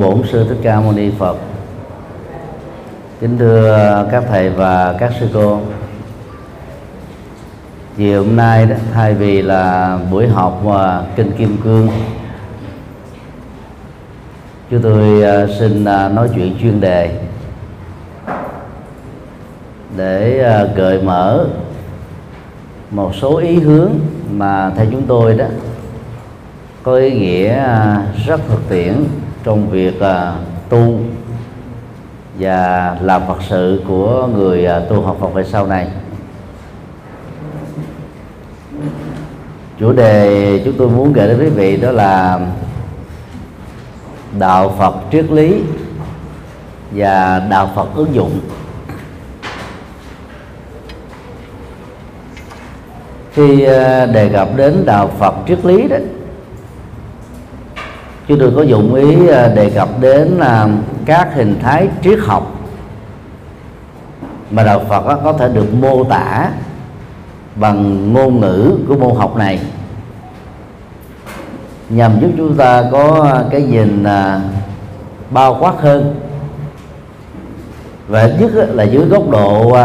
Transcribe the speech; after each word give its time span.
bổn 0.00 0.22
sư 0.32 0.46
thích 0.48 0.58
ca 0.62 0.80
mâu 0.80 0.92
ni 0.92 1.10
phật. 1.18 1.36
Kính 3.20 3.38
thưa 3.38 4.08
các 4.10 4.24
thầy 4.28 4.50
và 4.50 4.94
các 4.98 5.12
sư 5.20 5.28
cô. 5.34 5.60
Chiều 7.96 8.24
hôm 8.24 8.36
nay 8.36 8.66
đó, 8.66 8.76
thay 8.94 9.14
vì 9.14 9.42
là 9.42 9.98
buổi 10.10 10.28
học 10.28 10.60
và 10.64 11.04
kinh 11.16 11.32
kim 11.32 11.56
cương 11.64 11.88
chúng 14.70 14.82
tôi 14.82 15.22
à, 15.22 15.46
xin 15.58 15.84
à, 15.84 16.08
nói 16.08 16.28
chuyện 16.34 16.56
chuyên 16.60 16.80
đề 16.80 17.20
để 19.96 20.42
à, 20.42 20.64
gợi 20.74 21.02
mở 21.02 21.46
một 22.90 23.14
số 23.14 23.36
ý 23.36 23.54
hướng 23.54 23.92
mà 24.32 24.72
theo 24.76 24.86
chúng 24.90 25.02
tôi 25.02 25.34
đó 25.34 25.46
có 26.82 26.96
ý 26.96 27.10
nghĩa 27.10 27.64
rất 28.26 28.40
thực 28.48 28.68
tiễn 28.68 29.04
trong 29.44 29.70
việc 29.70 30.00
à, 30.00 30.34
tu 30.68 31.00
và 32.38 32.96
làm 33.00 33.22
phật 33.28 33.38
sự 33.48 33.82
của 33.88 34.26
người 34.26 34.66
à, 34.66 34.80
tu 34.88 35.02
học 35.02 35.16
Phật 35.20 35.34
về 35.34 35.44
sau 35.44 35.66
này. 35.66 35.88
Chủ 39.78 39.92
đề 39.92 40.62
chúng 40.64 40.74
tôi 40.78 40.88
muốn 40.88 41.12
gửi 41.12 41.28
đến 41.28 41.38
quý 41.38 41.48
vị 41.48 41.76
đó 41.76 41.90
là 41.90 42.40
đạo 44.38 44.74
Phật 44.78 44.94
triết 45.12 45.32
lý 45.32 45.62
và 46.90 47.46
đạo 47.50 47.70
Phật 47.74 47.94
ứng 47.94 48.14
dụng. 48.14 48.40
Khi 53.32 53.64
à, 53.64 54.06
đề 54.06 54.28
cập 54.28 54.48
đến 54.56 54.82
đạo 54.86 55.10
Phật 55.18 55.34
triết 55.48 55.64
lý 55.64 55.88
đó 55.88 55.96
chúng 58.30 58.38
tôi 58.38 58.52
có 58.56 58.62
dụng 58.62 58.94
ý 58.94 59.28
à, 59.28 59.48
đề 59.48 59.70
cập 59.70 59.88
đến 60.00 60.38
à, 60.40 60.68
các 61.06 61.34
hình 61.34 61.58
thái 61.62 61.88
triết 62.02 62.18
học 62.18 62.52
mà 64.50 64.62
đạo 64.62 64.82
Phật 64.88 65.20
có 65.24 65.32
thể 65.32 65.48
được 65.48 65.74
mô 65.74 66.04
tả 66.04 66.50
bằng 67.54 68.12
ngôn 68.12 68.40
ngữ 68.40 68.78
của 68.88 68.96
môn 68.96 69.16
học 69.16 69.36
này. 69.36 69.60
Nhằm 71.88 72.20
giúp 72.20 72.30
chúng 72.36 72.56
ta 72.56 72.84
có 72.92 73.30
à, 73.32 73.44
cái 73.50 73.62
nhìn 73.62 74.04
bao 75.30 75.56
quát 75.60 75.74
hơn. 75.78 76.14
Và 78.08 78.26
nhất 78.38 78.50
là 78.54 78.84
dưới 78.84 79.04
góc 79.04 79.30
độ 79.30 79.76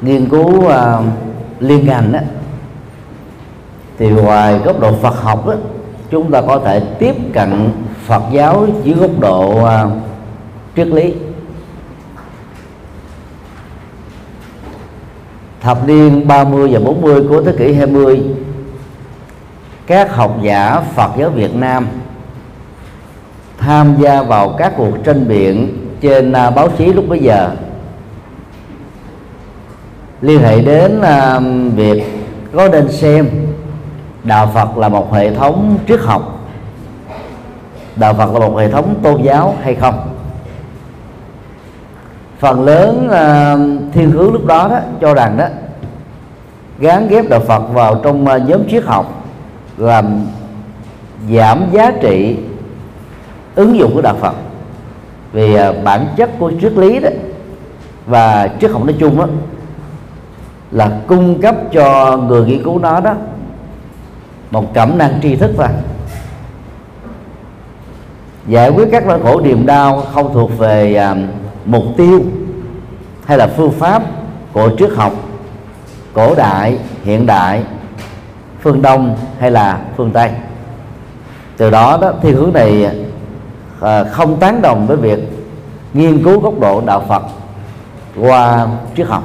nghiên 0.00 0.28
cứu 0.28 0.68
liên 1.60 1.86
ngành 1.86 2.12
thì 3.98 4.08
ngoài 4.08 4.58
góc 4.58 4.80
độ 4.80 4.92
Phật 5.02 5.22
học 5.22 5.46
chúng 6.10 6.30
ta 6.30 6.40
có 6.40 6.60
thể 6.64 6.80
tiếp 6.98 7.14
cận 7.32 7.70
Phật 8.06 8.22
giáo 8.32 8.66
dưới 8.84 8.94
góc 8.94 9.10
độ 9.20 9.64
à, 9.64 9.86
triết 10.76 10.86
lý. 10.86 11.14
Thập 15.60 15.86
niên 15.86 16.28
30 16.28 16.68
và 16.72 16.80
40 16.80 17.22
của 17.28 17.42
thế 17.42 17.52
kỷ 17.58 17.72
20 17.72 18.22
các 19.86 20.14
học 20.14 20.38
giả 20.42 20.80
Phật 20.94 21.10
giáo 21.18 21.30
Việt 21.30 21.54
Nam 21.54 21.86
tham 23.58 23.96
gia 24.00 24.22
vào 24.22 24.48
các 24.58 24.72
cuộc 24.76 24.92
tranh 25.04 25.28
biện 25.28 25.78
trên 26.00 26.32
à, 26.32 26.50
báo 26.50 26.68
chí 26.78 26.92
lúc 26.92 27.08
bấy 27.08 27.18
giờ. 27.18 27.50
Liên 30.20 30.40
hệ 30.42 30.60
đến 30.60 31.00
à, 31.00 31.40
việc 31.74 32.02
có 32.52 32.68
nên 32.68 32.92
xem 32.92 33.28
đạo 34.28 34.50
Phật 34.54 34.78
là 34.78 34.88
một 34.88 35.12
hệ 35.12 35.34
thống 35.34 35.78
triết 35.88 36.00
học. 36.00 36.38
Đạo 37.96 38.14
Phật 38.14 38.32
là 38.32 38.38
một 38.38 38.56
hệ 38.56 38.70
thống 38.70 38.94
tôn 39.02 39.22
giáo 39.22 39.56
hay 39.62 39.74
không? 39.74 40.14
Phần 42.38 42.64
lớn 42.64 43.06
uh, 43.06 43.94
thiên 43.94 44.10
hướng 44.10 44.32
lúc 44.32 44.46
đó 44.46 44.68
đó 44.68 44.78
cho 45.00 45.14
rằng 45.14 45.36
đó 45.36 45.44
gán 46.78 47.08
ghép 47.08 47.28
đạo 47.28 47.40
Phật 47.40 47.62
vào 47.72 47.94
trong 47.94 48.24
uh, 48.24 48.42
nhóm 48.48 48.68
triết 48.70 48.84
học 48.84 49.24
làm 49.76 50.26
giảm 51.30 51.62
giá 51.72 51.90
trị 52.02 52.36
ứng 53.54 53.78
dụng 53.78 53.94
của 53.94 54.02
đạo 54.02 54.14
Phật. 54.20 54.34
Vì 55.32 55.54
uh, 55.54 55.84
bản 55.84 56.06
chất 56.16 56.30
của 56.38 56.52
triết 56.60 56.72
lý 56.72 57.00
đó 57.00 57.08
và 58.06 58.48
triết 58.60 58.70
học 58.70 58.84
nói 58.84 58.96
chung 59.00 59.18
đó 59.18 59.26
là 60.70 60.90
cung 61.06 61.40
cấp 61.40 61.54
cho 61.72 62.16
người 62.16 62.46
nghiên 62.46 62.64
cứu 62.64 62.78
nó 62.78 63.00
đó 63.00 63.14
một 64.50 64.74
cẩm 64.74 64.98
năng 64.98 65.20
tri 65.22 65.36
thức 65.36 65.50
thôi. 65.56 65.66
Giải 68.46 68.70
quyết 68.70 68.88
các 68.92 69.06
nỗi 69.06 69.22
khổ 69.22 69.40
niềm 69.40 69.66
đau 69.66 70.02
không 70.14 70.34
thuộc 70.34 70.58
về 70.58 71.10
uh, 71.12 71.18
mục 71.64 71.84
tiêu 71.96 72.22
hay 73.26 73.38
là 73.38 73.46
phương 73.46 73.72
pháp 73.72 74.02
của 74.52 74.70
triết 74.78 74.90
học 74.96 75.12
cổ 76.12 76.34
đại 76.34 76.78
hiện 77.04 77.26
đại 77.26 77.62
phương 78.60 78.82
đông 78.82 79.16
hay 79.38 79.50
là 79.50 79.80
phương 79.96 80.10
tây. 80.10 80.30
Từ 81.56 81.70
đó 81.70 81.98
đó 82.00 82.12
thiên 82.22 82.36
hướng 82.36 82.52
này 82.52 82.96
à, 83.80 84.04
không 84.04 84.40
tán 84.40 84.62
đồng 84.62 84.86
với 84.86 84.96
việc 84.96 85.18
nghiên 85.92 86.24
cứu 86.24 86.40
góc 86.40 86.60
độ 86.60 86.82
đạo 86.86 87.04
phật 87.08 87.22
qua 88.20 88.66
triết 88.96 89.06
học. 89.06 89.22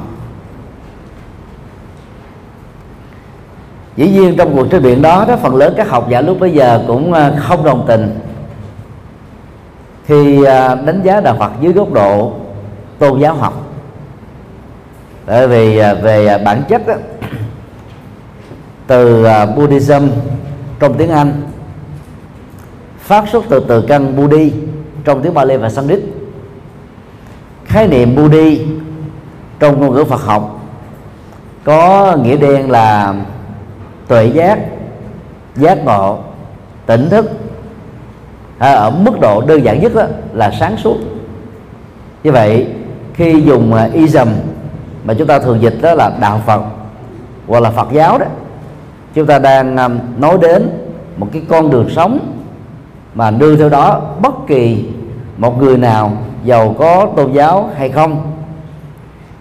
Dĩ 3.98 4.10
nhiên 4.10 4.38
trong 4.38 4.56
cuộc 4.56 4.68
tranh 4.72 4.84
biện 4.84 5.02
đó 5.02 5.26
đó 5.28 5.36
phần 5.36 5.56
lớn 5.56 5.74
các 5.78 5.90
học 5.90 6.10
giả 6.10 6.22
lúc 6.22 6.40
bây 6.40 6.52
giờ 6.52 6.84
cũng 6.88 7.14
à, 7.14 7.34
không 7.40 7.64
đồng 7.64 7.86
tình. 7.88 8.20
Khi 10.06 10.44
à, 10.44 10.76
đánh 10.76 11.02
giá 11.04 11.22
đạo 11.22 11.36
Phật 11.40 11.52
dưới 11.62 11.74
góc 11.74 11.94
độ 11.94 12.34
tôn 13.00 13.20
giáo 13.20 13.34
học. 13.34 13.68
Bởi 15.28 15.48
vì 15.48 15.78
à, 15.78 15.94
về 15.94 16.38
bản 16.46 16.64
chất 16.70 16.88
đó, 16.88 16.94
từ 18.88 19.28
Buddhism 19.56 20.08
trong 20.80 20.94
tiếng 20.94 21.10
Anh 21.10 21.42
phát 23.00 23.26
xuất 23.32 23.46
từ 23.50 23.66
từ 23.68 23.82
căn 23.82 24.16
Budi 24.16 24.52
trong 25.04 25.22
tiếng 25.22 25.34
Bali 25.34 25.58
và 25.58 25.70
Sanskrit 25.70 26.00
khái 27.66 27.88
niệm 27.88 28.16
Budi 28.16 28.62
trong 29.60 29.82
ngôn 29.82 29.96
ngữ 29.96 30.04
Phật 30.04 30.22
học 30.22 30.60
có 31.64 32.16
nghĩa 32.24 32.38
đen 32.38 32.72
là 32.72 33.14
tuệ 34.08 34.26
giác 34.26 34.60
giác 35.56 35.86
ngộ 35.86 36.20
tỉnh 36.86 37.10
thức. 37.10 37.32
À, 38.58 38.74
ở 38.74 38.90
mức 38.90 39.20
độ 39.20 39.42
đơn 39.42 39.64
giản 39.64 39.82
nhất 39.82 39.96
đó 39.96 40.04
là 40.34 40.52
sáng 40.60 40.78
suốt. 40.78 40.98
Như 42.24 42.32
vậy 42.32 42.68
khi 43.14 43.42
dùng 43.42 43.74
uh, 43.74 43.94
ism 43.94 44.28
mà 45.04 45.14
chúng 45.14 45.28
ta 45.28 45.40
thường 45.40 45.62
dịch 45.62 45.76
đó 45.82 45.94
là 45.94 46.12
đạo 46.22 46.42
Phật 46.46 46.62
hoặc 47.48 47.60
là 47.60 47.72
Phật 47.72 47.88
giáo 47.92 48.18
đó 48.18 48.26
chúng 49.14 49.26
ta 49.26 49.40
đang 49.40 49.78
um, 49.78 50.00
nói 50.18 50.38
đến 50.42 50.70
một 51.18 51.28
cái 51.34 51.42
con 51.50 51.70
đường 51.70 51.90
sống 51.90 52.20
mà 53.16 53.32
đưa 53.32 53.56
theo 53.56 53.70
đó 53.70 54.02
bất 54.22 54.34
kỳ 54.48 54.86
một 55.38 55.62
người 55.62 55.78
nào 55.78 56.12
giàu 56.44 56.76
có 56.80 57.10
tôn 57.16 57.32
giáo 57.32 57.70
hay 57.78 57.90
không. 57.90 58.32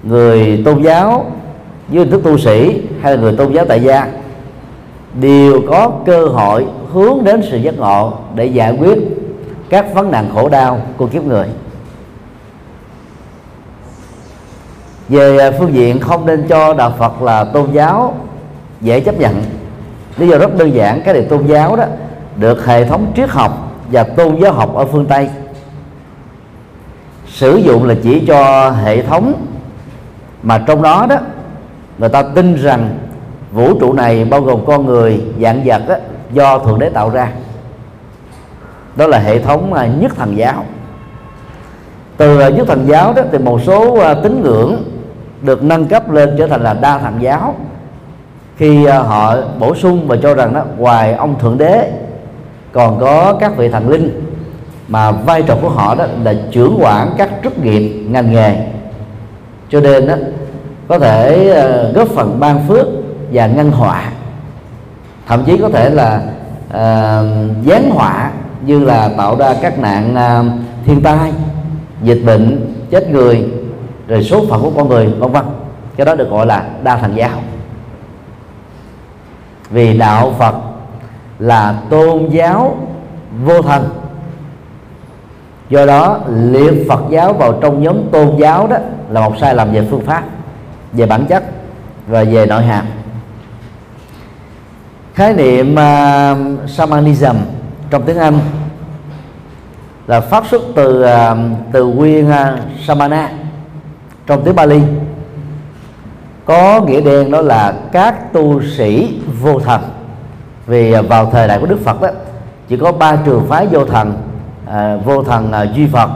Người 0.03 0.63
tôn 0.65 0.83
giáo 0.83 1.27
với 1.89 1.99
hình 1.99 2.11
thức 2.11 2.21
tu 2.25 2.39
sĩ 2.39 2.83
hay 3.03 3.17
là 3.17 3.23
người 3.23 3.37
tôn 3.37 3.53
giáo 3.53 3.65
tại 3.69 3.81
gia 3.81 4.09
đều 5.21 5.61
có 5.71 5.91
cơ 6.07 6.27
hội 6.27 6.67
hướng 6.93 7.25
đến 7.25 7.43
sự 7.51 7.57
giác 7.57 7.79
ngộ 7.79 8.13
để 8.35 8.47
giải 8.47 8.77
quyết 8.79 8.99
các 9.69 9.95
vấn 9.95 10.11
nạn 10.11 10.31
khổ 10.35 10.49
đau 10.49 10.81
của 10.97 11.07
kiếp 11.07 11.25
người. 11.25 11.47
Về 15.09 15.39
à, 15.39 15.51
phương 15.59 15.75
diện 15.75 16.01
không 16.01 16.27
nên 16.27 16.49
cho 16.49 16.75
đạo 16.75 16.95
Phật 16.99 17.23
là 17.23 17.45
tôn 17.45 17.73
giáo 17.73 18.15
dễ 18.81 19.01
chấp 19.01 19.19
nhận. 19.19 19.43
Lý 20.17 20.29
do 20.29 20.39
rất 20.39 20.57
đơn 20.59 20.75
giản, 20.75 21.03
cái 21.05 21.15
điều 21.15 21.25
tôn 21.25 21.47
giáo 21.47 21.77
đó 21.77 21.85
được 22.37 22.67
hệ 22.67 22.85
thống 22.85 23.13
triết 23.17 23.29
học 23.29 23.73
và 23.91 24.03
tôn 24.03 24.37
giáo 24.41 24.53
học 24.53 24.75
ở 24.75 24.85
phương 24.85 25.07
Tây. 25.07 25.31
Sử 27.29 27.57
dụng 27.57 27.85
là 27.85 27.95
chỉ 28.03 28.27
cho 28.27 28.71
hệ 28.71 29.03
thống 29.03 29.47
mà 30.43 30.59
trong 30.67 30.83
đó 30.83 31.07
đó 31.09 31.17
người 31.99 32.09
ta 32.09 32.23
tin 32.23 32.55
rằng 32.55 32.99
vũ 33.53 33.75
trụ 33.81 33.93
này 33.93 34.25
bao 34.25 34.41
gồm 34.41 34.67
con 34.67 34.87
người 34.87 35.21
dạng 35.41 35.63
vật 35.65 35.83
á, 35.89 35.97
do 36.33 36.59
thượng 36.59 36.79
đế 36.79 36.89
tạo 36.89 37.11
ra. 37.11 37.33
Đó 38.97 39.07
là 39.07 39.19
hệ 39.19 39.39
thống 39.39 39.75
à, 39.75 39.87
nhất 39.87 40.13
thần 40.17 40.37
giáo. 40.37 40.65
Từ 42.17 42.41
à, 42.41 42.49
nhất 42.49 42.67
thần 42.69 42.85
giáo 42.89 43.13
đó 43.13 43.23
thì 43.33 43.39
một 43.39 43.61
số 43.63 43.99
à, 43.99 44.15
tín 44.15 44.43
ngưỡng 44.43 44.83
được 45.43 45.63
nâng 45.63 45.85
cấp 45.85 46.11
lên 46.11 46.35
trở 46.39 46.47
thành 46.47 46.63
là 46.63 46.75
đa 46.75 46.99
thần 46.99 47.15
giáo. 47.21 47.55
Khi 48.57 48.87
họ 48.87 49.37
bổ 49.59 49.75
sung 49.75 50.09
và 50.09 50.17
cho 50.23 50.35
rằng 50.35 50.55
đó 50.55 50.63
ngoài 50.77 51.15
ông 51.15 51.39
thượng 51.39 51.59
đế 51.59 51.93
còn 52.73 53.01
có 53.01 53.37
các 53.41 53.57
vị 53.57 53.69
thần 53.69 53.89
linh 53.89 54.23
mà 54.89 55.11
vai 55.11 55.43
trò 55.43 55.57
của 55.63 55.69
họ 55.69 55.95
đó 55.95 56.05
là 56.25 56.35
trưởng 56.51 56.79
quản 56.81 57.15
các 57.19 57.31
chức 57.43 57.59
nghiệp 57.59 58.07
ngành 58.09 58.33
nghề. 58.33 58.57
Cho 59.69 59.81
nên 59.81 60.07
đó 60.07 60.15
có 60.89 60.99
thể 60.99 61.55
góp 61.95 62.09
phần 62.09 62.41
ban 62.41 62.69
phước 62.69 62.87
và 63.33 63.47
ngăn 63.47 63.71
họa. 63.71 64.13
Thậm 65.27 65.45
chí 65.45 65.59
có 65.59 65.69
thể 65.69 65.91
là 65.91 66.23
uh, 66.69 67.67
gián 67.67 67.91
họa 67.91 68.31
như 68.67 68.85
là 68.85 69.11
tạo 69.17 69.37
ra 69.37 69.55
các 69.63 69.79
nạn 69.79 70.15
uh, 70.15 70.87
thiên 70.87 71.01
tai 71.03 71.33
dịch 72.03 72.23
bệnh 72.27 72.75
chết 72.91 73.11
người 73.11 73.49
rồi 74.09 74.25
số 74.25 74.45
phận 74.51 74.63
của 74.63 74.71
con 74.77 74.89
người 74.89 75.07
vân 75.07 75.33
vân. 75.33 75.45
Cái 75.97 76.07
đó 76.07 76.15
được 76.15 76.31
gọi 76.31 76.47
là 76.47 76.65
đa 76.83 76.97
thần 76.97 77.17
giáo. 77.17 77.43
Vì 79.71 79.99
đạo 79.99 80.35
phật 80.39 80.55
là 81.39 81.75
tôn 81.91 82.29
giáo 82.31 82.77
vô 83.45 83.63
thần. 83.63 83.89
Do 85.71 85.87
đó 85.87 86.19
liệt 86.29 86.87
phật 86.89 87.01
giáo 87.11 87.33
vào 87.33 87.59
trong 87.63 87.83
nhóm 87.83 87.97
tôn 88.13 88.37
giáo 88.39 88.67
đó 88.67 88.77
là 89.11 89.21
một 89.29 89.35
sai 89.41 89.55
lầm 89.55 89.73
về 89.73 89.87
phương 89.91 90.07
pháp 90.07 90.23
về 90.93 91.07
bản 91.07 91.27
chất 91.27 91.45
và 92.07 92.25
về 92.25 92.47
nội 92.47 92.63
hàm 92.63 92.87
khái 95.15 95.35
niệm 95.35 95.73
uh, 95.73 96.71
shamanism 96.71 97.37
trong 97.91 98.03
tiếng 98.03 98.19
anh 98.19 98.39
là 100.07 100.21
phát 100.21 100.45
xuất 100.51 100.63
từ 100.77 101.05
uh, 101.05 101.39
từ 101.73 101.85
nguyên 101.85 102.29
uh, 102.29 102.35
samana. 102.87 103.31
Trong 104.27 104.45
tiếng 104.45 104.57
Bali 104.57 104.81
có 106.45 106.81
nghĩa 106.81 107.01
đen 107.01 107.31
đó 107.31 107.41
là 107.41 107.75
các 107.93 108.33
tu 108.33 108.63
sĩ 108.63 109.21
vô 109.41 109.61
thần. 109.61 109.83
Vì 110.67 110.99
uh, 110.99 111.09
vào 111.09 111.31
thời 111.31 111.49
đại 111.49 111.59
của 111.59 111.67
Đức 111.67 111.85
Phật 111.85 112.03
đó 112.03 112.09
chỉ 112.69 112.77
có 112.77 112.93
ba 112.93 113.17
trường 113.17 113.47
phái 113.49 113.67
vô 113.67 113.85
thần 113.85 114.15
uh, 114.67 115.05
vô 115.05 115.23
thần 115.23 115.53
uh, 115.63 115.75
duy 115.77 115.87
Phật 115.87 116.11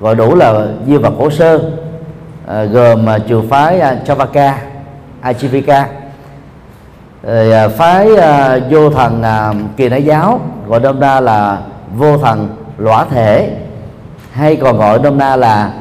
gọi 0.00 0.14
đủ 0.14 0.34
là 0.34 0.66
duy 0.86 0.98
Phật 1.02 1.12
cổ 1.18 1.30
sơ 1.30 1.54
uh, 1.54 2.70
gồm 2.72 3.06
uh, 3.16 3.22
trường 3.28 3.48
phái 3.48 3.78
uh, 3.78 4.06
Chavaka, 4.06 4.58
Ajivika 5.22 5.84
rồi 7.26 7.52
à, 7.52 7.68
phái 7.68 8.16
à, 8.16 8.58
vô 8.70 8.90
thần 8.90 9.22
à, 9.22 9.54
kỳ 9.76 9.88
đại 9.88 10.04
giáo 10.04 10.40
gọi 10.66 10.80
đông 10.80 11.00
na 11.00 11.20
là 11.20 11.58
vô 11.96 12.18
thần 12.18 12.48
lõa 12.78 13.04
thể. 13.04 13.56
Hay 14.32 14.56
còn 14.56 14.78
gọi 14.78 14.98
đông 14.98 15.18
na 15.18 15.36
là 15.36 15.72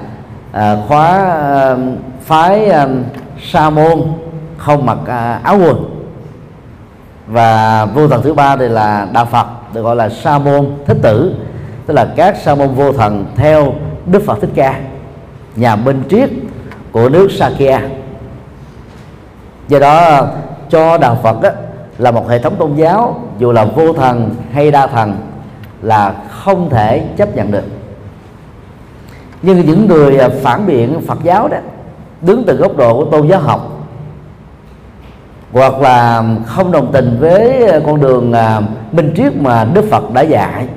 à, 0.51 0.75
khóa 0.87 1.07
à, 1.31 1.75
phái 2.21 2.65
à, 2.65 2.87
sa 3.41 3.69
môn 3.69 4.03
không 4.57 4.85
mặc 4.85 4.97
à, 5.07 5.39
áo 5.43 5.57
quần. 5.57 6.05
Và 7.27 7.85
vô 7.85 8.07
thần 8.07 8.21
thứ 8.21 8.33
ba 8.33 8.55
thì 8.55 8.67
là 8.67 9.07
đạo 9.13 9.25
phật 9.25 9.47
được 9.73 9.81
gọi 9.81 9.95
là 9.95 10.09
sa 10.09 10.37
môn 10.37 10.69
thích 10.85 10.97
tử 11.01 11.35
tức 11.85 11.93
là 11.93 12.07
các 12.15 12.37
sa 12.43 12.55
môn 12.55 12.67
vô 12.67 12.93
thần 12.93 13.25
theo 13.35 13.73
đức 14.05 14.23
phật 14.25 14.41
thích 14.41 14.49
ca 14.55 14.79
nhà 15.55 15.75
minh 15.75 16.03
triết 16.09 16.29
của 16.91 17.09
nước 17.09 17.31
sakya 17.31 17.81
do 19.67 19.79
đó 19.79 20.27
cho 20.73 20.97
đạo 20.97 21.17
Phật 21.23 21.41
đó, 21.41 21.49
là 21.97 22.11
một 22.11 22.29
hệ 22.29 22.39
thống 22.39 22.55
tôn 22.55 22.75
giáo 22.75 23.19
dù 23.39 23.51
là 23.51 23.65
vô 23.65 23.93
thần 23.93 24.35
hay 24.51 24.71
đa 24.71 24.87
thần 24.87 25.15
là 25.81 26.13
không 26.29 26.69
thể 26.69 27.05
chấp 27.17 27.35
nhận 27.35 27.51
được. 27.51 27.63
Nhưng 29.41 29.65
những 29.65 29.87
người 29.87 30.17
à, 30.17 30.29
phản 30.41 30.65
biện 30.67 31.01
Phật 31.07 31.17
giáo 31.23 31.47
đó 31.47 31.57
đứng 32.21 32.43
từ 32.47 32.55
góc 32.55 32.77
độ 32.77 32.97
của 32.97 33.05
tôn 33.05 33.27
giáo 33.27 33.39
học 33.39 33.69
hoặc 35.51 35.81
là 35.81 36.23
không 36.45 36.71
đồng 36.71 36.91
tình 36.91 37.17
với 37.19 37.67
à, 37.67 37.79
con 37.85 38.01
đường 38.01 38.33
à, 38.33 38.61
minh 38.91 39.13
triết 39.17 39.35
mà 39.35 39.65
Đức 39.73 39.85
Phật 39.91 40.13
đã 40.13 40.21
dạy 40.21 40.67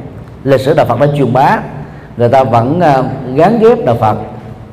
lịch 0.45 0.61
sử 0.61 0.75
đạo 0.75 0.87
Phật 0.87 1.01
đã 1.01 1.07
truyền 1.19 1.33
bá 1.33 1.59
người 2.17 2.29
ta 2.29 2.45
vẫn 2.45 2.79
gán 2.79 3.35
gắn 3.35 3.59
ghép 3.59 3.85
đạo 3.85 3.97
Phật 4.01 4.17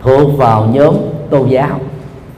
thuộc 0.04 0.38
vào 0.38 0.66
nhóm 0.66 0.96
tôn 1.30 1.50
giáo. 1.50 1.80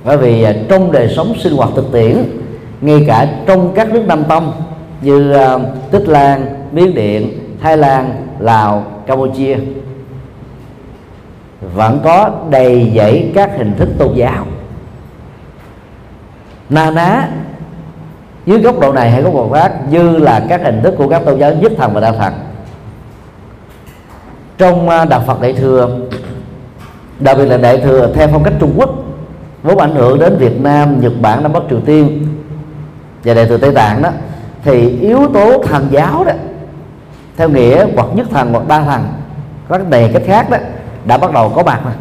Bởi 0.03 0.17
vì 0.17 0.45
trong 0.69 0.91
đời 0.91 1.13
sống 1.15 1.33
sinh 1.39 1.53
hoạt 1.53 1.69
thực 1.75 1.91
tiễn 1.91 2.44
ngay 2.85 3.03
cả 3.07 3.27
trong 3.45 3.71
các 3.75 3.93
nước 3.93 4.03
Nam 4.07 4.23
Tông 4.23 4.53
như 5.01 5.35
uh, 5.55 5.61
Tích 5.91 6.07
Lan, 6.07 6.45
Miến 6.71 6.93
Điện, 6.93 7.39
Thái 7.61 7.77
Lan, 7.77 8.27
Lào, 8.39 8.83
Campuchia 9.07 9.57
vẫn 11.61 11.99
có 12.03 12.29
đầy 12.49 12.91
dẫy 12.95 13.31
các 13.35 13.51
hình 13.57 13.73
thức 13.77 13.89
tôn 13.97 14.13
giáo. 14.15 14.45
Na 16.69 16.91
ná 16.91 17.27
dưới 18.45 18.59
góc 18.59 18.79
độ 18.79 18.93
này 18.93 19.11
hay 19.11 19.21
góc 19.21 19.33
độ 19.33 19.49
khác 19.53 19.73
như 19.89 20.17
là 20.17 20.45
các 20.49 20.61
hình 20.63 20.81
thức 20.83 20.95
của 20.97 21.07
các 21.07 21.21
tôn 21.25 21.39
giáo 21.39 21.53
nhất 21.53 21.71
thần 21.77 21.93
và 21.93 22.01
đa 22.01 22.11
thần. 22.11 22.33
Trong 24.57 24.89
ờ, 24.89 25.05
đạo 25.05 25.23
Phật 25.27 25.41
Đại 25.41 25.53
thừa 25.53 25.99
đặc 27.19 27.37
biệt 27.37 27.45
là 27.45 27.57
Đại 27.57 27.77
thừa 27.77 28.11
theo 28.15 28.27
phong 28.31 28.43
cách 28.43 28.53
Trung 28.59 28.73
Quốc 28.77 28.89
vốn 29.63 29.77
ảnh 29.77 29.95
hưởng 29.95 30.19
đến 30.19 30.37
Việt 30.37 30.61
Nam, 30.61 31.01
Nhật 31.01 31.13
Bản, 31.21 31.43
Nam 31.43 31.53
Bắc 31.53 31.63
Triều 31.69 31.79
Tiên 31.81 32.34
và 33.25 33.33
đại 33.33 33.45
tử 33.45 33.57
tây 33.57 33.71
tạng 33.71 34.01
đó 34.01 34.09
thì 34.63 34.89
yếu 34.89 35.27
tố 35.33 35.63
thần 35.63 35.87
giáo 35.91 36.23
đó 36.23 36.31
theo 37.37 37.49
nghĩa 37.49 37.87
hoặc 37.95 38.07
nhất 38.13 38.27
thần 38.31 38.53
hoặc 38.53 38.67
đa 38.67 38.81
thần 38.81 39.07
các 39.69 39.89
đề 39.89 40.11
cách 40.13 40.21
khác 40.25 40.49
đó 40.49 40.57
đã 41.05 41.17
bắt 41.17 41.31
đầu 41.33 41.49
có 41.55 41.63
mặt 41.63 41.81
rồi. 41.83 41.93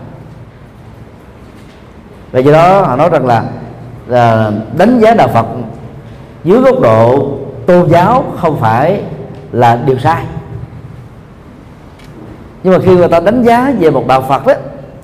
Và 2.32 2.40
do 2.40 2.52
đó 2.52 2.82
họ 2.82 2.96
nói 2.96 3.10
rằng 3.10 3.26
là, 3.26 3.44
là 4.06 4.52
đánh 4.78 5.00
giá 5.00 5.14
đạo 5.14 5.28
Phật 5.28 5.46
dưới 6.44 6.60
góc 6.60 6.80
độ 6.80 7.28
tôn 7.66 7.88
giáo 7.88 8.24
không 8.40 8.60
phải 8.60 9.02
là 9.52 9.76
điều 9.76 9.98
sai. 9.98 10.24
Nhưng 12.62 12.72
mà 12.72 12.78
khi 12.84 12.96
người 12.96 13.08
ta 13.08 13.20
đánh 13.20 13.42
giá 13.42 13.72
về 13.78 13.90
một 13.90 14.06
đạo 14.06 14.22
Phật 14.22 14.46
đó 14.46 14.54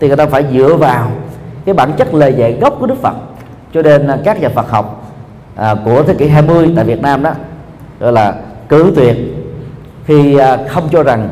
thì 0.01 0.09
người 0.09 0.17
ta 0.17 0.27
phải 0.27 0.45
dựa 0.53 0.77
vào 0.77 1.11
cái 1.65 1.75
bản 1.75 1.93
chất 1.93 2.15
lời 2.15 2.35
dạy 2.35 2.59
gốc 2.61 2.77
của 2.81 2.87
Đức 2.87 3.03
Phật. 3.03 3.15
Cho 3.75 3.83
nên 3.83 4.11
các 4.25 4.41
nhà 4.41 4.49
Phật 4.49 4.71
học 4.71 5.00
à, 5.61 5.75
của 5.85 6.03
thế 6.03 6.15
kỷ 6.15 6.29
20 6.29 6.73
tại 6.77 6.85
Việt 6.85 7.03
Nam 7.03 7.23
đó 7.23 7.31
gọi 8.01 8.12
là 8.12 8.35
cử 8.69 8.93
tuyệt 8.97 9.17
khi 10.05 10.37
à, 10.39 10.59
không 10.69 10.89
cho 10.93 11.03
rằng 11.03 11.29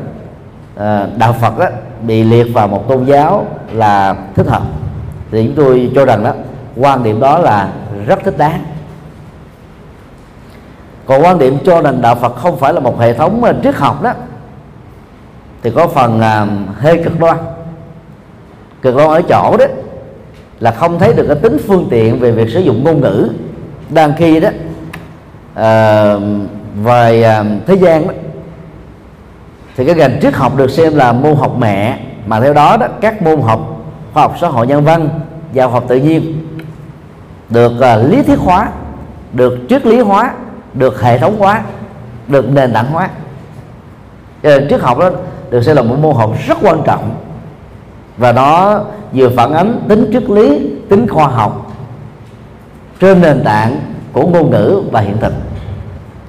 à, 0.75 1.07
đạo 1.17 1.35
Phật 1.41 1.57
đó, 1.59 1.65
bị 2.01 2.23
liệt 2.23 2.53
vào 2.53 2.67
một 2.67 2.87
tôn 2.87 3.05
giáo 3.05 3.45
là 3.73 4.15
thích 4.35 4.47
hợp. 4.47 4.61
Thì 5.31 5.45
chúng 5.45 5.55
tôi 5.55 5.91
cho 5.95 6.05
rằng 6.05 6.23
đó 6.23 6.31
quan 6.75 7.03
điểm 7.03 7.19
đó 7.19 7.39
là 7.39 7.69
rất 8.07 8.19
thích 8.23 8.37
đáng. 8.37 8.63
Còn 11.05 11.23
quan 11.23 11.39
điểm 11.39 11.57
cho 11.65 11.81
rằng 11.81 12.01
đạo 12.01 12.15
Phật 12.15 12.35
không 12.35 12.57
phải 12.57 12.73
là 12.73 12.79
một 12.79 12.99
hệ 12.99 13.13
thống 13.13 13.43
à, 13.43 13.53
triết 13.63 13.75
học 13.75 14.01
đó 14.01 14.13
thì 15.63 15.71
có 15.75 15.87
phần 15.87 16.21
à, 16.21 16.47
hơi 16.77 17.01
cực 17.03 17.19
đoan. 17.19 17.37
Cực 18.81 18.95
đoan 18.95 19.09
ở 19.09 19.21
chỗ 19.21 19.57
đó 19.57 19.65
là 20.59 20.71
không 20.71 20.99
thấy 20.99 21.13
được 21.13 21.25
cái 21.27 21.35
tính 21.35 21.57
phương 21.67 21.87
tiện 21.89 22.19
về 22.19 22.31
việc 22.31 22.49
sử 22.49 22.59
dụng 22.59 22.83
ngôn 22.83 23.01
ngữ 23.01 23.29
đang 23.89 24.13
khi 24.17 24.39
đó 24.39 24.49
à, 25.53 26.15
vài 26.83 27.23
à, 27.23 27.43
thế 27.67 27.75
gian 27.75 28.07
đó. 28.07 28.13
Thì 29.77 29.85
cái 29.85 29.95
ngành 29.95 30.19
triết 30.21 30.33
học 30.33 30.55
được 30.55 30.71
xem 30.71 30.95
là 30.95 31.13
môn 31.13 31.35
học 31.35 31.55
mẹ 31.57 31.99
mà 32.25 32.39
theo 32.39 32.53
đó 32.53 32.77
đó 32.77 32.87
các 33.01 33.21
môn 33.21 33.41
học 33.41 33.81
khoa 34.13 34.23
học 34.23 34.35
xã 34.41 34.47
hội 34.47 34.67
nhân 34.67 34.83
văn 34.83 35.09
và 35.53 35.65
học 35.65 35.85
tự 35.87 35.95
nhiên 35.95 36.47
được 37.49 37.81
à, 37.81 37.95
lý 37.95 38.23
thuyết 38.23 38.39
hóa 38.39 38.69
được 39.33 39.59
triết 39.69 39.85
lý 39.85 39.99
hóa 39.99 40.33
được 40.73 41.01
hệ 41.01 41.17
thống 41.17 41.35
hóa 41.39 41.61
được 42.27 42.49
nền 42.49 42.73
tảng 42.73 42.91
hóa. 42.91 43.09
Cho 44.43 44.59
triết 44.69 44.81
học 44.81 44.97
đó 44.97 45.09
được 45.49 45.61
xem 45.61 45.75
là 45.75 45.81
một 45.81 45.95
môn 46.01 46.15
học 46.15 46.33
rất 46.47 46.57
quan 46.61 46.81
trọng 46.85 47.15
và 48.17 48.31
nó 48.31 48.79
vừa 49.13 49.29
phản 49.29 49.53
ánh 49.53 49.81
tính 49.87 50.09
triết 50.13 50.29
lý 50.29 50.69
tính 50.89 51.07
khoa 51.07 51.27
học 51.27 51.68
trên 52.99 53.21
nền 53.21 53.43
tảng 53.43 53.79
của 54.13 54.27
ngôn 54.27 54.51
ngữ 54.51 54.81
và 54.91 55.01
hiện 55.01 55.17
thực. 55.17 55.33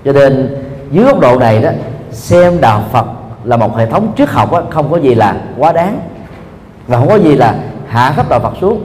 Cho 0.04 0.12
nên 0.12 0.56
dưới 0.90 1.04
góc 1.04 1.20
độ 1.20 1.38
này 1.38 1.62
đó 1.62 1.70
xem 2.10 2.60
đạo 2.60 2.84
Phật 2.92 3.06
là 3.44 3.56
một 3.56 3.76
hệ 3.76 3.86
thống 3.86 4.12
triết 4.16 4.28
học 4.28 4.52
đó, 4.52 4.62
không 4.70 4.90
có 4.90 4.96
gì 4.96 5.14
là 5.14 5.36
quá 5.58 5.72
đáng 5.72 6.00
và 6.86 6.98
không 6.98 7.08
có 7.08 7.16
gì 7.16 7.36
là 7.36 7.54
hạ 7.88 8.12
thấp 8.16 8.28
đạo 8.28 8.40
Phật 8.40 8.52
xuống. 8.60 8.80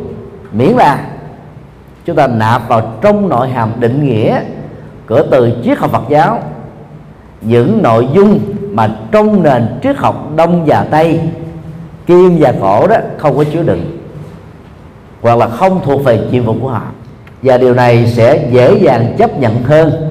Miễn 0.51 0.71
là 0.71 1.05
chúng 2.05 2.15
ta 2.15 2.27
nạp 2.27 2.67
vào 2.67 2.93
trong 3.01 3.29
nội 3.29 3.49
hàm 3.49 3.71
định 3.79 4.05
nghĩa 4.05 4.39
của 5.09 5.23
từ 5.31 5.51
triết 5.63 5.77
học 5.77 5.91
Phật 5.91 6.03
giáo 6.09 6.39
những 7.41 7.83
nội 7.83 8.07
dung 8.13 8.39
mà 8.71 8.95
trong 9.11 9.43
nền 9.43 9.79
triết 9.83 9.97
học 9.97 10.29
đông 10.35 10.65
và 10.65 10.85
tây 10.91 11.19
kim 12.05 12.37
và 12.39 12.53
cổ 12.61 12.87
đó 12.87 12.95
không 13.17 13.37
có 13.37 13.43
chứa 13.53 13.63
đựng 13.63 13.97
hoặc 15.21 15.37
là 15.37 15.47
không 15.47 15.81
thuộc 15.85 16.03
về 16.03 16.27
nhiệm 16.31 16.45
vụ 16.45 16.55
của 16.61 16.69
họ 16.69 16.81
và 17.45 17.57
điều 17.57 17.73
này 17.73 18.07
sẽ 18.07 18.47
dễ 18.51 18.77
dàng 18.81 19.15
chấp 19.17 19.39
nhận 19.39 19.63
hơn 19.63 20.09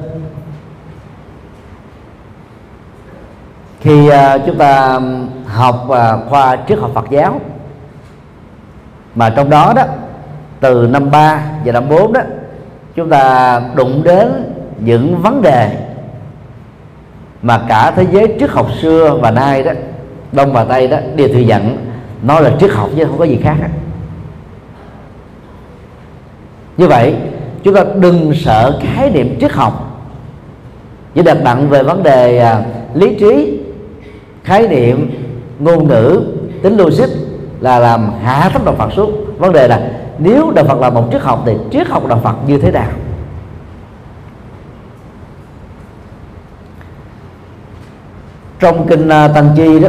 khi 3.81 4.09
à, 4.09 4.39
chúng 4.39 4.59
ta 4.59 5.01
học 5.47 5.91
à, 5.91 6.17
khoa 6.29 6.57
triết 6.69 6.79
học 6.79 6.91
Phật 6.95 7.05
giáo, 7.11 7.41
mà 9.15 9.31
trong 9.31 9.51
đó 9.51 9.73
đó, 9.77 9.83
từ 10.61 10.87
năm 10.87 11.11
3 11.11 11.43
và 11.65 11.73
năm 11.73 11.89
4 11.89 12.13
đó, 12.13 12.21
chúng 12.95 13.11
ta 13.11 13.61
đụng 13.75 14.03
đến 14.05 14.53
những 14.79 15.23
vấn 15.23 15.43
đề 15.43 15.71
mà 17.43 17.61
cả 17.69 17.91
thế 17.97 18.07
giới 18.13 18.37
triết 18.41 18.51
học 18.51 18.67
xưa 18.83 19.19
và 19.23 19.31
nay 19.31 19.63
đó, 19.63 19.73
đông 20.33 20.53
và 20.53 20.65
tây 20.65 20.89
đó, 20.89 20.99
đều 21.17 21.29
thừa 21.29 21.41
nhận 21.41 21.77
nó 22.23 22.41
là 22.41 22.51
triết 22.61 22.71
học 22.71 22.91
chứ 22.97 23.05
không 23.05 23.19
có 23.19 23.25
gì 23.25 23.41
khác 23.43 23.57
đó 23.61 23.67
như 26.77 26.89
vậy 26.89 27.15
chúng 27.63 27.75
ta 27.75 27.85
đừng 27.95 28.35
sợ 28.35 28.79
khái 28.83 29.11
niệm 29.11 29.37
triết 29.41 29.53
học. 29.53 30.03
Chỉ 31.15 31.23
đặt 31.23 31.43
nặng 31.43 31.69
về 31.69 31.83
vấn 31.83 32.03
đề 32.03 32.39
à, 32.39 32.63
lý 32.95 33.15
trí 33.15 33.61
khái 34.45 34.69
niệm 34.69 35.11
ngôn 35.59 35.89
ngữ 35.89 36.23
tính 36.63 36.77
logic 36.77 37.09
là 37.61 37.79
làm 37.79 38.13
hạ 38.25 38.49
thấp 38.53 38.65
đạo 38.65 38.75
Phật 38.79 38.93
xuống. 38.93 39.25
Vấn 39.39 39.53
đề 39.53 39.69
là 39.69 39.91
nếu 40.19 40.51
đạo 40.51 40.65
Phật 40.65 40.81
là 40.81 40.91
một 40.91 41.09
triết 41.13 41.23
học 41.23 41.43
thì 41.47 41.53
triết 41.71 41.87
học 41.89 42.07
đạo 42.09 42.21
Phật 42.25 42.35
như 42.47 42.59
thế 42.59 42.71
nào? 42.71 42.91
Trong 48.61 48.87
kinh 48.87 49.09
à, 49.09 49.29
Tăng 49.29 49.49
Chi 49.57 49.81
đó 49.81 49.89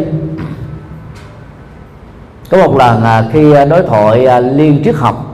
có 2.49 2.57
một 2.57 2.77
lần 2.77 3.03
à, 3.03 3.25
khi 3.33 3.51
à, 3.51 3.65
đối 3.65 3.83
thoại 3.83 4.25
à, 4.25 4.39
liên 4.39 4.81
triết 4.83 4.95
học 4.95 5.24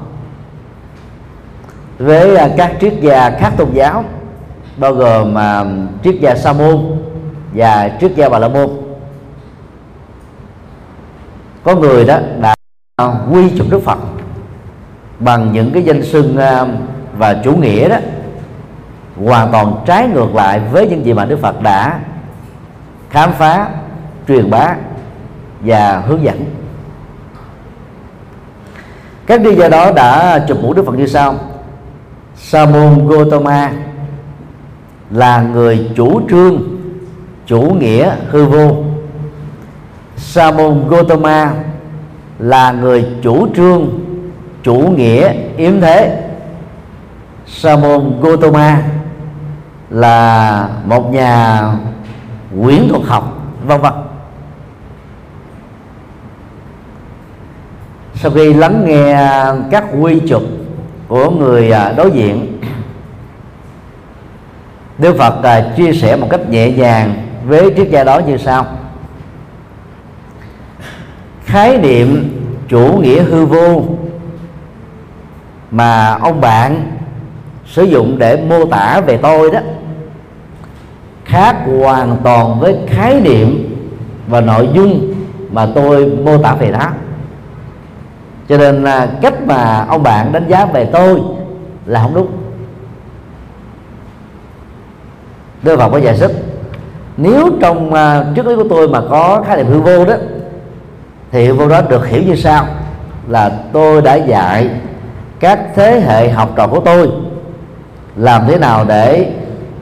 với 2.02 2.36
à, 2.36 2.50
các 2.58 2.72
triết 2.82 2.94
gia 3.02 3.30
khác 3.30 3.54
tôn 3.58 3.68
giáo, 3.74 4.04
bao 4.78 4.94
gồm 4.94 5.34
mà 5.34 5.66
triết 6.04 6.16
gia 6.22 6.36
Sa 6.36 6.54
môn 6.54 7.02
và 7.54 7.92
triết 8.02 8.16
gia 8.16 8.30
Bà 8.30 8.40
La 8.40 8.48
môn. 8.48 8.70
Có 11.64 11.76
người 11.76 12.06
đó 12.06 12.20
đã 12.42 12.56
quy 13.32 13.50
chụp 13.58 13.68
Đức 13.70 13.84
Phật 13.84 14.00
bằng 15.20 15.54
những 15.54 15.72
cái 15.74 15.84
danh 15.84 16.04
xưng 16.04 16.38
à, 16.38 16.66
và 17.18 17.34
chủ 17.44 17.56
nghĩa 17.56 17.90
đó, 17.90 17.98
hoàn 19.26 19.52
toàn 19.52 19.76
trái 19.86 20.08
ngược 20.08 20.36
lại 20.36 20.60
với 20.72 20.88
những 20.88 21.06
gì 21.06 21.14
mà 21.14 21.26
Đức 21.26 21.40
Phật 21.42 21.62
đã 21.62 22.00
khám 23.10 23.34
phá, 23.34 23.68
truyền 24.28 24.50
bá 24.50 24.76
và 25.62 26.04
hướng 26.08 26.24
dẫn. 26.24 26.46
Các 29.26 29.42
đi 29.42 29.56
gia 29.56 29.70
đó 29.70 29.92
đã 29.92 30.40
chụp 30.48 30.58
mũ 30.62 30.74
đức 30.74 30.86
phật 30.86 30.96
như 30.96 31.08
sau 31.08 31.36
sa 32.44 32.66
môn 32.66 33.08
gotama 33.08 33.72
là 35.12 35.42
người 35.42 35.90
chủ 35.96 36.22
trương, 36.30 36.62
chủ 37.46 37.62
nghĩa 37.62 38.16
hư 38.30 38.46
vô. 38.46 38.84
Sa 40.16 40.52
môn 40.52 40.88
gotama 40.88 41.54
là 42.40 42.72
người 42.72 43.08
chủ 43.22 43.48
trương, 43.56 43.90
chủ 44.64 44.78
nghĩa 44.78 45.34
yếm 45.58 45.82
thế. 45.82 46.24
Sa 47.48 47.76
môn 47.76 48.22
gotama 48.22 48.84
là 49.90 50.70
một 50.86 51.14
nhà 51.14 51.62
quyển 52.64 52.88
thuật 52.90 53.02
học, 53.06 53.48
vân 53.66 53.82
vân. 53.82 53.94
Sau 58.16 58.32
khi 58.32 58.54
lắng 58.54 58.84
nghe 58.88 59.28
các 59.72 59.84
quy 60.00 60.22
chụp 60.28 60.42
của 61.12 61.30
người 61.30 61.72
à, 61.72 61.94
đối 61.98 62.12
diện. 62.12 62.58
Đức 64.98 65.18
Phật 65.18 65.44
à, 65.44 65.74
chia 65.78 65.94
sẻ 65.94 66.16
một 66.16 66.28
cách 66.30 66.50
nhẹ 66.50 66.72
nhàng 66.72 67.14
với 67.46 67.74
triết 67.78 67.90
gia 67.90 68.04
đó 68.04 68.20
như 68.20 68.38
sau. 68.38 68.66
Khái 71.46 71.78
niệm 71.78 72.40
chủ 72.68 73.00
nghĩa 73.02 73.24
hư 73.24 73.46
vô 73.46 73.84
mà 75.72 76.18
ông 76.22 76.42
bạn 76.42 76.92
sử 77.66 77.84
dụng 77.84 78.20
để 78.20 78.44
mô 78.50 78.66
tả 78.66 79.02
về 79.02 79.18
tôi 79.18 79.52
đó, 79.52 79.60
khác 81.26 81.56
hoàn 81.80 82.18
toàn 82.24 82.60
với 82.60 82.78
khái 82.88 83.22
niệm 83.22 83.78
và 84.28 84.42
nội 84.42 84.70
dung 84.74 85.14
mà 85.52 85.68
tôi 85.76 86.06
mô 86.06 86.38
tả 86.38 86.56
về 86.56 86.72
đó 86.72 86.92
cho 88.50 88.58
nên 88.58 88.84
là 88.84 89.10
cách 89.22 89.31
mà 89.48 89.86
ông 89.90 90.04
bạn 90.04 90.32
đánh 90.32 90.48
giá 90.48 90.66
về 90.66 90.86
tôi 90.86 91.22
là 91.86 92.02
không 92.02 92.14
đúng. 92.14 92.28
Đức 95.64 95.78
Phật 95.78 95.90
có 95.90 95.98
giải 95.98 96.18
thích 96.20 96.32
nếu 97.18 97.50
trong 97.62 97.94
uh, 97.94 98.36
trước 98.36 98.48
lý 98.48 98.56
của 98.56 98.68
tôi 98.70 98.88
mà 98.88 99.02
có 99.10 99.44
khái 99.48 99.58
niệm 99.58 99.68
hư 99.68 99.80
vô 99.80 100.06
đó 100.06 100.14
thì 101.32 101.46
hư 101.46 101.54
vô 101.54 101.68
đó 101.68 101.82
được 101.82 102.08
hiểu 102.08 102.24
như 102.24 102.36
sau 102.36 102.66
là 103.28 103.52
tôi 103.74 104.02
đã 104.02 104.16
dạy 104.16 104.70
các 105.40 105.60
thế 105.76 106.00
hệ 106.00 106.30
học 106.30 106.50
trò 106.56 106.68
của 106.68 106.80
tôi 106.80 107.12
làm 108.16 108.44
thế 108.48 108.58
nào 108.58 108.86
để 108.86 109.34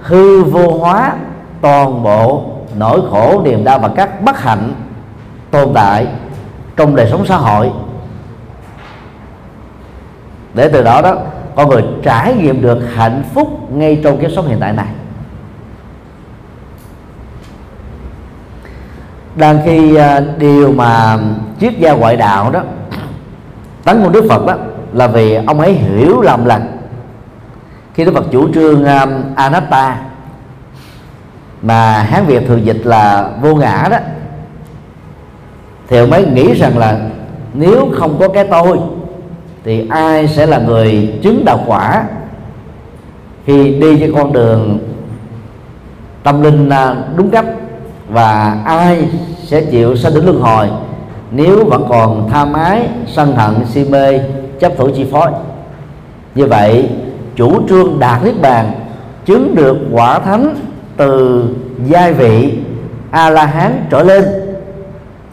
hư 0.01 0.43
vô 0.43 0.77
hóa 0.77 1.13
toàn 1.61 2.03
bộ 2.03 2.43
nỗi 2.77 3.01
khổ 3.11 3.41
niềm 3.45 3.63
đau 3.63 3.79
và 3.79 3.89
các 3.95 4.21
bất 4.21 4.39
hạnh 4.39 4.73
tồn 5.51 5.73
tại 5.73 6.07
trong 6.77 6.95
đời 6.95 7.07
sống 7.11 7.25
xã 7.25 7.37
hội 7.37 7.71
để 10.53 10.69
từ 10.73 10.83
đó 10.83 11.01
đó 11.01 11.15
con 11.55 11.69
người 11.69 11.83
trải 12.03 12.33
nghiệm 12.33 12.61
được 12.61 12.79
hạnh 12.95 13.23
phúc 13.33 13.71
ngay 13.71 14.01
trong 14.03 14.17
cái 14.21 14.31
sống 14.35 14.47
hiện 14.47 14.59
tại 14.59 14.73
này. 14.73 14.87
Đang 19.35 19.59
khi 19.65 19.95
à, 19.95 20.21
điều 20.37 20.71
mà 20.71 21.17
triết 21.59 21.73
gia 21.79 21.93
ngoại 21.93 22.15
đạo 22.15 22.51
đó 22.51 22.61
tấn 23.83 24.03
công 24.03 24.11
đức 24.11 24.25
phật 24.29 24.45
đó 24.45 24.55
là 24.93 25.07
vì 25.07 25.35
ông 25.35 25.59
ấy 25.59 25.73
hiểu 25.73 26.21
lầm 26.21 26.45
là 26.45 26.61
khi 27.93 28.05
đức 28.05 28.13
phật 28.13 28.25
chủ 28.31 28.53
trương 28.53 28.85
um, 28.85 29.09
anatta 29.35 29.97
mà 31.61 32.03
hán 32.03 32.25
việt 32.25 32.43
thường 32.47 32.65
dịch 32.65 32.81
là 32.83 33.29
vô 33.41 33.55
ngã 33.55 33.87
đó 33.91 33.97
thì 35.87 35.97
ông 35.97 36.11
ấy 36.11 36.25
nghĩ 36.25 36.53
rằng 36.53 36.77
là 36.77 36.99
nếu 37.53 37.87
không 37.95 38.19
có 38.19 38.27
cái 38.29 38.47
tôi 38.51 38.79
thì 39.63 39.87
ai 39.89 40.27
sẽ 40.27 40.45
là 40.45 40.57
người 40.57 41.13
chứng 41.21 41.45
đạo 41.45 41.59
quả? 41.67 42.03
Khi 43.45 43.73
đi 43.73 43.99
trên 43.99 44.13
con 44.15 44.33
đường 44.33 44.79
tâm 46.23 46.41
linh 46.41 46.69
à, 46.69 46.95
đúng 47.15 47.29
cách, 47.29 47.45
và 48.09 48.57
ai 48.65 49.09
sẽ 49.43 49.61
chịu 49.61 49.95
sanh 49.95 50.13
đến 50.13 50.25
luân 50.25 50.41
hồi? 50.41 50.67
Nếu 51.31 51.65
vẫn 51.65 51.85
còn 51.89 52.29
tham 52.29 52.53
ái 52.53 52.89
sân 53.07 53.35
hận, 53.35 53.55
si 53.73 53.85
mê, 53.89 54.19
chấp 54.59 54.77
thủ 54.77 54.89
chi 54.95 55.05
phối. 55.11 55.31
Như 56.35 56.45
vậy, 56.45 56.89
chủ 57.35 57.67
trương 57.69 57.99
đạt 57.99 58.23
niết 58.23 58.41
bàn 58.41 58.71
chứng 59.25 59.55
được 59.55 59.77
quả 59.91 60.19
thánh 60.19 60.55
từ 60.97 61.45
giai 61.85 62.13
vị 62.13 62.53
a 63.11 63.29
la 63.29 63.45
hán 63.45 63.85
trở 63.89 64.03
lên 64.03 64.25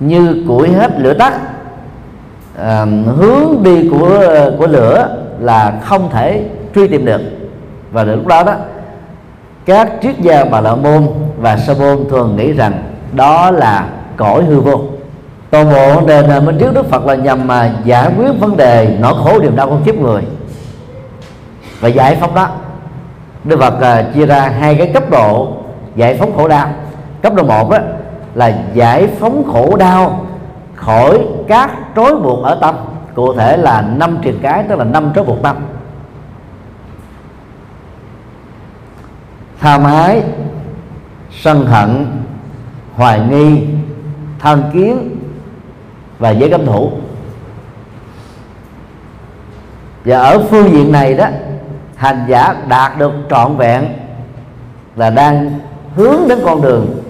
như 0.01 0.45
củi 0.49 0.69
hết 0.69 0.91
lửa 0.99 1.15
tắt 1.15 1.41
à, 2.63 2.87
hướng 3.07 3.63
đi 3.63 3.89
của 3.89 4.21
của 4.59 4.67
lửa 4.67 5.17
là 5.41 5.81
không 5.85 6.11
thể 6.11 6.45
truy 6.75 6.89
tìm 6.89 7.05
được. 7.05 7.21
Và 7.93 8.05
lúc 8.05 8.27
đó 8.27 8.43
đó 8.43 8.55
các 9.67 9.93
triết 10.03 10.19
gia 10.19 10.45
bà 10.45 10.61
la 10.61 10.75
môn 10.75 11.07
và 11.39 11.57
sa 11.57 11.75
môn 11.79 12.05
thường 12.11 12.37
nghĩ 12.37 12.53
rằng 12.53 12.73
đó 13.13 13.51
là 13.51 13.89
cõi 14.17 14.45
hư 14.45 14.61
vô. 14.61 14.81
Toàn 15.51 15.73
bộ 15.73 16.07
đề 16.07 16.27
này 16.27 16.41
minh 16.41 16.59
triết 16.61 16.75
đức 16.75 16.91
phật 16.91 17.07
là 17.07 17.15
nhằm 17.15 17.47
mà 17.47 17.71
giải 17.85 18.11
quyết 18.19 18.31
vấn 18.41 18.57
đề 18.57 18.97
nỗi 19.01 19.15
khổ 19.25 19.41
niềm 19.41 19.57
đau 19.57 19.69
của 19.69 19.79
kiếp 19.85 19.95
người. 19.95 20.23
Và 21.81 21.89
giải 21.89 22.17
phóng 22.21 22.35
đó 22.35 22.49
đức 23.45 23.61
phật 23.61 23.75
uh, 23.75 24.15
chia 24.15 24.27
ra 24.27 24.41
hai 24.41 24.75
cái 24.75 24.91
cấp 24.95 25.11
độ 25.11 25.49
giải 25.97 26.15
phóng 26.15 26.37
khổ 26.37 26.49
đau. 26.49 26.69
Cấp 27.23 27.35
độ 27.35 27.43
một 27.43 27.71
đó 27.71 27.79
là 28.35 28.53
giải 28.75 29.07
phóng 29.07 29.45
khổ 29.53 29.77
đau 29.77 30.27
khỏi 30.75 31.19
các 31.49 31.71
trói 31.97 32.17
buộc 32.17 32.45
ở 32.45 32.59
tâm, 32.61 32.75
cụ 33.15 33.35
thể 33.35 33.57
là 33.57 33.83
năm 33.83 34.19
triền 34.23 34.39
cái, 34.43 34.65
tức 34.69 34.79
là 34.79 34.85
năm 34.85 35.13
trói 35.15 35.25
buộc 35.25 35.43
tâm. 35.43 35.57
Tham 39.61 39.85
ái, 39.85 40.23
sân 41.31 41.67
hận, 41.67 42.07
hoài 42.95 43.21
nghi, 43.21 43.67
tham 44.39 44.63
kiến 44.73 45.17
và 46.19 46.31
giới 46.31 46.51
cấm 46.51 46.67
thủ. 46.67 46.91
Và 50.05 50.19
ở 50.19 50.47
phương 50.51 50.73
diện 50.73 50.93
này 50.93 51.15
đó, 51.15 51.27
hành 51.97 52.25
giả 52.29 52.55
đạt 52.69 52.99
được 52.99 53.13
trọn 53.31 53.57
vẹn 53.57 53.87
là 54.97 55.11
đang 55.11 55.59
hướng 55.97 56.29
đến 56.29 56.39
con 56.45 56.63
đường 56.63 57.03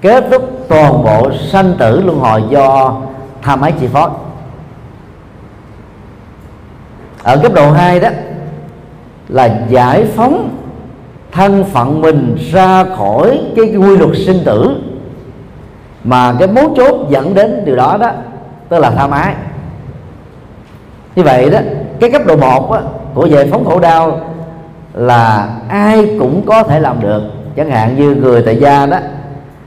kết 0.00 0.24
thúc 0.30 0.66
toàn 0.68 1.04
bộ 1.04 1.32
sanh 1.50 1.74
tử 1.78 2.02
luân 2.04 2.18
hồi 2.18 2.42
do 2.50 2.96
tham 3.44 3.60
ái 3.60 3.72
chi 3.80 3.86
phối. 3.86 4.10
Ở 7.22 7.36
cấp 7.42 7.52
độ 7.54 7.70
2 7.70 8.00
đó 8.00 8.08
là 9.28 9.60
giải 9.68 10.04
phóng 10.04 10.56
thân 11.32 11.64
phận 11.64 12.00
mình 12.00 12.36
ra 12.52 12.84
khỏi 12.84 13.40
cái, 13.56 13.66
cái 13.66 13.76
quy 13.76 13.96
luật 13.96 14.10
sinh 14.26 14.42
tử 14.44 14.76
mà 16.04 16.34
cái 16.38 16.48
mấu 16.48 16.74
chốt 16.76 17.10
dẫn 17.10 17.34
đến 17.34 17.64
điều 17.64 17.76
đó 17.76 17.96
đó 18.00 18.10
tức 18.68 18.78
là 18.78 18.90
tham 18.90 19.10
ái. 19.10 19.34
Như 21.16 21.22
vậy 21.22 21.50
đó 21.50 21.58
cái 22.00 22.10
cấp 22.10 22.22
độ 22.26 22.36
1 22.36 22.72
á, 22.72 22.80
của 23.14 23.26
giải 23.26 23.48
phóng 23.50 23.64
khổ 23.64 23.80
đau 23.80 24.20
là 24.94 25.48
ai 25.68 26.16
cũng 26.18 26.42
có 26.46 26.62
thể 26.62 26.80
làm 26.80 27.00
được. 27.00 27.22
Chẳng 27.56 27.70
hạn 27.70 27.96
như 27.96 28.14
người 28.14 28.42
tại 28.42 28.56
gia 28.56 28.86
đó 28.86 28.98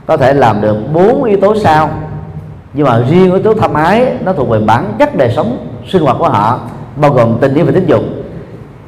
có 0.06 0.16
thể 0.16 0.34
làm 0.34 0.60
được 0.60 0.76
bốn 0.92 1.24
yếu 1.24 1.40
tố 1.40 1.54
sau 1.56 1.90
nhưng 2.78 2.86
mà 2.86 3.00
riêng 3.08 3.32
yếu 3.32 3.42
tố 3.42 3.54
tham 3.54 3.74
ái, 3.74 4.16
nó 4.20 4.32
thuộc 4.32 4.48
về 4.48 4.60
bản 4.60 4.94
chất 4.98 5.16
đời 5.16 5.32
sống 5.36 5.68
sinh 5.88 6.02
hoạt 6.02 6.16
của 6.18 6.28
họ, 6.28 6.60
bao 6.96 7.12
gồm 7.12 7.38
tình 7.40 7.54
yêu 7.54 7.64
và 7.64 7.72
tính 7.72 7.86
dục. 7.86 8.02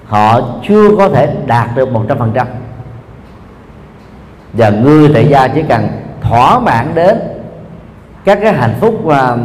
Họ 0.07 0.41
chưa 0.69 0.97
có 0.97 1.09
thể 1.09 1.35
đạt 1.47 1.69
được 1.77 1.93
một 1.93 2.05
trăm 2.09 2.19
phần 2.19 2.33
trăm. 2.35 2.47
Và 4.53 4.71
người 4.71 5.11
tại 5.15 5.29
gia 5.29 5.49
chỉ 5.49 5.63
cần 5.69 5.89
thỏa 6.21 6.59
mãn 6.59 6.95
đến 6.95 7.19
các 8.25 8.39
cái 8.43 8.53
hạnh 8.53 8.75
phúc 8.81 8.95
và 9.05 9.37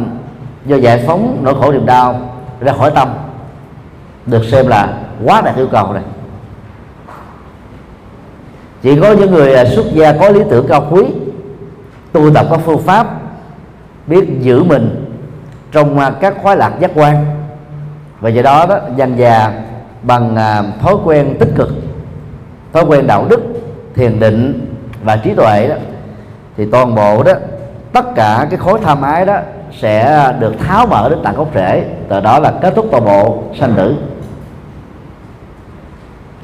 do 0.66 0.76
giải 0.76 1.04
phóng 1.06 1.38
nỗi 1.42 1.54
khổ 1.60 1.72
niềm 1.72 1.86
đau 1.86 2.20
ra 2.60 2.72
khỏi 2.72 2.90
tâm, 2.94 3.08
được 4.26 4.44
xem 4.44 4.66
là 4.66 4.98
quá 5.24 5.40
đạt 5.40 5.56
yêu 5.56 5.68
cầu 5.72 5.92
này 5.92 6.02
chỉ 8.82 9.00
có 9.00 9.12
những 9.12 9.30
người 9.30 9.54
à, 9.54 9.64
xuất 9.64 9.86
gia 9.92 10.12
có 10.12 10.28
lý 10.28 10.40
tưởng 10.50 10.66
cao 10.68 10.86
quý, 10.90 11.04
tu 12.12 12.34
tập 12.34 12.46
các 12.50 12.60
phương 12.64 12.82
pháp 12.82 13.25
biết 14.06 14.28
giữ 14.40 14.62
mình 14.62 15.04
trong 15.72 15.98
à, 15.98 16.10
các 16.20 16.34
khoái 16.42 16.56
lạc 16.56 16.72
giác 16.80 16.90
quan. 16.94 17.26
Và 18.20 18.28
do 18.28 18.42
đó 18.42 18.66
đó 18.68 18.78
dần 18.96 19.18
già 19.18 19.52
bằng 20.02 20.36
à, 20.36 20.62
thói 20.80 20.94
quen 21.04 21.36
tích 21.38 21.50
cực, 21.56 21.68
thói 22.72 22.84
quen 22.84 23.06
đạo 23.06 23.26
đức, 23.30 23.40
thiền 23.94 24.20
định 24.20 24.66
và 25.02 25.16
trí 25.16 25.34
tuệ 25.34 25.68
đó, 25.68 25.74
thì 26.56 26.66
toàn 26.70 26.94
bộ 26.94 27.22
đó, 27.22 27.32
tất 27.92 28.14
cả 28.14 28.46
cái 28.50 28.58
khối 28.58 28.78
tham 28.82 29.02
ái 29.02 29.26
đó 29.26 29.38
sẽ 29.80 30.32
được 30.40 30.54
tháo 30.58 30.86
mở 30.86 31.08
đến 31.08 31.18
tận 31.24 31.36
gốc 31.36 31.48
rễ, 31.54 31.84
từ 32.08 32.20
đó 32.20 32.38
là 32.38 32.52
kết 32.62 32.72
thúc 32.76 32.86
toàn 32.90 33.04
bộ 33.04 33.42
sanh 33.60 33.74
tử. 33.76 33.94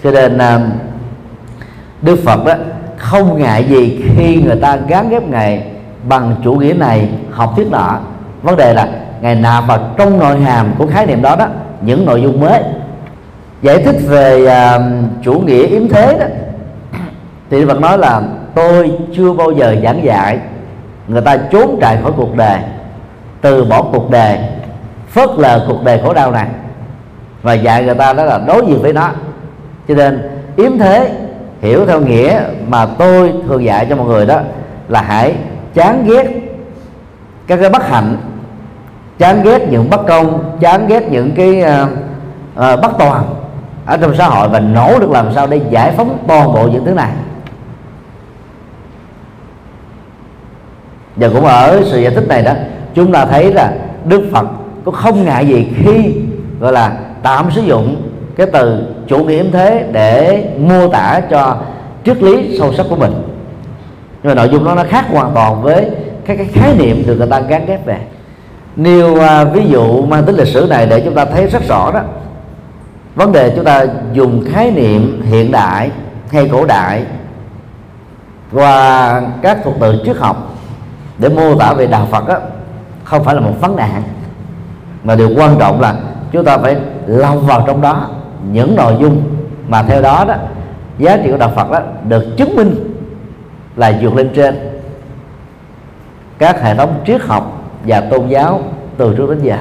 Cho 0.02 0.10
nên 0.10 0.38
à, 0.38 0.60
Đức 2.02 2.18
Phật 2.24 2.44
đó 2.44 2.54
không 2.96 3.38
ngại 3.42 3.64
gì 3.64 4.04
khi 4.16 4.42
người 4.42 4.60
ta 4.60 4.76
gán 4.76 5.08
ghép 5.08 5.28
ngài 5.28 5.71
bằng 6.08 6.34
chủ 6.44 6.54
nghĩa 6.54 6.72
này 6.72 7.08
học 7.30 7.52
thuyết 7.56 7.70
nọ. 7.70 7.98
Vấn 8.42 8.56
đề 8.56 8.74
là 8.74 8.88
ngày 9.20 9.34
nào 9.34 9.62
vào 9.62 9.78
trong 9.96 10.18
nội 10.18 10.40
hàm 10.40 10.74
của 10.78 10.86
khái 10.86 11.06
niệm 11.06 11.22
đó 11.22 11.36
đó 11.36 11.46
những 11.80 12.06
nội 12.06 12.22
dung 12.22 12.40
mới 12.40 12.62
giải 13.62 13.82
thích 13.84 13.96
về 14.08 14.44
uh, 14.44 14.82
chủ 15.22 15.32
nghĩa 15.32 15.66
yếm 15.66 15.88
thế 15.88 16.16
đó 16.20 16.26
thì 17.50 17.64
vẫn 17.64 17.80
nói 17.80 17.98
là 17.98 18.22
tôi 18.54 18.92
chưa 19.16 19.32
bao 19.32 19.50
giờ 19.52 19.76
giảng 19.82 20.04
dạy 20.04 20.38
người 21.08 21.20
ta 21.20 21.36
trốn 21.36 21.78
chạy 21.80 21.98
khỏi 22.02 22.12
cuộc 22.16 22.36
đời 22.36 22.58
từ 23.40 23.64
bỏ 23.64 23.82
cuộc 23.82 24.10
đời 24.10 24.38
phớt 25.08 25.30
lờ 25.36 25.64
cuộc 25.68 25.84
đời 25.84 26.00
khổ 26.04 26.12
đau 26.14 26.32
này. 26.32 26.46
Và 27.42 27.52
dạy 27.52 27.84
người 27.84 27.94
ta 27.94 28.12
đó 28.12 28.24
là 28.24 28.38
đối 28.46 28.66
diện 28.66 28.82
với 28.82 28.92
nó. 28.92 29.10
Cho 29.88 29.94
nên 29.94 30.30
yếm 30.56 30.78
thế 30.78 31.12
hiểu 31.60 31.86
theo 31.86 32.00
nghĩa 32.00 32.40
mà 32.68 32.86
tôi 32.86 33.32
thường 33.48 33.64
dạy 33.64 33.86
cho 33.88 33.96
mọi 33.96 34.06
người 34.06 34.26
đó 34.26 34.40
là 34.88 35.02
hãy 35.02 35.34
chán 35.74 36.04
ghét 36.06 36.26
các 37.46 37.56
cái 37.56 37.70
bất 37.70 37.88
hạnh 37.88 38.16
chán 39.18 39.42
ghét 39.42 39.68
những 39.70 39.90
bất 39.90 40.06
công 40.06 40.56
chán 40.60 40.86
ghét 40.88 41.10
những 41.10 41.30
cái 41.36 41.62
uh, 41.62 41.88
uh, 42.56 42.80
bất 42.82 42.92
toàn 42.98 43.34
ở 43.86 43.96
trong 43.96 44.14
xã 44.16 44.26
hội 44.26 44.48
và 44.48 44.60
nỗ 44.60 44.98
lực 44.98 45.10
làm 45.10 45.34
sao 45.34 45.46
để 45.46 45.60
giải 45.70 45.92
phóng 45.96 46.18
toàn 46.28 46.52
bộ 46.52 46.68
những 46.68 46.84
thứ 46.84 46.94
này. 46.94 47.10
Và 51.16 51.28
cũng 51.28 51.44
ở 51.44 51.82
sự 51.90 52.00
giải 52.00 52.14
thích 52.14 52.28
này 52.28 52.42
đó 52.42 52.52
chúng 52.94 53.12
ta 53.12 53.26
thấy 53.26 53.52
là 53.52 53.72
đức 54.04 54.28
phật 54.32 54.46
cũng 54.84 54.94
không 54.94 55.24
ngại 55.24 55.46
gì 55.46 55.72
khi 55.84 56.14
gọi 56.60 56.72
là 56.72 56.96
tạm 57.22 57.50
sử 57.50 57.60
dụng 57.60 57.96
cái 58.36 58.46
từ 58.52 58.86
chủ 59.06 59.24
nghĩa 59.24 59.44
thế 59.52 59.88
để 59.92 60.44
mô 60.58 60.88
tả 60.88 61.20
cho 61.30 61.56
triết 62.04 62.22
lý 62.22 62.58
sâu 62.58 62.72
sắc 62.72 62.86
của 62.90 62.96
mình 62.96 63.31
nhưng 64.22 64.30
mà 64.30 64.34
nội 64.34 64.48
dung 64.52 64.64
đó 64.64 64.74
nó 64.74 64.84
khác 64.88 65.04
hoàn 65.10 65.30
toàn 65.34 65.62
với 65.62 65.90
các 66.26 66.36
cái 66.36 66.46
khái 66.52 66.74
niệm 66.74 67.02
được 67.06 67.16
người 67.18 67.26
ta 67.30 67.40
gắn 67.40 67.66
ghép 67.66 67.86
về. 67.86 67.98
Nêu 68.76 69.12
uh, 69.12 69.52
ví 69.52 69.68
dụ 69.68 70.02
mang 70.02 70.24
tính 70.24 70.36
lịch 70.36 70.48
sử 70.48 70.66
này 70.70 70.86
để 70.86 71.00
chúng 71.00 71.14
ta 71.14 71.24
thấy 71.24 71.46
rất 71.46 71.62
rõ 71.68 71.90
đó. 71.94 72.00
Vấn 73.14 73.32
đề 73.32 73.52
chúng 73.56 73.64
ta 73.64 73.86
dùng 74.12 74.44
khái 74.52 74.70
niệm 74.70 75.22
hiện 75.22 75.52
đại 75.52 75.90
hay 76.30 76.48
cổ 76.52 76.66
đại 76.66 77.04
và 78.50 79.22
các 79.42 79.58
thuật 79.64 79.76
từ 79.80 80.02
triết 80.04 80.16
học 80.16 80.54
để 81.18 81.28
mô 81.28 81.54
tả 81.54 81.72
về 81.72 81.86
đạo 81.86 82.08
Phật 82.10 82.28
đó, 82.28 82.38
không 83.04 83.24
phải 83.24 83.34
là 83.34 83.40
một 83.40 83.54
vấn 83.60 83.76
nạn. 83.76 84.02
Mà 85.04 85.14
điều 85.14 85.30
quan 85.36 85.58
trọng 85.58 85.80
là 85.80 85.94
chúng 86.32 86.44
ta 86.44 86.58
phải 86.58 86.76
lòng 87.06 87.46
vào 87.46 87.64
trong 87.66 87.80
đó. 87.80 88.08
Những 88.52 88.76
nội 88.76 88.94
dung 89.00 89.22
mà 89.68 89.82
theo 89.82 90.02
đó 90.02 90.24
đó 90.28 90.34
giá 90.98 91.16
trị 91.16 91.30
của 91.30 91.36
đạo 91.36 91.52
Phật 91.56 91.70
đó 91.70 91.80
được 92.08 92.24
chứng 92.36 92.56
minh 92.56 92.91
là 93.76 93.98
vượt 94.00 94.14
lên 94.14 94.30
trên. 94.34 94.80
Các 96.38 96.62
hệ 96.62 96.74
thống 96.74 97.02
triết 97.06 97.22
học 97.22 97.62
và 97.86 98.00
tôn 98.00 98.28
giáo 98.28 98.60
từ 98.96 99.14
trước 99.16 99.30
đến 99.30 99.42
giờ. 99.42 99.58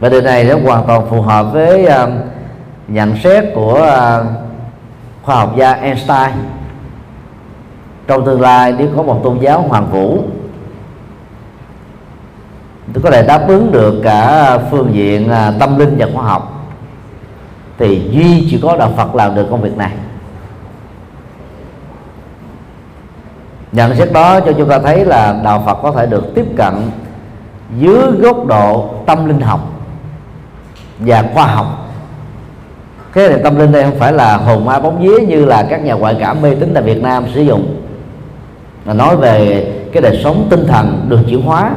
Và 0.00 0.08
điều 0.08 0.20
này 0.20 0.44
nó 0.44 0.58
hoàn 0.64 0.86
toàn 0.86 1.06
phù 1.10 1.22
hợp 1.22 1.46
với 1.52 1.84
uh, 1.84 2.10
nhận 2.88 3.16
xét 3.16 3.44
của 3.54 3.72
uh, 3.72 4.26
khoa 5.22 5.36
học 5.36 5.54
gia 5.56 5.72
Einstein. 5.72 6.30
Trong 8.06 8.24
tương 8.24 8.40
lai 8.40 8.74
nếu 8.78 8.88
có 8.96 9.02
một 9.02 9.20
tôn 9.24 9.38
giáo 9.38 9.62
hoàng 9.62 9.86
vũ 9.90 10.24
có 13.02 13.10
thể 13.10 13.22
đáp 13.26 13.44
ứng 13.48 13.72
được 13.72 14.00
cả 14.04 14.58
phương 14.70 14.94
diện 14.94 15.30
uh, 15.30 15.60
tâm 15.60 15.78
linh 15.78 15.96
và 15.98 16.06
khoa 16.14 16.24
học 16.24 16.66
thì 17.78 18.08
duy 18.10 18.46
chỉ 18.50 18.60
có 18.62 18.76
đạo 18.76 18.92
Phật 18.96 19.14
làm 19.14 19.34
được 19.34 19.46
công 19.50 19.62
việc 19.62 19.76
này. 19.76 19.92
Nhận 23.74 23.96
xét 23.96 24.12
đó 24.12 24.40
cho 24.40 24.52
chúng 24.52 24.68
ta 24.68 24.78
thấy 24.78 25.04
là 25.04 25.40
đạo 25.44 25.62
Phật 25.66 25.74
có 25.82 25.92
thể 25.92 26.06
được 26.06 26.34
tiếp 26.34 26.46
cận 26.56 26.74
dưới 27.78 28.12
góc 28.18 28.46
độ 28.46 28.90
tâm 29.06 29.26
linh 29.26 29.40
học 29.40 29.60
và 30.98 31.24
khoa 31.34 31.46
học. 31.46 31.66
Cái 33.12 33.28
này 33.28 33.38
tâm 33.44 33.56
linh 33.58 33.72
đây 33.72 33.82
không 33.82 33.98
phải 33.98 34.12
là 34.12 34.36
hồn 34.36 34.64
ma 34.64 34.80
bóng 34.80 35.02
vía 35.02 35.26
như 35.26 35.44
là 35.44 35.66
các 35.70 35.84
nhà 35.84 35.94
ngoại 35.94 36.16
cảm 36.20 36.42
mê 36.42 36.54
tín 36.54 36.70
tại 36.74 36.82
Việt 36.82 37.02
Nam 37.02 37.24
sử 37.34 37.40
dụng. 37.42 37.82
Mà 38.84 38.94
nói 38.94 39.16
về 39.16 39.66
cái 39.92 40.02
đời 40.02 40.20
sống 40.24 40.46
tinh 40.50 40.66
thần 40.66 41.06
được 41.08 41.20
chuyển 41.28 41.42
hóa 41.42 41.70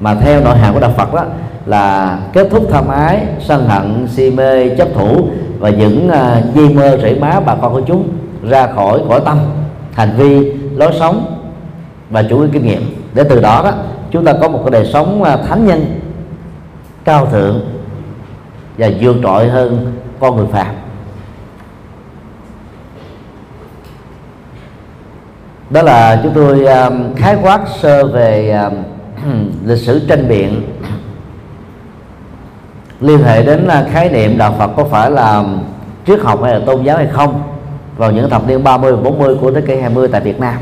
mà 0.00 0.14
theo 0.14 0.40
nội 0.40 0.56
hàm 0.56 0.74
của 0.74 0.80
đạo 0.80 0.92
Phật 0.96 1.14
đó 1.14 1.24
là 1.66 2.18
kết 2.32 2.48
thúc 2.50 2.66
tham 2.72 2.88
ái 2.88 3.26
sân 3.40 3.68
hận 3.68 4.08
si 4.08 4.30
mê 4.30 4.68
chấp 4.68 4.88
thủ 4.94 5.28
và 5.58 5.70
những 5.70 6.08
à, 6.08 6.36
uh, 6.38 6.54
di 6.54 6.74
mơ 6.74 6.98
rễ 7.02 7.14
má 7.20 7.40
bà 7.46 7.54
con 7.54 7.72
của 7.72 7.80
chúng 7.80 8.08
ra 8.48 8.66
khỏi 8.66 9.00
cõi 9.08 9.20
tâm 9.24 9.38
hành 9.92 10.14
vi 10.16 10.52
lối 10.74 10.92
sống 10.98 11.44
và 12.10 12.22
chủ 12.22 12.38
nghĩa 12.38 12.48
kinh 12.52 12.66
nghiệm. 12.66 12.82
Để 13.14 13.24
từ 13.24 13.40
đó 13.40 13.60
đó, 13.64 13.72
chúng 14.10 14.24
ta 14.24 14.32
có 14.40 14.48
một 14.48 14.60
cái 14.64 14.70
đời 14.70 14.90
sống 14.92 15.22
à, 15.22 15.36
thánh 15.36 15.66
nhân, 15.66 16.00
cao 17.04 17.26
thượng 17.26 17.60
và 18.78 18.88
vượt 19.00 19.16
trội 19.22 19.48
hơn 19.48 19.92
con 20.20 20.36
người 20.36 20.46
phàm. 20.52 20.74
Đó 25.70 25.82
là 25.82 26.20
chúng 26.22 26.32
tôi 26.34 26.66
à, 26.66 26.90
khái 27.16 27.36
quát 27.42 27.60
sơ 27.80 28.06
về 28.06 28.50
à, 28.50 28.70
lịch 29.64 29.78
sử 29.78 30.06
tranh 30.08 30.28
biện. 30.28 30.62
Liên 33.00 33.22
hệ 33.22 33.42
đến 33.42 33.68
khái 33.92 34.08
niệm 34.08 34.38
đạo 34.38 34.54
Phật 34.58 34.70
có 34.76 34.84
phải 34.84 35.10
là 35.10 35.44
triết 36.06 36.20
học 36.20 36.42
hay 36.42 36.52
là 36.54 36.60
tôn 36.66 36.84
giáo 36.84 36.96
hay 36.96 37.06
không? 37.06 37.53
Vào 37.96 38.12
những 38.12 38.30
thập 38.30 38.46
niên 38.46 38.64
30 38.64 38.92
và 38.92 39.02
40 39.02 39.36
của 39.40 39.50
thế 39.50 39.60
kỷ 39.60 39.76
20 39.76 40.08
tại 40.08 40.20
Việt 40.20 40.40
Nam. 40.40 40.58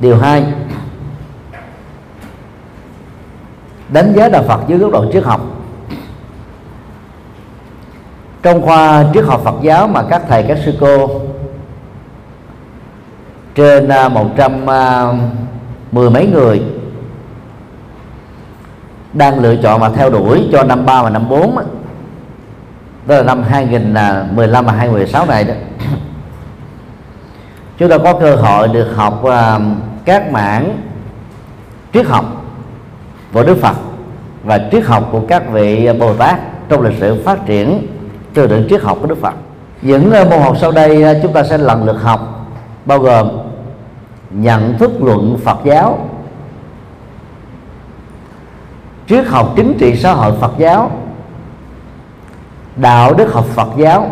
Điều 0.00 0.16
2 0.16 0.44
Đánh 3.88 4.12
giá 4.16 4.28
đạo 4.28 4.42
Phật 4.48 4.60
dưới 4.68 4.78
góc 4.78 4.92
độ 4.92 5.12
triết 5.12 5.24
học. 5.24 5.40
Trong 8.42 8.62
khoa 8.62 9.04
triết 9.14 9.24
học 9.24 9.40
Phật 9.44 9.54
giáo 9.62 9.88
mà 9.88 10.02
các 10.10 10.22
thầy, 10.28 10.42
các 10.42 10.58
sư 10.64 10.74
cô 10.80 11.20
trên 13.54 13.88
à, 13.88 14.08
một 14.08 14.26
trăm 14.36 14.70
à, 14.70 15.12
mười 15.92 16.10
mấy 16.10 16.26
người 16.26 16.62
đang 19.12 19.38
lựa 19.38 19.56
chọn 19.56 19.80
mà 19.80 19.90
theo 19.90 20.10
đuổi 20.10 20.48
cho 20.52 20.64
năm 20.64 20.86
ba 20.86 21.02
và 21.02 21.10
năm 21.10 21.28
bốn 21.28 21.58
đó 23.06 23.16
là 23.16 23.22
năm 23.22 23.42
2015 23.42 24.66
và 24.66 24.72
2016 24.72 25.26
này 25.26 25.44
đó. 25.44 25.54
Chúng 27.78 27.90
ta 27.90 27.98
có 27.98 28.14
cơ 28.20 28.36
hội 28.36 28.68
được 28.68 28.92
học 28.96 29.22
uh, 29.22 29.62
các 30.04 30.32
mảng 30.32 30.78
triết 31.92 32.06
học 32.06 32.44
của 33.32 33.42
Đức 33.42 33.58
Phật 33.60 33.76
và 34.44 34.60
triết 34.72 34.84
học 34.84 35.08
của 35.12 35.20
các 35.28 35.42
vị 35.52 35.88
Bồ 35.98 36.14
Tát 36.14 36.38
trong 36.68 36.82
lịch 36.82 36.98
sử 37.00 37.22
phát 37.24 37.46
triển 37.46 37.86
tư 38.34 38.46
tưởng 38.46 38.66
triết 38.70 38.82
học 38.82 38.98
của 39.00 39.06
Đức 39.06 39.20
Phật. 39.20 39.34
Những 39.82 40.12
uh, 40.22 40.30
môn 40.30 40.40
học 40.40 40.56
sau 40.60 40.72
đây 40.72 41.16
uh, 41.16 41.22
chúng 41.22 41.32
ta 41.32 41.44
sẽ 41.44 41.58
lần 41.58 41.84
lượt 41.84 42.02
học 42.02 42.46
bao 42.84 42.98
gồm 42.98 43.28
nhận 44.30 44.78
thức 44.78 44.90
luận 45.02 45.38
Phật 45.44 45.58
giáo 45.64 45.98
triết 49.08 49.26
học 49.26 49.52
chính 49.56 49.78
trị 49.78 49.96
xã 49.96 50.12
hội 50.12 50.32
Phật 50.40 50.52
giáo 50.58 50.90
đạo 52.76 53.14
đức 53.14 53.32
học 53.32 53.44
Phật 53.44 53.68
giáo. 53.76 54.10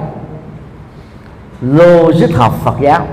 Logic 1.61 2.35
học 2.35 2.55
Phật 2.65 2.75
giáo. 2.81 3.07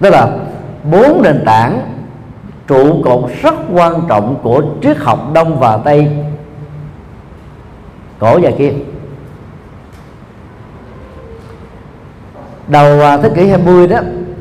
Đó 0.00 0.10
là 0.10 0.28
bốn 0.90 1.22
nền 1.22 1.42
tảng 1.46 1.92
trụ 2.66 3.02
cột 3.04 3.30
rất 3.42 3.54
quan 3.72 4.02
trọng 4.08 4.36
của 4.42 4.62
triết 4.82 4.96
học 4.98 5.32
đông 5.32 5.58
và 5.58 5.76
tây. 5.76 6.10
Cổ 8.18 8.40
và 8.42 8.50
kim. 8.58 8.94
Đầu 12.68 13.00
à, 13.00 13.16
thế 13.16 13.30
kỷ 13.34 13.48
20 13.48 13.86
đó 13.86 13.98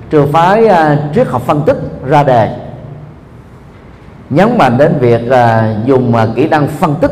trường 0.09 0.31
phái 0.31 0.65
uh, 0.65 1.15
triết 1.15 1.27
học 1.27 1.41
phân 1.45 1.62
tích 1.65 1.77
ra 2.05 2.23
đề 2.23 2.57
nhấn 4.29 4.57
mạnh 4.57 4.77
đến 4.77 4.95
việc 4.99 5.21
uh, 5.27 5.86
dùng 5.86 6.13
uh, 6.15 6.36
kỹ 6.36 6.47
năng 6.47 6.67
phân 6.67 6.95
tích 7.01 7.12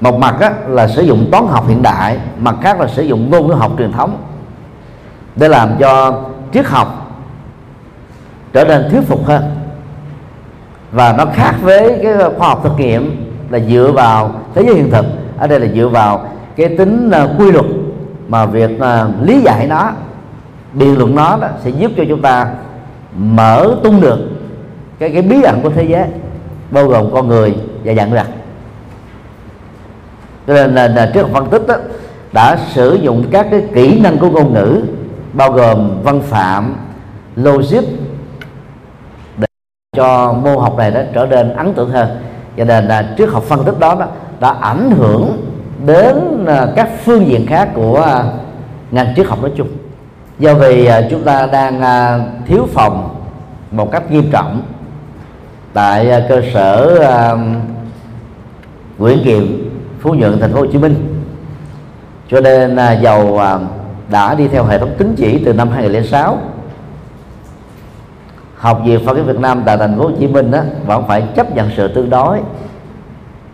một 0.00 0.18
mặt 0.18 0.36
á, 0.40 0.52
là 0.68 0.88
sử 0.88 1.02
dụng 1.02 1.28
toán 1.32 1.46
học 1.46 1.68
hiện 1.68 1.82
đại 1.82 2.18
mặt 2.38 2.54
khác 2.62 2.80
là 2.80 2.86
sử 2.86 3.02
dụng 3.02 3.30
ngôn 3.30 3.46
ngữ 3.46 3.54
học 3.54 3.72
truyền 3.78 3.92
thống 3.92 4.16
để 5.36 5.48
làm 5.48 5.76
cho 5.78 6.22
triết 6.52 6.66
học 6.66 7.16
trở 8.52 8.64
nên 8.64 8.90
thuyết 8.90 9.00
phục 9.08 9.26
hơn. 9.26 9.42
Và 10.92 11.12
nó 11.12 11.26
khác 11.34 11.54
với 11.62 12.00
cái 12.02 12.14
khoa 12.38 12.48
học 12.48 12.60
thực 12.64 12.78
nghiệm 12.78 13.32
là 13.50 13.58
dựa 13.58 13.92
vào 13.94 14.34
thế 14.54 14.62
giới 14.66 14.74
hiện 14.74 14.90
thực. 14.90 15.06
Ở 15.38 15.46
đây 15.46 15.60
là 15.60 15.66
dựa 15.74 15.88
vào 15.88 16.28
cái 16.56 16.68
tính 16.68 17.10
ờ, 17.10 17.34
quy 17.38 17.50
luật 17.50 17.64
mà 18.28 18.46
việc 18.46 18.80
ờ, 18.80 19.10
lý 19.22 19.40
giải 19.40 19.66
nó 19.66 19.92
biện 20.72 20.98
luận 20.98 21.14
nó 21.14 21.38
đó 21.40 21.48
sẽ 21.64 21.70
giúp 21.70 21.92
cho 21.96 22.04
chúng 22.08 22.22
ta 22.22 22.46
mở 23.16 23.76
tung 23.82 24.00
được 24.00 24.18
cái 24.98 25.10
cái 25.10 25.22
bí 25.22 25.42
ẩn 25.42 25.62
của 25.62 25.70
thế 25.70 25.84
giới 25.84 26.04
bao 26.70 26.88
gồm 26.88 27.10
con 27.12 27.28
người 27.28 27.54
và 27.84 27.94
dạng 27.94 28.10
vật 28.10 28.26
cho 30.46 30.54
nên 30.54 30.74
là, 30.74 30.88
là 30.88 31.10
trước 31.14 31.26
phân 31.32 31.50
tích 31.50 31.62
đó, 31.66 31.74
đã 32.32 32.56
sử 32.72 32.94
dụng 32.94 33.24
các 33.30 33.46
cái 33.50 33.62
kỹ 33.74 34.00
năng 34.00 34.18
của 34.18 34.30
ngôn 34.30 34.54
ngữ 34.54 34.82
bao 35.32 35.52
gồm 35.52 36.02
văn 36.02 36.20
phạm 36.22 36.76
logic 37.36 37.84
để 39.36 39.46
cho 39.96 40.32
môn 40.32 40.58
học 40.58 40.76
này 40.76 40.90
đó 40.90 41.00
trở 41.14 41.26
nên 41.26 41.56
ấn 41.56 41.74
tượng 41.74 41.90
hơn. 41.90 42.08
Cho 42.56 42.64
nên 42.64 42.88
là 42.88 43.14
trước 43.16 43.32
học 43.32 43.42
phân 43.42 43.64
tích 43.64 43.78
đó, 43.78 43.94
đó 43.94 44.06
đã 44.40 44.50
ảnh 44.50 44.90
hưởng 44.90 45.42
đến 45.86 46.44
à, 46.46 46.66
các 46.76 46.88
phương 47.04 47.26
diện 47.26 47.46
khác 47.46 47.68
của 47.74 48.02
à, 48.02 48.24
ngành 48.90 49.14
triết 49.16 49.26
học 49.26 49.42
nói 49.42 49.52
chung. 49.56 49.68
Do 50.38 50.54
vì 50.54 50.86
à, 50.86 51.02
chúng 51.10 51.24
ta 51.24 51.46
đang 51.46 51.80
thiếu 52.46 52.68
phòng 52.72 53.14
một 53.70 53.92
cách 53.92 54.10
nghiêm 54.10 54.30
trọng 54.30 54.62
tại 55.72 56.22
cơ 56.28 56.42
sở 56.54 56.98
Nguyễn 58.98 59.24
Kiệm 59.24 59.63
Phú 60.04 60.14
Nhuận, 60.14 60.40
thành 60.40 60.52
phố 60.52 60.60
Hồ 60.60 60.66
Chí 60.66 60.78
Minh. 60.78 61.24
Cho 62.30 62.40
nên 62.40 62.76
giàu 63.02 63.38
à, 63.38 63.58
đã 64.10 64.34
đi 64.34 64.48
theo 64.48 64.64
hệ 64.64 64.78
thống 64.78 64.94
tín 64.98 65.14
chỉ 65.16 65.42
từ 65.44 65.52
năm 65.52 65.70
2006 65.70 66.38
học 68.56 68.80
viện 68.84 69.00
Phật 69.06 69.16
giáo 69.16 69.24
Việt 69.24 69.38
Nam 69.40 69.62
tại 69.66 69.76
thành 69.76 69.98
phố 69.98 70.04
Hồ 70.04 70.10
Chí 70.20 70.26
Minh 70.26 70.50
đó 70.50 70.60
vẫn 70.86 71.04
phải 71.08 71.22
chấp 71.36 71.54
nhận 71.54 71.70
sự 71.76 71.94
tương 71.94 72.10
đối 72.10 72.38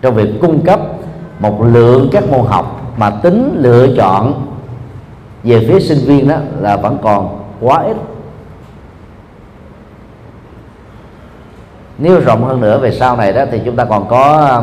trong 0.03 0.15
việc 0.15 0.29
cung 0.41 0.61
cấp 0.65 0.81
một 1.39 1.63
lượng 1.63 2.09
các 2.13 2.25
môn 2.31 2.47
học 2.47 2.95
mà 2.97 3.11
tính 3.11 3.55
lựa 3.57 3.87
chọn 3.97 4.47
về 5.43 5.67
phía 5.69 5.81
sinh 5.81 5.99
viên 6.07 6.29
đó 6.29 6.37
là 6.61 6.77
vẫn 6.77 6.99
còn 7.03 7.39
quá 7.61 7.83
ít. 7.83 7.97
Nếu 11.99 12.21
rộng 12.21 12.45
hơn 12.45 12.61
nữa 12.61 12.79
về 12.79 12.91
sau 12.91 13.17
này 13.17 13.33
đó, 13.33 13.45
thì 13.51 13.61
chúng 13.65 13.77
ta 13.77 13.85
còn 13.85 14.09
có 14.09 14.47
à, 14.47 14.63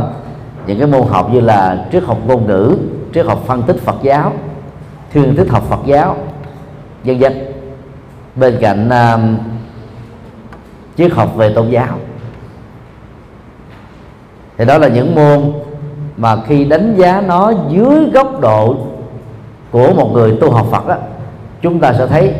những 0.68 0.80
cái 0.80 0.88
môn 0.88 1.08
học 1.08 1.30
như 1.34 1.40
là 1.40 1.88
triết 1.92 2.04
học 2.04 2.18
ngôn 2.28 2.48
ngữ 2.48 2.78
triết 3.14 3.26
học 3.26 3.44
phân 3.46 3.64
tích 3.64 3.78
Phật 3.86 3.96
giáo 4.04 4.34
thiên 5.12 5.36
tích 5.36 5.50
học 5.50 5.64
Phật 5.70 5.80
giáo 5.86 6.18
dân 7.04 7.20
dân 7.20 7.34
bên 8.36 8.58
cạnh 8.62 8.90
uh, 8.90 9.40
triết 10.98 11.12
học 11.12 11.36
về 11.36 11.54
tôn 11.54 11.70
giáo. 11.70 11.98
Thì 14.58 14.66
đó 14.66 14.78
là 14.78 14.88
những 14.88 15.16
môn 15.16 15.54
mà 16.18 16.36
khi 16.48 16.66
đánh 16.66 16.96
giá 16.98 17.22
nó 17.22 17.54
dưới 17.70 18.10
góc 18.14 18.42
độ 18.42 18.78
của 19.72 19.94
một 19.94 20.10
người 20.14 20.38
tu 20.42 20.52
học 20.52 20.68
Phật 20.72 20.88
đó, 20.88 20.96
chúng 21.62 21.80
ta 21.80 21.94
sẽ 21.94 22.08
thấy 22.08 22.34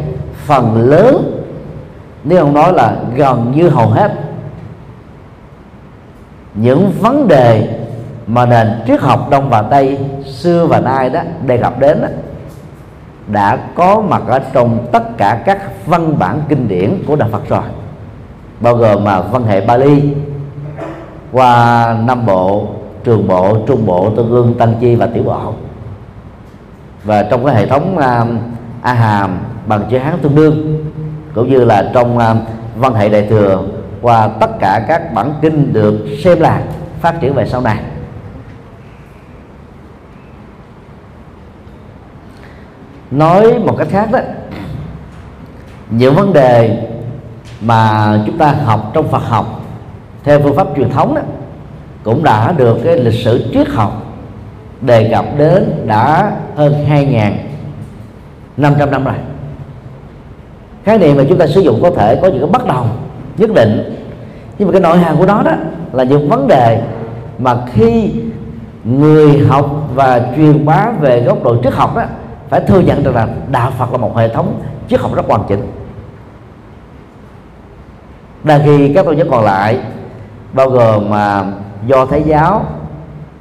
phần 0.46 0.90
lớn 0.90 1.44
nếu 2.24 2.44
không 2.44 2.54
nói 2.54 2.74
là 2.74 2.96
gần 3.16 3.54
như 3.56 3.70
hầu 3.70 3.90
hết 3.90 4.14
những 6.54 6.92
vấn 7.00 7.28
đề 7.28 7.77
mà 8.28 8.46
nền 8.46 8.68
triết 8.88 9.02
học 9.02 9.30
đông 9.30 9.50
và 9.50 9.62
tây 9.62 9.98
xưa 10.26 10.66
và 10.66 10.80
nay 10.80 11.10
đó 11.10 11.22
đề 11.46 11.58
cập 11.58 11.80
đến 11.80 12.02
đó, 12.02 12.08
đã 13.28 13.58
có 13.76 14.02
mặt 14.02 14.22
ở 14.28 14.40
trong 14.54 14.88
tất 14.92 15.18
cả 15.18 15.42
các 15.46 15.86
văn 15.86 16.20
bản 16.20 16.42
kinh 16.50 16.68
điển 16.68 17.04
của 17.08 17.16
đạo 17.16 17.30
Phật 17.32 17.50
rồi. 17.50 17.64
Bao 18.60 18.76
gồm 18.76 19.04
mà 19.04 19.22
văn 19.22 19.44
hệ 19.44 19.66
Bali 19.66 20.14
qua 21.32 21.96
Nam 22.06 22.26
Bộ 22.26 22.68
trường 23.04 23.28
bộ 23.28 23.58
trung 23.68 23.86
bộ 23.86 24.10
tương 24.16 24.30
ương 24.30 24.54
tăng 24.54 24.76
chi 24.80 24.96
và 24.96 25.06
tiểu 25.06 25.24
bộ. 25.24 25.54
Và 27.04 27.24
trong 27.24 27.46
cái 27.46 27.56
hệ 27.56 27.66
thống 27.66 27.98
uh, 27.98 28.28
a 28.82 28.94
hàm 28.94 29.40
bằng 29.66 29.84
chữ 29.92 29.98
hán 29.98 30.20
tương 30.22 30.36
đương 30.36 30.86
cũng 31.34 31.50
như 31.50 31.64
là 31.64 31.92
trong 31.94 32.18
uh, 32.18 32.24
văn 32.76 32.94
hệ 32.94 33.10
đại 33.10 33.28
thừa 33.30 33.64
qua 34.02 34.28
tất 34.28 34.60
cả 34.60 34.86
các 34.88 35.14
bản 35.14 35.34
kinh 35.42 35.74
được 35.74 35.96
xem 36.24 36.40
là 36.40 36.62
phát 37.02 37.22
triển 37.22 37.34
về 37.34 37.46
sau 37.46 37.62
này. 37.62 37.78
Nói 43.12 43.60
một 43.60 43.76
cách 43.78 43.88
khác 43.92 44.10
đó, 44.12 44.20
những 45.90 46.16
vấn 46.16 46.34
đề 46.34 46.84
mà 47.62 48.14
chúng 48.26 48.38
ta 48.38 48.52
học 48.66 48.92
trong 48.94 49.08
Phật 49.08 49.24
học, 49.24 49.62
theo 50.24 50.40
phương 50.40 50.56
pháp 50.56 50.68
truyền 50.76 50.90
thống 50.90 51.16
đó, 51.16 51.22
cũng 52.04 52.24
đã 52.24 52.52
được 52.52 52.78
cái 52.84 52.98
lịch 52.98 53.24
sử 53.24 53.50
triết 53.54 53.68
học 53.68 54.04
đề 54.82 55.10
cập 55.12 55.26
đến 55.38 55.84
đã 55.86 56.32
hơn 56.56 56.86
2.500 58.58 58.90
năm 58.90 59.04
rồi. 59.04 59.16
Khái 60.84 60.98
niệm 60.98 61.18
mà 61.18 61.24
chúng 61.30 61.38
ta 61.38 61.48
sử 61.48 61.62
dụng 61.62 61.80
có 61.82 61.92
thể 61.92 62.20
có 62.22 62.28
những 62.28 62.40
cái 62.40 62.50
bất 62.50 62.66
đồng 62.68 62.90
nhất 63.38 63.50
định, 63.54 63.96
nhưng 64.58 64.68
mà 64.68 64.72
cái 64.72 64.82
nội 64.82 64.98
hàm 64.98 65.18
của 65.18 65.26
nó 65.26 65.44
đó 65.44 65.52
là 65.94 66.04
những 66.04 66.30
vấn 66.30 66.48
đề 66.48 66.82
mà 67.40 67.58
khi 67.74 68.12
người 68.84 69.40
học 69.48 69.90
và 69.96 70.22
truyền 70.36 70.66
bá 70.66 70.88
về 71.00 71.22
góc 71.22 71.44
độ 71.44 71.64
triết 71.64 71.74
học 71.74 71.96
đó 71.96 72.04
phải 72.50 72.62
thừa 72.62 72.80
nhận 72.80 73.04
rằng 73.04 73.16
là 73.16 73.28
đạo 73.52 73.72
Phật 73.78 73.92
là 73.92 73.98
một 73.98 74.18
hệ 74.18 74.30
thống 74.30 74.62
triết 74.90 75.00
học 75.00 75.16
rất 75.16 75.26
hoàn 75.28 75.44
chỉnh. 75.48 75.72
Đa 78.44 78.60
khi 78.66 78.94
các 78.94 79.06
tôn 79.06 79.18
giáo 79.18 79.28
còn 79.32 79.46
lại 79.46 79.80
bao 80.54 80.70
gồm 80.70 81.10
mà 81.10 81.46
do 81.86 82.06
thái 82.06 82.24
giáo 82.24 82.66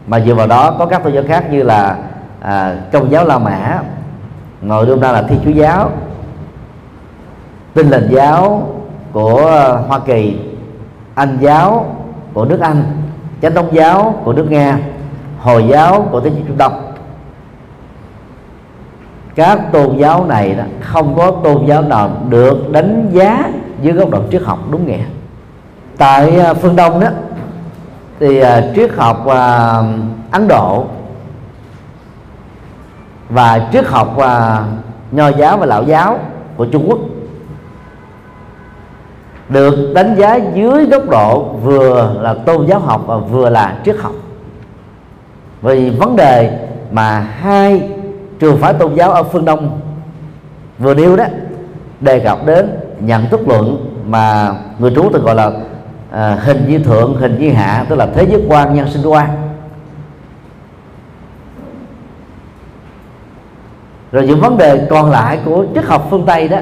mà 0.06 0.20
dựa 0.20 0.34
vào 0.34 0.46
đó 0.46 0.76
có 0.78 0.86
các 0.86 1.04
tôn 1.04 1.12
giáo 1.12 1.22
khác 1.28 1.50
như 1.50 1.62
là 1.62 1.96
à, 2.40 2.76
công 2.92 3.10
giáo 3.10 3.24
la 3.24 3.38
mã 3.38 3.78
ngồi 4.60 4.86
đương 4.86 5.00
ra 5.00 5.12
là 5.12 5.22
thiên 5.22 5.40
chúa 5.44 5.50
giáo 5.50 5.90
tin 7.74 7.90
lành 7.90 8.08
giáo 8.10 8.68
của 9.12 9.46
à, 9.46 9.68
hoa 9.88 9.98
kỳ 9.98 10.40
anh 11.14 11.38
giáo 11.40 11.96
của 12.32 12.44
nước 12.44 12.60
anh 12.60 12.84
chánh 13.42 13.54
thống 13.54 13.68
giáo 13.72 14.14
của 14.24 14.32
nước 14.32 14.50
nga 14.50 14.78
hồi 15.40 15.66
giáo 15.68 16.08
của 16.10 16.20
thế 16.20 16.30
giới 16.30 16.42
trung 16.48 16.58
đông 16.58 16.85
các 19.36 19.72
tôn 19.72 19.96
giáo 19.96 20.24
này 20.24 20.54
đó 20.54 20.64
không 20.80 21.14
có 21.16 21.30
tôn 21.30 21.66
giáo 21.66 21.82
nào 21.82 22.10
được 22.28 22.72
đánh 22.72 23.08
giá 23.12 23.50
dưới 23.82 23.92
góc 23.92 24.10
độ 24.10 24.22
triết 24.30 24.42
học 24.42 24.58
đúng 24.70 24.86
nghĩa. 24.86 25.04
Tại 25.98 26.38
à, 26.38 26.54
phương 26.54 26.76
đông 26.76 27.00
đó 27.00 27.08
thì 28.20 28.42
uh, 28.42 28.46
triết 28.74 28.90
học 28.96 29.22
uh, 29.26 29.32
Ấn 30.30 30.48
Độ 30.48 30.84
và 33.28 33.68
triết 33.72 33.86
học 33.86 34.16
uh, 34.16 34.24
nho 35.12 35.28
giáo 35.28 35.58
và 35.58 35.66
lão 35.66 35.82
giáo 35.82 36.18
của 36.56 36.66
Trung 36.66 36.84
Quốc 36.88 36.98
được 39.48 39.92
đánh 39.94 40.14
giá 40.14 40.38
dưới 40.54 40.86
góc 40.86 41.08
độ 41.08 41.42
vừa 41.42 42.16
là 42.20 42.34
tôn 42.34 42.66
giáo 42.66 42.78
học 42.78 43.02
và 43.06 43.16
vừa 43.16 43.50
là 43.50 43.78
triết 43.84 43.96
học. 44.00 44.12
Vì 45.62 45.90
vấn 45.90 46.16
đề 46.16 46.68
mà 46.90 47.20
hai 47.20 47.95
trường 48.38 48.58
phái 48.58 48.74
tôn 48.74 48.94
giáo 48.94 49.10
ở 49.10 49.22
phương 49.22 49.44
đông 49.44 49.80
vừa 50.78 50.94
nêu 50.94 51.16
đó 51.16 51.24
đề 52.00 52.18
cập 52.18 52.46
đến 52.46 52.70
nhận 53.00 53.28
thức 53.28 53.48
luận 53.48 53.92
mà 54.06 54.54
người 54.78 54.92
Trung 54.94 55.10
từng 55.12 55.24
gọi 55.24 55.34
là 55.34 55.50
à, 56.10 56.38
hình 56.42 56.64
như 56.68 56.78
thượng 56.78 57.16
hình 57.16 57.38
như 57.38 57.52
hạ 57.52 57.86
tức 57.88 57.96
là 57.96 58.06
thế 58.14 58.26
giới 58.30 58.44
quan 58.48 58.74
nhân 58.74 58.88
sinh 58.90 59.06
quan. 59.06 59.28
Rồi 64.12 64.26
những 64.26 64.40
vấn 64.40 64.56
đề 64.58 64.86
còn 64.90 65.10
lại 65.10 65.38
của 65.44 65.64
triết 65.74 65.84
học 65.84 66.06
phương 66.10 66.26
tây 66.26 66.48
đó 66.48 66.58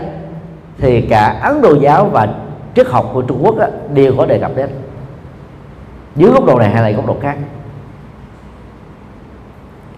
thì 0.79 1.01
cả 1.01 1.39
ấn 1.43 1.63
độ 1.63 1.75
giáo 1.81 2.05
và 2.13 2.29
triết 2.75 2.87
học 2.87 3.11
của 3.13 3.23
trung 3.23 3.39
quốc 3.43 3.57
đó, 3.57 3.67
đều 3.93 4.15
có 4.19 4.27
đề 4.27 4.39
cập 4.39 4.57
đến. 4.57 4.69
Dưới 6.17 6.31
góc 6.31 6.45
độ 6.45 6.59
này 6.59 6.71
hay 6.71 6.83
là 6.83 6.91
góc 6.91 7.07
độ 7.07 7.17
khác? 7.23 7.37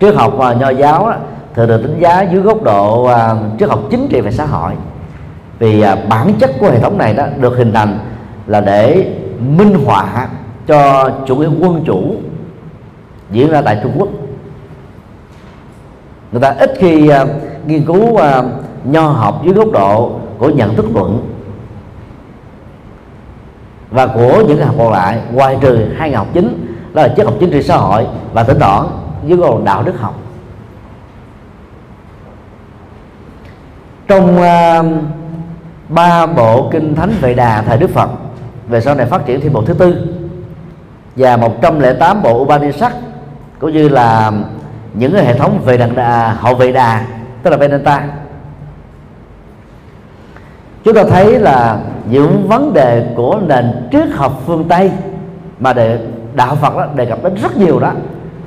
Triết 0.00 0.14
học 0.14 0.32
và 0.36 0.52
nho 0.52 0.70
giáo 0.70 1.10
đó, 1.10 1.16
thường 1.56 1.68
được 1.68 1.82
đánh 1.82 2.00
giá 2.00 2.22
dưới 2.22 2.42
góc 2.42 2.62
độ 2.62 3.02
uh, 3.02 3.10
triết 3.58 3.68
học 3.68 3.80
chính 3.90 4.08
trị 4.08 4.20
và 4.20 4.30
xã 4.30 4.44
hội. 4.44 4.72
Vì 5.58 5.82
uh, 5.82 6.08
bản 6.08 6.32
chất 6.38 6.50
của 6.60 6.70
hệ 6.70 6.80
thống 6.80 6.98
này 6.98 7.14
đó 7.14 7.26
được 7.40 7.56
hình 7.56 7.72
thành 7.72 7.98
là 8.46 8.60
để 8.60 9.12
minh 9.56 9.74
họa 9.84 10.28
cho 10.66 11.10
chủ 11.26 11.36
nghĩa 11.36 11.48
quân 11.60 11.84
chủ 11.86 12.14
diễn 13.30 13.50
ra 13.50 13.62
tại 13.62 13.80
Trung 13.82 13.92
Quốc. 13.96 14.08
Người 16.32 16.40
ta 16.40 16.54
ít 16.58 16.74
khi 16.78 17.10
uh, 17.22 17.28
nghiên 17.66 17.84
cứu 17.84 18.02
uh, 18.02 18.22
nho 18.84 19.08
học 19.08 19.40
dưới 19.44 19.54
góc 19.54 19.72
độ 19.72 20.10
của 20.38 20.50
nhận 20.50 20.74
thức 20.74 20.86
luận 20.94 21.30
và 23.90 24.06
của 24.06 24.42
những 24.48 24.60
học 24.60 24.74
còn 24.78 24.92
lại 24.92 25.20
ngoài 25.32 25.58
trừ 25.60 25.86
hai 25.96 26.10
ngành 26.10 26.18
học 26.18 26.26
chính 26.32 26.76
đó 26.94 27.02
là 27.02 27.14
triết 27.16 27.26
học 27.26 27.34
chính 27.40 27.50
trị 27.50 27.62
xã 27.62 27.76
hội 27.76 28.06
và 28.32 28.44
thỉnh 28.44 28.58
thoảng 28.60 28.88
dưới 29.26 29.38
góc 29.38 29.50
độ 29.50 29.60
đạo 29.64 29.82
đức 29.82 30.00
học. 30.00 30.14
Trong 34.08 34.36
uh, 34.36 34.86
ba 35.88 36.26
bộ 36.26 36.68
kinh 36.72 36.94
thánh 36.94 37.10
vệ 37.20 37.34
đà 37.34 37.62
thời 37.62 37.78
đức 37.78 37.90
phật 37.90 38.10
về 38.68 38.80
sau 38.80 38.94
này 38.94 39.06
phát 39.06 39.26
triển 39.26 39.40
thêm 39.40 39.52
bộ 39.52 39.62
thứ 39.62 39.74
tư 39.74 39.96
và 41.16 41.36
108 41.36 42.22
bộ 42.22 42.42
Upanishad 42.42 42.92
cũng 43.58 43.72
như 43.72 43.88
là 43.88 44.32
những 44.94 45.12
cái 45.12 45.24
hệ 45.24 45.34
thống 45.34 45.60
về 45.64 45.76
đằng 45.76 45.94
đà, 45.94 46.32
hậu 46.32 46.54
vệ 46.54 46.72
đà 46.72 47.06
tức 47.42 47.50
là 47.50 47.56
Vedanta. 47.56 48.08
Chúng 50.84 50.94
ta 50.94 51.04
thấy 51.04 51.38
là 51.38 51.78
những 52.10 52.48
vấn 52.48 52.72
đề 52.72 53.06
của 53.16 53.40
nền 53.46 53.88
triết 53.92 54.08
học 54.08 54.42
phương 54.46 54.64
Tây 54.68 54.90
mà 55.60 55.72
đề, 55.72 55.98
đạo 56.34 56.54
Phật 56.54 56.76
đó 56.76 56.86
đề 56.94 57.06
cập 57.06 57.22
đến 57.22 57.34
rất 57.34 57.56
nhiều 57.56 57.78
đó 57.80 57.92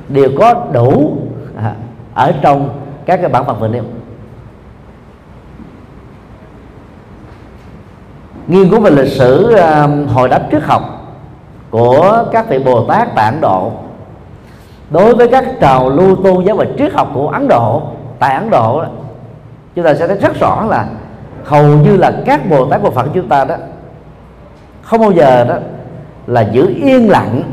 đều 0.09 0.29
có 0.39 0.65
đủ 0.73 1.17
à, 1.57 1.73
ở 2.13 2.33
trong 2.41 2.69
các 3.05 3.17
cái 3.17 3.29
bản 3.29 3.45
Phật 3.45 3.59
vừa 3.59 3.67
nêu. 3.67 3.83
Nghiên 8.49 8.69
cứu 8.69 8.79
về 8.79 8.91
lịch 8.91 9.11
sử 9.11 9.55
uh, 9.55 10.11
hồi 10.11 10.29
đáp 10.29 10.41
trước 10.51 10.65
học 10.65 10.81
của 11.69 12.23
các 12.31 12.49
vị 12.49 12.59
Bồ 12.59 12.85
Tát 12.85 13.07
tại 13.15 13.25
Ấn 13.25 13.41
Độ. 13.41 13.71
Đối 14.89 15.15
với 15.15 15.27
các 15.27 15.45
trào 15.61 15.89
lưu 15.89 16.15
tôn 16.15 16.45
giáo 16.45 16.55
và 16.55 16.65
triết 16.77 16.93
học 16.93 17.11
của 17.13 17.27
Ấn 17.27 17.47
Độ 17.47 17.81
tại 18.19 18.35
Ấn 18.35 18.49
Độ 18.49 18.83
chúng 19.75 19.85
ta 19.85 19.93
sẽ 19.93 20.07
thấy 20.07 20.17
rất 20.17 20.39
rõ 20.39 20.65
là 20.69 20.87
hầu 21.43 21.65
như 21.65 21.97
là 21.97 22.21
các 22.25 22.49
Bồ 22.49 22.65
Tát 22.65 22.81
của 22.81 22.91
Phật 22.91 23.07
chúng 23.13 23.27
ta 23.27 23.45
đó 23.45 23.55
không 24.81 25.01
bao 25.01 25.11
giờ 25.11 25.43
đó 25.43 25.55
là 26.27 26.41
giữ 26.41 26.67
yên 26.75 27.09
lặng 27.09 27.43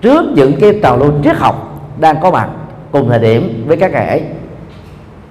trước 0.00 0.24
những 0.34 0.52
cái 0.60 0.80
trào 0.82 0.96
lưu 0.96 1.12
triết 1.24 1.36
học 1.36 1.80
đang 2.00 2.20
có 2.20 2.30
mặt 2.30 2.48
cùng 2.92 3.08
thời 3.08 3.18
điểm 3.18 3.64
với 3.66 3.76
các 3.76 3.92
ngài 3.92 4.08
ấy. 4.08 4.22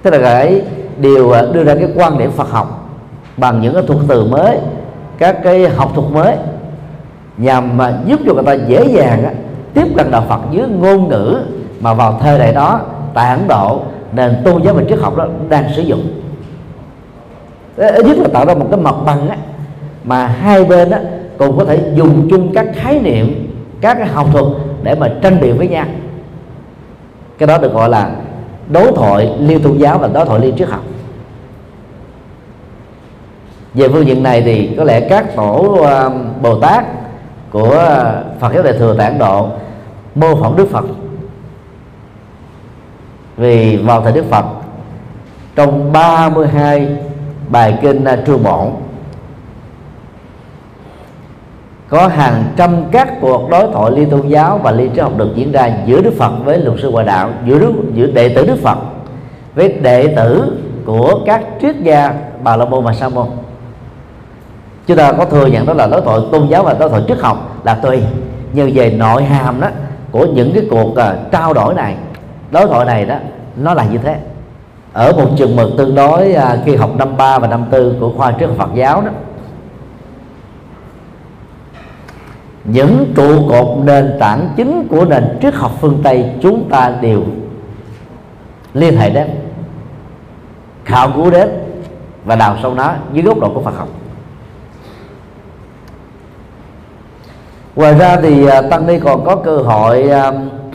Tức 0.02 0.10
là 0.10 0.18
ngài 0.18 0.32
ấy 0.32 0.62
đều 0.98 1.30
à, 1.30 1.42
đưa 1.52 1.64
ra 1.64 1.74
cái 1.74 1.88
quan 1.94 2.18
điểm 2.18 2.30
Phật 2.30 2.50
học 2.50 2.75
bằng 3.36 3.60
những 3.60 3.74
cái 3.74 3.82
thuật 3.86 3.98
từ 4.08 4.24
mới 4.24 4.58
các 5.18 5.36
cái 5.44 5.68
học 5.68 5.90
thuật 5.94 6.12
mới 6.12 6.36
nhằm 7.36 7.76
mà 7.76 7.98
giúp 8.06 8.20
cho 8.26 8.34
người 8.34 8.42
ta 8.42 8.52
dễ 8.52 8.84
dàng 8.84 9.24
á, 9.24 9.32
tiếp 9.74 9.86
cận 9.96 10.10
đạo 10.10 10.24
Phật 10.28 10.40
dưới 10.50 10.68
ngôn 10.68 11.08
ngữ 11.08 11.40
mà 11.80 11.94
vào 11.94 12.18
thời 12.22 12.38
đại 12.38 12.52
đó 12.52 12.80
tại 13.14 13.30
Ấn 13.30 13.48
Độ 13.48 13.80
nền 14.12 14.42
tôn 14.44 14.62
giáo 14.62 14.74
và 14.74 14.82
triết 14.88 14.98
học 14.98 15.16
đó 15.16 15.26
đang 15.48 15.64
sử 15.76 15.82
dụng. 15.82 16.06
Ít 17.76 18.06
nhất 18.06 18.18
là 18.18 18.28
tạo 18.32 18.44
ra 18.46 18.54
một 18.54 18.66
cái 18.70 18.80
mặt 18.80 18.94
bằng 19.04 19.28
á, 19.28 19.36
mà 20.04 20.26
hai 20.26 20.64
bên 20.64 20.90
á, 20.90 21.00
cùng 21.38 21.58
có 21.58 21.64
thể 21.64 21.92
dùng 21.94 22.28
chung 22.30 22.52
các 22.54 22.66
khái 22.74 23.00
niệm 23.00 23.52
các 23.80 23.94
cái 23.94 24.06
học 24.06 24.26
thuật 24.32 24.44
để 24.82 24.94
mà 24.94 25.08
tranh 25.22 25.40
biện 25.40 25.58
với 25.58 25.68
nhau. 25.68 25.86
Cái 27.38 27.46
đó 27.46 27.58
được 27.58 27.72
gọi 27.72 27.88
là 27.88 28.10
đối 28.68 28.92
thoại 28.92 29.32
liên 29.40 29.60
tôn 29.62 29.78
giáo 29.78 29.98
và 29.98 30.08
đối 30.08 30.24
thoại 30.24 30.40
liên 30.40 30.56
triết 30.56 30.68
học 30.68 30.80
về 33.76 33.88
phương 33.88 34.06
diện 34.06 34.22
này 34.22 34.42
thì 34.42 34.74
có 34.76 34.84
lẽ 34.84 35.00
các 35.00 35.36
tổ 35.36 35.78
ờ, 35.82 36.10
bồ 36.42 36.60
tát 36.60 36.84
của 37.50 37.84
phật 38.40 38.52
giáo 38.54 38.62
đại 38.62 38.72
thừa 38.78 38.94
tại 38.98 39.08
ấn 39.08 39.18
độ 39.18 39.48
mô 40.14 40.36
phỏng 40.36 40.56
đức 40.56 40.70
phật. 40.70 40.84
Vì 43.36 43.76
vào 43.76 44.02
thời 44.02 44.12
đức 44.12 44.24
phật 44.30 44.44
trong 45.56 45.92
32 45.92 46.88
bài 47.48 47.78
kinh 47.82 48.04
ờ, 48.04 48.16
trường 48.16 48.42
bổn 48.42 48.70
có 51.88 52.08
hàng 52.08 52.44
trăm 52.56 52.84
các 52.92 53.20
cuộc 53.20 53.50
đối 53.50 53.72
thoại 53.72 53.92
liên 53.92 54.10
tôn 54.10 54.28
giáo 54.28 54.60
và 54.62 54.70
liên 54.70 54.90
triết 54.94 55.02
học 55.02 55.12
được 55.16 55.28
diễn 55.34 55.52
ra 55.52 55.70
giữa 55.86 56.00
Đức 56.00 56.14
Phật 56.18 56.32
với 56.44 56.58
luật 56.58 56.78
sư 56.82 56.90
ngoại 56.90 57.06
đạo 57.06 57.30
giữa 57.44 57.58
đức, 57.58 57.72
giữa 57.94 58.06
đệ 58.06 58.28
tử 58.28 58.46
Đức 58.46 58.58
Phật 58.62 58.78
với 59.54 59.72
đệ 59.72 60.14
tử 60.16 60.58
của 60.86 61.20
các 61.26 61.44
triết 61.60 61.76
gia 61.82 62.14
Bà 62.42 62.56
La 62.56 62.64
Môn 62.64 62.84
và 62.84 62.94
Sa 62.94 63.08
Môn 63.08 63.26
chúng 64.86 64.96
ta 64.96 65.12
có 65.12 65.24
thừa 65.24 65.46
nhận 65.46 65.66
đó 65.66 65.72
là 65.72 65.86
đối 65.86 66.00
thoại 66.00 66.20
tôn 66.32 66.48
giáo 66.48 66.62
và 66.62 66.74
đối 66.74 66.88
thoại 66.88 67.02
triết 67.08 67.18
học 67.18 67.60
là 67.64 67.74
tùy. 67.74 68.02
Nhưng 68.52 68.70
về 68.74 68.90
nội 68.90 69.24
hàm 69.24 69.60
đó 69.60 69.68
của 70.10 70.26
những 70.26 70.52
cái 70.54 70.62
cuộc 70.70 70.88
uh, 70.88 71.32
trao 71.32 71.52
đổi 71.52 71.74
này 71.74 71.96
đối 72.50 72.66
thoại 72.66 72.86
này 72.86 73.06
đó 73.06 73.16
nó 73.56 73.74
là 73.74 73.84
như 73.84 73.98
thế. 73.98 74.16
Ở 74.92 75.12
một 75.12 75.28
trường 75.36 75.56
mực 75.56 75.70
tương 75.78 75.94
đối 75.94 76.32
uh, 76.32 76.64
khi 76.64 76.76
học 76.76 76.90
năm 76.96 77.16
ba 77.16 77.38
và 77.38 77.48
năm 77.48 77.64
tư 77.70 77.96
của 78.00 78.12
khoa 78.16 78.32
triết 78.38 78.48
Phật 78.58 78.68
giáo 78.74 79.00
đó 79.00 79.10
những 82.64 83.12
trụ 83.16 83.48
cột 83.48 83.84
nền 83.84 84.16
tảng 84.20 84.48
chính 84.56 84.88
của 84.88 85.04
nền 85.04 85.38
triết 85.42 85.54
học 85.54 85.72
phương 85.80 86.00
Tây 86.04 86.30
chúng 86.42 86.68
ta 86.68 86.92
đều 87.00 87.22
liên 88.74 88.96
hệ 88.96 89.10
đến 89.10 89.30
khảo 90.84 91.10
cứu 91.14 91.30
đến 91.30 91.48
và 92.24 92.36
đào 92.36 92.56
sâu 92.62 92.74
nó 92.74 92.92
dưới 93.12 93.24
góc 93.24 93.38
độ 93.40 93.50
của 93.54 93.62
Phật 93.62 93.74
học. 93.76 93.88
Ngoài 97.76 97.94
ra 97.94 98.16
thì 98.22 98.46
à, 98.46 98.62
tăng 98.62 98.86
ni 98.86 98.98
còn 98.98 99.24
có 99.24 99.36
cơ 99.36 99.56
hội 99.56 100.10
à, 100.10 100.32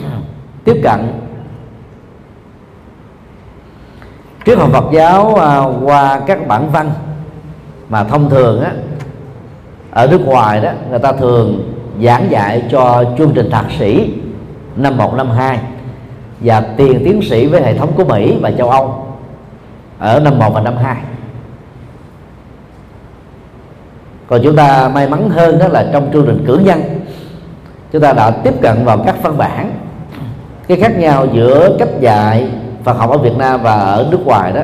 tiếp 0.64 0.80
cận. 0.82 1.00
Triết 4.46 4.58
học 4.58 4.70
Phật 4.72 4.84
giáo 4.92 5.34
à, 5.34 5.60
qua 5.84 6.20
các 6.26 6.48
bản 6.48 6.70
văn 6.70 6.90
mà 7.88 8.04
thông 8.04 8.30
thường 8.30 8.60
á, 8.60 8.72
ở 9.90 10.06
nước 10.06 10.20
ngoài 10.26 10.60
đó, 10.60 10.70
người 10.90 10.98
ta 10.98 11.12
thường 11.12 11.72
giảng 12.02 12.30
dạy 12.30 12.62
cho 12.70 13.04
chương 13.18 13.32
trình 13.34 13.50
thạc 13.50 13.66
sĩ 13.78 14.14
năm 14.76 14.96
1 14.96 15.14
năm 15.14 15.30
2 15.30 15.58
và 16.40 16.60
tiền 16.76 17.02
tiến 17.04 17.22
sĩ 17.22 17.46
với 17.46 17.62
hệ 17.62 17.78
thống 17.78 17.92
của 17.96 18.04
Mỹ 18.04 18.38
và 18.42 18.50
châu 18.50 18.70
Âu 18.70 19.06
ở 19.98 20.20
năm 20.20 20.38
1 20.38 20.50
và 20.54 20.60
năm 20.60 20.76
2 20.76 20.96
còn 24.26 24.40
chúng 24.44 24.56
ta 24.56 24.88
may 24.88 25.08
mắn 25.08 25.30
hơn 25.30 25.58
đó 25.58 25.68
là 25.68 25.86
trong 25.92 26.10
chương 26.12 26.26
trình 26.26 26.44
cử 26.46 26.60
nhân, 26.64 26.82
chúng 27.92 28.02
ta 28.02 28.12
đã 28.12 28.30
tiếp 28.30 28.54
cận 28.62 28.84
vào 28.84 28.98
các 29.06 29.22
văn 29.22 29.38
bản, 29.38 29.72
cái 30.68 30.80
khác 30.80 30.98
nhau 30.98 31.26
giữa 31.32 31.76
cách 31.78 32.00
dạy 32.00 32.50
Phật 32.84 32.92
học 32.92 33.10
ở 33.10 33.18
Việt 33.18 33.36
Nam 33.36 33.62
và 33.62 33.74
ở 33.74 34.08
nước 34.10 34.26
ngoài 34.26 34.52
đó. 34.52 34.62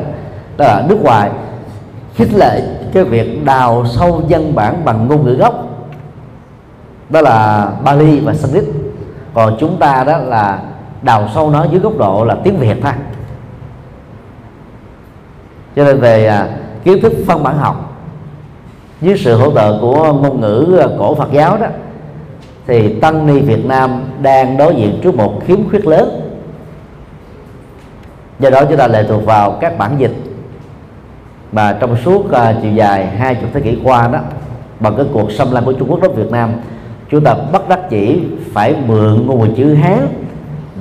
Đó 0.57 0.65
là 0.67 0.85
nước 0.89 1.03
ngoài, 1.03 1.31
khích 2.15 2.35
lệ 2.35 2.63
cái 2.93 3.05
việc 3.05 3.45
đào 3.45 3.87
sâu 3.87 4.23
văn 4.29 4.55
bản 4.55 4.85
bằng 4.85 5.09
ngôn 5.09 5.25
ngữ 5.25 5.35
gốc. 5.35 5.55
Đó 7.09 7.21
là 7.21 7.69
Bali 7.85 8.21
và 8.21 8.35
Sanskrit. 8.35 8.65
Còn 9.35 9.57
chúng 9.61 9.77
ta 9.77 10.05
đó 10.05 10.19
là 10.19 10.59
đào 11.03 11.29
sâu 11.35 11.51
nó 11.51 11.65
dưới 11.65 11.81
góc 11.81 11.99
độ 11.99 12.25
là 12.25 12.37
tiếng 12.45 12.57
Việt 12.57 12.77
thôi. 12.83 12.93
Cho 15.77 15.85
nên 15.85 16.01
về 16.01 16.27
à, 16.27 16.49
kiến 16.85 17.03
thức 17.03 17.13
văn 17.27 17.43
bản 17.43 17.59
học 17.59 17.88
dưới 19.01 19.19
sự 19.19 19.37
hỗ 19.37 19.53
trợ 19.53 19.79
của 19.81 20.13
ngôn 20.13 20.41
ngữ 20.41 20.79
à, 20.81 20.87
cổ 20.99 21.15
Phật 21.15 21.33
giáo 21.33 21.57
đó 21.57 21.67
thì 22.67 22.95
tăng 23.01 23.27
ni 23.27 23.41
Việt 23.41 23.67
Nam 23.67 24.03
đang 24.23 24.57
đối 24.57 24.75
diện 24.75 24.99
trước 25.03 25.15
một 25.15 25.43
khiếm 25.47 25.69
khuyết 25.71 25.87
lớn. 25.87 26.21
Do 28.41 28.51
đó 28.51 28.65
chúng 28.65 28.79
ta 28.79 28.87
lệ 28.87 29.05
thuộc 29.09 29.25
vào 29.27 29.51
các 29.51 29.79
bản 29.79 29.95
dịch 29.99 30.15
mà 31.53 31.77
trong 31.81 31.97
suốt 32.05 32.25
uh, 32.27 32.33
chiều 32.63 32.73
dài 32.73 33.07
hai 33.07 33.35
chục 33.35 33.51
thế 33.55 33.61
kỷ 33.61 33.79
qua 33.85 34.09
đó 34.09 34.19
bằng 34.81 34.97
cái 34.97 35.07
cuộc 35.13 35.33
xâm 35.33 35.53
lăng 35.53 35.65
của 35.65 35.73
Trung 35.73 35.91
Quốc 35.91 36.01
đối 36.01 36.13
Việt 36.13 36.31
Nam 36.31 36.53
chúng 37.11 37.25
ta 37.25 37.35
bất 37.53 37.69
đắc 37.69 37.81
chỉ 37.91 38.21
phải 38.53 38.75
mượn 38.87 39.27
ngôn 39.27 39.41
ngữ 39.41 39.55
chữ 39.57 39.75
Hán 39.75 40.09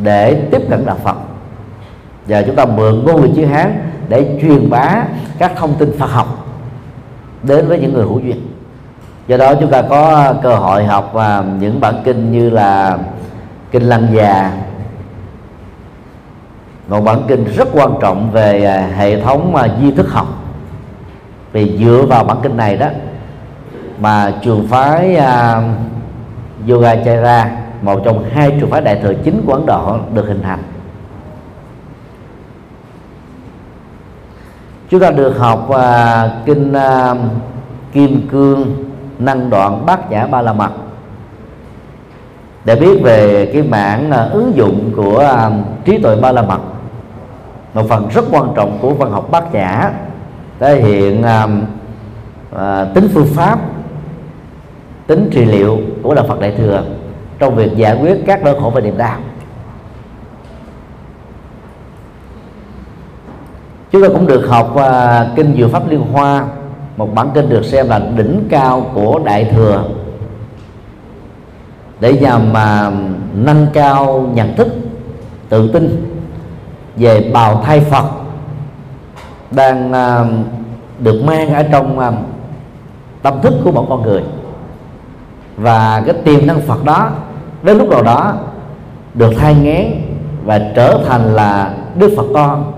để 0.04 0.34
tiếp 0.52 0.62
cận 0.70 0.86
đạo 0.86 0.98
Phật. 1.04 1.16
Và 2.28 2.42
chúng 2.42 2.56
ta 2.56 2.66
mượn 2.66 3.04
ngôn 3.06 3.22
ngữ 3.22 3.30
chữ 3.36 3.46
Hán 3.46 3.80
để 4.10 4.40
truyền 4.42 4.70
bá 4.70 5.04
các 5.38 5.52
thông 5.56 5.74
tin 5.76 5.98
Phật 6.00 6.12
học 6.12 6.37
đến 7.44 7.68
với 7.68 7.80
những 7.80 7.94
người 7.94 8.04
hữu 8.04 8.20
duyên. 8.20 8.48
Do 9.28 9.38
đó 9.38 9.54
chúng 9.60 9.72
ta 9.72 9.82
có 9.82 10.16
à, 10.16 10.34
cơ 10.44 10.56
hội 10.56 10.86
học 10.86 11.10
và 11.14 11.44
những 11.60 11.80
bản 11.80 11.96
kinh 12.04 12.32
như 12.32 12.50
là 12.50 12.98
kinh 13.72 13.84
lăng 13.84 14.08
già. 14.14 14.52
Một 16.88 17.02
bản 17.02 17.22
kinh 17.28 17.46
rất 17.56 17.68
quan 17.74 17.90
trọng 18.02 18.32
về 18.32 18.66
à, 18.66 18.88
hệ 18.96 19.22
thống 19.22 19.56
à, 19.56 19.68
di 19.82 19.92
thức 19.92 20.10
học. 20.10 20.28
Vì 21.52 21.78
dựa 21.78 22.06
vào 22.10 22.24
bản 22.24 22.38
kinh 22.44 22.58
này 22.58 22.78
đó 22.78 22.88
mà 24.00 24.34
trường 24.42 24.68
phái 24.68 25.18
uh, 25.18 26.70
Yogacara 26.70 27.52
một 27.82 28.02
trong 28.06 28.26
hai 28.30 28.52
trường 28.60 28.72
phái 28.72 28.82
đại 28.82 29.00
thừa 29.04 29.14
chính 29.14 29.44
của 29.46 29.54
Ấn 29.54 29.66
Độ 29.66 29.98
được 30.14 30.28
hình 30.28 30.42
thành. 30.44 30.60
Chúng 34.90 35.00
ta 35.00 35.12
được 35.12 35.38
học 35.38 35.70
uh, 35.70 36.46
kinh 36.46 36.72
uh, 36.72 37.18
kim 37.94 38.28
cương 38.28 38.86
năng 39.20 39.50
đoạn 39.50 39.86
bát 39.86 40.12
nhã 40.12 40.28
ba 40.28 40.42
la 40.42 40.54
mật. 40.54 40.72
Để 42.66 42.76
biết 42.76 43.00
về 43.04 43.50
cái 43.54 43.64
mảng 43.64 44.12
uh, 44.12 44.34
ứng 44.34 44.56
dụng 44.56 44.92
của 44.96 45.34
uh, 45.48 45.86
trí 45.86 45.98
tuệ 45.98 46.16
ba 46.16 46.32
la 46.32 46.42
mật 46.42 46.60
một 47.78 47.90
phần 47.90 48.08
rất 48.10 48.26
quan 48.32 48.54
trọng 48.56 48.78
của 48.82 48.94
văn 48.94 49.12
học 49.12 49.32
bát 49.32 49.54
nhã 49.54 49.92
thể 50.60 50.82
hiện 50.82 51.24
à, 51.24 51.48
à, 52.56 52.86
tính 52.94 53.10
phương 53.14 53.28
pháp 53.34 53.60
tính 55.08 55.30
trị 55.32 55.46
liệu 55.46 55.80
của 56.04 56.16
đạo 56.16 56.26
Phật 56.28 56.40
Đại 56.40 56.52
thừa 56.58 56.84
trong 57.40 57.56
việc 57.56 57.76
giải 57.76 57.98
quyết 58.02 58.18
các 58.26 58.44
nỗi 58.44 58.60
khổ 58.60 58.72
và 58.76 58.82
niềm 58.82 58.98
đau. 58.98 59.18
Chúng 63.98 64.08
ta 64.08 64.14
cũng 64.14 64.28
được 64.28 64.48
học 64.50 64.76
uh, 64.76 65.36
kinh 65.36 65.56
Diệu 65.58 65.70
Pháp 65.70 65.90
Liên 65.90 66.02
Hoa. 66.02 66.46
Một 66.98 67.16
bản 67.16 67.30
kinh 67.34 67.50
được 67.50 67.66
xem 67.66 67.90
là 67.90 68.00
đỉnh 68.00 68.48
cao 68.50 68.86
của 68.94 69.20
Đại 69.26 69.46
thừa. 69.46 69.84
Để 72.00 72.14
nhằm 72.14 72.54
mà 72.54 72.92
nâng 73.34 73.68
cao 73.74 74.30
nhận 74.34 74.56
thức 74.56 74.68
tự 75.50 75.72
tin 75.74 76.14
về 76.96 77.32
bào 77.34 77.62
thai 77.66 77.80
Phật 77.80 78.06
đang 79.52 79.92
uh, 79.92 80.28
được 81.00 81.24
mang 81.26 81.54
ở 81.54 81.64
trong 81.64 82.00
uh, 82.00 82.14
tâm 83.22 83.42
thức 83.42 83.54
của 83.64 83.72
một 83.72 83.86
con 83.90 84.02
người. 84.02 84.24
Và 85.58 86.04
cái 86.06 86.16
tiềm 86.26 86.48
năng 86.48 86.62
Phật 86.62 86.86
đó 86.86 87.10
đến 87.64 87.78
lúc 87.78 87.90
nào 87.90 88.04
đó 88.04 88.34
được 89.14 89.34
thay 89.38 89.56
ngén 89.56 89.92
và 90.46 90.60
trở 90.76 91.00
thành 91.08 91.36
là 91.36 91.74
Đức 91.96 92.14
Phật 92.18 92.26
con. 92.34 92.77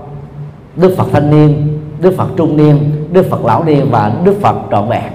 Đức 0.76 0.94
Phật 0.96 1.06
thanh 1.12 1.30
niên 1.30 1.78
Đức 2.00 2.14
Phật 2.16 2.28
trung 2.36 2.56
niên 2.56 3.06
Đức 3.12 3.26
Phật 3.30 3.44
lão 3.44 3.64
niên 3.64 3.90
và 3.90 4.12
Đức 4.24 4.34
Phật 4.42 4.56
trọn 4.70 4.88
vẹn. 4.88 5.12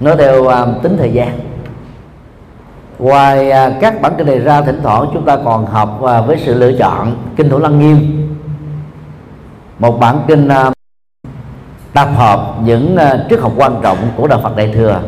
Nó 0.00 0.16
theo 0.16 0.44
uh, 0.44 0.82
tính 0.82 0.96
thời 0.98 1.12
gian. 1.12 1.38
Ngoài 2.98 3.48
uh, 3.48 3.80
các 3.80 4.02
bản 4.02 4.12
kinh 4.18 4.26
này 4.26 4.38
ra 4.38 4.62
thỉnh 4.62 4.80
thoảng 4.82 5.10
chúng 5.14 5.24
ta 5.24 5.36
còn 5.44 5.66
học 5.66 6.00
uh, 6.02 6.26
với 6.26 6.42
sự 6.44 6.54
lựa 6.54 6.72
chọn 6.78 7.16
kinh 7.36 7.48
thủ 7.48 7.58
lăng 7.58 7.78
nghiêm. 7.78 8.28
Một 9.78 10.00
bản 10.00 10.20
kinh 10.28 10.48
uh, 10.48 10.72
tập 11.92 12.08
hợp 12.16 12.54
những 12.64 12.96
uh, 12.96 13.20
triết 13.30 13.40
học 13.40 13.52
quan 13.56 13.74
trọng 13.82 13.98
của 14.16 14.26
đạo 14.26 14.40
Phật 14.42 14.56
Đại 14.56 14.72
thừa 14.74 15.00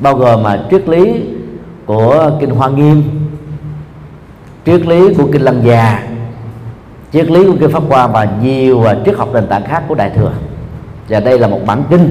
bao 0.00 0.14
gồm 0.14 0.42
mà 0.42 0.64
triết 0.70 0.88
lý 0.88 1.22
của 1.86 2.30
kinh 2.40 2.50
Hoa 2.50 2.68
Nghiêm 2.68 3.02
triết 4.66 4.86
lý 4.86 5.14
của 5.14 5.28
kinh 5.32 5.42
Lăng 5.42 5.62
Già 5.64 6.02
triết 7.12 7.30
lý 7.30 7.46
của 7.46 7.56
kinh 7.60 7.72
Pháp 7.72 7.82
Hoa 7.88 8.06
và 8.06 8.28
nhiều 8.42 8.84
à, 8.84 8.96
triết 9.04 9.16
học 9.16 9.28
nền 9.32 9.46
tảng 9.46 9.64
khác 9.64 9.82
của 9.88 9.94
Đại 9.94 10.10
thừa. 10.10 10.32
Và 11.08 11.20
đây 11.20 11.38
là 11.38 11.48
một 11.48 11.60
bản 11.66 11.84
kinh 11.90 12.10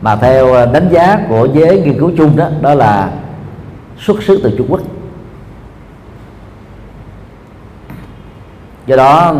mà 0.00 0.16
theo 0.16 0.54
à, 0.54 0.66
đánh 0.66 0.88
giá 0.90 1.18
của 1.28 1.48
giới 1.52 1.80
nghiên 1.80 1.98
cứu 1.98 2.10
chung 2.16 2.36
đó 2.36 2.48
đó 2.60 2.74
là 2.74 3.10
xuất 3.98 4.22
xứ 4.22 4.40
từ 4.42 4.54
Trung 4.58 4.66
Quốc. 4.70 4.80
Do 8.86 8.96
đó, 8.96 9.34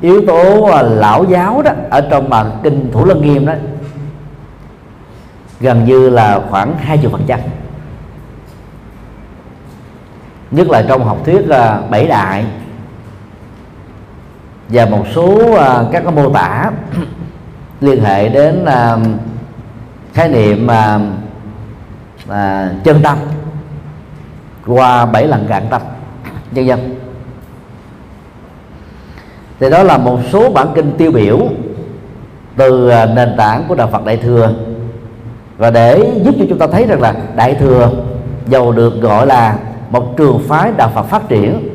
yếu 0.00 0.26
tố 0.26 0.64
à, 0.64 0.82
lão 0.82 1.24
giáo 1.24 1.62
đó 1.62 1.70
ở 1.90 2.00
trong 2.10 2.30
bản 2.30 2.50
kinh 2.62 2.90
Thủ 2.92 3.04
Lăng 3.04 3.22
Nghiêm 3.22 3.46
đó 3.46 3.52
gần 5.60 5.84
như 5.84 6.10
là 6.10 6.40
khoảng 6.50 6.78
hai 6.78 6.98
phần 7.12 7.22
trăm. 7.26 7.40
Nhất 10.50 10.68
là 10.68 10.84
trong 10.88 11.04
học 11.04 11.18
thuyết 11.24 11.42
bảy 11.90 12.06
đại 12.06 12.44
và 14.68 14.86
một 14.86 15.04
số 15.14 15.24
uh, 15.24 15.58
các 15.92 16.02
cái 16.04 16.12
mô 16.12 16.30
tả 16.30 16.70
liên 17.80 18.04
hệ 18.04 18.28
đến 18.28 18.64
uh, 18.64 19.00
khái 20.14 20.28
niệm 20.28 20.66
uh, 20.66 21.02
uh, 22.28 22.84
chân 22.84 23.02
tâm 23.02 23.18
qua 24.66 25.06
bảy 25.06 25.26
lần 25.26 25.46
cạn 25.48 25.66
tâm 25.70 25.82
nhân 26.52 26.66
dân 26.66 26.94
thì 29.60 29.70
đó 29.70 29.82
là 29.82 29.98
một 29.98 30.18
số 30.32 30.50
bản 30.50 30.68
kinh 30.74 30.92
tiêu 30.98 31.12
biểu 31.12 31.38
từ 32.56 32.92
nền 33.14 33.34
tảng 33.36 33.64
của 33.68 33.74
đạo 33.74 33.88
Phật 33.92 34.04
Đại 34.04 34.16
thừa. 34.16 34.52
Và 35.58 35.70
để 35.70 36.12
giúp 36.24 36.34
cho 36.38 36.44
chúng 36.48 36.58
ta 36.58 36.66
thấy 36.66 36.86
rằng 36.86 37.00
là 37.00 37.14
đại 37.36 37.54
thừa 37.54 37.90
giàu 38.46 38.72
được 38.72 39.00
gọi 39.00 39.26
là 39.26 39.58
một 39.90 40.16
trường 40.16 40.42
phái 40.48 40.72
đạo 40.76 40.90
Phật 40.94 41.02
phát 41.02 41.28
triển. 41.28 41.73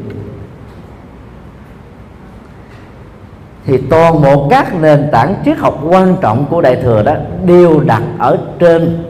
Thì 3.69 3.77
toàn 3.89 4.21
bộ 4.21 4.47
các 4.49 4.81
nền 4.81 5.09
tảng 5.11 5.35
triết 5.45 5.57
học 5.57 5.79
quan 5.89 6.15
trọng 6.21 6.45
của 6.49 6.61
đại 6.61 6.75
thừa 6.75 7.03
đó 7.03 7.13
đều 7.45 7.79
đặt 7.79 8.03
ở 8.19 8.37
trên 8.59 9.03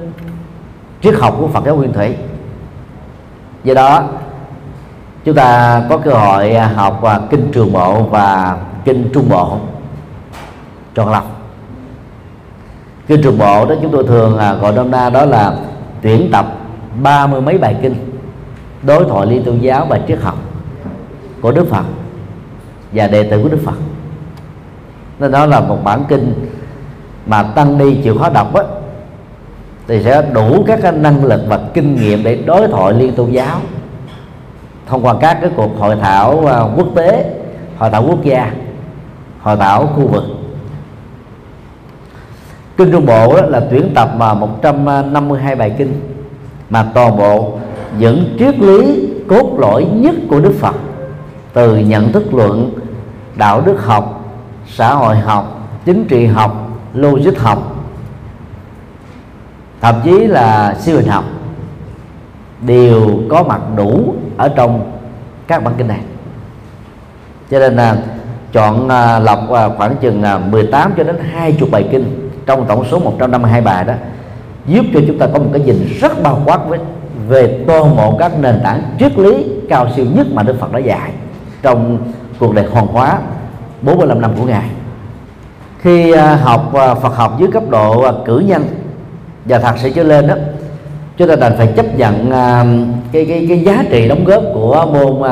triết 1.01 1.15
học 1.15 1.35
của 1.39 1.47
Phật 1.47 1.65
giáo 1.65 1.75
Nguyên 1.75 1.93
Thủy. 1.93 2.15
Do 3.63 3.73
đó, 3.73 4.03
chúng 5.25 5.35
ta 5.35 5.81
có 5.89 5.97
cơ 5.97 6.11
hội 6.11 6.51
à, 6.51 6.67
học 6.67 7.03
à, 7.03 7.19
kinh 7.29 7.51
trường 7.51 7.73
bộ 7.73 8.03
và 8.03 8.57
kinh 8.85 9.09
trung 9.13 9.29
bộ 9.29 9.57
tròn 10.95 11.11
lọc. 11.11 11.41
Kinh 13.07 13.21
trường 13.21 13.37
bộ 13.37 13.65
đó 13.65 13.75
chúng 13.81 13.91
tôi 13.91 14.03
thường 14.07 14.37
à, 14.37 14.53
gọi 14.53 14.73
đông 14.75 14.91
na 14.91 15.09
đó 15.09 15.25
là 15.25 15.53
tuyển 16.01 16.29
tập 16.31 16.45
ba 17.01 17.27
mươi 17.27 17.41
mấy 17.41 17.57
bài 17.57 17.75
kinh 17.81 17.95
đối 18.83 19.05
thoại 19.05 19.27
liên 19.27 19.43
tôn 19.43 19.59
giáo 19.59 19.85
và 19.89 19.99
triết 20.07 20.19
học 20.21 20.37
của 21.41 21.51
Đức 21.51 21.67
Phật 21.69 21.83
và 22.91 23.07
đệ 23.07 23.23
tử 23.23 23.43
của 23.43 23.49
Đức 23.49 23.59
Phật 23.65 23.75
nên 25.19 25.31
đó 25.31 25.45
là 25.45 25.59
một 25.59 25.83
bản 25.83 26.03
kinh 26.07 26.33
mà 27.25 27.43
tăng 27.43 27.77
ni 27.77 27.95
chịu 28.03 28.17
khó 28.17 28.29
đọc 28.29 28.55
á, 28.55 28.63
thì 29.87 30.03
sẽ 30.03 30.21
đủ 30.33 30.63
các 30.67 30.79
cái 30.81 30.91
năng 30.91 31.25
lực 31.25 31.41
và 31.47 31.59
kinh 31.73 31.95
nghiệm 31.95 32.23
để 32.23 32.35
đối 32.35 32.67
thoại 32.67 32.93
liên 32.93 33.13
tôn 33.15 33.31
giáo 33.31 33.59
thông 34.87 35.05
qua 35.05 35.15
các 35.21 35.37
cái 35.41 35.49
cuộc 35.55 35.79
hội 35.79 35.95
thảo 35.95 36.45
à, 36.47 36.59
quốc 36.75 36.87
tế, 36.95 37.33
hội 37.77 37.89
thảo 37.89 38.03
quốc 38.07 38.23
gia, 38.23 38.51
hội 39.41 39.55
thảo 39.55 39.87
khu 39.95 40.07
vực. 40.07 40.23
Kinh 42.77 42.91
trung 42.91 43.05
bộ 43.05 43.35
đó 43.35 43.41
là 43.47 43.61
tuyển 43.71 43.91
tập 43.95 44.11
mà 44.17 44.33
152 44.33 45.53
à, 45.53 45.55
bài 45.55 45.75
kinh 45.77 46.01
mà 46.69 46.85
toàn 46.93 47.17
bộ 47.17 47.53
những 47.97 48.35
triết 48.39 48.59
lý 48.59 49.09
cốt 49.27 49.55
lõi 49.59 49.85
nhất 49.93 50.15
của 50.29 50.39
Đức 50.39 50.53
Phật 50.59 50.75
từ 51.53 51.77
nhận 51.77 52.11
thức 52.11 52.33
luận, 52.33 52.71
đạo 53.35 53.61
đức 53.61 53.85
học 53.85 54.18
xã 54.69 54.93
hội 54.93 55.17
học 55.17 55.69
chính 55.85 56.05
trị 56.07 56.25
học 56.25 56.69
logic 56.93 57.37
học 57.37 57.75
thậm 59.81 59.95
chí 60.03 60.27
là 60.27 60.75
siêu 60.79 60.97
hình 60.97 61.07
học 61.07 61.23
đều 62.61 63.19
có 63.29 63.43
mặt 63.43 63.61
đủ 63.75 64.15
ở 64.37 64.49
trong 64.49 64.91
các 65.47 65.63
bản 65.63 65.73
kinh 65.77 65.87
này. 65.87 65.99
Cho 67.51 67.59
nên 67.59 67.75
là 67.75 67.97
chọn 68.53 68.89
à, 68.89 69.19
lọc 69.19 69.51
à, 69.51 69.69
khoảng 69.77 69.95
chừng 69.95 70.23
à, 70.23 70.37
18 70.37 70.93
cho 70.97 71.03
đến 71.03 71.17
20 71.33 71.69
bài 71.71 71.87
kinh 71.91 72.29
trong 72.45 72.65
tổng 72.67 72.85
số 72.91 72.99
152 72.99 73.61
bài 73.61 73.83
đó 73.85 73.93
giúp 74.67 74.85
cho 74.93 74.99
chúng 75.07 75.19
ta 75.19 75.27
có 75.33 75.39
một 75.39 75.49
cái 75.53 75.61
nhìn 75.61 75.87
rất 76.01 76.23
bao 76.23 76.41
quát 76.45 76.59
với 76.67 76.79
về 77.27 77.63
toàn 77.67 77.95
bộ 77.95 78.15
các 78.19 78.31
nền 78.39 78.59
tảng 78.63 78.81
triết 78.99 79.17
lý 79.17 79.45
cao 79.69 79.87
siêu 79.95 80.05
nhất 80.15 80.27
mà 80.33 80.43
Đức 80.43 80.55
Phật 80.59 80.71
đã 80.71 80.79
dạy 80.79 81.11
trong 81.61 81.97
cuộc 82.39 82.53
đời 82.53 82.65
hoàn 82.71 82.87
hóa 82.87 83.17
45 83.81 84.21
năm 84.21 84.31
của 84.37 84.45
ngài. 84.45 84.69
Khi 85.79 86.11
à, 86.11 86.35
học 86.35 86.73
à, 86.73 86.95
Phật 86.95 87.15
học 87.15 87.35
dưới 87.39 87.49
cấp 87.51 87.63
độ 87.69 88.01
à, 88.01 88.11
cử 88.25 88.39
nhân 88.39 88.65
và 89.45 89.59
thạc 89.59 89.79
sĩ 89.79 89.91
trở 89.95 90.03
lên 90.03 90.27
đó, 90.27 90.35
chúng 91.17 91.27
ta 91.27 91.35
đành 91.35 91.53
phải 91.57 91.73
chấp 91.75 91.95
nhận 91.97 92.31
cái 93.11 93.25
cái 93.25 93.45
cái 93.49 93.59
giá 93.59 93.83
trị 93.89 94.07
đóng 94.07 94.25
góp 94.25 94.43
của 94.53 94.85
môn 94.93 95.31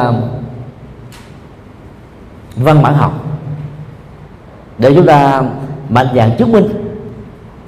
văn 2.55 2.83
bản 2.83 2.93
học 2.93 3.13
để 4.77 4.93
chúng 4.95 5.05
ta 5.05 5.43
mạnh 5.89 6.07
dạng 6.15 6.37
chứng 6.37 6.51
minh 6.51 6.65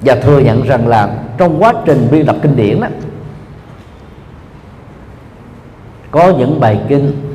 và 0.00 0.14
thừa 0.14 0.38
nhận 0.38 0.62
rằng 0.62 0.88
là 0.88 1.08
trong 1.38 1.62
quá 1.62 1.72
trình 1.86 2.08
biên 2.10 2.26
tập 2.26 2.36
kinh 2.42 2.56
điển 2.56 2.80
đó, 2.80 2.86
có 6.10 6.32
những 6.38 6.60
bài 6.60 6.80
kinh 6.88 7.29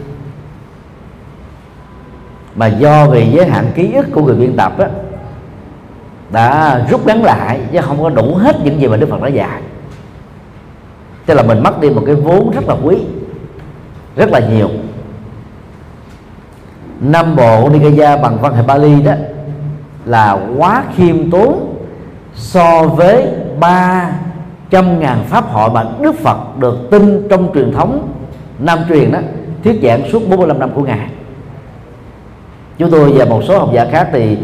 mà 2.56 2.68
do 2.68 3.08
vì 3.08 3.32
giới 3.32 3.45
hạn 3.45 3.72
ký 3.76 3.93
ức 3.93 4.06
của 4.14 4.22
người 4.22 4.36
biên 4.36 4.58
tập 4.58 4.78
đó 4.78 4.86
đã 6.30 6.80
rút 6.89 7.06
ngắn 7.06 7.24
lại 7.24 7.60
chứ 7.72 7.80
không 7.82 8.03
có 8.03 8.10
đủ 8.10 8.36
hết 8.36 8.56
những 8.64 8.82
gì 8.82 8.88
mà 8.88 8.97
Đức 8.97 9.10
Phật 9.10 9.22
đã 9.22 9.28
dạy. 9.28 9.62
Tức 11.26 11.34
là 11.34 11.43
mình 11.43 11.64
mất 11.64 11.82
đi 11.82 11.89
một 11.89 12.03
cái 12.06 12.16
vốn 12.16 12.51
rất 12.51 12.68
là 12.68 12.76
quý, 12.84 12.97
rất 14.16 14.30
là 14.30 14.39
nhiều. 14.39 14.70
Năm 16.99 17.36
bộ 17.36 17.70
Nikaya 17.70 18.18
bằng 18.18 18.38
văn 18.41 18.53
hệ 18.56 18.64
Bali 18.64 19.01
đó 19.01 19.14
là 20.06 20.39
quá 20.58 20.84
khiêm 20.95 21.32
tốn 21.32 21.76
so 22.34 22.84
với 22.84 23.28
ba 23.60 24.10
trăm 24.70 24.99
ngàn 24.99 25.24
pháp 25.28 25.49
hội 25.49 25.70
mà 25.70 25.86
Đức 26.01 26.16
Phật 26.20 26.58
được 26.60 26.88
tin 26.91 27.28
trong 27.30 27.51
truyền 27.53 27.74
thống 27.74 28.16
Nam 28.60 28.80
truyền 28.89 29.12
đó, 29.12 29.20
thuyết 29.64 29.80
giảng 29.84 30.10
suốt 30.12 30.30
45 30.30 30.60
năm 30.60 30.70
của 30.76 30.82
ngài 30.82 31.10
chúng 32.78 32.91
tôi 32.91 33.11
và 33.15 33.26
một 33.26 33.41
số 33.47 33.59
học 33.59 33.69
giả 33.73 33.86
khác 33.91 34.09
thì 34.11 34.38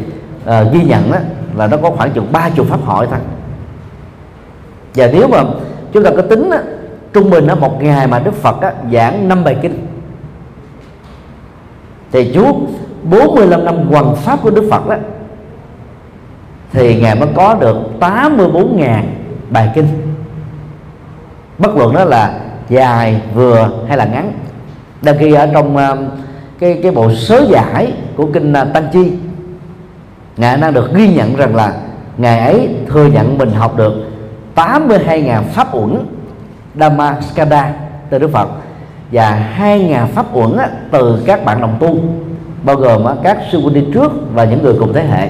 uh, 0.43 0.73
ghi 0.73 0.83
nhận 0.83 1.11
đó 1.11 1.17
là 1.57 1.67
nó 1.67 1.77
có 1.77 1.89
khoảng 1.89 2.11
chừng 2.11 2.31
ba 2.31 2.49
chục 2.49 2.67
pháp 2.69 2.79
hội 2.85 3.07
thôi. 3.09 3.19
Và 4.95 5.09
nếu 5.13 5.27
mà 5.27 5.43
chúng 5.91 6.03
ta 6.03 6.11
có 6.15 6.21
tính 6.21 6.49
đó, 6.49 6.57
trung 7.13 7.29
bình 7.29 7.47
ở 7.47 7.55
một 7.55 7.83
ngày 7.83 8.07
mà 8.07 8.19
Đức 8.19 8.35
Phật 8.35 8.61
đó, 8.61 8.69
giảng 8.91 9.27
năm 9.27 9.43
bài 9.43 9.57
kinh 9.61 9.87
thì 12.11 12.31
Chúa 12.33 12.53
45 13.03 13.65
năm 13.65 13.87
hoàn 13.89 14.15
pháp 14.15 14.39
của 14.41 14.49
Đức 14.49 14.67
Phật 14.71 14.87
đó 14.87 14.95
thì 16.73 17.01
ngài 17.01 17.15
mới 17.15 17.29
có 17.35 17.53
được 17.53 17.77
84.000 17.99 19.03
bài 19.49 19.71
kinh. 19.75 19.87
Bất 21.57 21.77
luận 21.77 21.93
đó 21.93 22.05
là 22.05 22.39
dài 22.69 23.21
vừa 23.33 23.69
hay 23.87 23.97
là 23.97 24.05
ngắn. 24.05 24.31
Đăng 25.01 25.17
khi 25.17 25.33
ở 25.33 25.49
trong 25.53 25.75
uh, 25.75 25.97
cái 26.59 26.79
cái 26.83 26.91
bộ 26.91 27.13
sớ 27.13 27.45
giải 27.49 27.93
của 28.21 28.27
kinh 28.33 28.53
tăng 28.73 28.87
chi. 28.93 29.11
Ngài 30.37 30.57
đang 30.57 30.73
được 30.73 30.93
ghi 30.93 31.13
nhận 31.13 31.35
rằng 31.35 31.55
là 31.55 31.73
ngài 32.17 32.39
ấy 32.39 32.69
thừa 32.87 33.05
nhận 33.05 33.37
mình 33.37 33.51
học 33.51 33.77
được 33.77 33.93
82.000 34.55 35.43
pháp 35.43 35.75
uẩn 35.75 35.97
Dhammaskanda 36.75 37.73
từ 38.09 38.19
Đức 38.19 38.31
Phật 38.31 38.49
và 39.11 39.55
2.000 39.59 40.07
pháp 40.07 40.25
uẩn 40.33 40.57
từ 40.91 41.23
các 41.25 41.45
bạn 41.45 41.61
đồng 41.61 41.77
tu, 41.79 41.95
bao 42.63 42.75
gồm 42.75 43.05
các 43.23 43.37
sư 43.51 43.61
huynh 43.61 43.73
đi 43.73 43.85
trước 43.93 44.11
và 44.33 44.43
những 44.43 44.63
người 44.63 44.73
cùng 44.79 44.93
thế 44.93 45.03
hệ. 45.03 45.29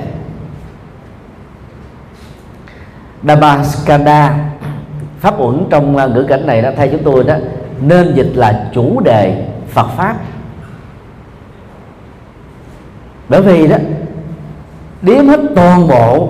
Dhammaskanda, 3.23 4.35
pháp 5.19 5.39
uẩn 5.39 5.65
trong 5.69 5.97
à, 5.97 6.07
ngữ 6.07 6.23
cảnh 6.23 6.45
này 6.45 6.61
đã 6.61 6.73
thay 6.77 6.89
chúng 6.89 7.03
tôi 7.03 7.23
đó, 7.23 7.35
nên 7.81 8.13
dịch 8.15 8.31
là 8.35 8.69
chủ 8.73 8.99
đề 8.99 9.45
Phật 9.67 9.87
pháp 9.97 10.15
bởi 13.31 13.41
vì 13.41 13.67
đó 13.67 13.77
điếm 15.01 15.27
hết 15.27 15.39
toàn 15.55 15.87
bộ, 15.87 16.29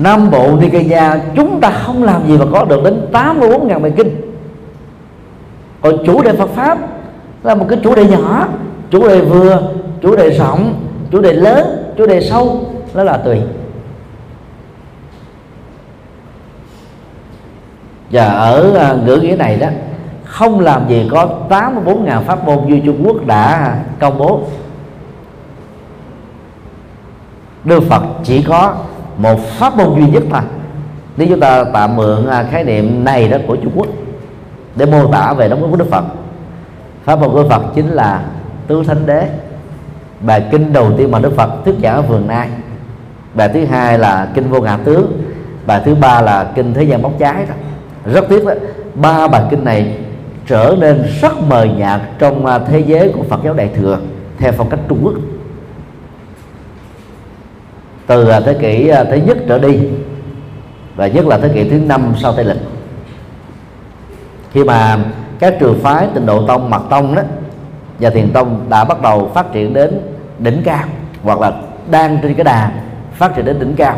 năm 0.00 0.30
bộ 0.30 0.56
Nikaya 0.56 1.20
chúng 1.36 1.60
ta 1.60 1.70
không 1.70 2.02
làm 2.02 2.28
gì 2.28 2.38
mà 2.38 2.44
có 2.52 2.64
được 2.64 2.84
đến 2.84 3.06
84.000 3.12 3.80
bài 3.80 3.92
kinh. 3.96 4.20
Còn 5.80 5.94
chủ 6.06 6.22
đề 6.22 6.32
Phật 6.32 6.50
pháp 6.50 6.78
là 7.42 7.54
một 7.54 7.66
cái 7.68 7.78
chủ 7.82 7.94
đề 7.94 8.04
nhỏ, 8.04 8.48
chủ 8.90 9.08
đề 9.08 9.20
vừa, 9.20 9.62
chủ 10.02 10.16
đề 10.16 10.30
rộng, 10.30 10.74
chủ 11.10 11.20
đề 11.20 11.32
lớn, 11.32 11.92
chủ 11.96 12.06
đề 12.06 12.20
sâu, 12.20 12.60
đó 12.94 13.04
là 13.04 13.16
tùy. 13.16 13.40
Và 18.10 18.24
ở 18.24 18.74
à, 18.76 18.96
ngữ 19.06 19.16
nghĩa 19.16 19.36
này 19.36 19.56
đó, 19.56 19.68
không 20.24 20.60
làm 20.60 20.88
gì 20.88 21.08
có 21.10 21.28
84.000 21.48 22.22
pháp 22.22 22.44
môn 22.44 22.58
như 22.66 22.80
Trung 22.84 23.06
Quốc 23.06 23.26
đã 23.26 23.74
công 24.00 24.18
bố. 24.18 24.40
Đức 27.68 27.82
Phật 27.88 28.02
chỉ 28.24 28.42
có 28.42 28.74
một 29.16 29.40
pháp 29.40 29.76
môn 29.76 30.00
duy 30.00 30.10
nhất 30.10 30.22
thôi. 30.30 30.40
Nếu 31.16 31.28
chúng 31.28 31.40
ta 31.40 31.64
tạm 31.72 31.96
mượn 31.96 32.26
à, 32.26 32.46
khái 32.50 32.64
niệm 32.64 33.04
này 33.04 33.28
đó 33.28 33.38
của 33.46 33.56
Trung 33.56 33.72
Quốc 33.76 33.88
để 34.76 34.86
mô 34.86 35.06
tả 35.06 35.32
về 35.32 35.48
đóng 35.48 35.60
góp 35.60 35.70
của 35.70 35.76
Đức 35.76 35.90
Phật. 35.90 36.04
Pháp 37.04 37.20
môn 37.20 37.32
của 37.32 37.48
Phật 37.48 37.62
chính 37.74 37.88
là 37.88 38.22
tứ 38.66 38.82
thánh 38.86 39.06
đế. 39.06 39.28
Bài 40.20 40.44
kinh 40.50 40.72
đầu 40.72 40.92
tiên 40.96 41.10
mà 41.10 41.18
Đức 41.18 41.36
Phật 41.36 41.50
thuyết 41.64 41.74
giảng 41.82 41.94
ở 41.94 42.02
vườn 42.02 42.26
nai. 42.26 42.48
Bài 43.34 43.50
thứ 43.54 43.64
hai 43.64 43.98
là 43.98 44.28
kinh 44.34 44.50
vô 44.50 44.60
ngã 44.60 44.78
tướng. 44.84 45.22
Bài 45.66 45.82
thứ 45.84 45.94
ba 45.94 46.20
là 46.20 46.52
kinh 46.54 46.74
thế 46.74 46.82
gian 46.82 47.02
bóng 47.02 47.14
trái. 47.18 47.46
đó. 47.48 47.54
Rất 48.12 48.28
tiếc 48.28 48.46
đó, 48.46 48.52
ba 48.94 49.28
bài 49.28 49.42
kinh 49.50 49.64
này 49.64 49.96
trở 50.46 50.76
nên 50.78 51.04
rất 51.20 51.38
mờ 51.48 51.64
nhạt 51.64 52.00
trong 52.18 52.46
à, 52.46 52.58
thế 52.58 52.80
giới 52.80 53.12
của 53.16 53.22
Phật 53.22 53.40
giáo 53.44 53.54
Đại 53.54 53.70
thừa, 53.76 53.98
theo 54.38 54.52
phong 54.52 54.70
cách 54.70 54.80
Trung 54.88 54.98
Quốc 55.02 55.14
từ 58.08 58.28
à, 58.28 58.40
thế 58.40 58.54
kỷ 58.54 58.88
à, 58.88 59.04
thứ 59.04 59.16
nhất 59.16 59.38
trở 59.48 59.58
đi 59.58 59.78
và 60.96 61.06
nhất 61.06 61.26
là 61.26 61.38
thế 61.38 61.48
kỷ 61.48 61.68
thứ 61.68 61.78
năm 61.78 62.14
sau 62.18 62.32
Tây 62.32 62.44
lịch. 62.44 62.56
Khi 64.52 64.64
mà 64.64 64.98
các 65.38 65.54
trường 65.60 65.78
phái 65.82 66.08
tịnh 66.14 66.26
độ 66.26 66.46
tông 66.46 66.70
mật 66.70 66.82
tông 66.90 67.14
đó 67.14 67.22
và 68.00 68.10
thiền 68.10 68.30
tông 68.30 68.66
đã 68.68 68.84
bắt 68.84 69.02
đầu 69.02 69.30
phát 69.34 69.52
triển 69.52 69.74
đến 69.74 70.00
đỉnh 70.38 70.62
cao 70.64 70.84
hoặc 71.22 71.40
là 71.40 71.52
đang 71.90 72.18
trên 72.22 72.34
cái 72.34 72.44
đà 72.44 72.70
phát 73.12 73.34
triển 73.36 73.44
đến 73.44 73.58
đỉnh 73.58 73.74
cao, 73.76 73.96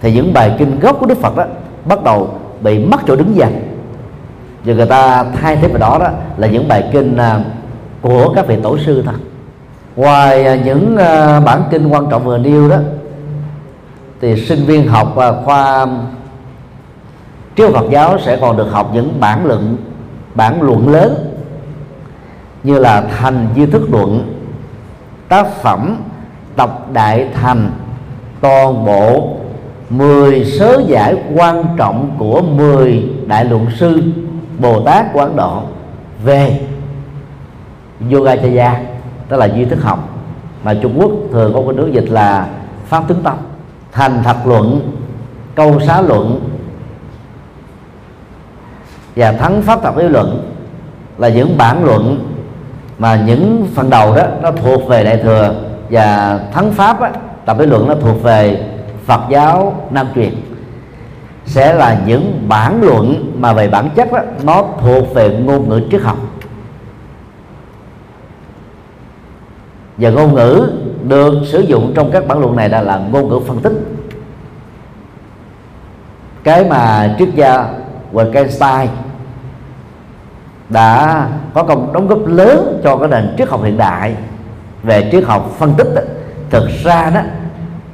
thì 0.00 0.12
những 0.12 0.32
bài 0.32 0.54
kinh 0.58 0.80
gốc 0.80 0.96
của 1.00 1.06
đức 1.06 1.18
phật 1.18 1.36
đó 1.36 1.44
bắt 1.84 2.04
đầu 2.04 2.38
bị 2.60 2.78
mất 2.78 3.00
chỗ 3.06 3.16
đứng 3.16 3.36
dần. 3.36 3.62
Và 4.64 4.74
người 4.74 4.86
ta 4.86 5.24
thay 5.24 5.56
thế 5.56 5.68
vào 5.68 5.78
đó 5.78 5.98
đó 5.98 6.10
là 6.36 6.46
những 6.46 6.68
bài 6.68 6.84
kinh 6.92 7.16
à, 7.16 7.40
của 8.00 8.32
các 8.34 8.46
vị 8.46 8.56
tổ 8.62 8.78
sư 8.78 9.02
thật 9.06 9.18
ngoài 9.96 10.60
những 10.64 10.96
bản 11.44 11.62
kinh 11.70 11.88
quan 11.88 12.06
trọng 12.10 12.24
vừa 12.24 12.38
nêu 12.38 12.68
đó 12.68 12.76
thì 14.20 14.36
sinh 14.36 14.64
viên 14.64 14.88
học 14.88 15.16
à, 15.16 15.32
khoa 15.44 15.86
triết 17.56 17.72
Phật 17.72 17.86
giáo 17.90 18.18
sẽ 18.18 18.38
còn 18.40 18.56
được 18.56 18.68
học 18.70 18.90
những 18.94 19.20
bản 19.20 19.46
luận 19.46 19.76
bản 20.34 20.62
luận 20.62 20.88
lớn 20.88 21.30
như 22.62 22.78
là 22.78 23.00
thành 23.18 23.48
di 23.56 23.66
thức 23.66 23.82
luận, 23.90 24.32
tác 25.28 25.46
phẩm, 25.62 25.96
tập 26.56 26.86
đại 26.92 27.28
thành, 27.34 27.70
toàn 28.40 28.84
bộ 28.84 29.36
10 29.90 30.44
sớ 30.44 30.82
giải 30.86 31.14
quan 31.34 31.64
trọng 31.76 32.10
của 32.18 32.42
10 32.42 33.08
đại 33.26 33.44
luận 33.44 33.66
sư, 33.78 34.02
Bồ 34.58 34.82
Tát 34.82 35.06
quán 35.12 35.36
Độ. 35.36 35.62
Về 36.24 36.60
Yogacaya 38.12 38.80
tức 39.28 39.36
là 39.36 39.46
duy 39.46 39.64
thức 39.64 39.82
học, 39.82 40.08
mà 40.64 40.74
Trung 40.74 41.00
Quốc 41.00 41.10
thường 41.32 41.52
có 41.54 41.62
cái 41.66 41.72
nước 41.72 41.90
dịch 41.92 42.10
là 42.10 42.48
pháp 42.88 43.04
tướng 43.08 43.22
tâm 43.22 43.36
thành 43.92 44.22
thật 44.24 44.36
luận 44.44 44.96
câu 45.54 45.80
xá 45.80 46.00
luận 46.00 46.40
và 49.16 49.32
thắng 49.32 49.62
pháp 49.62 49.82
tập 49.82 49.96
lý 49.96 50.08
luận 50.08 50.52
là 51.18 51.28
những 51.28 51.58
bản 51.58 51.84
luận 51.84 52.32
mà 52.98 53.22
những 53.26 53.66
phần 53.74 53.90
đầu 53.90 54.14
đó 54.14 54.22
nó 54.42 54.50
thuộc 54.50 54.88
về 54.88 55.04
đại 55.04 55.16
thừa 55.16 55.54
và 55.90 56.38
thắng 56.52 56.72
pháp 56.72 57.00
á, 57.00 57.12
tập 57.44 57.58
lý 57.58 57.66
luận 57.66 57.88
nó 57.88 57.94
thuộc 57.94 58.22
về 58.22 58.66
Phật 59.06 59.20
giáo 59.30 59.86
Nam 59.90 60.06
truyền. 60.14 60.34
Sẽ 61.44 61.74
là 61.74 62.00
những 62.06 62.44
bản 62.48 62.82
luận 62.82 63.32
mà 63.38 63.52
về 63.52 63.68
bản 63.68 63.90
chất 63.96 64.12
đó, 64.12 64.18
nó 64.42 64.64
thuộc 64.80 65.14
về 65.14 65.28
ngôn 65.28 65.68
ngữ 65.68 65.80
triết 65.90 66.02
học. 66.02 66.18
Và 69.96 70.10
ngôn 70.10 70.34
ngữ 70.34 70.70
được 71.08 71.34
sử 71.44 71.60
dụng 71.60 71.92
trong 71.94 72.10
các 72.10 72.26
bản 72.28 72.38
luận 72.38 72.56
này 72.56 72.68
là, 72.68 72.82
là 72.82 72.98
ngôn 73.12 73.28
ngữ 73.28 73.38
phân 73.46 73.60
tích. 73.60 73.72
Cái 76.44 76.64
mà 76.64 77.14
triết 77.18 77.28
gia 77.34 77.68
Wittgenstein 78.12 78.86
đã 80.68 81.28
có 81.54 81.62
công 81.62 81.92
đóng 81.92 82.08
góp 82.08 82.26
lớn 82.26 82.80
cho 82.84 82.96
cái 82.96 83.08
nền 83.08 83.34
triết 83.38 83.48
học 83.48 83.60
hiện 83.64 83.76
đại 83.76 84.14
về 84.82 85.08
triết 85.12 85.24
học 85.24 85.50
phân 85.58 85.74
tích 85.74 85.88
thực 86.50 86.68
ra 86.84 87.10
đó 87.14 87.20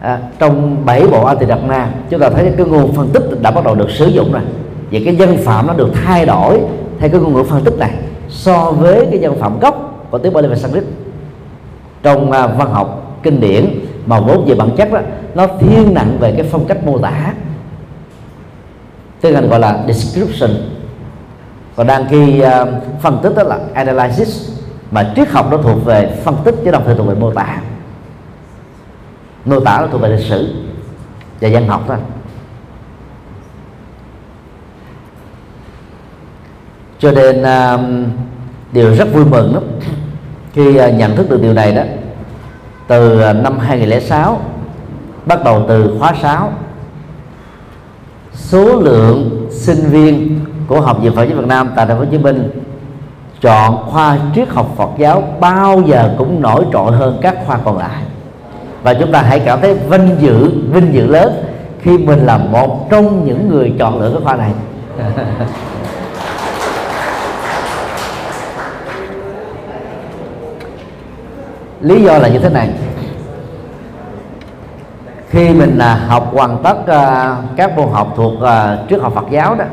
à, 0.01 0.19
trong 0.39 0.87
bảy 0.87 1.07
bộ 1.07 1.25
Atidatna 1.25 1.91
chúng 2.11 2.21
ta 2.21 2.31
thấy 2.31 2.53
cái 2.57 2.67
nguồn 2.67 2.93
phân 2.93 3.09
tích 3.09 3.43
đã 3.43 3.51
bắt 3.51 3.65
đầu 3.65 3.75
được 3.75 3.91
sử 3.91 4.07
dụng 4.07 4.33
rồi. 4.33 4.43
Vậy 4.91 5.03
cái 5.05 5.17
dân 5.17 5.37
phạm 5.37 5.67
nó 5.67 5.75
được 5.75 5.91
thay 6.05 6.27
đổi 6.27 6.61
theo 6.99 7.11
cái 7.11 7.21
ngôn 7.21 7.35
ngữ 7.35 7.43
phân 7.43 7.65
tích 7.65 7.75
này 7.79 7.91
so 8.29 8.71
với 8.71 9.07
cái 9.11 9.21
dân 9.21 9.39
phạm 9.39 9.61
gốc 9.61 10.07
của 10.11 10.19
tiếng 10.19 10.33
Bali 10.33 10.49
và 10.49 10.57
Sanskrit 10.57 10.85
trong 12.03 12.31
à, 12.31 12.47
văn 12.47 12.73
học 12.73 13.19
kinh 13.23 13.41
điển 13.41 13.87
mà 14.07 14.21
vốn 14.21 14.45
về 14.47 14.55
bản 14.55 14.71
chất 14.77 14.93
đó 14.93 15.01
nó 15.35 15.47
thiên 15.61 15.95
nặng 15.95 16.17
về 16.21 16.35
cái 16.37 16.47
phong 16.51 16.65
cách 16.67 16.85
mô 16.85 16.99
tả. 16.99 17.33
Tiếng 19.21 19.35
Anh 19.35 19.49
gọi 19.49 19.61
là 19.61 19.85
description. 19.87 20.51
Còn 21.77 21.87
đang 21.87 22.07
khi 22.09 22.41
uh, 22.41 22.45
à, 22.47 22.67
phân 23.03 23.19
tích 23.23 23.33
đó 23.37 23.43
là 23.43 23.59
analysis 23.75 24.51
mà 24.91 25.13
triết 25.17 25.29
học 25.29 25.49
nó 25.51 25.57
thuộc 25.57 25.85
về 25.85 26.21
phân 26.25 26.37
tích 26.45 26.55
chứ 26.65 26.71
đồng 26.71 26.83
thời 26.85 26.95
thuộc 26.95 27.07
về 27.07 27.15
mô 27.15 27.33
tả. 27.33 27.61
Mô 29.45 29.61
tả 29.61 29.81
nó 29.81 29.87
thuộc 29.87 30.01
về 30.01 30.09
lịch 30.09 30.27
sử 30.27 30.55
và 31.41 31.49
văn 31.53 31.69
học 31.69 31.85
thôi. 31.89 31.97
Cho 36.99 37.13
nên 37.13 37.43
uh, 37.43 37.81
điều 38.73 38.95
rất 38.95 39.09
vui 39.13 39.25
mừng 39.25 39.55
lắm 39.55 39.63
khi 40.57 40.77
à, 40.77 40.91
nhận 40.91 41.17
thức 41.17 41.31
được 41.31 41.43
điều 41.43 41.53
này 41.53 41.73
đó, 41.73 41.83
từ 42.87 43.21
à, 43.21 43.33
năm 43.33 43.59
2006 43.59 44.41
bắt 45.27 45.45
đầu 45.45 45.65
từ 45.69 45.97
khóa 45.99 46.15
6 46.23 46.53
số 48.33 48.81
lượng 48.81 49.47
sinh 49.51 49.91
viên 49.91 50.41
của 50.67 50.81
học 50.81 50.99
viện 51.03 51.13
Phật 51.17 51.25
giáo 51.25 51.39
Việt 51.39 51.47
Nam 51.47 51.71
tại 51.77 51.87
thành 51.87 51.97
phố 51.97 52.05
Hồ 52.05 52.11
Chí 52.11 52.19
Minh 52.19 52.51
chọn 53.41 53.91
khoa 53.91 54.19
triết 54.35 54.49
học 54.49 54.75
Phật 54.77 54.91
giáo 54.99 55.23
bao 55.41 55.83
giờ 55.87 56.15
cũng 56.19 56.43
nổi 56.43 56.65
trội 56.73 56.93
hơn 56.93 57.19
các 57.23 57.37
khoa 57.47 57.59
còn 57.65 57.79
lại. 57.79 58.03
Và 58.83 58.95
chúng 58.95 59.13
ta 59.13 59.23
hãy 59.23 59.41
cảm 59.41 59.61
thấy 59.61 59.75
vinh 59.75 60.17
dự 60.21 60.51
vinh 60.73 60.95
dự 60.95 61.07
lớn 61.07 61.33
khi 61.81 61.99
mình 61.99 62.27
là 62.27 62.39
một 62.39 62.91
trong 62.91 63.27
những 63.27 63.49
người 63.49 63.75
chọn 63.79 64.01
lựa 64.01 64.11
cái 64.11 64.21
khoa 64.25 64.37
này. 64.37 64.53
lý 71.81 72.03
do 72.03 72.19
là 72.19 72.29
như 72.29 72.39
thế 72.39 72.49
này. 72.49 72.71
Khi 75.29 75.51
mình 75.51 75.79
à, 75.79 75.95
học 75.95 76.31
hoàn 76.33 76.63
tất 76.63 76.87
à, 76.87 77.37
các 77.57 77.77
môn 77.77 77.89
học 77.93 78.13
thuộc 78.17 78.43
à, 78.43 78.79
trước 78.89 79.03
học 79.03 79.13
Phật 79.15 79.25
giáo 79.31 79.55
đó 79.55 79.65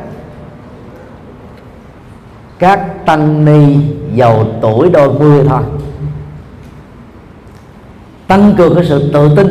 các 2.60 3.06
tăng 3.06 3.46
ni 3.46 3.78
giàu 4.14 4.46
tuổi 4.62 4.90
đôi 4.90 5.14
mươi 5.14 5.46
thôi 5.50 5.62
tăng 8.28 8.54
cường 8.58 8.76
cái 8.76 8.86
sự 8.86 9.12
tự 9.14 9.36
tin 9.36 9.48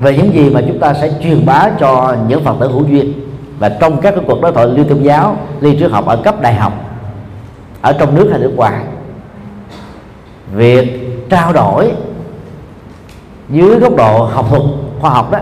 về 0.00 0.16
những 0.16 0.34
gì 0.34 0.50
mà 0.50 0.60
chúng 0.68 0.78
ta 0.78 0.94
sẽ 0.94 1.10
truyền 1.22 1.46
bá 1.46 1.70
cho 1.80 2.16
những 2.28 2.44
phật 2.44 2.54
tử 2.60 2.68
hữu 2.68 2.84
duyên. 2.84 3.12
Và 3.58 3.68
trong 3.68 4.00
các 4.00 4.14
cái 4.14 4.24
cuộc 4.26 4.40
đối 4.40 4.52
thoại 4.52 4.66
liên 4.66 4.88
tôn 4.88 5.02
giáo 5.02 5.36
liên 5.60 5.78
triết 5.78 5.90
học 5.90 6.06
ở 6.06 6.16
cấp 6.16 6.40
đại 6.40 6.54
học 6.54 6.72
ở 7.80 7.92
trong 7.92 8.14
nước 8.14 8.28
hay 8.30 8.40
nước 8.40 8.52
ngoài 8.56 8.84
việc 10.54 11.00
trao 11.30 11.52
đổi 11.52 11.92
dưới 13.50 13.78
góc 13.78 13.96
độ 13.96 14.24
học 14.24 14.46
thuật, 14.50 14.62
khoa 15.00 15.10
học 15.10 15.30
đó, 15.30 15.38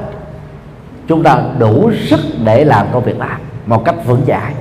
chúng 1.08 1.22
ta 1.22 1.42
đủ 1.58 1.90
sức 2.06 2.20
để 2.44 2.64
làm 2.64 2.86
công 2.92 3.04
việc 3.04 3.18
làm 3.18 3.40
một 3.66 3.84
cách 3.84 3.94
vững 4.06 4.22
chãi. 4.26 4.52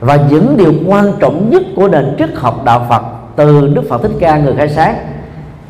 Và 0.00 0.16
những 0.30 0.56
điều 0.56 0.72
quan 0.86 1.12
trọng 1.20 1.50
nhất 1.50 1.62
của 1.76 1.88
nền 1.88 2.14
triết 2.18 2.30
học 2.34 2.64
đạo 2.64 2.86
Phật 2.88 3.02
từ 3.36 3.68
Đức 3.68 3.82
Phật 3.88 4.02
Thích 4.02 4.12
Ca 4.20 4.38
người 4.38 4.54
khai 4.56 4.68
sáng 4.68 4.96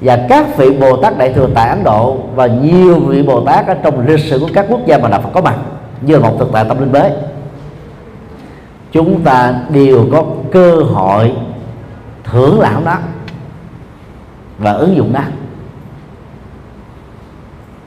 và 0.00 0.26
các 0.28 0.56
vị 0.56 0.70
Bồ 0.70 0.96
Tát 0.96 1.18
Đại 1.18 1.32
thừa 1.32 1.48
tại 1.54 1.68
Ấn 1.68 1.84
Độ 1.84 2.16
và 2.34 2.46
nhiều 2.46 3.00
vị 3.00 3.22
Bồ 3.22 3.40
Tát 3.40 3.66
ở 3.66 3.74
trong 3.74 4.06
lịch 4.06 4.20
sử 4.20 4.38
của 4.38 4.48
các 4.54 4.66
quốc 4.68 4.80
gia 4.86 4.98
mà 4.98 5.08
đạo 5.08 5.20
Phật 5.20 5.30
có 5.32 5.40
mặt 5.40 5.56
như 6.00 6.18
là 6.18 6.20
một 6.20 6.36
thực 6.38 6.48
tại 6.52 6.64
tâm 6.68 6.80
linh 6.80 6.92
bế 6.92 7.10
chúng 8.92 9.20
ta 9.20 9.54
đều 9.68 10.06
có 10.12 10.24
cơ 10.52 10.74
hội 10.74 11.32
thưởng 12.26 12.60
lãm 12.60 12.84
đó. 12.84 12.98
Và 14.58 14.72
ứng 14.72 14.96
dụng 14.96 15.12
đó. 15.12 15.20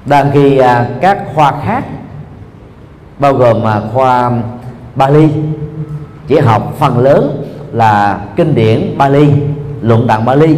đang 0.05 0.31
khi 0.33 0.57
à, 0.57 0.89
các 1.01 1.19
khoa 1.35 1.53
khác, 1.65 1.83
bao 3.19 3.33
gồm 3.33 3.63
mà 3.63 3.81
khoa 3.93 4.31
Bali, 4.95 5.29
chỉ 6.27 6.39
học 6.39 6.73
phần 6.79 6.97
lớn 6.97 7.43
là 7.71 8.19
kinh 8.35 8.55
điển 8.55 8.97
Bali, 8.97 9.33
luận 9.81 10.07
tạng 10.07 10.25
Bali. 10.25 10.57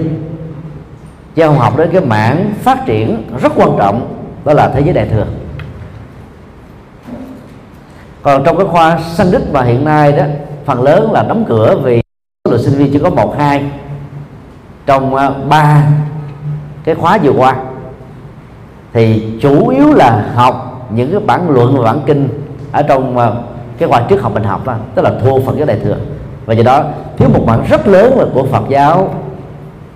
Chứ 1.35 1.47
không 1.47 1.59
học 1.59 1.77
đến 1.77 1.89
cái 1.91 2.01
mảng 2.01 2.53
phát 2.61 2.85
triển 2.85 3.23
rất 3.41 3.51
quan 3.55 3.69
trọng, 3.77 4.17
đó 4.45 4.53
là 4.53 4.69
thế 4.69 4.81
giới 4.81 4.93
đại 4.93 5.07
thừa 5.09 5.25
còn 8.21 8.43
trong 8.43 8.57
cái 8.57 8.65
khoa 8.65 8.99
Sanskrit 8.99 9.41
và 9.51 9.63
hiện 9.63 9.85
nay 9.85 10.11
đó, 10.11 10.23
phần 10.65 10.81
lớn 10.81 11.11
là 11.11 11.23
đóng 11.23 11.45
cửa 11.47 11.77
vì 11.83 12.00
sinh 12.61 12.73
viên 12.73 12.93
chỉ 12.93 12.99
có 12.99 13.09
một 13.09 13.35
hai 13.37 13.63
trong 14.85 15.15
ờ, 15.15 15.35
ba 15.49 15.83
cái 16.83 16.95
khóa 16.95 17.17
vừa 17.23 17.31
qua. 17.31 17.55
Thì 18.93 19.23
chủ 19.41 19.67
yếu 19.67 19.93
là 19.93 20.25
học 20.35 20.87
những 20.93 21.11
cái 21.11 21.19
bản 21.19 21.49
luận 21.49 21.77
và 21.77 21.83
bản 21.83 22.01
kinh 22.05 22.29
ở 22.71 22.81
trong 22.81 23.17
ờ, 23.17 23.35
cái 23.77 23.89
khoa 23.89 24.01
trước 24.01 24.21
học 24.21 24.33
bình 24.33 24.43
học 24.43 24.65
đó, 24.65 24.75
tức 24.95 25.01
là 25.01 25.11
thua 25.23 25.39
phần 25.39 25.57
cái 25.57 25.65
đại 25.65 25.79
thừa. 25.83 25.97
Và 26.45 26.53
do 26.53 26.63
đó 26.63 26.83
thiếu 27.17 27.29
một 27.33 27.43
bản 27.45 27.65
rất 27.69 27.87
lớn 27.87 28.17
là 28.17 28.25
của 28.33 28.43
Phật 28.43 28.63
giáo 28.69 29.13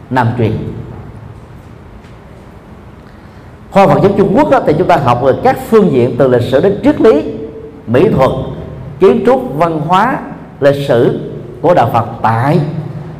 Nam 0.09 0.28
truyền. 0.38 0.51
Khoa 3.72 3.88
Phật 3.88 3.99
giáo 4.03 4.11
Trung 4.18 4.34
Quốc 4.38 4.49
đó, 4.49 4.59
thì 4.66 4.74
chúng 4.78 4.88
ta 4.88 4.97
học 4.97 5.22
về 5.24 5.34
các 5.43 5.57
phương 5.70 5.91
diện 5.91 6.16
từ 6.18 6.28
lịch 6.28 6.51
sử 6.51 6.61
đến 6.61 6.80
triết 6.84 7.01
lý 7.01 7.24
mỹ 7.88 8.09
thuật 8.09 8.32
kiến 8.99 9.24
trúc 9.26 9.55
văn 9.55 9.82
hóa 9.88 10.20
lịch 10.59 10.88
sử 10.88 11.24
của 11.66 11.74
đạo 11.74 11.89
Phật 11.93 12.05
tại 12.22 12.59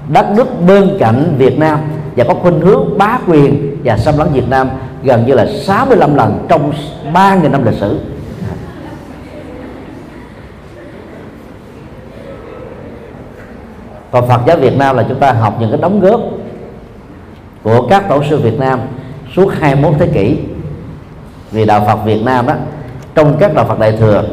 đất 0.08 0.32
nước 0.32 0.48
bên 0.68 0.98
cạnh 1.00 1.36
Việt 1.38 1.60
Nam 1.60 1.80
và 2.16 2.24
có 2.24 2.34
khuynh 2.34 2.60
hướng 2.60 2.98
bá 2.98 3.20
quyền 3.28 3.78
và 3.84 3.98
xâm 3.98 4.18
lấn 4.18 4.28
Việt 4.28 4.50
Nam 4.50 4.70
gần 5.04 5.26
như 5.26 5.34
là 5.34 5.46
65 5.64 6.16
lần 6.16 6.46
trong 6.50 6.74
3.000 7.14 7.52
năm 7.52 7.66
lịch 7.66 7.74
sử. 7.74 8.00
Còn 14.12 14.28
Phật 14.28 14.42
giáo 14.48 14.58
Việt 14.58 14.78
Nam 14.78 14.96
là 14.96 15.06
chúng 15.10 15.20
ta 15.20 15.32
học 15.32 15.58
những 15.60 15.72
cái 15.72 15.82
đóng 15.82 16.00
góp 16.00 16.22
của 17.64 17.88
các 17.90 18.10
tổ 18.10 18.24
sư 18.30 18.40
Việt 18.40 18.60
Nam 18.60 18.80
suốt 19.36 19.54
21 19.60 19.94
thế 20.00 20.08
kỷ. 20.14 20.40
Vì 21.52 21.66
đạo 21.66 21.84
Phật 21.88 22.06
Việt 22.06 22.22
Nam 22.24 22.48
đó 22.48 22.54
trong 23.16 23.38
các 23.40 23.54
đạo 23.54 23.66
Phật 23.66 23.80
đại 23.80 23.98
thừa, 23.98 24.24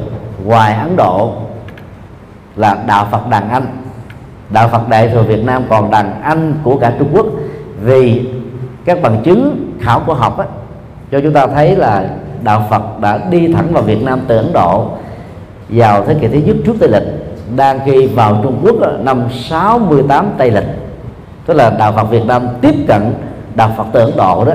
ngoài 0.45 0.75
Ấn 0.75 0.97
Độ 0.97 1.33
là 2.57 2.79
đạo 2.87 3.09
Phật 3.11 3.29
đàn 3.29 3.51
Anh 3.51 3.82
đạo 4.53 4.69
Phật 4.69 4.89
đại 4.89 5.09
thừa 5.09 5.23
Việt 5.23 5.45
Nam 5.45 5.65
còn 5.69 5.91
đàn 5.91 6.23
Anh 6.23 6.55
của 6.63 6.77
cả 6.77 6.93
Trung 6.99 7.09
Quốc. 7.13 7.27
Vì 7.83 8.29
các 8.85 9.03
bằng 9.03 9.23
chứng 9.25 9.73
khảo 9.81 10.01
cổ 10.07 10.13
học 10.13 10.39
á, 10.39 10.47
cho 11.13 11.21
chúng 11.21 11.33
ta 11.33 11.47
thấy 11.47 11.77
là 11.77 12.11
đạo 12.43 12.67
Phật 12.71 13.01
đã 13.01 13.21
đi 13.31 13.53
thẳng 13.53 13.73
vào 13.73 13.83
Việt 13.83 14.03
Nam 14.03 14.21
từ 14.29 14.37
Ấn 14.37 14.53
Độ 14.53 14.87
vào 15.69 16.05
thế 16.05 16.15
kỷ 16.15 16.29
thứ 16.29 16.39
nhất 16.39 16.57
trước 16.67 16.75
Tây 16.81 16.89
lịch. 16.89 17.03
Đang 17.57 17.81
khi 17.87 18.07
vào 18.07 18.41
Trung 18.43 18.61
Quốc 18.63 18.77
năm 19.01 19.23
68 19.33 20.31
Tây 20.39 20.51
lịch. 20.51 20.65
Tức 21.47 21.55
là 21.55 21.71
đạo 21.71 21.93
Phật 21.93 22.05
Việt 22.05 22.27
Nam 22.27 22.49
tiếp 22.61 22.75
cận 22.89 23.15
đạo 23.55 23.71
Phật 23.77 23.85
từ 23.93 24.01
Ấn 24.01 24.17
Độ 24.17 24.45
đó 24.45 24.53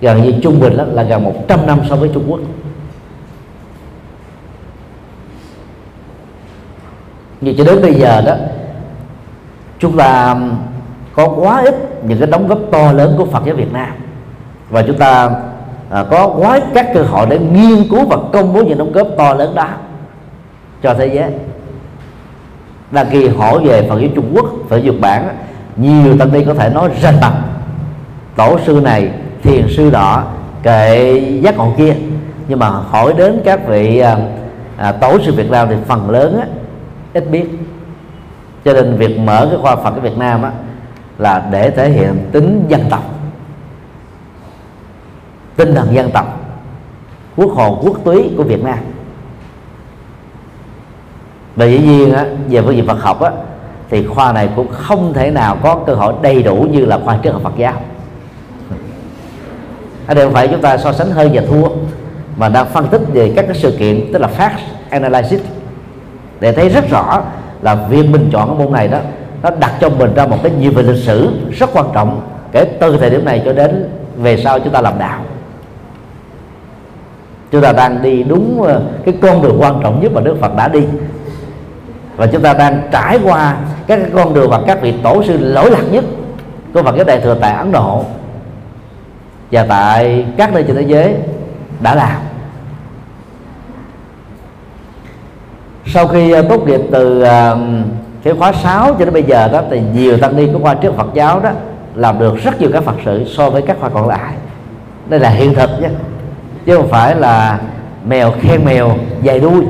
gần 0.00 0.22
như 0.22 0.32
trung 0.42 0.60
bình 0.60 0.76
đó 0.76 0.84
là 0.92 1.02
gần 1.02 1.24
100 1.24 1.66
năm 1.66 1.80
so 1.88 1.96
với 1.96 2.10
Trung 2.14 2.24
Quốc. 2.28 2.40
Như 7.40 7.54
cho 7.58 7.64
đến 7.64 7.82
bây 7.82 7.94
giờ 7.94 8.20
đó 8.20 8.34
chúng 9.78 9.96
ta 9.96 10.32
um, 10.32 10.52
có 11.14 11.28
quá 11.28 11.62
ít 11.64 11.74
những 12.06 12.18
cái 12.18 12.28
đóng 12.28 12.48
góp 12.48 12.58
to 12.70 12.92
lớn 12.92 13.14
của 13.18 13.24
Phật 13.24 13.42
giáo 13.46 13.54
Việt 13.54 13.72
Nam. 13.72 13.88
Và 14.70 14.82
chúng 14.82 14.98
ta 14.98 15.30
à, 15.90 16.04
có 16.10 16.28
quá 16.38 16.60
các 16.74 16.90
cơ 16.94 17.02
hội 17.02 17.26
để 17.30 17.38
nghiên 17.38 17.88
cứu 17.88 18.04
và 18.06 18.16
công 18.32 18.54
bố 18.54 18.62
những 18.62 18.78
đóng 18.78 18.92
góp 18.92 19.08
to 19.16 19.34
lớn 19.34 19.54
đó 19.54 19.68
cho 20.82 20.94
thế 20.94 21.06
giới. 21.06 21.30
Là 22.92 23.04
kỳ 23.04 23.28
hỏi 23.28 23.58
về 23.64 23.86
Phật 23.88 23.98
giáo 24.00 24.10
Trung 24.14 24.32
Quốc 24.34 24.46
Phật 24.68 24.76
giáo 24.76 24.92
Nhật 24.92 25.00
Bản 25.00 25.28
nhiều 25.76 26.18
tăng 26.18 26.32
ni 26.32 26.44
có 26.44 26.54
thể 26.54 26.70
nói 26.70 26.90
rành 27.02 27.20
mạch 27.20 27.42
tổ 28.36 28.58
sư 28.66 28.80
này 28.84 29.10
thiền 29.42 29.66
sư 29.76 29.90
đó 29.90 30.24
kệ 30.62 31.18
giác 31.42 31.56
ngộ 31.56 31.72
kia. 31.76 31.94
Nhưng 32.48 32.58
mà 32.58 32.68
hỏi 32.68 33.12
đến 33.16 33.40
các 33.44 33.68
vị 33.68 33.98
à, 33.98 34.16
à, 34.76 34.92
tổ 34.92 35.18
sư 35.18 35.32
Việt 35.32 35.50
Nam 35.50 35.68
thì 35.70 35.76
phần 35.86 36.10
lớn 36.10 36.40
á, 36.40 36.46
ít 37.12 37.30
biết 37.30 37.44
cho 38.64 38.72
nên 38.72 38.96
việc 38.96 39.18
mở 39.18 39.46
cái 39.50 39.58
khoa 39.62 39.76
Phật 39.76 39.94
ở 39.94 40.00
Việt 40.00 40.18
Nam 40.18 40.42
á, 40.42 40.52
là 41.18 41.48
để 41.50 41.70
thể 41.70 41.90
hiện 41.90 42.28
tính 42.32 42.64
dân 42.68 42.80
tộc. 42.90 43.02
Tinh 45.56 45.74
thần 45.74 45.94
dân 45.94 46.10
tộc. 46.10 46.40
Quốc 47.36 47.52
hồn 47.52 47.78
quốc 47.82 47.96
túy 48.04 48.30
của 48.36 48.42
Việt 48.42 48.64
Nam. 48.64 48.78
Và 51.56 51.66
dĩ 51.66 51.78
nhiên 51.78 52.12
á, 52.12 52.26
về 52.48 52.62
phương 52.62 52.76
diện 52.76 52.86
Phật 52.86 53.02
học 53.02 53.20
á, 53.20 53.30
thì 53.90 54.06
khoa 54.06 54.32
này 54.32 54.48
cũng 54.56 54.68
không 54.72 55.12
thể 55.12 55.30
nào 55.30 55.56
có 55.62 55.82
cơ 55.86 55.94
hội 55.94 56.14
đầy 56.22 56.42
đủ 56.42 56.66
như 56.70 56.84
là 56.84 56.98
khoa 57.04 57.18
triết 57.22 57.32
học 57.32 57.42
Phật 57.42 57.56
giáo. 57.56 57.74
Ở 60.06 60.14
đây 60.14 60.24
không 60.24 60.34
phải 60.34 60.48
chúng 60.48 60.60
ta 60.60 60.78
so 60.78 60.92
sánh 60.92 61.10
hơi 61.10 61.30
và 61.32 61.42
thua 61.48 61.68
mà 62.36 62.48
đang 62.48 62.66
phân 62.66 62.88
tích 62.88 63.00
về 63.12 63.32
các 63.36 63.44
cái 63.48 63.56
sự 63.56 63.76
kiện 63.78 64.12
tức 64.12 64.18
là 64.18 64.28
fact 64.38 64.58
analysis 64.90 65.40
để 66.40 66.52
thấy 66.52 66.68
rất 66.68 66.90
rõ 66.90 67.22
là 67.64 67.74
việc 67.74 68.10
mình 68.10 68.30
chọn 68.32 68.48
cái 68.48 68.58
môn 68.58 68.72
này 68.72 68.88
đó, 68.88 68.98
nó 69.42 69.50
đặt 69.50 69.72
cho 69.80 69.88
mình 69.88 70.14
ra 70.14 70.26
một 70.26 70.36
cái 70.42 70.52
nhiều 70.52 70.72
về 70.74 70.82
lịch 70.82 71.04
sử 71.04 71.30
rất 71.52 71.70
quan 71.72 71.86
trọng 71.94 72.20
kể 72.52 72.64
từ 72.80 72.96
thời 72.96 73.10
điểm 73.10 73.24
này 73.24 73.42
cho 73.44 73.52
đến 73.52 73.88
về 74.16 74.36
sau 74.36 74.60
chúng 74.60 74.72
ta 74.72 74.80
làm 74.80 74.98
đạo. 74.98 75.20
Chúng 77.52 77.62
ta 77.62 77.72
đang 77.72 78.02
đi 78.02 78.22
đúng 78.22 78.62
ờ, 78.62 78.82
cái 79.04 79.14
con 79.22 79.42
đường 79.42 79.56
quan 79.60 79.80
trọng 79.82 80.00
nhất 80.02 80.12
mà 80.12 80.20
Đức 80.20 80.36
Phật 80.40 80.56
đã 80.56 80.68
đi. 80.68 80.82
Và 82.16 82.26
chúng 82.26 82.42
ta 82.42 82.52
đang 82.52 82.80
trải 82.92 83.18
qua 83.24 83.56
các 83.86 83.96
cái 83.96 84.10
con 84.14 84.34
đường 84.34 84.50
và 84.50 84.60
các 84.66 84.82
vị 84.82 84.94
tổ 85.02 85.24
sư 85.24 85.38
lỗi 85.40 85.70
lạc 85.70 85.82
nhất 85.90 86.04
của 86.74 86.82
Phật 86.82 86.96
giáo 86.96 87.04
Đại 87.04 87.20
thừa 87.20 87.36
tại 87.40 87.54
Ấn 87.54 87.72
Độ. 87.72 88.04
Và 89.50 89.66
tại 89.68 90.26
các 90.36 90.52
nơi 90.52 90.64
trên 90.66 90.76
thế 90.76 90.82
giới 90.82 91.14
đã 91.80 91.94
làm. 91.94 92.33
Sau 95.86 96.06
khi 96.06 96.30
ờ, 96.30 96.42
tốt 96.42 96.66
nghiệp 96.66 96.80
từ 96.90 97.22
ờ, 97.22 97.58
cái 98.22 98.34
khóa 98.38 98.52
6 98.52 98.94
cho 98.98 99.04
đến 99.04 99.14
bây 99.14 99.22
giờ 99.22 99.48
đó, 99.48 99.62
thì 99.70 99.80
nhiều 99.94 100.18
tăng 100.18 100.36
ni 100.36 100.46
của 100.52 100.58
khoa 100.58 100.74
trước 100.74 100.96
Phật 100.96 101.14
giáo 101.14 101.40
đó 101.40 101.50
làm 101.94 102.18
được 102.18 102.36
rất 102.36 102.60
nhiều 102.60 102.70
các 102.72 102.84
Phật 102.84 102.94
sự 103.04 103.24
so 103.36 103.50
với 103.50 103.62
các 103.62 103.76
khoa 103.80 103.88
còn 103.88 104.08
lại. 104.08 104.34
Đây 105.08 105.20
là 105.20 105.30
hiện 105.30 105.54
thực 105.54 105.70
nhé, 105.80 105.88
chứ 106.66 106.76
không 106.76 106.88
phải 106.88 107.16
là 107.16 107.60
mèo 108.06 108.32
khen 108.40 108.64
mèo 108.64 108.96
dài 109.22 109.40
đuôi. 109.40 109.64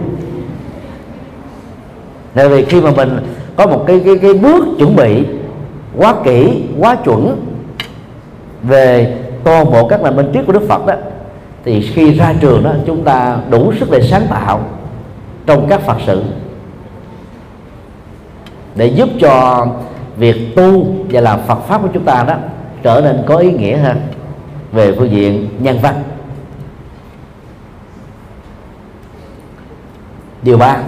Tại 2.34 2.48
vì 2.48 2.64
khi 2.64 2.80
mà 2.80 2.90
mình 2.90 3.18
có 3.56 3.66
một 3.66 3.84
cái 3.86 4.02
cái 4.04 4.18
cái 4.22 4.34
bước 4.34 4.64
chuẩn 4.78 4.96
bị 4.96 5.24
quá 5.96 6.14
kỹ, 6.24 6.62
quá 6.78 6.94
chuẩn 7.04 7.46
về 8.62 9.16
toàn 9.44 9.70
bộ 9.72 9.88
các 9.88 10.02
nền 10.02 10.16
minh 10.16 10.30
triết 10.34 10.46
của 10.46 10.52
Đức 10.52 10.68
Phật 10.68 10.86
đó, 10.86 10.94
thì 11.64 11.80
khi 11.80 12.14
ra 12.14 12.34
trường 12.40 12.64
đó, 12.64 12.70
chúng 12.86 13.04
ta 13.04 13.36
đủ 13.50 13.72
sức 13.80 13.90
để 13.90 14.02
sáng 14.02 14.26
tạo 14.30 14.60
trong 15.46 15.66
các 15.68 15.80
Phật 15.80 15.96
sự. 16.06 16.22
Để 18.74 18.86
giúp 18.86 19.08
cho 19.20 19.66
việc 20.16 20.56
tu 20.56 20.86
và 21.10 21.20
làm 21.20 21.40
Phật 21.46 21.58
pháp 21.68 21.82
của 21.82 21.88
chúng 21.94 22.04
ta 22.04 22.24
đó 22.28 22.34
trở 22.82 23.00
nên 23.00 23.22
có 23.26 23.36
ý 23.36 23.52
nghĩa 23.52 23.76
hơn 23.76 23.96
về 24.72 24.94
phương 24.98 25.10
diện 25.10 25.48
nhân 25.58 25.78
văn. 25.82 26.02
Điều 30.42 30.58
ba, 30.58 30.78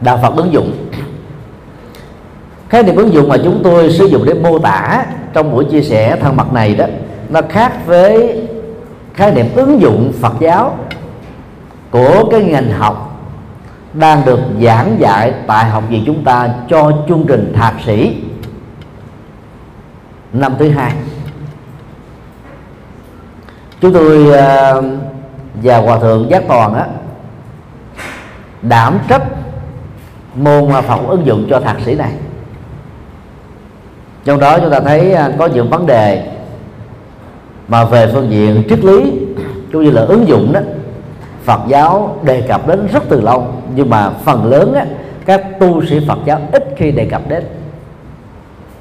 đạo 0.00 0.18
Phật 0.22 0.36
ứng 0.36 0.52
dụng. 0.52 0.72
Khái 2.68 2.82
niệm 2.82 2.96
ứng 2.96 3.12
dụng 3.12 3.28
mà 3.28 3.36
chúng 3.44 3.60
tôi 3.64 3.92
sử 3.92 4.06
dụng 4.06 4.24
để 4.24 4.34
mô 4.34 4.58
tả 4.58 5.06
trong 5.32 5.52
buổi 5.52 5.64
chia 5.64 5.82
sẻ 5.82 6.16
thân 6.20 6.36
mật 6.36 6.52
này 6.52 6.74
đó, 6.74 6.84
nó 7.28 7.40
khác 7.48 7.86
với 7.86 8.42
khái 9.14 9.32
niệm 9.32 9.46
ứng 9.54 9.80
dụng 9.80 10.12
Phật 10.20 10.32
giáo 10.40 10.78
của 11.90 12.28
cái 12.30 12.42
ngành 12.42 12.70
học 12.72 13.06
đang 13.92 14.24
được 14.24 14.40
giảng 14.62 14.96
dạy 15.00 15.34
tại 15.46 15.64
học 15.64 15.84
viện 15.88 16.02
chúng 16.06 16.24
ta 16.24 16.48
cho 16.68 16.92
chương 17.08 17.24
trình 17.28 17.52
thạc 17.56 17.74
sĩ 17.86 18.22
năm 20.32 20.54
thứ 20.58 20.70
hai. 20.70 20.92
Chúng 23.80 23.92
tôi 23.92 24.32
ờ, 24.32 24.82
và 25.54 25.78
hòa 25.78 25.98
thượng 25.98 26.30
giác 26.30 26.42
toàn 26.48 26.74
á, 26.74 26.86
đảm 28.62 28.98
trách 29.08 29.22
môn 30.34 30.70
Phật 30.86 31.00
ứng 31.08 31.26
dụng 31.26 31.46
cho 31.50 31.60
thạc 31.60 31.76
sĩ 31.84 31.94
này. 31.94 32.12
Trong 34.24 34.40
đó 34.40 34.58
chúng 34.58 34.70
ta 34.70 34.80
thấy 34.80 35.12
ờ, 35.12 35.32
có 35.38 35.46
những 35.46 35.70
vấn 35.70 35.86
đề 35.86 36.28
mà 37.68 37.84
về 37.84 38.10
phương 38.12 38.30
diện 38.30 38.62
triết 38.68 38.84
lý, 38.84 39.12
cũng 39.72 39.84
như 39.84 39.90
là 39.90 40.02
ứng 40.02 40.28
dụng 40.28 40.52
đó 40.52 40.60
Phật 41.44 41.60
giáo 41.68 42.16
đề 42.22 42.40
cập 42.40 42.66
đến 42.66 42.88
rất 42.92 43.02
từ 43.08 43.20
lâu 43.20 43.46
nhưng 43.74 43.90
mà 43.90 44.10
phần 44.10 44.44
lớn 44.44 44.74
á, 44.74 44.84
các 45.26 45.60
tu 45.60 45.86
sĩ 45.86 46.00
Phật 46.08 46.18
giáo 46.24 46.40
ít 46.52 46.74
khi 46.76 46.90
đề 46.90 47.04
cập 47.04 47.28
đến. 47.28 47.44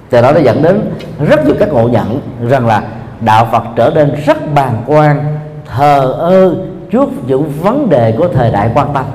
Từ 0.09 0.21
đó 0.21 0.31
nó 0.31 0.39
dẫn 0.39 0.61
đến 0.61 0.81
rất 1.29 1.45
nhiều 1.45 1.55
các 1.59 1.69
ngộ 1.73 1.87
nhận 1.87 2.21
rằng 2.49 2.67
là 2.67 2.83
đạo 3.21 3.47
Phật 3.51 3.63
trở 3.75 3.91
nên 3.95 4.15
rất 4.25 4.53
bàng 4.53 4.83
quan 4.85 5.39
thờ 5.65 6.15
ơ 6.19 6.55
trước 6.91 7.09
những 7.27 7.51
vấn 7.61 7.89
đề 7.89 8.15
của 8.17 8.27
thời 8.27 8.51
đại 8.51 8.71
quan 8.73 8.93
tâm. 8.93 9.05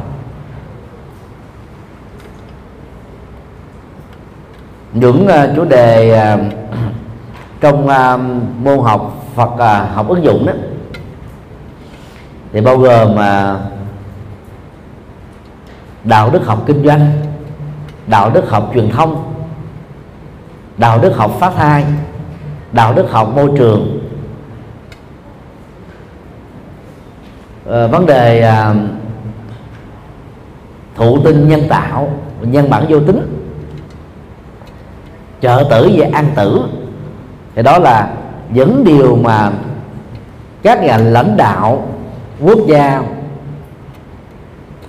Những 4.92 5.26
uh, 5.26 5.56
chủ 5.56 5.64
đề 5.64 6.20
uh, 6.34 6.40
trong 7.60 7.86
uh, 7.86 8.20
môn 8.64 8.78
học 8.78 9.24
Phật 9.34 9.50
uh, 9.54 9.94
học 9.94 10.08
ứng 10.08 10.24
dụng 10.24 10.46
đó 10.46 10.52
thì 12.54 12.60
bao 12.60 12.78
gồm 12.78 13.14
mà 13.14 13.60
đạo 16.04 16.30
đức 16.30 16.46
học 16.46 16.62
kinh 16.66 16.84
doanh 16.84 17.12
đạo 18.06 18.30
đức 18.30 18.50
học 18.50 18.70
truyền 18.74 18.90
thông 18.90 19.34
đạo 20.78 20.98
đức 20.98 21.16
học 21.16 21.30
phát 21.40 21.52
thai 21.56 21.84
đạo 22.72 22.94
đức 22.94 23.10
học 23.10 23.32
môi 23.34 23.50
trường. 23.58 24.00
À, 27.70 27.86
vấn 27.86 28.06
đề 28.06 28.40
à, 28.40 28.74
thụ 30.94 31.18
tinh 31.24 31.48
nhân 31.48 31.68
tạo 31.68 32.10
nhân 32.40 32.70
bản 32.70 32.86
vô 32.88 33.00
tính 33.00 33.46
trợ 35.40 35.66
tử 35.70 35.90
và 35.94 36.06
an 36.12 36.26
tử. 36.36 36.62
Thì 37.54 37.62
đó 37.62 37.78
là 37.78 38.14
những 38.50 38.84
điều 38.84 39.16
mà 39.16 39.52
các 40.62 40.82
nhà 40.82 40.96
lãnh 40.96 41.36
đạo 41.36 41.93
quốc 42.44 42.58
gia, 42.66 43.02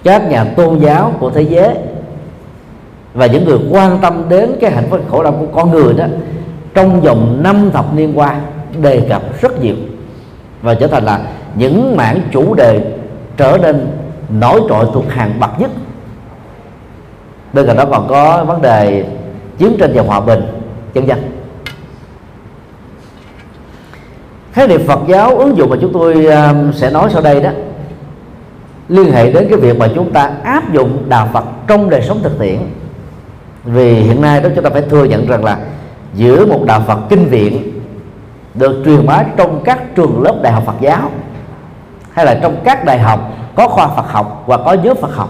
các 0.04 0.30
nhà 0.30 0.44
tôn 0.44 0.80
giáo 0.80 1.14
của 1.20 1.30
thế 1.30 1.42
giới 1.42 1.76
và 3.14 3.26
những 3.26 3.46
người 3.46 3.60
quan 3.72 3.98
tâm 4.02 4.30
đến 4.30 4.52
cái 4.62 4.72
hạnh 4.72 4.88
phúc 4.90 5.00
khổ 5.10 5.24
đau 5.24 5.32
của 5.32 5.46
con 5.54 5.72
người 5.72 5.94
đó, 5.94 6.06
trong 6.74 7.02
vòng 7.02 7.44
năm 7.44 7.72
thập 7.72 7.94
niên 7.94 8.18
qua 8.18 8.42
đề 8.82 9.06
cập 9.10 9.42
rất 9.42 9.62
nhiều 9.62 9.76
và 10.62 10.74
trở 10.74 10.88
thành 10.88 11.06
là 11.06 11.22
những 11.56 11.98
mảng 11.98 12.22
chủ 12.32 12.54
đề 12.54 12.98
trở 13.38 13.58
nên 13.62 13.88
nổi 14.30 14.62
trội 14.70 14.86
thuộc 14.94 15.10
hàng 15.10 15.40
bậc 15.40 15.60
nhất. 15.60 15.72
Bên 17.54 17.68
cạnh 17.68 17.78
đó 17.78 17.86
còn 17.92 18.08
có 18.08 18.44
vấn 18.44 18.62
đề 18.62 19.06
chiến 19.58 19.76
tranh 19.80 19.92
và 19.94 20.04
hòa 20.04 20.20
bình 20.20 20.42
chân 20.94 21.08
dân. 21.08 21.45
Khái 24.56 24.68
niệm 24.68 24.82
Phật 24.88 25.00
giáo 25.08 25.38
ứng 25.38 25.58
dụng 25.58 25.70
mà 25.70 25.76
chúng 25.82 25.94
tôi 25.94 26.26
um, 26.26 26.72
sẽ 26.72 26.90
nói 26.90 27.10
sau 27.14 27.22
đây 27.22 27.42
đó, 27.42 27.50
liên 28.90 29.12
hệ 29.12 29.32
đến 29.32 29.48
cái 29.50 29.60
việc 29.60 29.78
mà 29.78 29.88
chúng 29.96 30.12
ta 30.12 30.32
áp 30.44 30.74
dụng 30.74 31.04
đạo 31.10 31.30
Phật 31.34 31.46
trong 31.68 31.90
đời 31.90 32.02
sống 32.02 32.20
thực 32.24 32.40
tiễn. 32.40 32.58
Vì 33.64 33.94
hiện 33.94 34.22
nay 34.22 34.42
đó 34.42 34.50
chúng 34.56 34.64
ta 34.64 34.70
phải 34.70 34.82
thừa 34.82 35.04
nhận 35.04 35.28
rằng 35.28 35.44
là 35.44 35.58
giữa 36.14 36.46
một 36.46 36.60
đạo 36.66 36.84
Phật 36.88 37.00
kinh 37.10 37.26
viện 37.26 37.82
được 38.54 38.82
truyền 38.86 39.06
bá 39.06 39.24
trong 39.38 39.62
các 39.64 39.96
trường 39.96 40.22
lớp 40.24 40.36
đại 40.42 40.54
học 40.54 40.64
Phật 40.66 40.76
giáo, 40.82 41.12
hay 42.12 42.26
là 42.26 42.40
trong 42.42 42.56
các 42.64 42.86
đại 42.86 43.00
học 43.00 43.32
có 43.56 43.68
khoa 43.68 43.88
Phật 43.88 44.12
học 44.12 44.44
và 44.46 44.58
có 44.58 44.78
giới 44.84 44.96
Phật 44.96 45.16
học, 45.16 45.30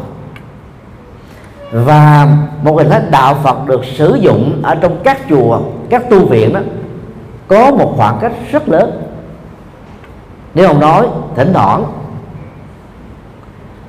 và 1.71 2.27
một 2.63 2.77
hình 2.77 2.89
thức 2.89 3.03
đạo 3.11 3.35
Phật 3.43 3.67
được 3.67 3.81
sử 3.85 4.17
dụng 4.21 4.59
ở 4.63 4.75
trong 4.75 4.97
các 5.03 5.17
chùa, 5.29 5.59
các 5.89 6.09
tu 6.09 6.25
viện 6.25 6.53
đó, 6.53 6.59
có 7.47 7.71
một 7.71 7.93
khoảng 7.97 8.17
cách 8.21 8.31
rất 8.51 8.69
lớn 8.69 9.01
nếu 10.55 10.67
ông 10.67 10.79
nói 10.79 11.07
thỉnh 11.35 11.53
thoảng 11.53 11.83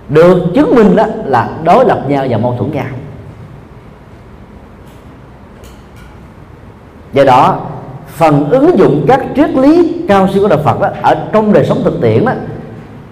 được 0.08 0.42
chứng 0.54 0.74
minh 0.74 0.96
đó 0.96 1.04
là 1.24 1.48
đối 1.64 1.84
lập 1.84 2.02
nhau 2.08 2.26
và 2.30 2.38
mâu 2.38 2.56
thuẫn 2.58 2.72
nhau. 2.72 2.86
Do 7.12 7.24
đó 7.24 7.58
phần 8.06 8.50
ứng 8.50 8.78
dụng 8.78 9.04
các 9.08 9.20
triết 9.36 9.50
lý 9.50 10.02
cao 10.08 10.28
siêu 10.28 10.42
của 10.42 10.48
đạo 10.48 10.58
Phật 10.64 10.80
đó, 10.80 10.88
ở 11.02 11.16
trong 11.32 11.52
đời 11.52 11.66
sống 11.66 11.80
thực 11.84 12.00
tiễn 12.00 12.24
đó, 12.24 12.32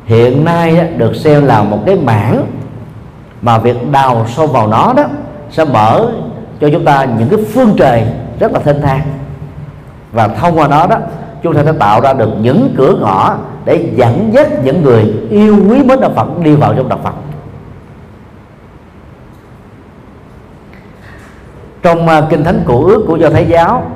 hiện 0.05 0.44
nay 0.44 0.76
đó, 0.76 0.82
được 0.96 1.16
xem 1.16 1.46
là 1.46 1.62
một 1.62 1.78
cái 1.86 1.96
mảng 1.96 2.46
mà 3.42 3.59
việc 3.59 3.76
đào 3.92 4.26
sâu 4.28 4.46
vào 4.46 4.68
nó 4.68 4.92
đó 4.96 5.05
sẽ 5.50 5.64
mở 5.64 6.09
cho 6.61 6.68
chúng 6.72 6.84
ta 6.84 7.05
những 7.05 7.28
cái 7.28 7.38
phương 7.55 7.74
trời 7.76 8.07
rất 8.40 8.52
là 8.52 8.61
thênh 8.61 8.82
thang. 8.82 9.00
Và 10.12 10.28
thông 10.28 10.59
qua 10.59 10.68
nó 10.68 10.86
đó 10.86 10.98
chúng 11.45 11.55
ta 11.55 11.64
sẽ 11.64 11.72
tạo 11.72 12.01
ra 12.01 12.12
được 12.12 12.30
những 12.40 12.74
cửa 12.76 12.95
ngõ 13.01 13.36
để 13.64 13.92
dẫn 13.97 14.30
dắt 14.32 14.49
những 14.64 14.82
người 14.82 15.14
yêu 15.30 15.57
quý 15.68 15.82
mến 15.82 16.01
đạo 16.01 16.11
Phật 16.16 16.38
đi 16.38 16.55
vào 16.55 16.74
trong 16.74 16.88
đạo 16.88 16.99
Phật. 17.05 17.14
Trong 21.82 22.09
à, 22.09 22.22
kinh 22.30 22.45
thánh 22.45 22.62
cổ 22.66 22.84
ước 22.84 23.05
của 23.07 23.16
do 23.16 23.30
thái 23.30 23.47
giáo 23.49 23.90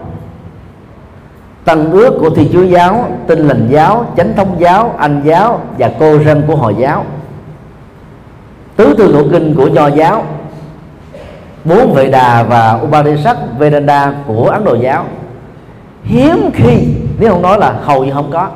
tăng 1.64 1.90
ước 1.92 2.18
của 2.20 2.30
thiên 2.30 2.49
chúa 2.53 2.62
giáo, 2.62 3.11
tinh 3.26 3.49
lành 3.49 3.68
giáo, 3.70 4.07
chánh 4.16 4.36
thống 4.36 4.57
giáo, 4.59 4.94
anh 4.99 5.22
giáo 5.24 5.61
và 5.78 5.90
cô 5.99 6.18
rân 6.18 6.42
của 6.46 6.57
hồi 6.57 6.74
giáo. 6.78 7.05
Tứ 8.76 8.94
thư 8.99 9.12
ngũ 9.12 9.30
kinh 9.32 9.55
của 9.55 9.66
nho 9.66 9.86
giáo, 9.86 10.24
bốn 11.64 11.94
vệ 11.94 12.09
đà 12.09 12.42
và 12.42 12.80
upanishad 12.82 13.36
vedanta 13.59 14.14
của 14.26 14.49
ấn 14.49 14.64
độ 14.64 14.74
giáo. 14.74 15.05
Hiếm 16.03 16.51
khi 16.55 16.86
nếu 17.19 17.33
không 17.33 17.43
nói 17.43 17.59
là 17.59 17.73
hầu 17.83 18.05
như 18.05 18.12
không 18.12 18.31
có. 18.31 18.49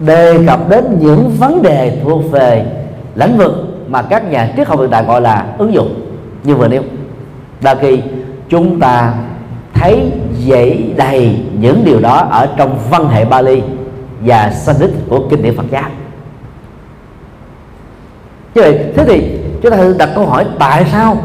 Đề 0.00 0.38
cập 0.46 0.68
đến 0.68 0.98
những 1.00 1.30
vấn 1.38 1.62
đề 1.62 2.00
thuộc 2.02 2.30
về 2.30 2.66
lĩnh 3.14 3.36
vực 3.36 3.52
mà 3.88 4.02
các 4.02 4.30
nhà 4.30 4.52
triết 4.56 4.68
học 4.68 4.80
hiện 4.80 4.90
đại 4.90 5.04
gọi 5.04 5.20
là 5.20 5.46
ứng 5.58 5.74
dụng. 5.74 5.94
Như 6.42 6.54
vừa 6.54 6.68
nêu, 6.68 6.82
đa 7.60 7.74
kỳ 7.74 8.02
chúng 8.48 8.80
ta 8.80 9.14
thấy 9.74 10.12
dễ 10.38 10.78
đầy 10.96 11.40
những 11.60 11.84
điều 11.84 12.00
đó 12.00 12.28
ở 12.30 12.48
trong 12.56 12.78
văn 12.90 13.08
hệ 13.08 13.24
Bali 13.24 13.62
và 14.20 14.50
Sanskrit 14.50 14.90
của 15.08 15.20
kinh 15.30 15.42
điển 15.42 15.56
Phật 15.56 15.66
giáo. 15.70 15.90
Như 18.54 18.62
vậy, 18.62 18.78
thế 18.96 19.04
thì 19.04 19.38
chúng 19.62 19.72
ta 19.72 19.78
đặt 19.98 20.08
câu 20.14 20.26
hỏi, 20.26 20.46
tại 20.58 20.86
sao 20.92 21.16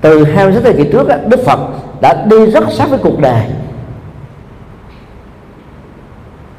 từ 0.00 0.24
hai 0.24 0.44
mươi 0.44 0.60
thế 0.64 0.72
kỷ 0.72 0.84
trước 0.92 1.08
Đức 1.28 1.40
Phật 1.46 1.60
đã 2.00 2.24
đi 2.26 2.46
rất 2.46 2.64
sát 2.70 2.90
với 2.90 2.98
cuộc 2.98 3.20
đời 3.20 3.42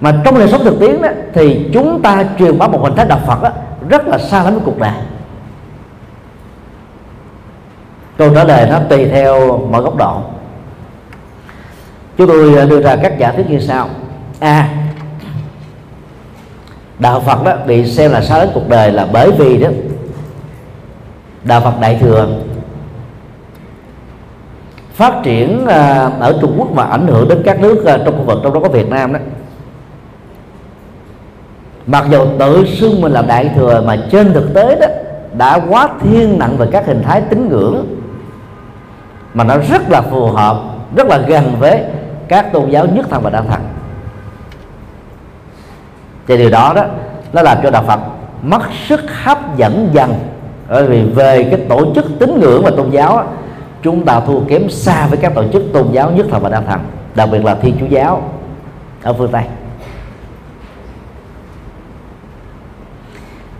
mà 0.05 0.21
trong 0.23 0.39
đời 0.39 0.47
sống 0.47 0.63
thực 0.63 0.79
tiễn 0.79 1.01
đó, 1.01 1.09
thì 1.33 1.69
chúng 1.73 2.01
ta 2.01 2.25
truyền 2.39 2.57
bá 2.57 2.67
một 2.67 2.79
hình 2.83 2.95
thái 2.95 3.05
đạo 3.05 3.19
Phật 3.27 3.43
đó, 3.43 3.49
rất 3.89 4.07
là 4.07 4.17
xa 4.17 4.43
lắm 4.43 4.53
với 4.53 4.61
cuộc 4.65 4.79
đời. 4.79 4.91
Câu 8.17 8.35
trả 8.35 8.43
lời 8.43 8.69
nó 8.69 8.79
tùy 8.89 9.05
theo 9.05 9.57
mọi 9.57 9.81
góc 9.81 9.95
độ. 9.97 10.21
Chúng 12.17 12.27
tôi 12.27 12.67
đưa 12.67 12.81
ra 12.81 12.95
các 12.95 13.17
giả 13.17 13.31
thuyết 13.31 13.49
như 13.49 13.59
sau. 13.59 13.89
A. 14.39 14.49
À, 14.49 14.69
đạo 16.99 17.19
Phật 17.19 17.43
đó 17.43 17.55
bị 17.67 17.91
xem 17.91 18.11
là 18.11 18.21
xa 18.21 18.39
đến 18.39 18.49
cuộc 18.53 18.69
đời 18.69 18.91
là 18.91 19.07
bởi 19.11 19.31
vì 19.31 19.57
đó 19.57 19.69
đạo 21.43 21.61
Phật 21.61 21.79
đại 21.81 21.97
thừa 22.01 22.27
phát 24.93 25.13
triển 25.23 25.65
à, 25.67 26.11
ở 26.19 26.37
Trung 26.41 26.55
Quốc 26.57 26.71
mà 26.71 26.83
ảnh 26.83 27.07
hưởng 27.07 27.27
đến 27.27 27.41
các 27.45 27.59
nước 27.59 27.85
à, 27.85 27.97
trong 28.05 28.17
khu 28.17 28.23
vực 28.23 28.39
trong 28.43 28.53
đó 28.53 28.59
có 28.59 28.69
Việt 28.69 28.89
Nam 28.89 29.13
đó 29.13 29.19
mặc 31.87 32.05
dù 32.11 32.25
tự 32.39 32.65
xưng 32.65 33.01
mình 33.01 33.11
là 33.11 33.21
đại 33.21 33.51
thừa 33.55 33.83
mà 33.85 33.97
trên 34.11 34.33
thực 34.33 34.53
tế 34.53 34.75
đó, 34.81 34.87
đã 35.37 35.59
quá 35.69 35.89
thiên 35.99 36.39
nặng 36.39 36.57
về 36.57 36.67
các 36.71 36.85
hình 36.85 37.03
thái 37.03 37.21
tín 37.21 37.49
ngưỡng. 37.49 37.85
Mà 39.33 39.43
nó 39.43 39.57
rất 39.57 39.89
là 39.89 40.01
phù 40.01 40.25
hợp, 40.25 40.57
rất 40.95 41.07
là 41.07 41.17
gần 41.17 41.55
với 41.59 41.83
các 42.27 42.53
tôn 42.53 42.69
giáo 42.69 42.85
nhất 42.85 43.05
thần 43.09 43.21
và 43.23 43.29
đa 43.29 43.41
thần. 43.41 43.61
Thì 46.27 46.37
điều 46.37 46.49
đó 46.49 46.73
đó, 46.75 46.83
nó 47.33 47.41
làm 47.41 47.57
cho 47.63 47.69
đạo 47.69 47.83
Phật 47.87 47.99
mất 48.41 48.61
sức 48.87 49.01
hấp 49.23 49.57
dẫn 49.57 49.89
dần. 49.93 50.13
Bởi 50.69 50.87
vì 50.87 51.03
về 51.03 51.43
cái 51.43 51.59
tổ 51.69 51.93
chức 51.95 52.05
tín 52.19 52.39
ngưỡng 52.39 52.63
và 52.63 52.71
tôn 52.77 52.89
giáo 52.89 53.23
chúng 53.81 54.05
ta 54.05 54.19
thua 54.19 54.39
kém 54.39 54.69
xa 54.69 55.07
với 55.07 55.17
các 55.17 55.35
tổ 55.35 55.43
chức 55.53 55.63
tôn 55.73 55.87
giáo 55.91 56.11
nhất 56.11 56.25
thần 56.31 56.41
và 56.41 56.49
đa 56.49 56.61
thần, 56.61 56.79
đặc 57.15 57.29
biệt 57.31 57.45
là 57.45 57.55
thiên 57.55 57.75
chúa 57.79 57.85
giáo 57.85 58.21
ở 59.03 59.13
phương 59.13 59.31
tây. 59.31 59.43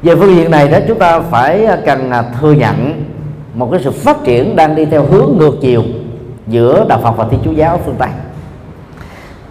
Về 0.06 0.16
phương 0.16 0.36
diện 0.36 0.52
này 0.52 0.68
đó, 0.68 0.78
chúng 0.88 1.00
ta 1.00 1.20
phải 1.20 1.66
à, 1.66 1.78
cần 1.86 2.12
à, 2.12 2.24
thừa 2.40 2.52
nhận 2.52 3.04
một 3.54 3.70
cái 3.72 3.82
sự 3.84 3.92
phát 3.92 4.18
triển 4.24 4.56
đang 4.56 4.76
đi 4.76 4.86
theo 4.86 5.06
hướng 5.06 5.38
ngược 5.38 5.58
chiều 5.62 5.84
giữa 6.48 6.86
đạo 6.90 7.00
Phật 7.04 7.12
và 7.12 7.28
Thiên 7.32 7.40
Chúa 7.44 7.52
giáo 7.52 7.80
phương 7.86 7.96
Tây. 8.00 8.10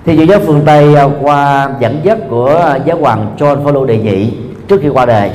Thiên 0.04 0.16
Chúa 0.16 0.24
giáo 0.24 0.40
phương 0.46 0.62
Tây 0.66 0.94
à, 0.94 1.08
qua 1.22 1.70
dẫn 1.80 2.00
dắt 2.02 2.18
của 2.30 2.78
giáo 2.84 2.98
hoàng 2.98 3.34
John 3.38 3.64
Paul 3.64 3.88
đệ 3.88 3.98
nhị 3.98 4.32
trước 4.68 4.80
khi 4.82 4.88
qua 4.88 5.06
đời, 5.06 5.30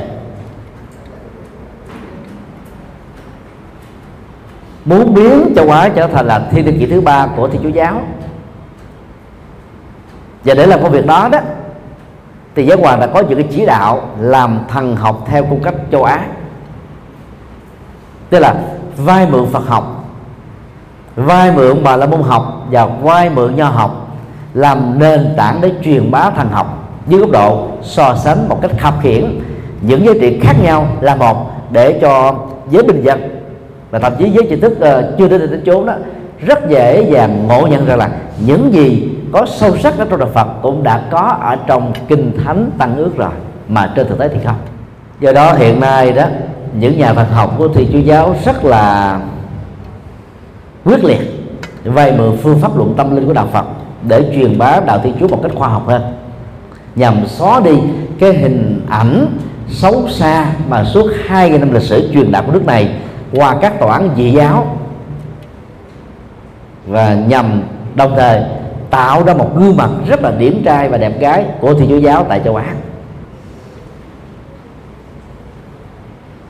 muốn 4.85 5.13
biến 5.13 5.53
châu 5.55 5.69
Á 5.69 5.89
trở 5.95 6.07
thành 6.07 6.27
là 6.27 6.47
thiên 6.51 6.65
niên 6.65 6.79
kỷ 6.79 6.85
thứ 6.85 7.01
ba 7.01 7.27
của 7.35 7.47
Thiên 7.47 7.61
Chúa 7.63 7.69
giáo 7.69 8.01
và 10.43 10.53
để 10.53 10.65
làm 10.65 10.83
công 10.83 10.91
việc 10.91 11.05
đó 11.05 11.29
đó 11.31 11.39
thì 12.59 12.65
giáo 12.65 12.77
hoàng 12.77 12.99
đã 12.99 13.07
có 13.07 13.21
những 13.29 13.37
cái 13.37 13.47
chỉ 13.51 13.65
đạo 13.65 14.01
làm 14.19 14.59
thần 14.67 14.95
học 14.95 15.23
theo 15.27 15.43
cung 15.43 15.63
cách 15.63 15.73
châu 15.91 16.03
Á. 16.03 16.25
Tức 18.29 18.39
là 18.39 18.55
vai 18.97 19.27
mượn 19.31 19.45
Phật 19.51 19.67
học 19.67 20.05
vai 21.15 21.51
mượn 21.51 21.83
bà 21.83 21.95
la 21.95 22.05
môn 22.05 22.21
học 22.21 22.67
và 22.71 22.85
vai 22.85 23.29
mượn 23.29 23.55
nho 23.55 23.65
học 23.65 24.17
làm 24.53 24.99
nền 24.99 25.33
tảng 25.37 25.61
để 25.61 25.71
truyền 25.83 26.11
bá 26.11 26.29
thần 26.29 26.49
học 26.51 26.89
dưới 27.07 27.19
góc 27.21 27.31
độ 27.31 27.67
so 27.81 28.15
sánh 28.15 28.49
một 28.49 28.59
cách 28.61 28.71
khập 28.79 28.93
khiển. 29.01 29.39
Những 29.81 30.05
giá 30.05 30.11
trị 30.21 30.39
khác 30.41 30.55
nhau 30.63 30.87
là 31.01 31.15
một 31.15 31.51
để 31.71 31.99
cho 32.01 32.35
giới 32.69 32.83
bình 32.83 33.01
dân 33.03 33.21
và 33.91 33.99
thậm 33.99 34.13
chí 34.19 34.29
giới 34.29 34.47
trí 34.49 34.55
thức 34.55 34.71
uh, 34.71 35.17
chưa 35.17 35.27
đến 35.27 35.51
đến 35.51 35.61
chốn 35.65 35.85
đó 35.85 35.93
rất 36.45 36.69
dễ 36.69 37.01
dàng 37.01 37.47
ngộ 37.47 37.67
nhận 37.67 37.85
ra 37.85 37.95
là 37.95 38.09
những 38.45 38.73
gì 38.73 39.08
có 39.33 39.45
sâu 39.45 39.77
sắc 39.77 39.97
ở 39.97 40.05
trong 40.09 40.19
đạo 40.19 40.29
Phật 40.33 40.47
cũng 40.61 40.83
đã 40.83 41.01
có 41.11 41.37
ở 41.41 41.55
trong 41.67 41.93
kinh 42.07 42.31
thánh 42.43 42.71
tăng 42.77 42.97
ước 42.97 43.17
rồi, 43.17 43.31
mà 43.67 43.93
trên 43.95 44.07
thực 44.07 44.19
tế 44.19 44.27
thì 44.27 44.39
không. 44.45 44.55
Do 45.19 45.31
đó 45.31 45.53
hiện 45.53 45.79
nay 45.79 46.11
đó, 46.11 46.23
những 46.73 46.97
nhà 46.99 47.13
Phật 47.13 47.27
học 47.31 47.53
của 47.57 47.67
Thiên 47.67 47.89
Chúa 47.91 47.99
giáo 47.99 48.35
rất 48.45 48.65
là 48.65 49.19
quyết 50.85 51.03
liệt, 51.03 51.19
vay 51.83 52.11
mượn 52.17 52.37
phương 52.37 52.59
pháp 52.59 52.77
luận 52.77 52.93
tâm 52.97 53.15
linh 53.15 53.25
của 53.25 53.33
đạo 53.33 53.47
Phật 53.51 53.65
để 54.03 54.31
truyền 54.35 54.57
bá 54.57 54.79
đạo 54.79 54.99
Thiên 55.03 55.15
Chúa 55.19 55.27
một 55.27 55.39
cách 55.43 55.51
khoa 55.55 55.67
học 55.67 55.87
hơn. 55.87 56.01
Nhằm 56.95 57.27
xóa 57.27 57.59
đi 57.59 57.77
cái 58.19 58.33
hình 58.33 58.85
ảnh 58.89 59.27
xấu 59.69 60.09
xa 60.09 60.45
mà 60.69 60.83
suốt 60.83 61.07
hai 61.27 61.49
năm 61.49 61.73
lịch 61.73 61.83
sử 61.83 62.09
truyền 62.13 62.31
đạo 62.31 62.43
của 62.45 62.51
nước 62.51 62.65
này 62.65 62.89
qua 63.33 63.55
các 63.61 63.79
tòa 63.79 63.93
án 63.93 64.09
dị 64.17 64.31
giáo. 64.31 64.77
Và 66.87 67.13
nhằm 67.13 67.61
đồng 67.95 68.13
thời 68.15 68.43
tạo 68.89 69.23
ra 69.23 69.33
một 69.33 69.55
gương 69.55 69.77
mặt 69.77 69.89
rất 70.07 70.21
là 70.21 70.31
điển 70.31 70.61
trai 70.65 70.89
và 70.89 70.97
đẹp 70.97 71.19
gái 71.19 71.45
của 71.59 71.73
thiên 71.73 71.89
chúa 71.89 71.97
giáo 71.97 72.25
tại 72.29 72.41
châu 72.45 72.55
á. 72.55 72.73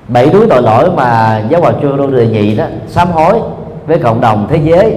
Bảy 0.08 0.30
đứa 0.30 0.46
tội 0.46 0.62
lỗi 0.62 0.92
mà 0.92 1.40
giáo 1.50 1.62
hoàng 1.62 1.80
chưa 1.82 1.98
đô 1.98 2.08
đề 2.08 2.28
nhị 2.28 2.56
đó 2.56 2.66
sám 2.88 3.12
hối 3.12 3.40
với 3.86 4.00
cộng 4.00 4.22
đồng 4.22 4.48
thế 4.50 4.60
giới 4.64 4.96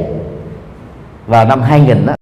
vào 1.26 1.45
năm 1.45 1.62
2000 1.62 2.07
đó 2.07 2.14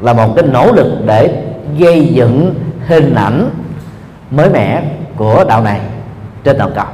là 0.00 0.12
một 0.12 0.32
cái 0.36 0.44
nỗ 0.46 0.72
lực 0.72 0.92
để 1.06 1.42
gây 1.78 2.06
dựng 2.06 2.54
hình 2.86 3.14
ảnh 3.14 3.50
mới 4.30 4.50
mẻ 4.50 4.82
của 5.16 5.44
đạo 5.48 5.62
này 5.62 5.80
trên 6.44 6.58
toàn 6.58 6.72
cầu. 6.74 6.86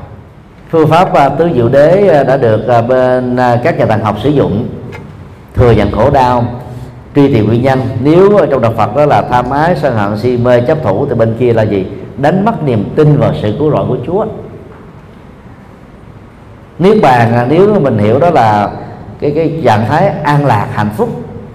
Phương 0.70 0.88
pháp 0.88 1.14
à, 1.14 1.28
tứ 1.28 1.50
diệu 1.54 1.68
đế 1.68 2.08
à, 2.08 2.24
đã 2.24 2.36
được 2.36 2.68
à, 2.68 2.82
bên 2.82 3.36
các 3.64 3.78
nhà 3.78 3.86
thần 3.86 4.00
học 4.00 4.16
sử 4.22 4.30
dụng, 4.30 4.68
thừa 5.54 5.70
nhận 5.70 5.92
khổ 5.92 6.10
đau 6.10 6.44
truy 7.14 7.34
tìm 7.34 7.46
nguyên 7.46 7.62
nhân 7.62 7.80
nếu 8.02 8.38
trong 8.50 8.62
đạo 8.62 8.72
Phật 8.76 8.96
đó 8.96 9.06
là 9.06 9.22
tham 9.22 9.50
ái 9.50 9.76
sân 9.76 9.96
hận 9.96 10.18
si 10.18 10.36
mê 10.36 10.60
chấp 10.60 10.78
thủ 10.82 11.06
thì 11.06 11.14
bên 11.14 11.36
kia 11.38 11.52
là 11.52 11.62
gì? 11.62 11.86
Đánh 12.16 12.44
mất 12.44 12.62
niềm 12.62 12.84
tin 12.96 13.16
vào 13.16 13.32
sự 13.42 13.56
cứu 13.58 13.70
rỗi 13.70 13.84
của 13.88 13.96
Chúa. 14.06 14.22
À, 14.22 14.26
nếu 16.78 16.94
bàn 17.02 17.46
nếu 17.48 17.80
mình 17.80 17.98
hiểu 17.98 18.18
đó 18.18 18.30
là 18.30 18.70
cái 19.20 19.32
cái 19.34 19.60
trạng 19.64 19.86
thái 19.86 20.08
an 20.08 20.46
lạc 20.46 20.68
hạnh 20.74 20.90
phúc 20.96 21.08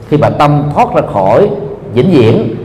khi 0.10 0.18
mà 0.18 0.30
tâm 0.30 0.64
thoát 0.74 0.88
ra 0.96 1.02
khỏi 1.14 1.50
vĩnh 1.94 2.12
viễn 2.12 2.56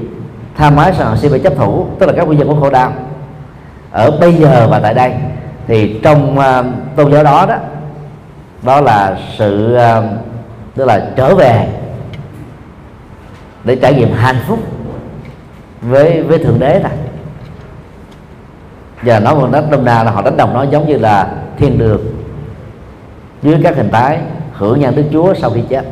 tham 0.57 0.77
ái 0.77 0.93
sân 0.99 1.09
hận 1.09 1.19
si 1.19 1.29
mê 1.29 1.39
chấp 1.39 1.57
thủ 1.57 1.87
tức 1.99 2.07
là 2.07 2.13
các 2.17 2.27
nguyên 2.27 2.39
nhân 2.39 2.49
của 2.49 2.61
khổ 2.61 2.71
đau. 2.71 2.93
Ở 3.91 4.11
bây 4.21 4.33
giờ 4.33 4.67
và 4.71 4.79
tại 4.79 4.95
đây 4.95 5.13
thì 5.67 6.01
trong 6.03 6.39
uh, 6.39 6.67
tôn 6.97 7.13
giáo 7.13 7.25
đó 7.25 7.47
đó 7.47 7.57
đó 8.63 8.81
là 8.81 9.19
sự 9.39 9.77
uh, 9.77 10.05
tức 10.75 10.85
là 10.85 11.11
trở 11.17 11.35
về 11.35 11.67
để 13.69 13.77
trải 13.77 13.95
nghiệm 13.95 14.13
hạnh 14.13 14.39
phúc 14.47 14.59
với 15.83 16.23
với 16.23 16.39
thượng 16.39 16.59
đế 16.59 16.81
này 16.83 16.93
và 19.03 19.21
nói 19.21 19.35
còn 19.41 19.53
đất 19.53 19.71
đông 19.71 19.85
đà 19.85 20.05
là 20.05 20.11
họ 20.11 20.23
đánh 20.23 20.37
đồng 20.37 20.55
nó 20.55 20.63
giống 20.63 20.89
như 20.89 20.99
là 20.99 21.37
thiên 21.59 21.79
đường 21.79 22.01
dưới 23.43 23.57
các 23.63 23.77
hình 23.77 23.91
thái 23.91 24.19
hưởng 24.53 24.81
nhân 24.81 24.97
đức 24.97 25.03
chúa 25.13 25.35
sau 25.35 25.51
khi 25.51 25.61
chết, 25.69 25.85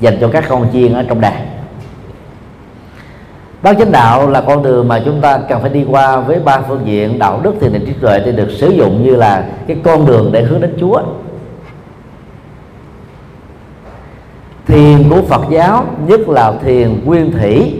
dành 0.00 0.18
cho 0.20 0.28
các 0.32 0.44
con 0.48 0.66
chiên 0.72 0.92
ở 0.92 1.04
trong 1.08 1.20
đàn 1.20 1.46
Bác 3.62 3.78
chánh 3.78 3.92
đạo 3.92 4.30
là 4.30 4.40
con 4.40 4.62
đường 4.62 4.88
mà 4.88 5.02
chúng 5.04 5.20
ta 5.20 5.38
cần 5.48 5.60
phải 5.60 5.70
đi 5.70 5.84
qua 5.90 6.20
với 6.20 6.40
ba 6.40 6.60
phương 6.60 6.82
diện 6.84 7.18
đạo 7.18 7.40
đức, 7.42 7.54
thiền 7.60 7.72
định, 7.72 7.86
trí 7.86 7.92
tuệ 7.92 8.20
thì 8.24 8.32
được 8.32 8.48
sử 8.50 8.68
dụng 8.68 9.04
như 9.04 9.16
là 9.16 9.46
cái 9.66 9.76
con 9.84 10.06
đường 10.06 10.32
để 10.32 10.42
hướng 10.42 10.60
đến 10.60 10.76
Chúa. 10.80 11.02
Thiền 14.68 15.10
của 15.10 15.22
Phật 15.22 15.42
giáo, 15.50 15.84
nhất 16.06 16.28
là 16.28 16.52
thiền 16.64 17.04
nguyên 17.04 17.32
thủy, 17.32 17.74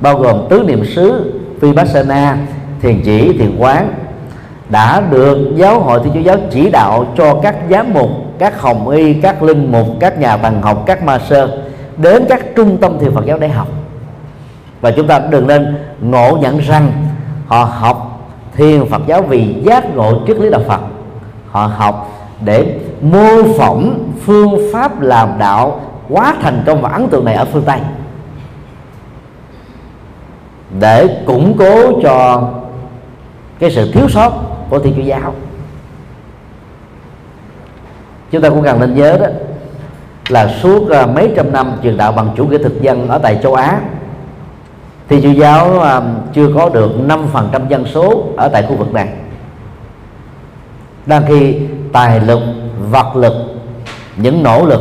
bao 0.00 0.18
gồm 0.18 0.36
tứ 0.50 0.62
niệm 0.66 0.84
xứ, 0.84 1.32
vipassana, 1.60 2.36
thiền 2.80 3.00
chỉ, 3.04 3.38
thiền 3.38 3.56
quán, 3.58 3.94
đã 4.68 5.00
được 5.10 5.38
giáo 5.56 5.80
hội 5.80 6.00
thiên 6.04 6.12
chúa 6.14 6.20
giáo 6.20 6.36
chỉ 6.50 6.70
đạo 6.70 7.06
cho 7.16 7.34
các 7.42 7.56
giám 7.70 7.94
mục, 7.94 8.08
các 8.38 8.60
hồng 8.60 8.88
y, 8.88 9.14
các 9.14 9.42
linh 9.42 9.72
mục, 9.72 9.86
các 10.00 10.18
nhà 10.18 10.36
thần 10.36 10.62
học, 10.62 10.82
các 10.86 11.02
ma 11.02 11.18
sơ 11.18 11.62
đến 11.96 12.24
các 12.28 12.56
trung 12.56 12.76
tâm 12.76 12.98
thiền 12.98 13.14
Phật 13.14 13.26
giáo 13.26 13.38
để 13.38 13.48
học. 13.48 13.68
Và 14.80 14.90
chúng 14.90 15.06
ta 15.06 15.18
đừng 15.18 15.46
nên 15.46 15.76
ngộ 16.00 16.38
nhận 16.40 16.58
rằng 16.58 16.92
họ 17.46 17.64
học 17.64 18.28
thiền 18.56 18.86
Phật 18.86 19.02
giáo 19.06 19.22
vì 19.22 19.54
giác 19.62 19.96
ngộ 19.96 20.12
triết 20.26 20.36
lý 20.36 20.50
đạo 20.50 20.60
Phật. 20.68 20.80
Họ 21.50 21.66
học 21.66 22.12
để 22.40 22.78
mô 23.02 23.42
phỏng 23.58 24.08
phương 24.24 24.58
pháp 24.72 25.00
làm 25.00 25.28
đạo 25.38 25.80
quá 26.08 26.36
thành 26.42 26.62
công 26.66 26.82
và 26.82 26.90
ấn 26.90 27.08
tượng 27.08 27.24
này 27.24 27.34
ở 27.34 27.44
phương 27.44 27.64
Tây. 27.64 27.80
Để 30.80 31.22
củng 31.26 31.56
cố 31.58 32.00
cho 32.02 32.48
cái 33.58 33.70
sự 33.70 33.92
thiếu 33.92 34.08
sót 34.08 34.30
của 34.70 34.78
thiên 34.78 34.94
chúa 34.96 35.02
giáo. 35.02 35.34
Chúng 38.30 38.42
ta 38.42 38.48
cũng 38.48 38.62
cần 38.62 38.80
nên 38.80 38.94
nhớ 38.94 39.18
đó 39.18 39.26
là 40.28 40.48
suốt 40.62 40.90
à, 40.90 41.06
mấy 41.06 41.32
trăm 41.36 41.52
năm 41.52 41.72
truyền 41.82 41.96
đạo 41.96 42.12
bằng 42.12 42.30
chủ 42.36 42.46
nghĩa 42.46 42.58
thực 42.58 42.82
dân 42.82 43.08
ở 43.08 43.18
tại 43.18 43.38
châu 43.42 43.54
Á 43.54 43.80
thì 45.08 45.22
chúa 45.22 45.30
giáo 45.30 45.80
à, 45.80 46.02
chưa 46.34 46.48
có 46.54 46.68
được 46.68 46.90
5% 47.08 47.68
dân 47.68 47.86
số 47.86 48.24
ở 48.36 48.48
tại 48.48 48.62
khu 48.68 48.76
vực 48.76 48.92
này. 48.92 49.08
Đang 51.06 51.22
khi 51.28 51.58
tài 51.92 52.20
lực, 52.20 52.40
vật 52.90 53.16
lực, 53.16 53.34
những 54.16 54.42
nỗ 54.42 54.66
lực 54.66 54.80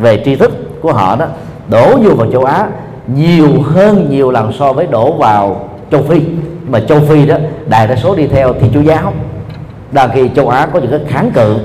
về 0.00 0.22
tri 0.24 0.36
thức 0.36 0.80
của 0.80 0.92
họ 0.92 1.16
đó 1.16 1.26
đổ 1.68 1.96
vô 1.96 2.14
vào 2.14 2.30
châu 2.32 2.44
Á 2.44 2.68
nhiều 3.06 3.62
hơn 3.62 4.06
nhiều 4.10 4.30
lần 4.30 4.52
so 4.52 4.72
với 4.72 4.86
đổ 4.86 5.12
vào 5.12 5.68
châu 5.90 6.02
Phi. 6.02 6.20
Mà 6.68 6.80
châu 6.80 7.00
Phi 7.00 7.26
đó 7.26 7.36
đại 7.66 7.86
đa 7.86 7.96
số 7.96 8.14
đi 8.14 8.26
theo 8.26 8.52
thiên 8.52 8.70
chúa 8.74 8.80
giáo. 8.80 9.12
Đa 9.92 10.08
khi 10.08 10.30
châu 10.36 10.48
Á 10.48 10.66
có 10.72 10.78
những 10.78 10.90
cái 10.90 11.00
kháng 11.08 11.30
cự 11.30 11.56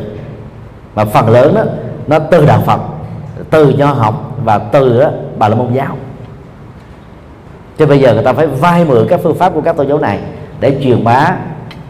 mà 0.95 1.05
phần 1.05 1.29
lớn 1.29 1.55
đó 1.55 1.61
nó 2.07 2.19
từ 2.19 2.45
đạo 2.45 2.61
Phật 2.65 2.79
từ 3.49 3.69
nho 3.69 3.85
học 3.85 4.37
và 4.43 4.57
từ 4.57 4.99
đó, 5.01 5.09
bà 5.37 5.47
la 5.47 5.55
môn 5.55 5.73
giáo. 5.73 5.97
Cho 7.77 7.85
bây 7.85 7.99
giờ 7.99 8.13
người 8.13 8.23
ta 8.23 8.33
phải 8.33 8.47
vay 8.47 8.85
mượn 8.85 9.07
các 9.09 9.19
phương 9.23 9.35
pháp 9.35 9.53
của 9.53 9.61
các 9.61 9.77
tôn 9.77 9.87
giáo 9.87 9.99
này 9.99 10.19
để 10.59 10.77
truyền 10.83 11.03
bá. 11.03 11.35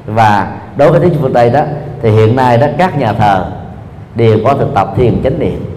Và 0.05 0.57
đối 0.77 0.91
với 0.91 0.99
thế 0.99 1.09
phương 1.21 1.33
tây 1.33 1.49
đó 1.49 1.61
thì 2.01 2.09
hiện 2.09 2.35
nay 2.35 2.57
đó 2.57 2.67
các 2.77 2.97
nhà 2.97 3.13
thờ 3.13 3.45
đều 4.15 4.37
có 4.45 4.53
thực 4.53 4.73
tập 4.73 4.93
thiền 4.97 5.23
chánh 5.23 5.39
niệm. 5.39 5.76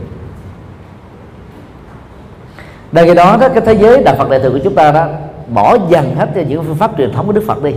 Đây 2.93 3.07
cái 3.07 3.15
đó 3.15 3.37
đó 3.41 3.49
cái 3.49 3.61
thế 3.67 3.73
giới 3.73 4.03
đạo 4.03 4.15
Phật 4.19 4.31
đại 4.31 4.41
thừa 4.41 4.51
của 4.51 4.59
chúng 4.65 4.75
ta 4.75 4.93
đó 4.93 5.07
bỏ 5.49 5.77
dần 5.89 6.15
hết 6.17 6.29
những 6.49 6.65
phương 6.65 6.77
pháp 6.77 6.91
truyền 6.99 7.13
thống 7.13 7.27
của 7.27 7.33
Đức 7.33 7.45
Phật 7.47 7.63
đi. 7.63 7.73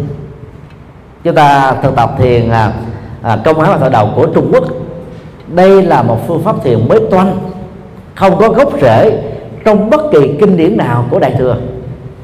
Chúng 1.24 1.36
ta 1.36 1.76
thực 1.84 1.95
tập 1.95 2.11
thiền 2.18 2.49
à, 2.49 2.72
à, 3.22 3.38
công 3.45 3.59
án 3.59 3.72
và 3.72 3.78
thọ 3.78 3.89
đầu 3.89 4.09
của 4.16 4.26
Trung 4.26 4.49
Quốc. 4.53 4.64
Đây 5.47 5.84
là 5.84 6.03
một 6.03 6.28
phương 6.28 6.43
pháp 6.43 6.55
thiền 6.64 6.88
mới 6.88 6.99
toanh 7.11 7.38
không 8.16 8.38
có 8.38 8.49
gốc 8.49 8.74
rễ 8.82 9.24
trong 9.66 9.89
bất 9.89 10.01
kỳ 10.11 10.38
kinh 10.39 10.57
điển 10.57 10.78
nào 10.78 11.05
của 11.09 11.20
đại 11.20 11.36
thừa. 11.38 11.57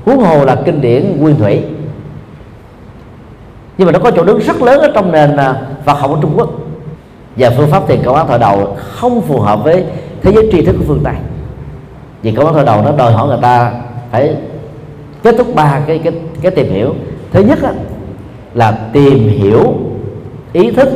Huống 0.06 0.20
hồ 0.20 0.46
là 0.46 0.56
kinh 0.66 0.82
điển 0.82 1.18
nguyên 1.20 1.36
thủy. 1.36 1.64
Nhưng 3.78 3.86
mà 3.86 3.92
nó 3.92 4.00
có 4.00 4.12
chỗ 4.12 4.24
đứng 4.24 4.40
rất 4.40 4.62
lớn 4.62 4.80
ở 4.80 4.92
trong 4.96 5.12
nền 5.12 5.38
à, 5.38 5.56
Phật 5.86 5.94
học 5.94 6.12
ở 6.12 6.18
Trung 6.22 6.34
Quốc. 6.36 6.50
Và 7.36 7.50
phương 7.58 7.72
pháp 7.72 7.88
thiền 7.88 8.04
công 8.06 8.16
án 8.16 8.28
thọ 8.28 8.38
đầu 8.38 8.78
không 8.80 9.22
phù 9.22 9.40
hợp 9.40 9.64
với 9.64 9.84
thế 10.22 10.32
giới 10.32 10.50
tri 10.52 10.66
thức 10.66 10.76
của 10.80 10.86
phương 10.88 11.02
tây 11.04 11.14
vì 12.22 12.32
câu 12.32 12.46
nói 12.46 12.54
thọ 12.54 12.64
đầu 12.64 12.82
nó 12.82 12.92
đòi 12.92 13.14
hỏi 13.14 13.28
người 13.28 13.38
ta 13.42 13.72
phải 14.12 14.36
kết 15.24 15.36
thúc 15.38 15.48
ba 15.56 15.82
cái 15.88 16.00
cái 16.04 16.14
cái 16.42 16.52
tìm 16.52 16.70
hiểu. 16.70 16.96
Thứ 17.32 17.44
nhất 17.44 17.60
á, 17.64 17.72
là 18.54 18.72
tìm 18.94 19.30
hiểu 19.30 19.74
ý 20.54 20.72
thức 20.72 20.90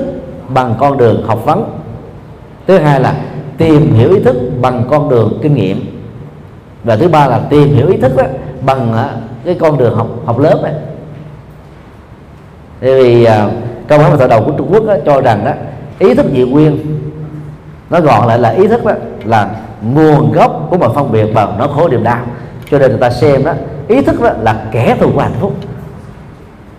bằng 0.48 0.76
con 0.80 0.98
đường 0.98 1.24
học 1.28 1.46
vấn. 1.46 1.80
Thứ 2.68 2.78
hai 2.78 3.00
là 3.00 3.16
tìm 3.58 3.94
hiểu 3.94 4.10
ý 4.14 4.20
thức 4.20 4.36
bằng 4.62 4.84
con 4.90 5.10
đường 5.10 5.40
kinh 5.42 5.56
nghiệm. 5.56 5.80
Và 6.84 6.96
thứ 6.96 7.08
ba 7.08 7.28
là 7.28 7.40
tìm 7.50 7.76
hiểu 7.76 7.88
ý 7.88 7.98
thức 7.98 8.18
đó, 8.18 8.24
bằng 8.66 8.94
à, 8.94 9.10
cái 9.46 9.56
con 9.60 9.78
đường 9.78 9.96
học 9.96 10.08
học 10.26 10.40
lớp 10.40 10.60
này 10.64 10.74
bởi 12.84 13.04
vì 13.04 13.24
uh, 13.24 13.30
câu 13.88 14.00
hỏi 14.00 14.18
vào 14.18 14.28
đầu 14.28 14.44
của 14.46 14.52
Trung 14.58 14.68
Quốc 14.72 14.86
đó, 14.86 14.96
cho 15.06 15.22
rằng 15.22 15.46
đó 15.46 15.52
ý 16.00 16.14
thức 16.14 16.26
dị 16.34 16.44
nguyên. 16.44 17.00
Nó 17.90 18.00
gọn 18.00 18.28
lại 18.28 18.40
là 18.40 18.50
ý 18.50 18.68
thức 18.68 18.86
đó 18.86 18.92
là 19.26 19.56
nguồn 19.84 20.32
gốc 20.32 20.68
của 20.70 20.78
mọi 20.78 20.90
phân 20.96 21.12
biệt 21.12 21.26
và 21.34 21.48
nó 21.60 21.68
khổ 21.68 21.88
niềm 21.88 22.04
đau. 22.04 22.20
Cho 22.72 22.80
nên 22.80 22.90
người 22.90 23.00
ta 23.00 23.10
xem 23.10 23.44
đó, 23.44 23.54
ý 23.88 24.02
thức 24.02 24.22
đó 24.22 24.30
là 24.42 24.66
kẻ 24.72 24.98
thù 25.00 25.12
của 25.14 25.22
hạnh 25.22 25.36
phúc. 25.40 25.54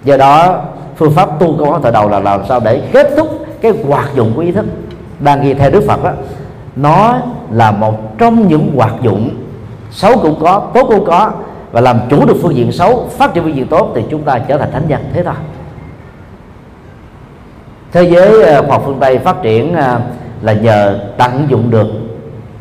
Do 0.05 0.17
đó, 0.17 0.61
phương 0.97 1.13
pháp 1.13 1.29
tu 1.41 1.57
công 1.59 1.71
hỏi 1.71 1.81
từ 1.83 1.91
đầu 1.91 2.09
là 2.09 2.21
làm 2.21 2.41
sao 2.49 2.61
để 2.61 2.83
kết 2.93 3.11
thúc 3.17 3.29
cái 3.61 3.73
hoạt 3.89 4.15
dụng 4.15 4.33
của 4.35 4.41
ý 4.41 4.53
thức. 4.53 4.67
Đang 5.21 5.43
ghi 5.43 5.55
theo 5.55 5.71
Đức 5.71 5.85
Phật 5.89 6.05
đó, 6.05 6.11
nó 6.77 7.19
là 7.51 7.71
một 7.71 8.19
trong 8.19 8.49
những 8.49 8.71
hoạt 8.77 8.93
dụng 9.03 9.31
xấu 9.91 10.19
cũng 10.19 10.41
có, 10.41 10.63
tốt 10.75 10.87
cũng 10.89 11.05
có, 11.07 11.31
và 11.73 11.81
làm 11.81 12.01
chủ 12.11 12.27
được 12.27 12.37
phương 12.43 12.57
diện 12.57 12.73
xấu, 12.73 13.09
phát 13.11 13.35
triển 13.35 13.45
phương 13.45 13.57
diện 13.57 13.67
tốt 13.67 13.93
thì 13.95 14.03
chúng 14.11 14.23
ta 14.23 14.39
trở 14.39 14.59
thành 14.59 14.73
thánh 14.73 14.89
nhân, 14.89 15.01
thế 15.13 15.23
thôi. 15.23 15.35
Thế 17.93 18.03
giới 18.03 18.43
à, 18.43 18.61
khoa 18.61 18.71
học 18.71 18.83
phương 18.87 18.99
tây 19.01 19.19
phát 19.19 19.43
triển 19.43 19.75
à, 19.75 20.01
là 20.43 20.53
nhờ 20.53 20.99
tận 21.19 21.47
dụng 21.49 21.71
được 21.71 21.87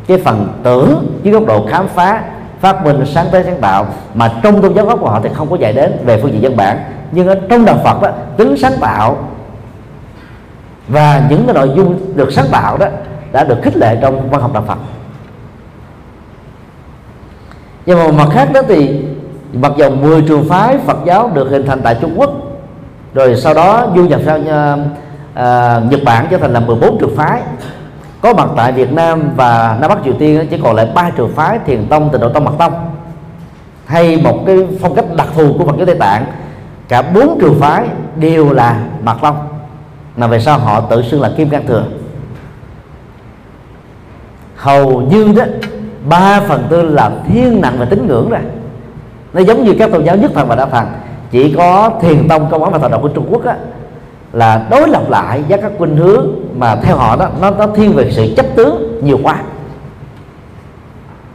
cái 0.07 0.17
phần 0.17 0.59
tưởng 0.63 1.19
với 1.23 1.31
góc 1.31 1.45
độ 1.45 1.65
khám 1.69 1.87
phá 1.87 2.23
phát 2.61 2.85
minh 2.85 3.05
sáng 3.05 3.27
tế 3.31 3.43
sáng 3.43 3.61
tạo 3.61 3.87
mà 4.13 4.31
trong 4.43 4.61
tôn 4.61 4.73
giáo 4.73 4.85
gốc 4.85 4.99
của 5.01 5.09
họ 5.09 5.19
thì 5.23 5.29
không 5.33 5.49
có 5.49 5.55
dạy 5.55 5.73
đến 5.73 5.91
về 6.05 6.19
phương 6.21 6.31
diện 6.31 6.41
dân 6.41 6.57
bản. 6.57 6.77
Nhưng 7.11 7.27
ở 7.27 7.35
trong 7.49 7.65
đạo 7.65 7.77
Phật 7.83 8.01
đó 8.01 8.09
tính 8.37 8.55
sáng 8.57 8.73
tạo 8.81 9.17
và 10.87 11.21
những 11.29 11.45
cái 11.45 11.53
nội 11.53 11.71
dung 11.75 12.15
được 12.15 12.33
sáng 12.33 12.45
tạo 12.51 12.77
đó 12.77 12.87
đã 13.31 13.43
được 13.43 13.57
khích 13.63 13.77
lệ 13.77 13.97
trong 14.01 14.29
văn 14.29 14.41
học 14.41 14.53
đạo 14.53 14.63
Phật. 14.67 14.77
Nhưng 17.85 17.99
mà 17.99 18.11
mặt 18.11 18.29
khác 18.33 18.49
đó 18.53 18.61
thì 18.67 19.05
mặc 19.53 19.71
dù 19.77 19.89
10 19.89 20.21
trường 20.21 20.49
phái 20.49 20.77
Phật 20.77 20.97
giáo 21.05 21.31
được 21.33 21.49
hình 21.49 21.65
thành 21.67 21.81
tại 21.81 21.97
Trung 22.01 22.13
Quốc 22.17 22.31
rồi 23.13 23.35
sau 23.35 23.53
đó 23.53 23.87
du 23.95 24.03
nhập 24.03 24.21
sang 24.25 24.41
uh, 24.41 25.91
Nhật 25.91 25.99
Bản 26.05 26.27
trở 26.29 26.37
thành 26.37 26.53
là 26.53 26.59
14 26.59 26.97
trường 26.99 27.15
phái 27.15 27.41
có 28.23 28.33
mặt 28.33 28.49
tại 28.55 28.71
Việt 28.71 28.91
Nam 28.91 29.29
và 29.35 29.77
Nam 29.81 29.89
Bắc 29.89 29.97
Triều 30.05 30.13
Tiên 30.19 30.47
chỉ 30.49 30.57
còn 30.63 30.75
lại 30.75 30.87
ba 30.95 31.09
trường 31.09 31.31
phái 31.35 31.59
Thiền 31.65 31.87
Tông, 31.87 32.09
Tịnh 32.09 32.21
Độ 32.21 32.29
Tông, 32.29 32.43
Mật 32.43 32.51
Tông. 32.59 32.73
Hay 33.85 34.21
một 34.23 34.43
cái 34.45 34.57
phong 34.81 34.95
cách 34.95 35.05
đặc 35.15 35.27
thù 35.35 35.55
của 35.57 35.65
Phật 35.65 35.75
giáo 35.77 35.85
Tây 35.85 35.95
Tạng 35.95 36.25
cả 36.87 37.01
bốn 37.01 37.37
trường 37.41 37.59
phái 37.59 37.85
đều 38.15 38.53
là 38.53 38.83
Mật 39.03 39.15
Tông 39.21 39.35
mà 40.17 40.27
về 40.27 40.39
sau 40.39 40.59
họ 40.59 40.81
tự 40.81 41.01
xưng 41.01 41.21
là 41.21 41.31
Kim 41.37 41.49
Cang 41.49 41.67
Thừa. 41.67 41.83
Hầu 44.55 45.01
như 45.01 45.33
đó 45.37 45.43
ba 46.09 46.41
phần 46.47 46.67
tư 46.69 46.81
là 46.81 47.11
thiên 47.27 47.61
nặng 47.61 47.75
và 47.79 47.85
tín 47.85 48.07
ngưỡng 48.07 48.29
rồi. 48.29 48.41
Nó 49.33 49.41
giống 49.41 49.63
như 49.63 49.75
các 49.79 49.91
tôn 49.91 50.03
giáo 50.03 50.15
nhất 50.15 50.31
thần 50.33 50.47
và 50.47 50.55
đa 50.55 50.65
thần 50.65 50.87
chỉ 51.31 51.53
có 51.57 51.91
thiền 52.01 52.27
tông 52.27 52.49
công 52.51 52.63
án 52.63 52.73
và 52.73 52.79
thọ 52.79 52.87
động 52.87 53.01
của 53.01 53.07
trung 53.07 53.27
quốc 53.29 53.45
á, 53.45 53.55
là 54.33 54.67
đối 54.69 54.87
lập 54.87 55.03
lại 55.09 55.43
với 55.49 55.61
các 55.61 55.71
khuynh 55.77 55.97
hướng 55.97 56.27
mà 56.57 56.75
theo 56.75 56.97
họ 56.97 57.15
đó, 57.15 57.29
nó 57.41 57.49
nó 57.49 57.67
thiên 57.67 57.93
về 57.93 58.11
sự 58.11 58.33
chấp 58.37 58.45
tướng 58.55 58.99
nhiều 59.03 59.19
quá. 59.23 59.41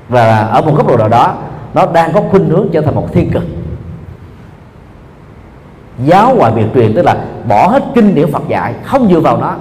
Và 0.08 0.38
ở 0.38 0.62
một 0.62 0.74
góc 0.76 0.88
độ 0.88 0.96
nào 0.96 1.08
đó, 1.08 1.34
nó 1.74 1.86
đang 1.86 2.12
có 2.12 2.22
khuynh 2.30 2.48
hướng 2.48 2.68
trở 2.72 2.80
thành 2.80 2.94
một 2.94 3.08
thiên 3.12 3.30
cực. 3.30 3.42
Giáo 6.04 6.34
ngoài 6.34 6.52
biệt 6.52 6.66
truyền 6.74 6.94
tức 6.94 7.02
là 7.02 7.16
bỏ 7.48 7.68
hết 7.68 7.82
kinh 7.94 8.14
điển 8.14 8.32
Phật 8.32 8.42
dạy, 8.48 8.74
không 8.84 9.08
dựa 9.08 9.20
vào 9.20 9.36
nó. 9.36 9.56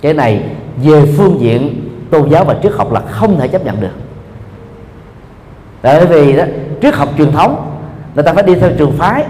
Cái 0.00 0.14
này 0.14 0.44
về 0.76 1.14
phương 1.16 1.40
diện 1.40 1.90
tôn 2.10 2.28
giáo 2.28 2.44
và 2.44 2.56
triết 2.62 2.72
học 2.72 2.92
là 2.92 3.00
không 3.00 3.38
thể 3.38 3.48
chấp 3.48 3.64
nhận 3.64 3.80
được. 3.80 3.94
Tại 5.82 6.06
vì 6.06 6.36
đó, 6.36 6.44
triết 6.82 6.94
học 6.94 7.08
truyền 7.18 7.32
thống, 7.32 7.78
người 8.14 8.24
ta 8.24 8.32
phải 8.32 8.42
đi 8.42 8.54
theo 8.54 8.70
trường 8.78 8.92
phái 8.98 9.24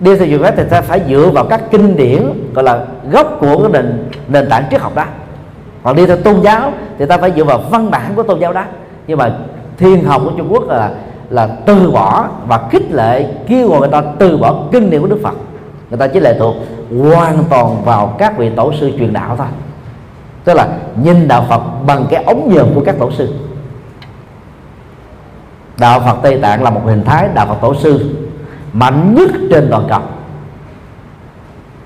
đi 0.00 0.16
theo 0.16 0.26
trường 0.28 0.42
phái 0.42 0.52
thì 0.56 0.62
ta 0.70 0.80
phải 0.80 1.00
dựa 1.08 1.30
vào 1.34 1.44
các 1.44 1.60
kinh 1.70 1.96
điển, 1.96 2.22
gọi 2.54 2.64
là 2.64 2.84
gốc 3.10 3.36
của 3.40 3.58
cái 3.62 3.72
nền 3.72 4.08
nền 4.28 4.48
tảng 4.48 4.64
triết 4.70 4.80
học 4.80 4.94
đó. 4.94 5.04
Hoặc 5.82 5.96
đi 5.96 6.06
theo 6.06 6.16
tôn 6.16 6.40
giáo 6.40 6.72
thì 6.98 7.06
ta 7.06 7.18
phải 7.18 7.32
dựa 7.36 7.44
vào 7.44 7.58
văn 7.70 7.90
bản 7.90 8.14
của 8.14 8.22
tôn 8.22 8.40
giáo 8.40 8.52
đó. 8.52 8.64
Nhưng 9.06 9.18
mà 9.18 9.32
thiên 9.78 10.04
học 10.04 10.22
của 10.24 10.32
Trung 10.36 10.52
Quốc 10.52 10.68
là 10.68 10.90
là 11.30 11.48
từ 11.66 11.90
bỏ 11.90 12.28
và 12.46 12.60
khích 12.70 12.92
lệ, 12.92 13.26
kêu 13.46 13.68
gọi 13.68 13.80
người 13.80 13.88
ta 13.88 14.02
từ 14.18 14.36
bỏ 14.36 14.64
kinh 14.72 14.90
điển 14.90 15.00
của 15.00 15.06
Đức 15.06 15.20
Phật. 15.22 15.34
Người 15.90 15.98
ta 15.98 16.06
chỉ 16.06 16.20
lệ 16.20 16.36
thuộc 16.38 16.54
hoàn 17.02 17.44
toàn 17.50 17.82
vào 17.84 18.14
các 18.18 18.38
vị 18.38 18.50
tổ 18.56 18.72
sư 18.80 18.92
truyền 18.98 19.12
đạo 19.12 19.36
thôi. 19.36 19.46
Tức 20.44 20.54
là 20.54 20.68
nhìn 21.02 21.28
đạo 21.28 21.46
Phật 21.48 21.62
bằng 21.86 22.06
cái 22.10 22.24
ống 22.24 22.54
nhòm 22.54 22.74
của 22.74 22.82
các 22.84 22.94
tổ 22.98 23.10
sư. 23.10 23.28
Đạo 25.78 26.00
Phật 26.00 26.16
Tây 26.22 26.38
Tạng 26.42 26.62
là 26.62 26.70
một 26.70 26.80
hình 26.84 27.04
thái, 27.04 27.28
đạo 27.34 27.46
Phật 27.46 27.56
tổ 27.60 27.74
sư 27.74 28.16
mạnh 28.78 29.14
nhất 29.14 29.30
trên 29.50 29.68
toàn 29.70 29.86
cầu. 29.88 30.00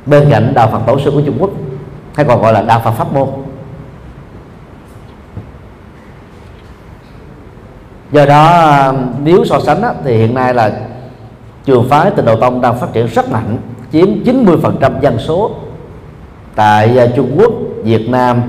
Bên 0.07 0.31
cạnh 0.31 0.53
đạo 0.55 0.69
Phật 0.73 0.81
tổ 0.87 1.01
sư 1.01 1.11
của 1.11 1.23
Trung 1.27 1.37
Quốc 1.39 1.51
hay 2.15 2.27
còn 2.27 2.43
gọi 2.43 2.53
là 2.53 2.63
đạo 2.63 2.81
Phật 2.85 2.91
pháp 2.91 3.13
môn. 3.13 3.29
Do 8.13 8.27
đó 8.27 8.93
nếu 9.23 9.45
so 9.45 9.61
sánh 9.61 9.83
thì 10.05 10.17
hiện 10.17 10.35
nay 10.35 10.55
là 10.55 10.73
trường 11.65 11.89
phái 11.89 12.11
tịnh 12.11 12.25
độ 12.25 12.37
tông 12.37 12.61
đang 12.61 12.79
phát 12.79 12.93
triển 12.93 13.07
rất 13.07 13.31
mạnh 13.31 13.59
chiếm 13.93 14.07
90% 14.25 15.01
dân 15.01 15.19
số. 15.19 15.51
Tại 16.55 16.99
à, 16.99 17.07
Trung 17.17 17.37
Quốc, 17.39 17.53
Việt 17.83 18.09
Nam, 18.09 18.43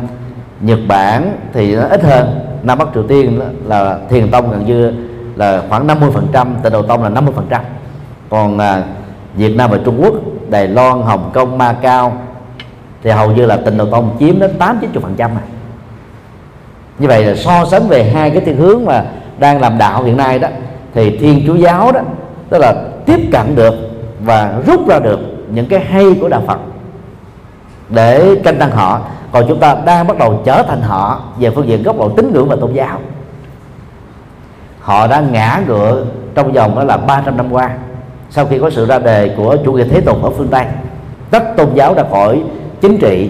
Nhật 0.61 0.79
Bản 0.87 1.37
thì 1.53 1.75
nó 1.75 1.87
ít 1.87 2.03
hơn. 2.03 2.39
Nam 2.63 2.77
Bắc 2.77 2.87
Triều 2.93 3.03
Tiên 3.03 3.39
là 3.65 3.99
thiền 4.09 4.31
tông 4.31 4.51
gần 4.51 4.65
như 4.65 4.93
là 5.35 5.63
khoảng 5.69 5.87
50 5.87 6.09
phần 6.13 6.27
trăm 6.33 6.55
tịnh 6.63 6.73
độ 6.73 6.81
tông 6.81 7.03
là 7.03 7.09
50 7.09 7.33
phần 7.35 7.47
trăm 7.49 7.61
còn 8.31 8.57
à, 8.57 8.83
Việt 9.35 9.55
Nam 9.55 9.71
và 9.71 9.77
Trung 9.85 10.01
Quốc 10.03 10.13
Đài 10.49 10.67
Loan 10.67 11.01
Hồng 11.01 11.31
Kông 11.33 11.57
Ma 11.57 11.75
Cao 11.81 12.13
thì 13.03 13.09
hầu 13.09 13.31
như 13.31 13.45
là 13.45 13.57
tình 13.57 13.77
đầu 13.77 13.87
tông 13.91 14.15
chiếm 14.19 14.39
đến 14.39 14.57
8 14.57 14.77
90 14.81 15.01
phần 15.03 15.15
trăm 15.17 15.31
như 16.99 17.07
vậy 17.07 17.25
là 17.25 17.35
so 17.35 17.65
sánh 17.65 17.87
về 17.87 18.11
hai 18.11 18.31
cái 18.31 18.41
thiên 18.41 18.57
hướng 18.57 18.85
mà 18.85 19.05
đang 19.39 19.61
làm 19.61 19.77
đạo 19.77 20.03
hiện 20.03 20.17
nay 20.17 20.39
đó 20.39 20.47
thì 20.93 21.17
thiên 21.17 21.43
chúa 21.47 21.55
giáo 21.55 21.91
đó 21.91 22.01
tức 22.49 22.57
là 22.57 22.75
tiếp 23.05 23.19
cận 23.31 23.55
được 23.55 23.73
và 24.19 24.53
rút 24.67 24.87
ra 24.87 24.99
được 24.99 25.19
những 25.49 25.65
cái 25.65 25.79
hay 25.79 26.05
của 26.21 26.29
đạo 26.29 26.41
Phật 26.47 26.59
để 27.91 28.35
canh 28.43 28.59
tăng 28.59 28.71
họ. 28.71 29.01
Còn 29.31 29.45
chúng 29.47 29.59
ta 29.59 29.75
đang 29.85 30.07
bắt 30.07 30.17
đầu 30.17 30.41
trở 30.45 30.63
thành 30.63 30.81
họ 30.81 31.23
về 31.39 31.49
phương 31.49 31.67
diện 31.67 31.83
góc 31.83 31.97
độ 31.97 32.09
tín 32.09 32.31
ngưỡng 32.33 32.49
và 32.49 32.55
tôn 32.55 32.73
giáo. 32.73 32.99
Họ 34.79 35.07
đã 35.07 35.19
ngã 35.19 35.61
ngựa 35.67 36.05
trong 36.35 36.51
vòng 36.51 36.75
đó 36.75 36.83
là 36.83 36.97
300 36.97 37.37
năm 37.37 37.53
qua 37.53 37.71
sau 38.31 38.45
khi 38.45 38.59
có 38.59 38.69
sự 38.69 38.85
ra 38.85 38.99
đề 38.99 39.33
của 39.37 39.57
chủ 39.65 39.73
nghĩa 39.73 39.83
thế 39.83 40.01
tục 40.01 40.23
ở 40.23 40.29
phương 40.29 40.47
Tây 40.47 40.65
tách 41.31 41.57
tôn 41.57 41.67
giáo 41.73 41.93
ra 41.93 42.03
khỏi 42.11 42.43
chính 42.81 42.97
trị 42.97 43.29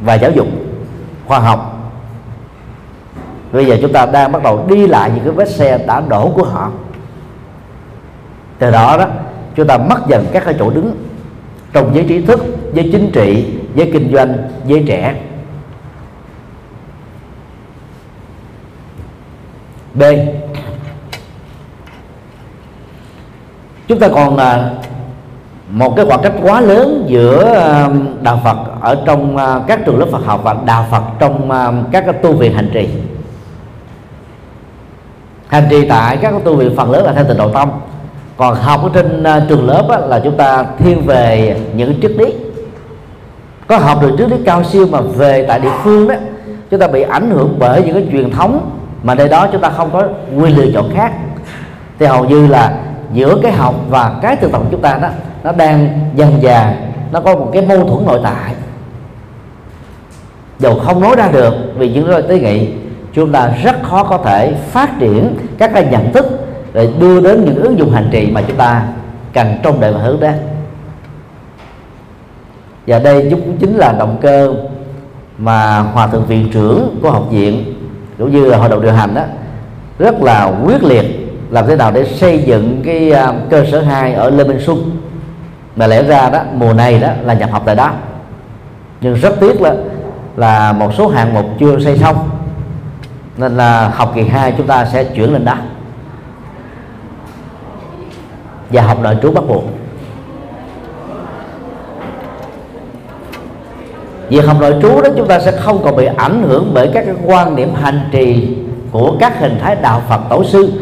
và 0.00 0.14
giáo 0.14 0.30
dục 0.30 0.46
khoa 1.26 1.38
học. 1.38 1.92
Bây 3.52 3.66
giờ 3.66 3.78
chúng 3.82 3.92
ta 3.92 4.06
đang 4.06 4.32
bắt 4.32 4.42
đầu 4.42 4.64
đi 4.68 4.86
lại 4.86 5.10
những 5.14 5.24
cái 5.24 5.32
vết 5.32 5.48
xe 5.48 5.78
đã 5.86 6.00
đổ 6.00 6.28
của 6.28 6.44
họ. 6.44 6.70
Từ 8.58 8.70
đó 8.70 8.96
đó, 8.96 9.06
chúng 9.56 9.66
ta 9.66 9.78
mất 9.78 9.98
dần 10.08 10.26
các 10.32 10.44
cái 10.44 10.54
chỗ 10.58 10.70
đứng 10.70 10.96
trong 11.72 11.94
giới 11.94 12.04
trí 12.08 12.22
thức, 12.22 12.40
giới 12.72 12.88
chính 12.92 13.10
trị, 13.12 13.46
giới 13.74 13.90
kinh 13.92 14.12
doanh, 14.12 14.34
giới 14.66 14.84
trẻ. 14.88 15.14
B. 19.94 20.02
chúng 23.88 23.98
ta 23.98 24.08
còn 24.08 24.36
là 24.36 24.70
một 25.70 25.96
cái 25.96 26.06
khoảng 26.06 26.22
cách 26.22 26.32
quá 26.42 26.60
lớn 26.60 27.04
giữa 27.06 27.54
à, 27.54 27.88
đạo 28.22 28.40
Phật 28.44 28.56
ở 28.80 29.02
trong 29.06 29.36
à, 29.36 29.60
các 29.66 29.80
trường 29.86 29.98
lớp 29.98 30.06
Phật 30.12 30.24
học 30.24 30.40
và 30.44 30.56
đạo 30.64 30.86
Phật 30.90 31.02
trong 31.18 31.50
à, 31.50 31.72
các 31.92 32.22
tu 32.22 32.32
viện 32.32 32.54
hành 32.54 32.70
trì. 32.74 32.88
Hành 35.46 35.66
trì 35.70 35.88
tại 35.88 36.16
các 36.16 36.34
tu 36.44 36.56
viện 36.56 36.76
phần 36.76 36.90
lớn 36.90 37.04
là 37.04 37.12
theo 37.12 37.24
tịnh 37.24 37.36
độ 37.36 37.48
tông. 37.48 37.70
Còn 38.36 38.54
học 38.54 38.80
ở 38.82 38.90
trên 38.94 39.24
trường 39.48 39.66
lớp 39.66 39.88
á, 39.88 39.98
là 39.98 40.20
chúng 40.24 40.36
ta 40.36 40.64
thiên 40.78 41.06
về 41.06 41.56
những 41.74 42.00
triết 42.02 42.10
lý. 42.10 42.34
Có 43.66 43.76
học 43.78 44.02
được 44.02 44.14
triết 44.18 44.28
lý 44.28 44.36
cao 44.44 44.64
siêu 44.64 44.86
mà 44.90 45.00
về 45.00 45.44
tại 45.48 45.60
địa 45.60 45.72
phương 45.84 46.08
đó 46.08 46.14
chúng 46.70 46.80
ta 46.80 46.86
bị 46.86 47.02
ảnh 47.02 47.30
hưởng 47.30 47.56
bởi 47.58 47.82
những 47.82 47.94
cái 47.94 48.06
truyền 48.12 48.30
thống 48.30 48.70
mà 49.02 49.14
nơi 49.14 49.28
đó 49.28 49.48
chúng 49.52 49.60
ta 49.60 49.70
không 49.70 49.90
có 49.92 50.02
quyền 50.36 50.56
lựa 50.56 50.66
chọn 50.74 50.90
khác. 50.94 51.12
Thì 51.98 52.06
hầu 52.06 52.24
như 52.24 52.46
là 52.46 52.78
giữa 53.12 53.38
cái 53.42 53.52
học 53.52 53.74
và 53.88 54.18
cái 54.22 54.36
thực 54.36 54.52
tập 54.52 54.58
của 54.58 54.68
chúng 54.70 54.80
ta 54.80 54.98
đó, 55.02 55.08
nó 55.44 55.52
đang 55.52 56.10
dần 56.14 56.40
dà 56.42 56.74
nó 57.12 57.20
có 57.20 57.34
một 57.34 57.50
cái 57.52 57.62
mâu 57.62 57.88
thuẫn 57.88 58.06
nội 58.06 58.20
tại. 58.22 58.54
Dù 60.58 60.78
không 60.78 61.00
nói 61.00 61.16
ra 61.16 61.28
được, 61.28 61.54
vì 61.76 61.92
những 61.92 62.08
lời 62.08 62.22
tế 62.28 62.38
nghị, 62.38 62.68
chúng 63.12 63.32
ta 63.32 63.52
rất 63.62 63.82
khó 63.82 64.04
có 64.04 64.18
thể 64.18 64.54
phát 64.70 64.90
triển 65.00 65.36
các 65.58 65.70
cái 65.74 65.86
nhận 65.90 66.12
thức 66.12 66.26
để 66.72 66.88
đưa 66.98 67.20
đến 67.20 67.44
những 67.44 67.62
ứng 67.62 67.78
dụng 67.78 67.92
hành 67.92 68.08
trì 68.12 68.30
mà 68.30 68.42
chúng 68.48 68.56
ta 68.56 68.86
cần 69.32 69.58
trông 69.62 69.80
đợi 69.80 69.92
và 69.92 70.00
hướng 70.00 70.20
đến 70.20 70.34
và 72.86 72.98
đây 72.98 73.28
cũng 73.30 73.56
chính 73.56 73.76
là 73.76 73.92
động 73.92 74.18
cơ 74.22 74.54
mà 75.38 75.78
hòa 75.78 76.06
thượng 76.06 76.26
viện 76.26 76.50
trưởng 76.52 76.98
của 77.02 77.10
học 77.10 77.26
viện, 77.30 77.74
cũng 78.18 78.32
như 78.32 78.44
là 78.44 78.58
hội 78.58 78.68
đồng 78.68 78.82
điều 78.82 78.92
hành 78.92 79.14
đó, 79.14 79.22
rất 79.98 80.22
là 80.22 80.52
quyết 80.64 80.82
liệt 80.82 81.21
làm 81.52 81.66
thế 81.66 81.76
nào 81.76 81.90
để 81.90 82.04
xây 82.04 82.42
dựng 82.46 82.82
cái 82.84 83.10
à, 83.10 83.32
cơ 83.50 83.64
sở 83.70 83.80
hai 83.80 84.12
ở 84.12 84.30
Lê 84.30 84.44
Minh 84.44 84.60
Xuân? 84.60 84.90
Mà 85.76 85.86
lẽ 85.86 86.02
ra 86.02 86.30
đó, 86.30 86.42
mùa 86.54 86.72
này 86.72 86.98
đó 86.98 87.08
là 87.22 87.34
nhập 87.34 87.50
học 87.52 87.62
tại 87.66 87.74
đó. 87.74 87.90
Nhưng 89.00 89.14
rất 89.14 89.40
tiếc 89.40 89.60
là 89.60 89.74
là 90.36 90.72
một 90.72 90.94
số 90.94 91.08
hạng 91.08 91.34
mục 91.34 91.44
chưa 91.60 91.78
xây 91.78 91.98
xong. 91.98 92.30
Nên 93.36 93.56
là 93.56 93.88
học 93.88 94.12
kỳ 94.14 94.22
2 94.22 94.54
chúng 94.56 94.66
ta 94.66 94.84
sẽ 94.84 95.04
chuyển 95.04 95.32
lên 95.32 95.44
đó. 95.44 95.56
Và 98.70 98.82
học 98.82 98.98
nội 99.02 99.16
trú 99.22 99.30
bắt 99.30 99.44
buộc. 99.48 99.64
Việc 104.28 104.46
học 104.46 104.56
nội 104.60 104.74
trú 104.82 105.00
đó 105.00 105.08
chúng 105.16 105.28
ta 105.28 105.40
sẽ 105.40 105.52
không 105.52 105.82
còn 105.84 105.96
bị 105.96 106.06
ảnh 106.16 106.42
hưởng 106.42 106.70
bởi 106.74 106.90
các 106.94 107.04
cái 107.06 107.14
quan 107.24 107.56
điểm 107.56 107.74
hành 107.74 108.08
trì 108.12 108.56
của 108.92 109.16
các 109.20 109.38
hình 109.40 109.58
thái 109.62 109.76
đạo 109.76 110.02
Phật 110.08 110.20
tổ 110.30 110.44
sư 110.44 110.81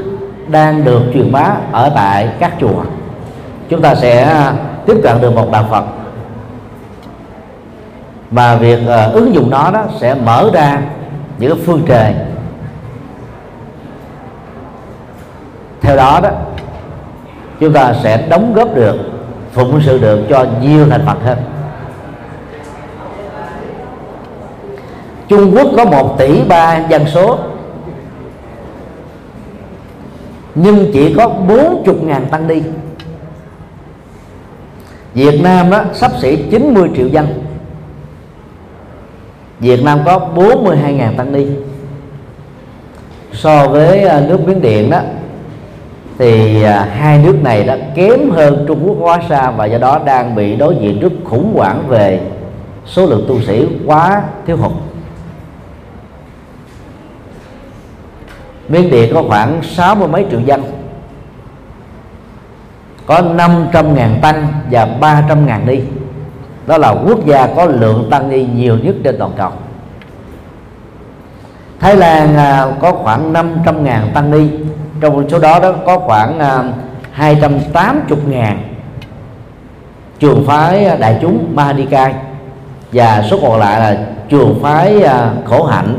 đang 0.51 0.85
được 0.85 1.03
truyền 1.15 1.33
bá 1.33 1.57
ở 1.73 1.93
tại 1.95 2.29
các 2.39 2.53
chùa. 2.61 2.85
Chúng 3.69 3.83
ta 3.83 3.95
sẽ 3.95 4.23
à, 4.23 4.53
tiếp 4.87 4.97
cận 5.03 5.21
được 5.21 5.35
một 5.35 5.49
đạo 5.53 5.65
Phật. 5.71 5.85
Và 8.31 8.57
việc 8.57 8.79
uh, 8.85 9.15
ứng 9.15 9.35
dụng 9.35 9.51
nó 9.51 9.71
đó 9.71 9.85
sẽ 10.01 10.15
mở 10.15 10.51
ra 10.55 10.81
những 11.39 11.59
phương 11.67 11.83
trời. 11.87 12.15
Theo 15.81 15.97
đó 15.97 16.21
đó 16.23 16.31
chúng 17.61 17.73
ta 17.73 17.95
sẽ 18.03 18.27
đóng 18.29 18.55
góp 18.55 18.75
được 18.75 18.97
phụng 19.53 19.81
sự 19.87 19.99
được 19.99 20.21
cho 20.31 20.47
nhiều 20.61 20.87
thành 20.91 21.07
Phật 21.07 21.17
hơn. 21.25 21.39
Trung 25.29 25.57
Quốc 25.57 25.69
có 25.77 25.85
một 25.85 26.19
tỷ 26.19 26.43
ba 26.43 26.79
dân 26.89 27.07
số 27.07 27.39
nhưng 30.55 30.91
chỉ 30.93 31.15
có 31.15 31.29
40 31.29 31.95
ngàn 32.03 32.27
tăng 32.31 32.49
đi 32.49 32.63
Việt 35.15 35.41
Nam 35.43 35.71
đó 35.71 35.85
sắp 35.93 36.13
xỉ 36.21 36.37
90 36.51 36.91
triệu 36.97 37.07
dân. 37.07 37.27
Việt 39.61 39.85
Nam 39.85 39.99
có 40.05 40.19
42 40.19 40.93
ngàn 40.93 41.15
tăng 41.17 41.33
ni. 41.33 41.47
So 43.33 43.69
với 43.69 44.05
à, 44.05 44.21
nước 44.29 44.41
Miến 44.47 44.61
Điện 44.61 44.91
đó, 44.91 45.01
thì 46.19 46.63
à, 46.63 46.89
hai 46.93 47.19
nước 47.19 47.37
này 47.43 47.65
đã 47.65 47.79
kém 47.95 48.31
hơn 48.31 48.65
Trung 48.69 48.83
Quốc 48.87 48.97
quá 49.01 49.21
xa 49.29 49.51
và 49.51 49.67
do 49.67 49.79
đó 49.79 50.01
đang 50.05 50.35
bị 50.35 50.57
đối 50.57 50.77
diện 50.81 51.01
rất 51.01 51.13
khủng 51.25 51.53
hoảng 51.57 51.83
về 51.89 52.21
số 52.87 53.07
lượng 53.07 53.25
tu 53.29 53.41
sĩ 53.41 53.67
quá 53.87 54.23
thiếu 54.47 54.57
hụt. 54.57 54.73
Miến 58.71 58.91
Điện 58.91 59.15
có 59.15 59.23
khoảng 59.29 59.63
sáu 59.63 59.95
mươi 59.95 60.09
mấy 60.09 60.27
triệu 60.31 60.41
dân. 60.41 60.63
Có 63.07 63.21
500 63.21 63.95
ngàn 63.95 64.19
tăng 64.23 64.47
và 64.71 64.87
300 65.01 65.47
ngàn 65.47 65.67
đi 65.67 65.81
đó 66.67 66.79
là 66.79 66.91
quốc 66.91 67.27
gia 67.27 67.47
có 67.47 67.65
lượng 67.65 68.09
tăng 68.11 68.29
ni 68.29 68.47
nhiều 68.55 68.79
nhất 68.79 68.95
trên 69.05 69.19
toàn 69.19 69.33
cầu. 69.37 69.51
Thái 71.81 71.97
Lan 71.97 72.37
à, 72.37 72.67
có 72.81 72.93
khoảng 72.93 73.33
500 73.33 73.85
ngàn 73.85 74.11
tăng 74.15 74.31
ni. 74.31 74.49
Trong 75.01 75.29
số 75.31 75.39
đó 75.39 75.61
đó 75.61 75.73
có 75.87 75.99
khoảng 75.99 76.39
à, 76.39 76.65
280 77.13 78.19
ngàn 78.27 78.63
trường 80.19 80.45
phái 80.47 80.85
à, 80.85 80.97
đại 80.97 81.19
chúng 81.23 81.53
Mahadikai 81.55 82.15
và 82.93 83.25
số 83.31 83.39
còn 83.43 83.61
lại 83.61 83.81
là 83.81 84.07
trường 84.29 84.59
phái 84.63 85.05
khổ 85.45 85.65
hạnh. 85.65 85.99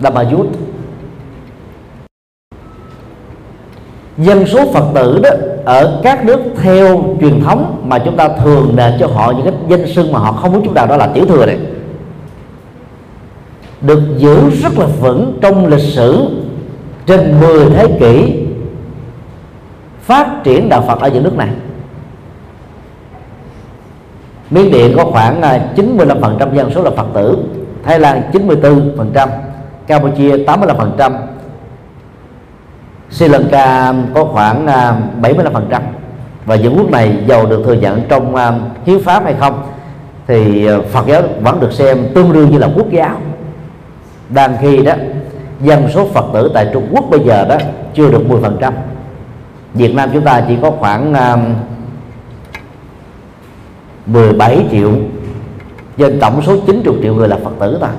Dhammayut 0.00 0.46
dân 4.18 4.46
số 4.46 4.72
Phật 4.72 4.84
tử 4.94 5.20
đó 5.22 5.30
ở 5.64 6.00
các 6.02 6.24
nước 6.24 6.40
theo 6.62 7.16
truyền 7.20 7.40
thống 7.40 7.82
mà 7.84 7.98
chúng 7.98 8.16
ta 8.16 8.28
thường 8.28 8.72
để 8.76 8.96
cho 9.00 9.06
họ 9.06 9.32
những 9.32 9.44
cái 9.44 9.54
danh 9.68 9.94
xưng 9.94 10.12
mà 10.12 10.18
họ 10.18 10.32
không 10.32 10.52
muốn 10.52 10.64
chúng 10.64 10.74
ta, 10.74 10.86
đó 10.86 10.96
là 10.96 11.06
tiểu 11.06 11.26
thừa 11.26 11.46
này. 11.46 11.58
Được 13.80 14.00
giữ 14.16 14.50
rất 14.50 14.78
là 14.78 14.86
vững 14.86 15.38
trong 15.42 15.66
lịch 15.66 15.80
sử 15.80 16.28
trên 17.06 17.40
10 17.40 17.70
thế 17.70 17.96
kỷ 18.00 18.44
phát 20.00 20.44
triển 20.44 20.68
đạo 20.68 20.84
Phật 20.86 21.00
ở 21.00 21.08
những 21.08 21.24
nước 21.24 21.36
này. 21.36 21.48
Miến 24.50 24.70
Điện 24.70 24.94
có 24.96 25.04
khoảng 25.04 25.42
à, 25.42 25.60
95% 25.76 26.54
dân 26.54 26.70
số 26.74 26.82
là 26.82 26.90
Phật 26.90 27.06
tử, 27.14 27.38
Thái 27.84 28.00
Lan 28.00 28.22
94% 28.32 29.28
Campuchia 29.86 30.36
85% 30.36 31.12
Sri 33.10 33.28
Lanka 33.28 33.94
có 34.14 34.24
khoảng 34.24 34.66
à, 34.66 34.96
75% 35.22 35.80
và 36.46 36.56
những 36.56 36.78
quốc 36.78 36.90
này 36.90 37.24
giàu 37.28 37.46
được 37.46 37.62
thừa 37.64 37.72
nhận 37.72 38.02
trong 38.08 38.36
à, 38.36 38.52
hiến 38.86 39.02
pháp 39.04 39.24
hay 39.24 39.34
không 39.40 39.62
thì 40.26 40.66
à, 40.66 40.78
Phật 40.92 41.06
giáo 41.06 41.22
vẫn 41.40 41.60
được 41.60 41.72
xem 41.72 41.98
tương 42.14 42.32
đương 42.32 42.50
như 42.50 42.58
là 42.58 42.68
quốc 42.76 42.86
giáo. 42.90 43.16
Đang 44.28 44.56
khi 44.60 44.82
đó 44.82 44.92
dân 45.60 45.88
số 45.94 46.06
Phật 46.06 46.24
tử 46.32 46.50
tại 46.54 46.70
Trung 46.72 46.88
Quốc 46.90 47.04
bây 47.10 47.20
giờ 47.20 47.44
đó 47.44 47.56
chưa 47.94 48.10
được 48.10 48.22
10% 48.28 48.72
Việt 49.74 49.94
Nam 49.94 50.10
chúng 50.12 50.24
ta 50.24 50.44
chỉ 50.48 50.56
có 50.62 50.70
khoảng 50.70 51.14
à, 51.14 51.36
17 54.06 54.66
triệu 54.70 54.90
trên 55.98 56.20
tổng 56.20 56.42
số 56.42 56.56
90 56.66 56.94
triệu 57.02 57.14
người 57.14 57.28
là 57.28 57.38
Phật 57.44 57.52
tử 57.60 57.78
thôi 57.80 57.90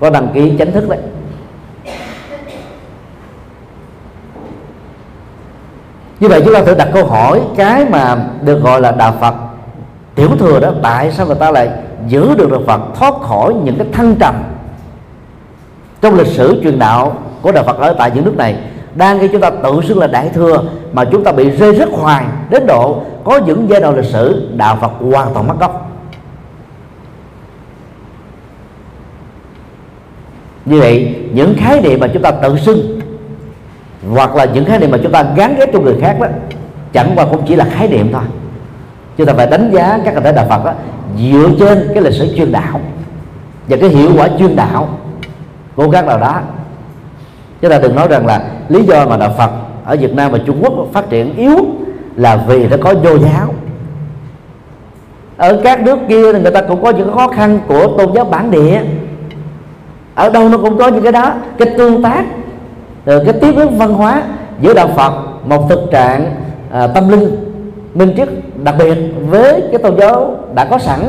có 0.00 0.10
đăng 0.10 0.28
ký 0.34 0.52
chính 0.58 0.72
thức 0.72 0.88
đấy. 0.88 0.98
Như 6.20 6.28
vậy 6.28 6.42
chúng 6.44 6.54
ta 6.54 6.62
thử 6.62 6.74
đặt 6.74 6.88
câu 6.94 7.06
hỏi, 7.06 7.40
cái 7.56 7.84
mà 7.90 8.16
được 8.42 8.62
gọi 8.62 8.80
là 8.80 8.92
đạo 8.92 9.14
Phật. 9.20 9.34
Tiểu 10.14 10.28
thừa 10.38 10.60
đó, 10.60 10.72
tại 10.82 11.12
sao 11.12 11.26
người 11.26 11.34
ta 11.34 11.50
lại 11.50 11.70
giữ 12.08 12.34
được 12.34 12.50
đạo 12.50 12.62
Phật, 12.66 12.80
thoát 12.94 13.14
khỏi 13.22 13.54
những 13.54 13.78
cái 13.78 13.86
thăng 13.92 14.14
trầm 14.14 14.34
trong 16.00 16.14
lịch 16.14 16.26
sử 16.26 16.60
truyền 16.62 16.78
đạo 16.78 17.18
của 17.42 17.52
đạo 17.52 17.64
Phật 17.64 17.78
ở 17.78 17.94
tại 17.98 18.10
những 18.14 18.24
nước 18.24 18.36
này? 18.36 18.56
Đang 18.94 19.18
khi 19.18 19.28
chúng 19.32 19.40
ta 19.40 19.50
tự 19.50 19.80
xưng 19.88 19.98
là 19.98 20.06
đại 20.06 20.28
thừa 20.28 20.62
mà 20.92 21.04
chúng 21.04 21.24
ta 21.24 21.32
bị 21.32 21.50
rơi 21.50 21.74
rất 21.74 21.88
hoài 21.92 22.24
đến 22.50 22.66
độ 22.66 23.00
có 23.24 23.40
những 23.46 23.66
giai 23.70 23.80
đoạn 23.80 23.96
lịch 23.96 24.12
sử, 24.12 24.48
đạo 24.56 24.78
Phật 24.80 24.90
hoàn 25.12 25.34
toàn 25.34 25.48
mất 25.48 25.54
gốc. 25.60 25.85
Như 30.66 30.80
vậy, 30.80 31.14
những 31.32 31.54
khái 31.58 31.80
niệm 31.80 32.00
mà 32.00 32.06
chúng 32.06 32.22
ta 32.22 32.30
tự 32.30 32.56
xưng, 32.56 33.00
hoặc 34.10 34.36
là 34.36 34.44
những 34.44 34.64
khái 34.64 34.78
niệm 34.78 34.90
mà 34.90 34.98
chúng 35.02 35.12
ta 35.12 35.24
gắn 35.36 35.56
ghép 35.58 35.72
cho 35.72 35.80
người 35.80 35.96
khác 36.00 36.16
đó, 36.20 36.26
chẳng 36.92 37.12
qua 37.16 37.26
cũng 37.30 37.42
chỉ 37.46 37.56
là 37.56 37.64
khái 37.64 37.88
niệm 37.88 38.08
thôi. 38.12 38.22
Chúng 39.16 39.26
ta 39.26 39.32
phải 39.32 39.46
đánh 39.46 39.70
giá 39.72 39.98
các 40.04 40.14
thể 40.24 40.32
đạo 40.32 40.46
Phật 40.48 40.64
đó 40.64 40.72
dựa 41.18 41.50
trên 41.58 41.88
cái 41.94 42.02
lịch 42.02 42.12
sử 42.12 42.36
chuyên 42.36 42.52
đạo 42.52 42.80
và 43.68 43.76
cái 43.80 43.88
hiệu 43.90 44.10
quả 44.16 44.28
chuyên 44.38 44.56
đạo 44.56 44.88
cố 45.76 45.88
gắng 45.88 46.06
nào 46.06 46.18
đó. 46.18 46.40
Chúng 47.60 47.70
ta 47.70 47.78
đừng 47.78 47.94
nói 47.94 48.08
rằng 48.08 48.26
là 48.26 48.44
lý 48.68 48.82
do 48.82 49.06
mà 49.06 49.16
đạo 49.16 49.34
Phật 49.38 49.50
ở 49.84 49.96
Việt 49.96 50.14
Nam 50.14 50.32
và 50.32 50.38
Trung 50.46 50.58
Quốc 50.62 50.72
phát 50.92 51.10
triển 51.10 51.36
yếu 51.36 51.58
là 52.16 52.36
vì 52.36 52.66
nó 52.66 52.76
có 52.80 52.94
vô 52.94 53.18
giáo. 53.18 53.54
Ở 55.36 55.60
các 55.64 55.82
nước 55.82 55.98
kia 56.08 56.32
thì 56.32 56.40
người 56.40 56.50
ta 56.52 56.60
cũng 56.60 56.82
có 56.82 56.90
những 56.90 57.14
khó 57.14 57.28
khăn 57.28 57.60
của 57.68 57.86
tôn 57.98 58.14
giáo 58.14 58.24
bản 58.24 58.50
địa 58.50 58.80
ở 60.16 60.30
đâu 60.30 60.48
nó 60.48 60.58
cũng 60.58 60.78
có 60.78 60.88
những 60.88 61.02
cái 61.02 61.12
đó 61.12 61.34
cái 61.58 61.68
tương 61.78 62.02
tác 62.02 62.24
cái 63.06 63.32
tiếp 63.40 63.56
ứng 63.56 63.78
văn 63.78 63.94
hóa 63.94 64.22
giữa 64.60 64.74
đạo 64.74 64.88
Phật 64.96 65.12
một 65.44 65.66
thực 65.68 65.80
trạng 65.92 66.34
à, 66.70 66.86
tâm 66.86 67.08
linh 67.08 67.36
minh 67.94 68.14
chức 68.16 68.28
đặc 68.64 68.74
biệt 68.78 68.94
với 69.26 69.62
cái 69.72 69.82
tôn 69.82 69.96
giáo 69.96 70.36
đã 70.54 70.64
có 70.64 70.78
sẵn 70.78 71.00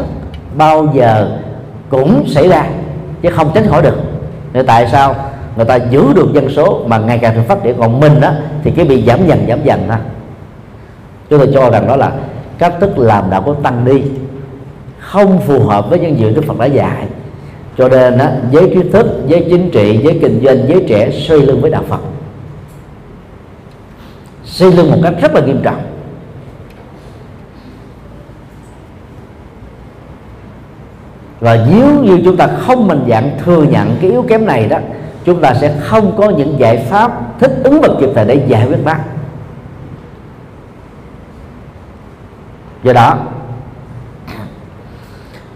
bao 0.57 0.87
giờ 0.93 1.37
cũng 1.89 2.23
xảy 2.27 2.47
ra 2.47 2.65
chứ 3.21 3.29
không 3.29 3.51
tránh 3.53 3.67
khỏi 3.67 3.81
được. 3.81 3.95
Nên 4.53 4.65
tại 4.65 4.87
sao 4.91 5.15
người 5.55 5.65
ta 5.65 5.75
giữ 5.75 6.13
được 6.15 6.33
dân 6.33 6.49
số 6.49 6.81
mà 6.87 6.97
ngày 6.97 7.17
càng 7.17 7.35
được 7.35 7.41
phát 7.47 7.63
triển 7.63 7.77
còn 7.79 7.99
mình 7.99 8.21
đó 8.21 8.31
thì 8.63 8.71
cái 8.71 8.85
bị 8.85 9.03
giảm 9.07 9.27
dần 9.27 9.45
giảm 9.49 9.63
dần 9.63 9.89
ha. 9.89 9.99
Chúng 11.29 11.39
tôi 11.39 11.49
cho 11.53 11.69
rằng 11.69 11.87
đó 11.87 11.95
là 11.95 12.11
cách 12.57 12.73
thức 12.79 12.97
làm 12.97 13.29
đạo 13.29 13.41
của 13.41 13.53
tăng 13.53 13.85
đi 13.85 14.03
không 14.99 15.39
phù 15.39 15.59
hợp 15.59 15.89
với 15.89 15.99
những 15.99 16.17
gì 16.19 16.33
Đức 16.35 16.43
Phật 16.47 16.59
đã 16.59 16.65
dạy 16.65 17.07
cho 17.77 17.87
nên 17.87 18.17
á, 18.17 18.31
giới 18.51 18.71
trí 18.73 18.89
thức 18.89 19.07
giới 19.27 19.47
chính 19.49 19.69
trị 19.71 19.99
giới 20.03 20.19
kinh 20.21 20.41
doanh 20.43 20.67
giới 20.67 20.85
trẻ 20.87 21.11
xây 21.11 21.41
lưng 21.41 21.61
với 21.61 21.71
đạo 21.71 21.83
Phật. 21.87 21.99
Xây 24.45 24.71
lưng 24.71 24.91
một 24.91 24.97
cách 25.03 25.13
rất 25.21 25.33
là 25.33 25.41
nghiêm 25.41 25.61
trọng. 25.63 25.81
Và 31.39 31.67
nếu 31.71 32.03
như 32.03 32.21
chúng 32.25 32.37
ta 32.37 32.47
không 32.47 32.87
mình 32.87 33.03
dạng 33.09 33.31
thừa 33.45 33.63
nhận 33.63 33.95
cái 34.01 34.11
yếu 34.11 34.25
kém 34.27 34.45
này 34.45 34.67
đó 34.67 34.77
chúng 35.25 35.41
ta 35.41 35.53
sẽ 35.53 35.75
không 35.79 36.17
có 36.17 36.29
những 36.29 36.59
giải 36.59 36.77
pháp 36.89 37.39
thích 37.39 37.51
ứng 37.63 37.81
và 37.81 37.87
kịp 37.99 38.09
thời 38.15 38.25
để 38.25 38.45
giải 38.47 38.67
quyết 38.67 38.85
bác 38.85 38.99
do 42.83 42.93
đó 42.93 43.17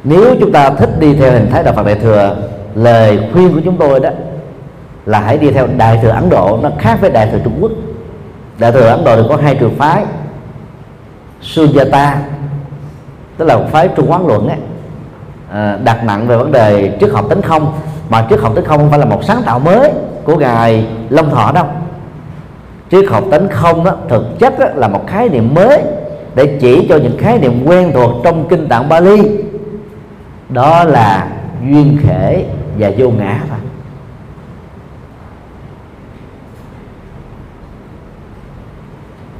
nếu 0.03 0.35
chúng 0.39 0.51
ta 0.51 0.69
thích 0.69 0.99
đi 0.99 1.13
theo 1.13 1.31
hình 1.31 1.49
thái 1.51 1.63
đạo 1.63 1.73
Phật 1.73 1.85
Đại 1.85 1.95
thừa 1.95 2.35
lời 2.75 3.19
khuyên 3.33 3.53
của 3.53 3.61
chúng 3.65 3.77
tôi 3.77 3.99
đó 3.99 4.09
là 5.05 5.19
hãy 5.19 5.37
đi 5.37 5.51
theo 5.51 5.67
Đại 5.77 5.99
thừa 6.01 6.09
Ấn 6.09 6.29
Độ. 6.29 6.59
Nó 6.63 6.69
khác 6.79 6.97
với 7.01 7.09
Đại 7.09 7.29
thừa 7.31 7.39
Trung 7.43 7.57
Quốc. 7.61 7.71
Đại 8.59 8.71
thừa 8.71 8.87
Ấn 8.87 9.03
Độ 9.03 9.15
thì 9.15 9.23
có 9.29 9.35
hai 9.35 9.55
trường 9.55 9.75
phái. 9.75 10.03
Sunyata 11.41 12.21
tức 13.37 13.45
là 13.45 13.59
phái 13.71 13.87
Trung 13.87 14.11
Quán 14.11 14.27
luận 14.27 14.47
ấy, 14.47 14.57
à, 15.51 15.77
đặt 15.83 16.03
nặng 16.03 16.27
về 16.27 16.37
vấn 16.37 16.51
đề 16.51 16.97
triết 16.99 17.09
học 17.11 17.25
tính 17.29 17.41
không. 17.41 17.73
Mà 18.09 18.25
triết 18.29 18.39
học 18.39 18.55
tính 18.55 18.65
không 18.65 18.77
không 18.77 18.89
phải 18.89 18.99
là 18.99 19.05
một 19.05 19.23
sáng 19.23 19.41
tạo 19.45 19.59
mới 19.59 19.91
của 20.23 20.37
ngài 20.37 20.85
Long 21.09 21.29
Thọ 21.29 21.51
đâu. 21.51 21.65
Triết 22.91 23.09
học 23.09 23.23
tính 23.31 23.47
không 23.51 23.83
đó, 23.83 23.91
thực 24.09 24.39
chất 24.39 24.59
đó, 24.59 24.65
là 24.75 24.87
một 24.87 25.07
khái 25.07 25.29
niệm 25.29 25.53
mới 25.53 25.81
để 26.35 26.57
chỉ 26.61 26.85
cho 26.89 26.97
những 26.97 27.17
khái 27.17 27.39
niệm 27.39 27.63
quen 27.65 27.91
thuộc 27.93 28.11
trong 28.23 28.47
kinh 28.47 28.67
tạng 28.67 28.89
Bali 28.89 29.21
đó 30.51 30.83
là 30.83 31.27
duyên 31.61 31.97
khể 32.03 32.45
và 32.77 32.91
vô 32.97 33.09
ngã 33.09 33.39
thôi 33.49 33.57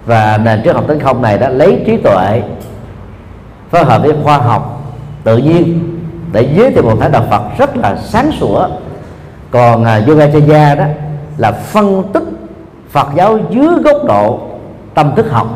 và 0.05 0.39
nền 0.43 0.61
triết 0.63 0.75
học 0.75 0.83
tấn 0.87 0.99
không 0.99 1.21
này 1.21 1.37
đã 1.37 1.49
lấy 1.49 1.83
trí 1.85 1.97
tuệ 1.97 2.41
phối 3.69 3.83
hợp 3.83 4.01
với 4.01 4.13
khoa 4.23 4.37
học 4.37 4.81
tự 5.23 5.37
nhiên 5.37 5.97
để 6.31 6.49
giới 6.55 6.71
thiệu 6.71 6.83
một 6.83 6.97
thái 6.99 7.09
đạo 7.09 7.25
Phật 7.29 7.41
rất 7.57 7.77
là 7.77 7.95
sáng 7.95 8.31
sủa. 8.31 8.67
Còn 9.51 9.83
à, 9.83 9.97
uh, 10.03 10.07
Yogacharya 10.07 10.75
đó 10.75 10.85
là 11.37 11.51
phân 11.51 12.03
tích 12.13 12.23
Phật 12.89 13.07
giáo 13.15 13.37
dưới 13.49 13.75
góc 13.83 14.05
độ 14.07 14.39
tâm 14.93 15.15
thức 15.15 15.31
học. 15.31 15.47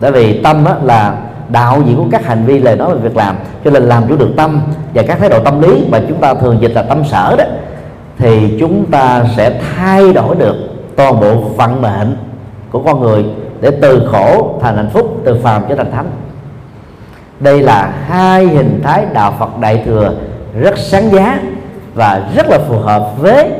Bởi 0.00 0.12
vì 0.12 0.42
tâm 0.42 0.64
là 0.82 1.16
đạo 1.52 1.82
diễn 1.86 1.96
của 1.96 2.06
các 2.10 2.26
hành 2.26 2.44
vi 2.44 2.58
lời 2.58 2.76
nói 2.76 2.94
và 2.94 3.00
việc 3.00 3.16
làm. 3.16 3.36
Cho 3.64 3.70
nên 3.70 3.82
làm 3.82 4.08
chủ 4.08 4.16
được 4.16 4.30
tâm 4.36 4.60
và 4.94 5.02
các 5.02 5.18
thái 5.18 5.28
độ 5.28 5.44
tâm 5.44 5.60
lý 5.60 5.86
mà 5.90 6.00
chúng 6.08 6.20
ta 6.20 6.34
thường 6.34 6.58
dịch 6.60 6.72
là 6.72 6.82
tâm 6.82 7.04
sở 7.04 7.36
đó 7.38 7.44
thì 8.18 8.56
chúng 8.60 8.86
ta 8.90 9.24
sẽ 9.36 9.60
thay 9.76 10.12
đổi 10.12 10.36
được 10.36 10.56
toàn 10.96 11.20
bộ 11.20 11.34
vận 11.34 11.82
mệnh 11.82 12.16
của 12.70 12.82
con 12.82 13.00
người 13.00 13.24
để 13.60 13.70
từ 13.82 14.08
khổ 14.12 14.58
thành 14.62 14.76
hạnh 14.76 14.90
phúc 14.92 15.20
từ 15.24 15.38
phàm 15.42 15.62
trở 15.68 15.74
thành 15.74 15.92
thánh. 15.92 16.10
Đây 17.40 17.62
là 17.62 17.92
hai 18.06 18.46
hình 18.46 18.80
thái 18.84 19.06
đạo 19.12 19.34
Phật 19.38 19.58
đại 19.60 19.82
thừa 19.86 20.12
rất 20.60 20.78
sáng 20.78 21.12
giá 21.12 21.40
và 21.94 22.28
rất 22.34 22.46
là 22.48 22.58
phù 22.68 22.78
hợp 22.78 23.10
với 23.18 23.50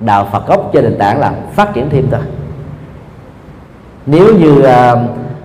đạo 0.00 0.28
Phật 0.32 0.46
gốc 0.46 0.70
trên 0.72 0.84
nền 0.84 0.98
tảng 0.98 1.20
là 1.20 1.32
phát 1.54 1.74
triển 1.74 1.90
thêm 1.90 2.08
thôi. 2.10 2.20
Nếu 4.06 4.34
như 4.34 4.58
uh, 4.58 4.98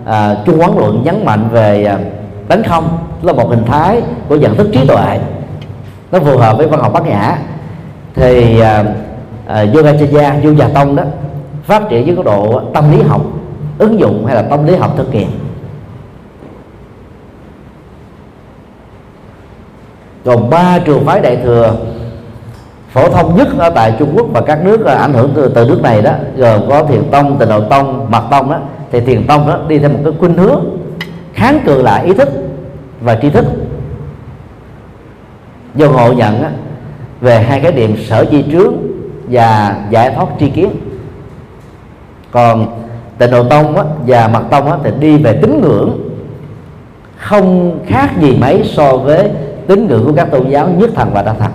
à, 0.05 0.37
trung 0.45 0.61
quán 0.61 0.77
luận 0.77 1.01
nhấn 1.03 1.25
mạnh 1.25 1.49
về 1.51 1.85
à, 1.85 1.99
tánh 2.47 2.63
không 2.63 2.97
là 3.21 3.33
một 3.33 3.49
hình 3.49 3.65
thái 3.65 4.01
của 4.29 4.35
nhận 4.35 4.55
thức 4.55 4.69
trí 4.73 4.87
tuệ. 4.87 5.19
Nó 6.11 6.19
phù 6.19 6.37
hợp 6.37 6.57
với 6.57 6.67
văn 6.67 6.79
học 6.79 6.93
bát 6.93 7.05
nhã. 7.05 7.37
Thì 8.15 8.59
à, 8.59 8.83
à, 9.47 9.65
Yogacharya 9.73 10.35
yoga 10.43 10.67
Tông 10.67 10.95
đó 10.95 11.03
phát 11.63 11.83
triển 11.89 12.05
với 12.05 12.15
cái 12.15 12.23
độ 12.23 12.61
tâm 12.73 12.91
lý 12.91 13.01
học 13.01 13.21
ứng 13.77 13.99
dụng 13.99 14.25
hay 14.25 14.35
là 14.35 14.41
tâm 14.41 14.65
lý 14.65 14.75
học 14.75 14.93
thực 14.97 15.13
nghiệm 15.13 15.29
còn 20.25 20.49
ba 20.49 20.79
trường 20.79 21.05
phái 21.05 21.19
đại 21.19 21.35
thừa 21.35 21.75
phổ 22.89 23.09
thông 23.09 23.35
nhất 23.35 23.47
ở 23.57 23.69
tại 23.69 23.93
Trung 23.99 24.13
Quốc 24.15 24.25
và 24.33 24.41
các 24.41 24.63
nước 24.63 24.85
à, 24.85 24.95
ảnh 24.95 25.13
hưởng 25.13 25.31
từ, 25.35 25.51
từ 25.55 25.65
nước 25.65 25.81
này 25.83 26.01
đó 26.01 26.11
gồm 26.37 26.61
có 26.69 26.83
thiền 26.83 27.11
tông, 27.11 27.37
tịnh 27.37 27.49
độ 27.49 27.61
tông, 27.61 28.11
mật 28.11 28.23
tông 28.31 28.49
đó 28.51 28.57
thì 28.95 29.01
thiền 29.01 29.27
tông 29.27 29.47
đó 29.47 29.59
đi 29.67 29.79
theo 29.79 29.89
một 29.89 29.99
cái 30.03 30.13
khuynh 30.19 30.33
hướng 30.33 30.65
kháng 31.33 31.59
cự 31.65 31.81
lại 31.81 32.05
ý 32.05 32.13
thức 32.13 32.29
và 33.01 33.15
tri 33.21 33.29
thức. 33.29 33.45
Do 35.75 35.89
ngộ 35.89 36.13
nhận 36.13 36.43
á, 36.43 36.51
về 37.21 37.39
hai 37.39 37.59
cái 37.59 37.71
điểm 37.71 37.95
sở 37.97 38.25
di 38.31 38.43
trướng 38.51 38.73
và 39.29 39.75
giải 39.89 40.11
thoát 40.15 40.27
tri 40.39 40.49
kiến. 40.49 40.69
Còn 42.31 42.67
tịnh 43.17 43.31
độ 43.31 43.43
tông 43.43 43.77
á, 43.77 43.83
và 44.07 44.27
mật 44.27 44.43
tông 44.51 44.71
á, 44.71 44.77
thì 44.83 44.91
đi 44.99 45.17
về 45.17 45.39
tín 45.41 45.61
ngưỡng 45.61 45.99
không 47.17 47.79
khác 47.87 48.09
gì 48.21 48.37
mấy 48.41 48.63
so 48.63 48.97
với 48.97 49.29
tín 49.67 49.87
ngưỡng 49.87 50.05
của 50.05 50.13
các 50.15 50.31
tôn 50.31 50.49
giáo 50.49 50.69
nhất 50.77 50.89
thần 50.95 51.09
và 51.13 51.21
đa 51.21 51.33
thần. 51.33 51.51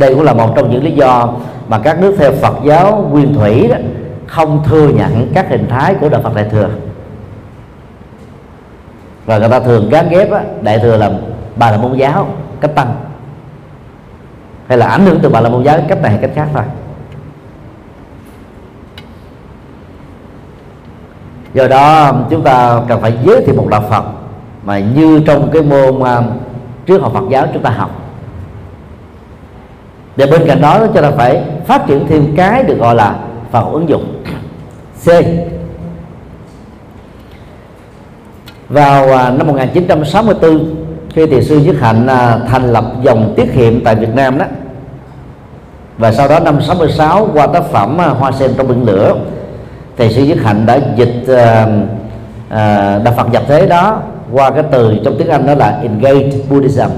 Đây 0.00 0.14
cũng 0.14 0.24
là 0.24 0.32
một 0.32 0.52
trong 0.56 0.70
những 0.70 0.84
lý 0.84 0.92
do 0.92 1.28
mà 1.68 1.78
các 1.78 2.00
nước 2.00 2.14
theo 2.18 2.32
Phật 2.32 2.54
giáo 2.64 3.08
nguyên 3.10 3.34
thủy 3.34 3.68
đó 3.68 3.76
không 4.26 4.62
thừa 4.64 4.88
nhận 4.88 5.32
các 5.34 5.48
hình 5.48 5.68
thái 5.68 5.94
của 5.94 6.08
đạo 6.08 6.20
Phật 6.22 6.34
Đại 6.34 6.48
thừa. 6.50 6.68
Và 9.26 9.38
người 9.38 9.48
ta 9.48 9.60
thường 9.60 9.88
gán 9.90 10.08
ghép 10.08 10.32
á, 10.32 10.42
Đại 10.60 10.78
thừa 10.78 10.96
là 10.96 11.10
bà 11.56 11.70
là 11.70 11.76
môn 11.76 11.94
giáo 11.96 12.28
cách 12.60 12.74
tăng 12.74 12.94
hay 14.68 14.78
là 14.78 14.86
ảnh 14.86 15.06
hưởng 15.06 15.20
từ 15.22 15.28
bà 15.28 15.40
là 15.40 15.48
môn 15.48 15.62
giáo 15.62 15.78
cách 15.88 16.02
này 16.02 16.10
hay 16.10 16.20
cách 16.20 16.30
khác 16.34 16.48
thôi. 16.54 16.62
Do 21.54 21.68
đó 21.68 22.12
chúng 22.30 22.42
ta 22.42 22.80
cần 22.88 23.00
phải 23.00 23.18
giới 23.24 23.44
thiệu 23.46 23.54
một 23.54 23.66
đạo 23.70 23.82
Phật 23.90 24.04
mà 24.64 24.78
như 24.78 25.22
trong 25.26 25.50
cái 25.52 25.62
môn 25.62 26.02
à, 26.04 26.22
trước 26.86 27.02
học 27.02 27.12
Phật 27.14 27.24
giáo 27.30 27.46
chúng 27.52 27.62
ta 27.62 27.70
học 27.70 27.99
và 30.16 30.26
bên 30.26 30.42
cạnh 30.46 30.60
đó 30.60 30.86
cho 30.94 31.02
ta 31.02 31.10
phải 31.10 31.42
phát 31.66 31.86
triển 31.86 32.06
thêm 32.08 32.36
cái 32.36 32.62
được 32.62 32.78
gọi 32.78 32.94
là 32.94 33.14
phần 33.50 33.72
ứng 33.72 33.88
dụng. 33.88 34.22
C. 35.04 35.08
Vào 38.68 39.12
à, 39.12 39.30
năm 39.30 39.46
1964 39.46 40.74
khi 41.14 41.26
thiền 41.26 41.44
sư 41.44 41.58
Nhất 41.58 41.76
Hạnh 41.80 42.06
à, 42.06 42.38
thành 42.48 42.72
lập 42.72 42.84
dòng 43.02 43.34
tiết 43.36 43.54
kiệm 43.54 43.84
tại 43.84 43.94
Việt 43.94 44.14
Nam 44.14 44.38
đó, 44.38 44.44
và 45.98 46.12
sau 46.12 46.28
đó 46.28 46.38
năm 46.38 46.62
66 46.62 47.28
qua 47.34 47.46
tác 47.46 47.64
phẩm 47.64 48.00
à, 48.00 48.08
Hoa 48.08 48.32
sen 48.32 48.50
trong 48.56 48.68
biển 48.68 48.84
lửa 48.84 49.16
thầy 49.98 50.12
sư 50.12 50.24
Nhất 50.24 50.38
Hạnh 50.42 50.66
đã 50.66 50.78
dịch 50.96 51.24
đạo 53.04 53.14
Phật 53.16 53.32
nhập 53.32 53.42
thế 53.48 53.66
đó 53.66 54.02
qua 54.32 54.50
cái 54.50 54.64
từ 54.70 54.96
trong 55.04 55.18
tiếng 55.18 55.28
Anh 55.28 55.46
đó 55.46 55.54
là 55.54 55.80
engage 55.82 56.30
Buddhism, 56.50 56.90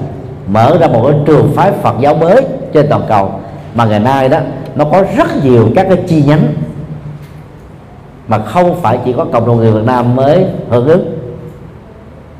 mở 0.46 0.76
ra 0.80 0.86
một 0.86 1.08
cái 1.10 1.20
trường 1.26 1.52
phái 1.54 1.72
Phật 1.82 1.94
giáo 2.00 2.14
mới 2.14 2.42
trên 2.72 2.86
toàn 2.88 3.02
cầu. 3.08 3.32
Mà 3.74 3.84
ngày 3.84 4.00
nay 4.00 4.28
đó, 4.28 4.38
nó 4.74 4.84
có 4.84 5.04
rất 5.16 5.44
nhiều 5.44 5.68
các 5.74 5.86
cái 5.88 5.98
chi 6.06 6.22
nhánh 6.26 6.46
mà 8.28 8.38
không 8.38 8.80
phải 8.82 8.98
chỉ 9.04 9.12
có 9.12 9.24
cộng 9.32 9.46
đồng 9.46 9.56
người 9.56 9.72
Việt 9.72 9.84
Nam 9.84 10.16
mới 10.16 10.46
hưởng 10.70 10.88
ứng. 10.88 11.18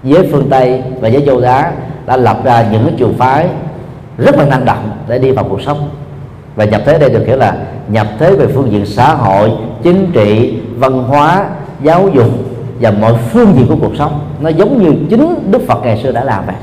Với 0.02 0.28
phương 0.32 0.50
Tây 0.50 0.82
và 1.00 1.08
với 1.12 1.22
châu 1.26 1.38
Á 1.38 1.72
đã 2.06 2.16
lập 2.16 2.44
ra 2.44 2.68
những 2.72 2.84
cái 2.84 2.94
trường 2.98 3.14
phái 3.14 3.48
rất 4.18 4.36
là 4.36 4.44
năng 4.44 4.64
động 4.64 4.90
để 5.08 5.18
đi 5.18 5.30
vào 5.30 5.44
cuộc 5.48 5.62
sống. 5.62 5.90
Và 6.56 6.64
nhập 6.64 6.82
thế 6.86 6.98
đây 6.98 7.10
được 7.10 7.26
hiểu 7.26 7.36
là 7.36 7.56
nhập 7.88 8.06
thế 8.18 8.36
về 8.36 8.46
phương 8.46 8.72
diện 8.72 8.86
xã 8.86 9.14
hội, 9.14 9.50
chính 9.82 10.10
trị, 10.12 10.58
văn 10.76 11.02
hóa, 11.02 11.46
giáo 11.82 12.08
dục 12.14 12.28
và 12.80 12.90
mọi 12.90 13.14
phương 13.30 13.54
diện 13.56 13.66
của 13.68 13.76
cuộc 13.80 13.96
sống. 13.98 14.20
Nó 14.40 14.48
giống 14.48 14.82
như 14.82 14.92
chính 15.10 15.50
Đức 15.50 15.62
Phật 15.68 15.78
ngày 15.82 16.00
xưa 16.02 16.12
đã 16.12 16.24
làm 16.24 16.46
vậy. 16.46 16.56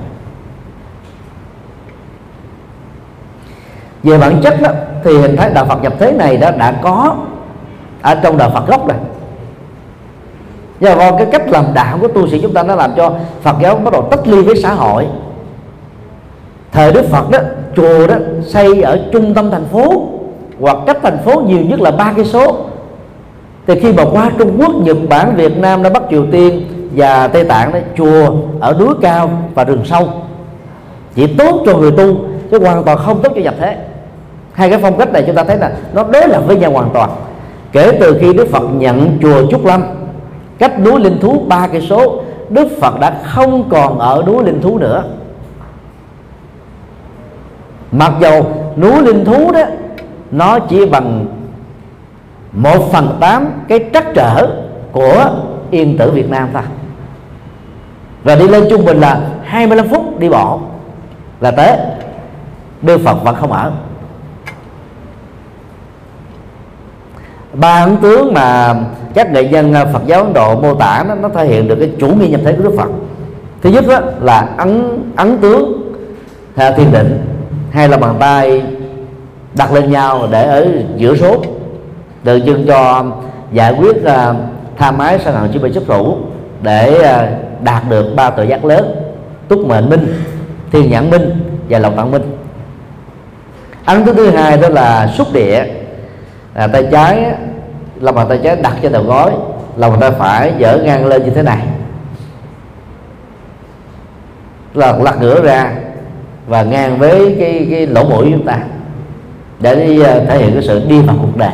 Về 4.04 4.18
bản 4.18 4.42
chất 4.44 4.62
đó, 4.62 4.70
thì 5.04 5.18
hình 5.18 5.36
thái 5.38 5.50
đạo 5.50 5.66
Phật 5.66 5.84
nhập 5.84 5.94
thế 6.00 6.12
này 6.12 6.38
đã 6.38 6.52
đã 6.52 6.72
có 6.82 7.16
ở 8.02 8.16
trong 8.16 8.38
đạo 8.38 8.50
Phật 8.54 8.68
gốc 8.68 8.88
này 8.88 8.98
do 10.80 10.96
do 10.96 11.12
cái 11.18 11.28
cách 11.32 11.50
làm 11.50 11.66
đạo 11.74 11.98
của 12.02 12.08
tu 12.08 12.28
sĩ 12.28 12.40
chúng 12.42 12.54
ta 12.54 12.64
nó 12.64 12.76
làm 12.76 12.92
cho 12.98 13.14
Phật 13.42 13.56
giáo 13.62 13.76
bắt 13.76 13.94
đầu 13.94 14.08
tách 14.12 14.28
ly 14.28 14.42
với 14.42 14.56
xã 14.56 14.74
hội. 14.74 15.08
Thời 16.72 16.92
Đức 16.92 17.06
Phật 17.10 17.30
đó, 17.30 17.40
chùa 17.76 18.08
đó, 18.08 18.16
xây 18.46 18.82
ở 18.82 19.00
trung 19.12 19.34
tâm 19.34 19.52
thành 19.52 19.66
phố, 19.66 20.08
hoặc 20.60 20.78
cách 20.88 20.98
thành 21.04 21.18
phố 21.26 21.42
nhiều 21.42 21.62
nhất 21.62 21.82
là 21.82 21.92
ba 21.92 22.14
cây 22.16 22.26
số. 22.26 22.58
Thì 23.68 23.80
khi 23.80 23.94
mà 23.94 24.04
qua 24.12 24.32
Trung 24.38 24.58
Quốc, 24.60 24.76
Nhật 24.76 24.98
Bản, 25.10 25.36
Việt 25.36 25.58
Nam 25.58 25.84
đã 25.84 25.90
Bắc 25.90 26.04
Triều 26.10 26.26
Tiên 26.32 26.66
và 26.96 27.28
Tây 27.28 27.44
Tạng 27.44 27.72
đó, 27.72 27.80
chùa 27.98 28.32
ở 28.60 28.76
núi 28.80 28.94
cao 29.02 29.32
và 29.56 29.64
rừng 29.64 29.86
sâu. 29.86 30.08
Chỉ 31.16 31.28
tốt 31.28 31.62
cho 31.66 31.78
người 31.78 31.92
tu, 31.92 32.16
chứ 32.52 32.60
hoàn 32.60 32.84
toàn 32.84 32.98
không 32.98 33.22
tốt 33.22 33.32
cho 33.36 33.42
nhập 33.42 33.56
thế 33.60 33.78
hai 34.60 34.70
cái 34.70 34.80
phong 34.82 34.98
cách 34.98 35.12
này 35.14 35.24
chúng 35.28 35.36
ta 35.36 35.44
thấy 35.44 35.58
là 35.58 35.72
nó 35.94 36.04
đối 36.04 36.28
lập 36.28 36.44
với 36.48 36.56
nhau 36.56 36.72
hoàn 36.72 36.90
toàn. 36.94 37.10
Kể 37.72 37.98
từ 38.00 38.18
khi 38.22 38.34
Đức 38.34 38.48
Phật 38.52 38.64
nhận 38.74 39.18
chùa 39.22 39.52
Trúc 39.52 39.66
Lâm, 39.66 39.84
cách 40.58 40.80
núi 40.80 41.00
Linh 41.00 41.20
Thú 41.20 41.46
ba 41.48 41.68
cây 41.68 41.82
số, 41.82 42.24
Đức 42.50 42.68
Phật 42.82 43.00
đã 43.00 43.18
không 43.24 43.70
còn 43.70 44.00
ở 44.00 44.24
núi 44.28 44.44
Linh 44.44 44.62
Thú 44.62 44.78
nữa. 44.78 45.04
Mặc 47.92 48.14
dầu 48.22 48.46
núi 48.78 49.02
Linh 49.02 49.26
Thú 49.26 49.52
đó, 49.52 49.62
nó 50.32 50.60
chỉ 50.60 50.86
bằng 50.86 51.26
một 52.52 52.92
phần 52.92 53.18
tám 53.20 53.48
cái 53.68 53.90
trắc 53.94 54.06
trở 54.14 54.48
của 54.92 55.32
yên 55.72 55.98
tử 55.98 56.12
Việt 56.12 56.30
Nam 56.30 56.50
ta 56.54 56.64
và 58.24 58.36
đi 58.36 58.48
lên 58.48 58.68
trung 58.70 58.86
bình 58.86 59.00
là 59.00 59.22
25 59.44 59.88
phút 59.88 60.20
đi 60.20 60.30
bộ 60.30 60.60
là 61.40 61.52
tới. 61.52 61.78
Đức 62.82 63.02
Phật 63.06 63.24
vẫn 63.24 63.36
không 63.36 63.52
ở. 63.52 63.72
Ba 67.54 67.84
ấn 67.84 67.98
tướng 67.98 68.34
mà 68.34 68.76
các 69.14 69.32
nghệ 69.32 69.48
nhân 69.48 69.74
ờ, 69.74 69.86
Phật 69.94 70.02
giáo 70.06 70.24
Ấn 70.24 70.34
Độ 70.34 70.56
mô 70.56 70.76
tả 70.76 71.06
nó, 71.08 71.16
nó 71.16 71.30
thể 71.30 71.46
hiện 71.46 71.68
được 71.68 71.76
cái 71.80 71.92
chủ 72.00 72.08
nghĩa 72.08 72.28
nhập 72.28 72.42
thế 72.44 72.54
của 72.54 72.64
Đức 72.64 72.74
Phật. 72.78 72.90
Thứ 73.62 73.70
nhất 73.70 73.86
đó 73.88 74.00
là 74.22 74.50
ấn 74.58 75.00
ấn 75.16 75.38
tướng 75.38 75.94
theo 76.56 76.74
thiền 76.74 76.92
định 76.92 77.22
hay 77.72 77.90
là 77.90 77.98
bàn 77.98 78.16
tay 78.20 78.64
đặt 79.54 79.74
lên 79.74 79.92
nhau 79.92 80.28
để 80.32 80.44
ở 80.44 80.68
giữa 80.98 81.16
số 81.16 81.44
tượng 82.24 82.46
trưng 82.46 82.68
cho 82.68 83.06
giải 83.52 83.76
quyết 83.80 84.04
ờ, 84.04 84.30
uh, 84.30 84.36
tham 84.78 84.98
mái 84.98 85.20
sân 85.26 85.36
hận 85.36 85.52
chuẩn 85.52 85.64
bị 85.64 85.72
chấp 85.74 85.84
thủ 85.88 86.18
để 86.62 87.00
uh, 87.00 87.64
đạt 87.64 87.84
được 87.90 88.06
ba 88.16 88.30
tội 88.30 88.48
giác 88.48 88.66
lớn 88.66 88.96
túc 89.48 89.60
mệnh 89.60 89.90
minh 89.90 90.14
thiên 90.72 90.90
nhãn 90.92 91.10
minh 91.10 91.30
và 91.70 91.80
lòng 91.80 91.98
tạng 91.98 92.12
minh. 92.12 92.38
Ấn 93.86 94.06
thứ 94.06 94.14
thứ 94.14 94.30
hai 94.30 94.58
đó 94.58 94.70
là 94.70 95.08
xúc 95.18 95.28
địa 95.34 95.66
à, 96.60 96.68
tay 96.68 96.88
trái 96.92 97.26
lòng 98.00 98.16
bàn 98.16 98.28
tay 98.30 98.40
trái 98.44 98.56
đặt 98.56 98.74
trên 98.82 98.92
đầu 98.92 99.04
gối 99.04 99.32
lòng 99.76 99.92
bàn 99.92 100.00
tay 100.02 100.12
phải 100.12 100.54
dở 100.58 100.78
ngang 100.84 101.06
lên 101.06 101.24
như 101.24 101.30
thế 101.30 101.42
này. 101.42 101.68
Là 104.74 104.98
lật 104.98 105.22
ngửa 105.22 105.42
ra 105.42 105.74
và 106.48 106.64
ngang 106.64 106.98
với 106.98 107.36
cái 107.40 107.68
cái 107.72 107.88
lỗ 107.88 108.04
mũi 108.04 108.26
của 108.26 108.32
chúng 108.32 108.46
ta 108.46 108.60
để 109.60 110.00
à, 110.06 110.20
thể 110.28 110.38
hiện 110.38 110.54
cái 110.54 110.64
sự 110.64 110.86
đi 110.88 111.02
vào 111.02 111.16
cuộc 111.22 111.38
đời. 111.38 111.54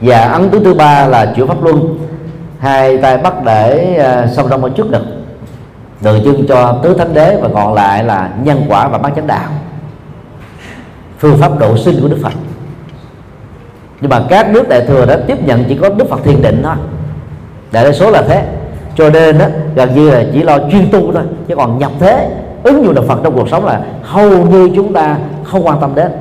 Và 0.00 0.18
ấn 0.18 0.50
thứ 0.50 0.60
thứ 0.64 0.74
ba 0.74 1.06
là 1.06 1.32
chữa 1.36 1.46
pháp 1.46 1.62
luân. 1.62 1.98
Hai 2.58 2.98
tay 2.98 3.18
bắt 3.18 3.34
để 3.44 3.96
uh, 4.24 4.30
song 4.30 4.48
song 4.50 4.64
ở 4.64 4.70
trước 4.76 4.86
ngực. 4.90 5.04
Tượng 6.02 6.24
trưng 6.24 6.46
cho 6.48 6.78
tứ 6.82 6.94
thánh 6.94 7.14
đế 7.14 7.38
và 7.42 7.48
còn 7.54 7.74
lại 7.74 8.04
là 8.04 8.30
nhân 8.42 8.64
quả 8.68 8.88
và 8.88 8.98
bát 8.98 9.12
chánh 9.16 9.26
đạo. 9.26 9.50
Phương 11.18 11.38
pháp 11.38 11.58
độ 11.58 11.76
sinh 11.76 12.00
của 12.02 12.08
đức 12.08 12.18
phật 12.22 12.32
nhưng 14.02 14.10
mà 14.10 14.22
các 14.28 14.50
nước 14.50 14.68
đại 14.68 14.80
thừa 14.86 15.06
đã 15.06 15.18
tiếp 15.26 15.46
nhận 15.46 15.64
chỉ 15.68 15.76
có 15.76 15.88
đức 15.88 16.08
phật 16.08 16.24
thiền 16.24 16.42
định 16.42 16.60
thôi. 16.64 16.74
Đại 17.72 17.84
đa 17.84 17.92
số 17.92 18.10
là 18.10 18.22
thế. 18.22 18.44
Cho 18.96 19.10
nên 19.10 19.38
đó, 19.38 19.46
gần 19.74 19.94
như 19.94 20.10
là 20.10 20.24
chỉ 20.32 20.42
lo 20.42 20.58
chuyên 20.58 20.90
tu 20.90 21.12
thôi. 21.12 21.22
Chứ 21.48 21.56
còn 21.56 21.78
nhập 21.78 21.92
thế 22.00 22.30
ứng 22.62 22.84
dụng 22.84 22.94
đạo 22.94 23.04
phật 23.08 23.18
trong 23.24 23.34
cuộc 23.34 23.48
sống 23.48 23.66
là 23.66 23.80
hầu 24.02 24.46
như 24.46 24.70
chúng 24.76 24.92
ta 24.92 25.16
không 25.44 25.66
quan 25.66 25.80
tâm 25.80 25.94
đến. 25.94 26.12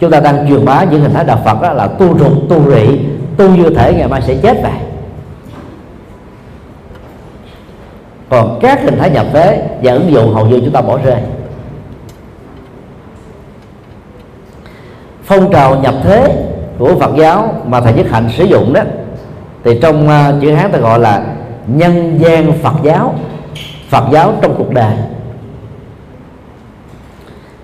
Chúng 0.00 0.10
ta 0.10 0.20
đang 0.20 0.48
truyền 0.48 0.64
bá 0.64 0.84
những 0.84 1.02
hình 1.02 1.14
thái 1.14 1.24
đạo 1.24 1.38
phật 1.44 1.62
đó 1.62 1.72
là 1.72 1.86
tu 1.86 2.18
rụt 2.18 2.32
tu 2.48 2.70
rị 2.70 2.98
tu 3.36 3.50
như 3.50 3.70
thể 3.70 3.94
ngày 3.94 4.08
mai 4.08 4.22
sẽ 4.22 4.34
chết 4.42 4.62
vậy. 4.62 4.72
Còn 8.28 8.58
các 8.62 8.82
hình 8.82 8.98
thái 8.98 9.10
nhập 9.10 9.26
thế 9.32 9.68
và 9.82 9.92
ứng 9.92 10.12
dụng 10.12 10.34
hầu 10.34 10.46
như 10.46 10.60
chúng 10.60 10.72
ta 10.72 10.80
bỏ 10.80 10.98
rơi. 11.04 11.20
Phong 15.24 15.52
trào 15.52 15.76
nhập 15.80 15.94
thế 16.04 16.47
của 16.78 16.98
Phật 17.00 17.10
giáo 17.16 17.54
mà 17.66 17.80
thầy 17.80 17.92
Nhất 17.92 18.06
Hạnh 18.10 18.28
sử 18.36 18.44
dụng 18.44 18.72
đó 18.72 18.80
thì 19.64 19.78
trong 19.82 20.08
uh, 20.08 20.42
chữ 20.42 20.52
Hán 20.54 20.72
ta 20.72 20.78
gọi 20.78 20.98
là 20.98 21.22
nhân 21.66 22.18
gian 22.20 22.52
Phật 22.52 22.74
giáo 22.82 23.14
Phật 23.88 24.04
giáo 24.12 24.32
trong 24.42 24.54
cuộc 24.58 24.72
đời. 24.72 24.94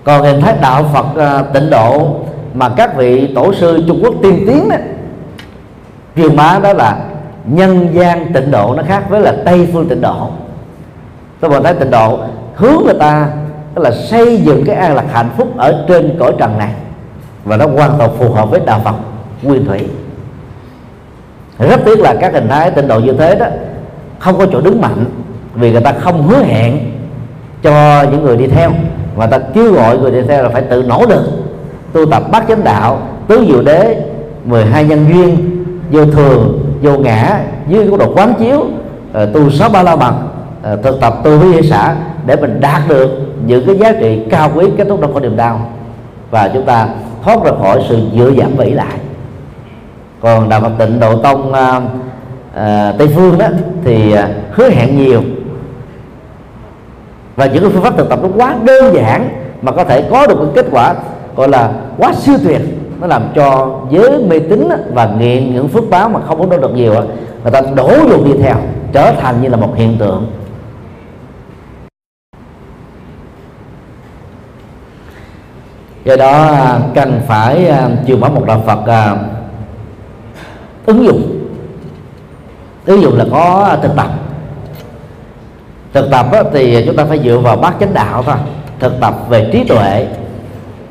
Còn 0.03 0.23
hình 0.23 0.41
thái 0.41 0.55
đạo 0.61 0.85
Phật 0.93 1.05
uh, 1.41 1.53
tịnh 1.53 1.69
độ 1.69 2.15
mà 2.53 2.69
các 2.69 2.95
vị 2.95 3.33
tổ 3.35 3.53
sư 3.53 3.83
Trung 3.87 3.99
Quốc 4.03 4.13
tiên 4.21 4.43
tiến 4.47 4.69
đó 4.69 4.75
truyền 6.15 6.35
bá 6.35 6.59
đó 6.63 6.73
là 6.73 6.97
nhân 7.45 7.89
gian 7.93 8.33
tịnh 8.33 8.51
độ 8.51 8.73
nó 8.77 8.83
khác 8.83 9.09
với 9.09 9.21
là 9.21 9.33
Tây 9.45 9.67
phương 9.73 9.89
tịnh 9.89 10.01
độ. 10.01 10.29
Tôi 11.39 11.51
còn 11.51 11.63
thấy 11.63 11.73
tịnh 11.73 11.91
độ 11.91 12.19
hướng 12.55 12.83
người 12.85 12.99
ta 12.99 13.27
tức 13.75 13.81
là 13.81 13.91
xây 13.91 14.37
dựng 14.37 14.63
cái 14.65 14.75
an 14.75 14.95
lạc 14.95 15.05
hạnh 15.11 15.29
phúc 15.37 15.57
ở 15.57 15.85
trên 15.87 16.15
cõi 16.19 16.33
trần 16.37 16.57
này 16.57 16.71
và 17.45 17.57
nó 17.57 17.67
hoàn 17.67 17.91
toàn 17.97 18.09
phù 18.17 18.31
hợp 18.31 18.51
với 18.51 18.59
đạo 18.65 18.81
Phật 18.83 18.95
nguyên 19.41 19.65
thủy. 19.65 19.79
Rất 21.59 21.79
tiếc 21.85 21.99
là 21.99 22.15
các 22.21 22.33
hình 22.33 22.47
thái 22.47 22.71
tịnh 22.71 22.87
độ 22.87 22.99
như 22.99 23.13
thế 23.13 23.35
đó, 23.35 23.45
không 24.19 24.37
có 24.37 24.45
chỗ 24.51 24.61
đứng 24.61 24.81
mạnh, 24.81 25.05
vì 25.53 25.71
người 25.71 25.81
ta 25.81 25.93
không 25.99 26.27
hứa 26.27 26.43
hẹn 26.43 26.79
cho 27.63 28.03
những 28.11 28.23
người 28.23 28.37
đi 28.37 28.47
theo. 28.47 28.71
Và 29.15 29.27
ta 29.27 29.39
kêu 29.53 29.73
gọi 29.73 29.97
người 29.97 30.11
đi 30.11 30.21
theo 30.27 30.43
là 30.43 30.49
phải 30.49 30.61
tự 30.61 30.83
nỗ 30.83 31.05
lực, 31.09 31.21
tu 31.93 32.05
tập 32.05 32.23
bát 32.31 32.43
chánh 32.47 32.63
đạo, 32.63 32.99
tứ 33.27 33.45
diệu 33.47 33.61
đế 33.61 34.01
12 34.45 34.85
nhân 34.85 35.05
duyên, 35.13 35.65
vô 35.91 36.05
thường, 36.05 36.65
vô 36.81 36.97
ngã, 36.97 37.39
dưới 37.67 37.87
cái 37.87 37.97
độ 37.97 38.13
quán 38.15 38.33
chiếu 38.39 38.65
ờ, 39.13 39.25
tu 39.25 39.49
sáu 39.49 39.69
ba 39.69 39.83
la 39.83 39.95
mật 39.95 40.13
ờ, 40.63 40.75
thực 40.75 40.99
tập 41.01 41.13
tu 41.23 41.37
với 41.37 41.51
hệ 41.53 41.61
xã 41.61 41.95
để 42.25 42.35
mình 42.35 42.61
đạt 42.61 42.81
được 42.87 43.09
những 43.45 43.65
cái 43.65 43.77
giá 43.77 43.91
trị 43.99 44.21
cao 44.29 44.51
quý 44.55 44.65
kết 44.77 44.85
thúc 44.89 44.99
trong 45.01 45.13
có 45.13 45.19
niềm 45.19 45.37
đau. 45.37 45.69
Và 46.31 46.49
chúng 46.53 46.65
ta 46.65 46.87
thoát 47.25 47.43
ra 47.43 47.51
khỏi 47.61 47.85
sự 47.89 47.99
dựa 48.15 48.29
dẫm 48.29 48.55
vĩ 48.57 48.69
lại. 48.71 48.97
Còn 50.21 50.49
đạo 50.49 50.61
phật 50.61 50.71
tịnh 50.79 50.99
độ 50.99 51.17
tông 51.17 51.53
à, 51.53 51.81
à, 52.55 52.93
tây 52.97 53.07
phương 53.15 53.37
đó 53.37 53.47
thì 53.83 54.11
à, 54.11 54.29
hứa 54.51 54.69
hẹn 54.69 54.97
nhiều. 54.97 55.21
Và 57.35 57.45
những 57.45 57.63
cái 57.63 57.71
phương 57.71 57.83
pháp 57.83 57.97
thực 57.97 58.09
tập 58.09 58.19
nó 58.23 58.29
quá 58.35 58.55
đơn 58.63 58.95
giản 58.95 59.29
mà 59.61 59.71
có 59.71 59.83
thể 59.83 60.01
có 60.11 60.27
được 60.27 60.35
cái 60.37 60.47
kết 60.55 60.65
quả 60.71 60.95
gọi 61.35 61.49
là 61.49 61.71
quá 61.97 62.13
siêu 62.13 62.35
tuyệt. 62.43 62.61
Nó 63.01 63.07
làm 63.07 63.23
cho 63.35 63.79
giới 63.89 64.23
mê 64.29 64.39
tín 64.39 64.69
và 64.93 65.05
nghiện 65.19 65.53
những 65.53 65.67
phước 65.67 65.89
báo 65.89 66.09
mà 66.09 66.19
không 66.27 66.49
có 66.49 66.57
được 66.57 66.73
nhiều 66.75 66.93
người 67.43 67.51
ta 67.51 67.61
đổ 67.75 67.89
dồn 68.09 68.25
đi 68.25 68.31
theo 68.41 68.55
trở 68.93 69.11
thành 69.11 69.41
như 69.41 69.49
là 69.49 69.57
một 69.57 69.69
hiện 69.75 69.97
tượng. 69.97 70.27
Do 76.05 76.15
đó 76.15 76.47
à, 76.47 76.79
cần 76.95 77.21
phải 77.27 77.67
à, 77.67 77.89
chiều 78.05 78.17
bá 78.17 78.29
một 78.29 78.45
đạo 78.45 78.63
Phật 78.65 78.85
à, 78.87 79.15
ứng 80.85 81.05
dụng. 81.05 81.47
Ứng 82.85 83.01
dụng 83.01 83.17
là 83.17 83.25
có 83.31 83.77
thực 83.81 83.95
tập. 83.95 84.09
Thực 85.93 86.11
tập 86.11 86.25
thì 86.53 86.85
chúng 86.85 86.95
ta 86.95 87.05
phải 87.05 87.19
dựa 87.19 87.37
vào 87.37 87.55
bát 87.55 87.73
chánh 87.79 87.93
đạo 87.93 88.23
thôi. 88.23 88.35
Thực 88.79 88.99
tập 89.01 89.15
về 89.29 89.49
trí 89.53 89.63
tuệ. 89.63 90.07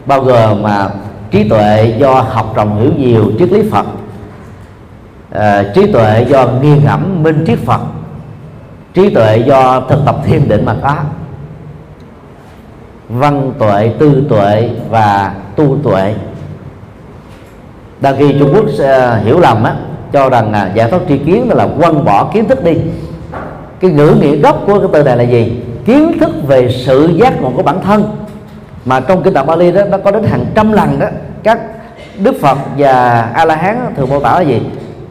Bao 0.07 0.21
gồm 0.21 0.63
mà 0.63 0.89
trí 1.31 1.49
tuệ 1.49 1.95
do 1.99 2.13
học 2.13 2.53
trồng 2.57 2.81
hiểu 2.81 2.93
nhiều 2.99 3.33
triết 3.39 3.53
lý 3.53 3.71
Phật 3.71 3.87
à, 5.31 5.65
trí 5.75 5.93
tuệ 5.93 6.27
do 6.29 6.47
nghiền 6.63 6.85
ngẫm 6.85 7.23
minh 7.23 7.45
triết 7.47 7.59
Phật 7.59 7.81
trí 8.95 9.15
tuệ 9.15 9.37
do 9.37 9.81
thực 9.89 9.99
tập 10.07 10.17
thiền 10.25 10.49
định 10.49 10.65
mà 10.65 10.77
có 10.83 10.97
văn 13.15 13.53
tuệ 13.59 13.91
tư 13.99 14.23
tuệ 14.29 14.71
và 14.91 15.35
tu 15.57 15.77
tuệ. 15.83 16.15
Đa 18.01 18.15
khi 18.19 18.35
Trung 18.39 18.55
Quốc 18.55 18.65
uh, 18.65 19.25
hiểu 19.25 19.41
lầm 19.41 19.65
á 19.65 19.75
cho 20.13 20.31
rằng 20.31 20.53
là 20.53 20.71
giải 20.75 20.91
thoát 20.91 21.01
tri 21.09 21.19
kiến 21.19 21.51
là 21.51 21.69
quăng 21.81 22.05
bỏ 22.05 22.31
kiến 22.33 22.49
thức 22.49 22.65
đi. 22.65 22.77
Cái 23.81 23.91
ngữ 23.91 24.17
nghĩa 24.21 24.37
gốc 24.37 24.63
của 24.67 24.79
cái 24.79 24.89
từ 24.93 25.03
này 25.03 25.17
là 25.17 25.23
gì? 25.23 25.63
Kiến 25.85 26.19
thức 26.21 26.31
về 26.47 26.73
sự 26.87 27.13
giác 27.15 27.43
ngộ 27.43 27.51
của 27.57 27.63
bản 27.63 27.81
thân. 27.83 28.17
Mà 28.85 29.01
trong 29.01 29.23
kinh 29.23 29.35
tạng 29.35 29.47
Bali 29.47 29.73
đó 29.73 29.85
nó 29.85 29.99
có 29.99 30.11
đến 30.11 30.25
hàng 30.25 30.45
trăm 30.55 30.73
lần 30.73 30.99
đó 30.99 31.07
các 31.43 31.59
Đức 32.19 32.35
Phật 32.41 32.59
và 32.79 33.21
A 33.35 33.45
La 33.45 33.57
Hán 33.57 33.77
thường 33.97 34.09
mô 34.09 34.21
tả 34.21 34.33
là 34.33 34.41
gì? 34.41 34.63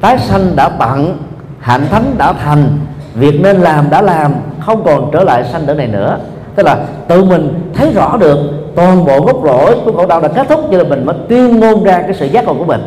Tái 0.01 0.19
sanh 0.19 0.55
đã 0.55 0.69
bận 0.69 1.17
hạnh 1.59 1.85
thánh 1.91 2.15
đã 2.17 2.33
thành 2.33 2.77
việc 3.15 3.41
nên 3.41 3.57
làm 3.57 3.89
đã 3.89 4.01
làm 4.01 4.33
không 4.59 4.83
còn 4.85 5.09
trở 5.13 5.23
lại 5.23 5.43
sanh 5.51 5.65
đỡ 5.65 5.73
này 5.73 5.87
nữa 5.87 6.19
tức 6.55 6.63
là 6.65 6.85
tự 7.07 7.23
mình 7.23 7.71
thấy 7.73 7.91
rõ 7.91 8.17
được 8.17 8.37
toàn 8.75 9.05
bộ 9.05 9.19
gốc 9.25 9.37
rễ 9.43 9.75
của 9.85 9.91
khổ 9.91 10.05
đau 10.05 10.21
đã 10.21 10.27
kết 10.27 10.47
thúc 10.49 10.59
cho 10.71 10.77
nên 10.77 10.89
mình 10.89 11.05
mới 11.05 11.15
tuyên 11.29 11.59
ngôn 11.59 11.83
ra 11.83 12.01
cái 12.01 12.13
sự 12.13 12.25
giác 12.25 12.45
ngộ 12.45 12.53
của 12.53 12.65
mình. 12.65 12.81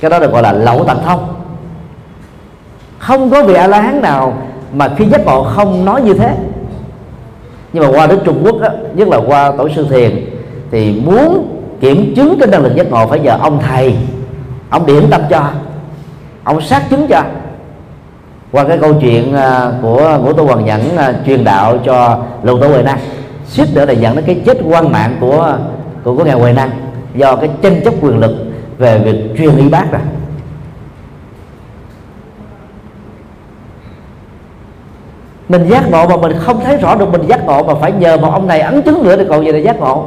Cái 0.00 0.10
đó 0.10 0.18
được 0.18 0.32
gọi 0.32 0.42
là 0.42 0.52
lậu 0.52 0.84
tận 0.84 0.98
thông. 1.06 1.28
Không 2.98 3.30
có 3.30 3.42
vị 3.42 3.54
a 3.54 3.66
la 3.66 3.80
hán 3.80 4.02
nào 4.02 4.34
mà 4.72 4.88
khi 4.96 5.04
giác 5.04 5.26
ngộ 5.26 5.42
không 5.42 5.84
nói 5.84 6.02
như 6.02 6.14
thế. 6.14 6.36
Nhưng 7.72 7.82
mà 7.82 7.98
qua 7.98 8.06
đến 8.06 8.18
trung 8.24 8.40
quốc 8.44 8.60
á, 8.62 8.70
nhất 8.94 9.08
là 9.08 9.16
qua 9.26 9.52
tổ 9.58 9.68
sư 9.68 9.86
thiền 9.90 10.26
thì 10.70 11.00
muốn 11.04 11.48
kiểm 11.80 12.14
chứng 12.16 12.36
cái 12.40 12.48
năng 12.48 12.62
lực 12.62 12.74
giác 12.76 12.90
ngộ 12.90 13.06
phải 13.06 13.20
nhờ 13.20 13.36
ông 13.40 13.60
thầy 13.68 13.96
ông 14.70 14.86
điểm 14.86 15.06
tâm 15.10 15.20
cho 15.30 15.44
ông 16.44 16.60
xác 16.60 16.90
chứng 16.90 17.06
cho 17.08 17.22
qua 18.52 18.64
cái 18.64 18.78
câu 18.78 18.94
chuyện 19.00 19.34
à, 19.34 19.72
của 19.82 19.96
của 19.98 20.18
ngũ 20.18 20.32
tô 20.32 20.44
hoàng 20.44 20.64
nhẫn 20.64 20.96
à, 20.96 21.14
truyền 21.26 21.44
đạo 21.44 21.78
cho 21.84 22.18
lục 22.42 22.60
tổ 22.60 22.68
huệ 22.68 22.82
năng 22.82 22.98
suýt 23.46 23.66
nữa 23.74 23.84
là 23.84 23.92
dẫn 23.92 24.16
đến 24.16 24.24
cái 24.24 24.42
chết 24.46 24.58
quan 24.70 24.92
mạng 24.92 25.16
của 25.20 25.56
của 26.04 26.16
của 26.16 26.24
ngài 26.24 26.34
huệ 26.34 26.52
năng 26.52 26.70
do 27.14 27.36
cái 27.36 27.50
tranh 27.62 27.80
chấp 27.84 27.94
quyền 28.00 28.18
lực 28.18 28.34
về 28.78 28.98
việc 28.98 29.38
truyền 29.38 29.56
y 29.56 29.68
bác 29.68 29.92
rồi 29.92 30.00
mình 35.48 35.68
giác 35.68 35.90
ngộ 35.90 36.08
mà 36.08 36.16
mình 36.16 36.36
không 36.38 36.60
thấy 36.64 36.76
rõ 36.76 36.94
được 36.94 37.12
mình 37.12 37.26
giác 37.26 37.44
ngộ 37.46 37.62
mà 37.62 37.74
phải 37.80 37.92
nhờ 37.92 38.16
một 38.16 38.30
ông 38.32 38.46
này 38.46 38.60
ấn 38.60 38.82
chứng 38.82 39.02
nữa 39.02 39.16
thì 39.16 39.24
còn 39.28 39.44
gì 39.44 39.52
là 39.52 39.58
giác 39.58 39.80
ngộ. 39.80 40.06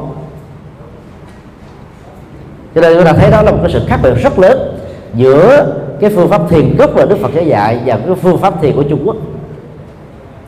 Cho 2.76 2.82
nên 2.82 2.96
chúng 2.96 3.06
ta 3.06 3.14
thấy 3.14 3.32
đó 3.32 3.42
là 3.42 3.52
một 3.52 3.58
cái 3.62 3.72
sự 3.74 3.82
khác 3.88 4.00
biệt 4.04 4.14
rất 4.24 4.40
lớn 4.40 4.78
giữa 5.14 5.74
cái 6.02 6.10
phương 6.10 6.30
pháp 6.30 6.42
thiền 6.50 6.76
gốc 6.78 6.96
là 6.96 7.06
đức 7.06 7.18
phật 7.22 7.34
giáo 7.34 7.44
dạy 7.44 7.80
và 7.86 7.98
cái 8.06 8.16
phương 8.16 8.38
pháp 8.38 8.62
thiền 8.62 8.76
của 8.76 8.84
trung 8.84 9.02
quốc. 9.06 9.16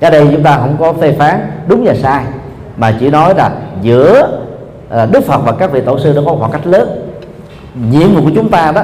Ở 0.01 0.09
đây 0.09 0.27
chúng 0.31 0.43
ta 0.43 0.57
không 0.57 0.75
có 0.79 0.93
phê 0.93 1.15
phán, 1.19 1.51
đúng 1.67 1.83
và 1.85 1.93
sai, 1.95 2.23
mà 2.77 2.97
chỉ 2.99 3.09
nói 3.09 3.35
là 3.35 3.51
giữa 3.81 4.39
à, 4.89 5.05
đức 5.05 5.23
phật 5.23 5.37
và 5.45 5.51
các 5.51 5.71
vị 5.71 5.81
tổ 5.85 5.99
sư 5.99 6.13
nó 6.15 6.21
có 6.25 6.35
khoảng 6.39 6.51
cách 6.51 6.67
lớn. 6.67 7.09
Nhiệm 7.91 8.15
vụ 8.15 8.21
của 8.21 8.31
chúng 8.35 8.49
ta 8.49 8.71
đó 8.71 8.81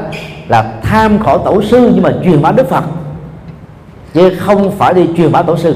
là 0.47 0.73
tham 0.81 1.23
khảo 1.23 1.37
tổ 1.37 1.61
sư 1.61 1.91
nhưng 1.93 2.03
mà 2.03 2.13
truyền 2.23 2.41
bá 2.41 2.51
đức 2.51 2.69
phật, 2.69 2.83
chứ 4.13 4.35
không 4.39 4.71
phải 4.71 4.93
đi 4.93 5.07
truyền 5.17 5.31
bá 5.31 5.41
tổ 5.41 5.57
sư. 5.57 5.75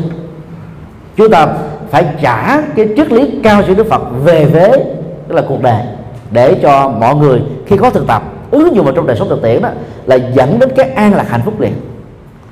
Chúng 1.16 1.30
ta 1.30 1.48
phải 1.90 2.06
trả 2.22 2.62
cái 2.76 2.88
triết 2.98 3.12
lý 3.12 3.40
cao 3.44 3.64
siêu 3.64 3.76
đức 3.76 3.88
phật 3.90 4.02
về 4.24 4.46
vế, 4.46 4.70
tức 5.28 5.36
là 5.36 5.44
cuộc 5.48 5.62
đời, 5.62 5.82
để 6.32 6.56
cho 6.62 6.90
mọi 7.00 7.16
người 7.16 7.42
khi 7.66 7.78
có 7.78 7.90
thực 7.90 8.08
tập 8.08 8.24
ứng 8.54 8.76
dụng 8.76 8.86
vào 8.86 8.94
trong 8.96 9.08
đời 9.08 9.18
sống 9.18 9.30
thực 9.30 9.42
tiễn 9.42 9.62
đó 9.62 9.70
là 10.06 10.16
dẫn 10.16 10.60
đến 10.60 10.70
cái 10.76 10.90
an 10.90 11.14
lạc 11.14 11.30
hạnh 11.30 11.42
phúc 11.46 11.60
liền. 11.60 11.74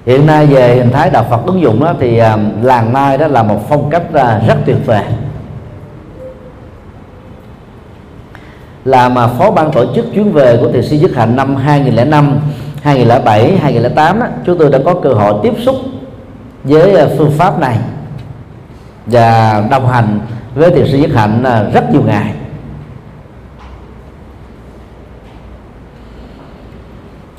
Hiện 0.05 0.25
nay 0.25 0.45
về 0.45 0.75
hình 0.75 0.91
thái 0.91 1.09
đạo 1.09 1.25
Phật 1.29 1.45
ứng 1.45 1.61
dụng 1.61 1.83
đó 1.83 1.93
thì 1.99 2.17
à, 2.17 2.37
làng 2.61 2.93
mai 2.93 3.17
đó 3.17 3.27
là 3.27 3.43
một 3.43 3.69
phong 3.69 3.89
cách 3.89 4.13
à, 4.13 4.41
rất 4.47 4.55
tuyệt 4.65 4.77
vời. 4.85 5.03
Là 8.85 9.09
mà 9.09 9.27
phó 9.27 9.51
ban 9.51 9.71
tổ 9.71 9.85
chức 9.95 10.05
chuyến 10.13 10.31
về 10.31 10.57
của 10.61 10.71
thiền 10.71 10.83
sư 10.83 10.95
Dứt 10.95 11.15
Hạnh 11.15 11.35
năm 11.35 11.55
2005, 11.55 12.39
2007, 12.81 13.57
2008 13.57 14.19
đó, 14.19 14.25
chúng 14.45 14.57
tôi 14.57 14.69
đã 14.69 14.79
có 14.85 14.93
cơ 14.93 15.13
hội 15.13 15.33
tiếp 15.43 15.53
xúc 15.65 15.75
với 16.63 16.95
à, 16.95 17.07
phương 17.17 17.31
pháp 17.31 17.59
này 17.59 17.77
và 19.05 19.63
đồng 19.71 19.87
hành 19.87 20.19
với 20.55 20.69
thiền 20.69 20.87
sư 20.91 20.97
Dứt 20.97 21.13
Hạnh 21.13 21.43
rất 21.73 21.91
nhiều 21.91 22.01
ngày. 22.05 22.33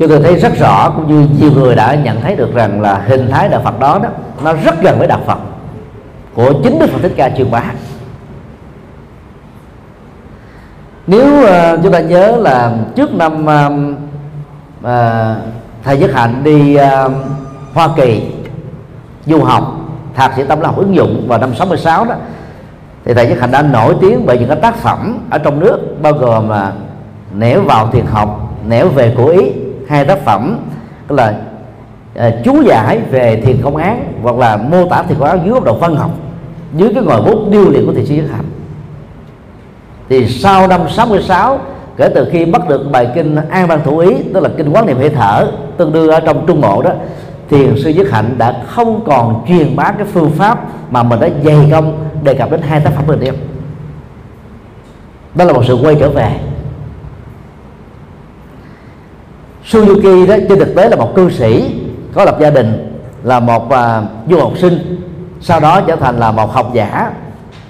Chúng 0.02 0.10
tôi 0.10 0.20
thấy 0.20 0.36
rất 0.36 0.52
rõ 0.58 0.90
cũng 0.90 1.06
như 1.08 1.28
nhiều 1.40 1.50
người 1.52 1.74
đã 1.74 1.94
nhận 1.94 2.20
thấy 2.20 2.36
được 2.36 2.54
rằng 2.54 2.80
là 2.80 3.02
hình 3.06 3.30
thái 3.30 3.48
đạo 3.48 3.60
Phật 3.64 3.80
đó 3.80 4.00
đó 4.02 4.08
nó 4.44 4.52
rất 4.52 4.82
gần 4.82 4.98
với 4.98 5.08
đạo 5.08 5.20
Phật 5.26 5.38
của 6.34 6.52
chính 6.64 6.78
Đức 6.78 6.86
Phật 6.90 6.98
Thích 7.02 7.12
Ca 7.16 7.30
truyền 7.30 7.50
bá. 7.50 7.62
Nếu 11.06 11.42
uh, 11.42 11.80
chúng 11.82 11.92
ta 11.92 12.00
nhớ 12.00 12.36
là 12.36 12.72
trước 12.96 13.14
năm 13.14 13.42
uh, 13.42 13.72
uh, 14.80 14.90
thầy 15.84 15.98
Nhất 15.98 16.10
Hạnh 16.14 16.44
đi 16.44 16.76
uh, 16.76 17.12
Hoa 17.74 17.88
Kỳ 17.96 18.22
du 19.26 19.44
học 19.44 19.74
thạc 20.14 20.32
sĩ 20.36 20.42
tâm 20.48 20.60
lý 20.60 20.66
học 20.66 20.76
ứng 20.76 20.94
dụng 20.94 21.24
vào 21.28 21.38
năm 21.38 21.54
66 21.54 22.04
đó 22.04 22.14
thì 23.04 23.14
thầy 23.14 23.26
Nhất 23.26 23.38
Hạnh 23.40 23.50
đã 23.50 23.62
nổi 23.62 23.96
tiếng 24.00 24.26
bởi 24.26 24.38
những 24.38 24.48
cái 24.48 24.58
tác 24.62 24.76
phẩm 24.76 25.18
ở 25.30 25.38
trong 25.38 25.60
nước 25.60 25.78
bao 26.02 26.12
gồm 26.12 26.48
là 26.48 26.72
nẻo 27.34 27.62
vào 27.62 27.90
thiền 27.92 28.06
học 28.06 28.54
nẻo 28.68 28.88
về 28.88 29.14
của 29.16 29.26
ý 29.26 29.61
hai 29.88 30.04
tác 30.04 30.18
phẩm 30.24 30.58
tức 31.08 31.16
là 31.16 31.34
uh, 32.18 32.34
chú 32.44 32.62
giải 32.62 33.00
về 33.10 33.42
thiền 33.44 33.62
công 33.62 33.76
án 33.76 34.12
hoặc 34.22 34.36
là 34.36 34.56
mô 34.56 34.88
tả 34.88 35.02
thiền 35.02 35.18
công 35.18 35.28
án 35.28 35.40
dưới 35.44 35.54
góc 35.54 35.64
độ 35.64 35.74
văn 35.74 35.96
học 35.96 36.10
dưới 36.76 36.94
cái 36.94 37.02
ngòi 37.02 37.22
bút 37.22 37.50
điêu 37.50 37.70
luyện 37.70 37.86
của 37.86 37.92
thiền 37.92 38.06
sư 38.06 38.14
Nhất 38.14 38.24
Hạnh 38.32 38.44
thì 40.08 40.28
sau 40.28 40.68
năm 40.68 40.80
66 40.88 41.58
kể 41.96 42.08
từ 42.14 42.28
khi 42.32 42.44
bắt 42.44 42.68
được 42.68 42.90
bài 42.92 43.08
kinh 43.14 43.36
an 43.50 43.68
ban 43.68 43.84
thủ 43.84 43.98
ý 43.98 44.14
tức 44.34 44.42
là 44.42 44.48
kinh 44.56 44.70
quán 44.72 44.86
niệm 44.86 44.98
hệ 44.98 45.08
thở 45.08 45.46
tương 45.76 45.92
đương 45.92 46.08
ở 46.08 46.20
trong 46.20 46.46
trung 46.46 46.60
bộ 46.60 46.82
đó 46.82 46.90
thiền 47.50 47.74
sư 47.84 47.90
Nhất 47.90 48.06
Hạnh 48.10 48.34
đã 48.38 48.62
không 48.66 49.00
còn 49.06 49.44
truyền 49.48 49.76
bá 49.76 49.92
cái 49.92 50.06
phương 50.12 50.30
pháp 50.30 50.66
mà 50.90 51.02
mình 51.02 51.20
đã 51.20 51.28
dày 51.44 51.68
công 51.70 52.04
đề 52.22 52.34
cập 52.34 52.50
đến 52.50 52.60
hai 52.62 52.80
tác 52.80 52.90
phẩm 52.96 53.04
bên 53.06 53.20
em 53.20 53.34
đó 55.34 55.44
là 55.44 55.52
một 55.52 55.62
sự 55.66 55.78
quay 55.82 55.96
trở 56.00 56.10
về. 56.10 56.32
Suzuki 59.70 60.26
đó 60.26 60.36
trên 60.48 60.58
thực 60.58 60.74
tế 60.74 60.88
là 60.88 60.96
một 60.96 61.14
cư 61.14 61.30
sĩ 61.30 61.74
có 62.14 62.24
lập 62.24 62.36
gia 62.40 62.50
đình 62.50 62.98
là 63.22 63.40
một 63.40 63.64
uh, 63.66 64.30
du 64.30 64.38
học 64.38 64.52
sinh 64.56 65.00
sau 65.40 65.60
đó 65.60 65.80
trở 65.80 65.96
thành 65.96 66.18
là 66.18 66.32
một 66.32 66.52
học 66.52 66.70
giả 66.74 67.12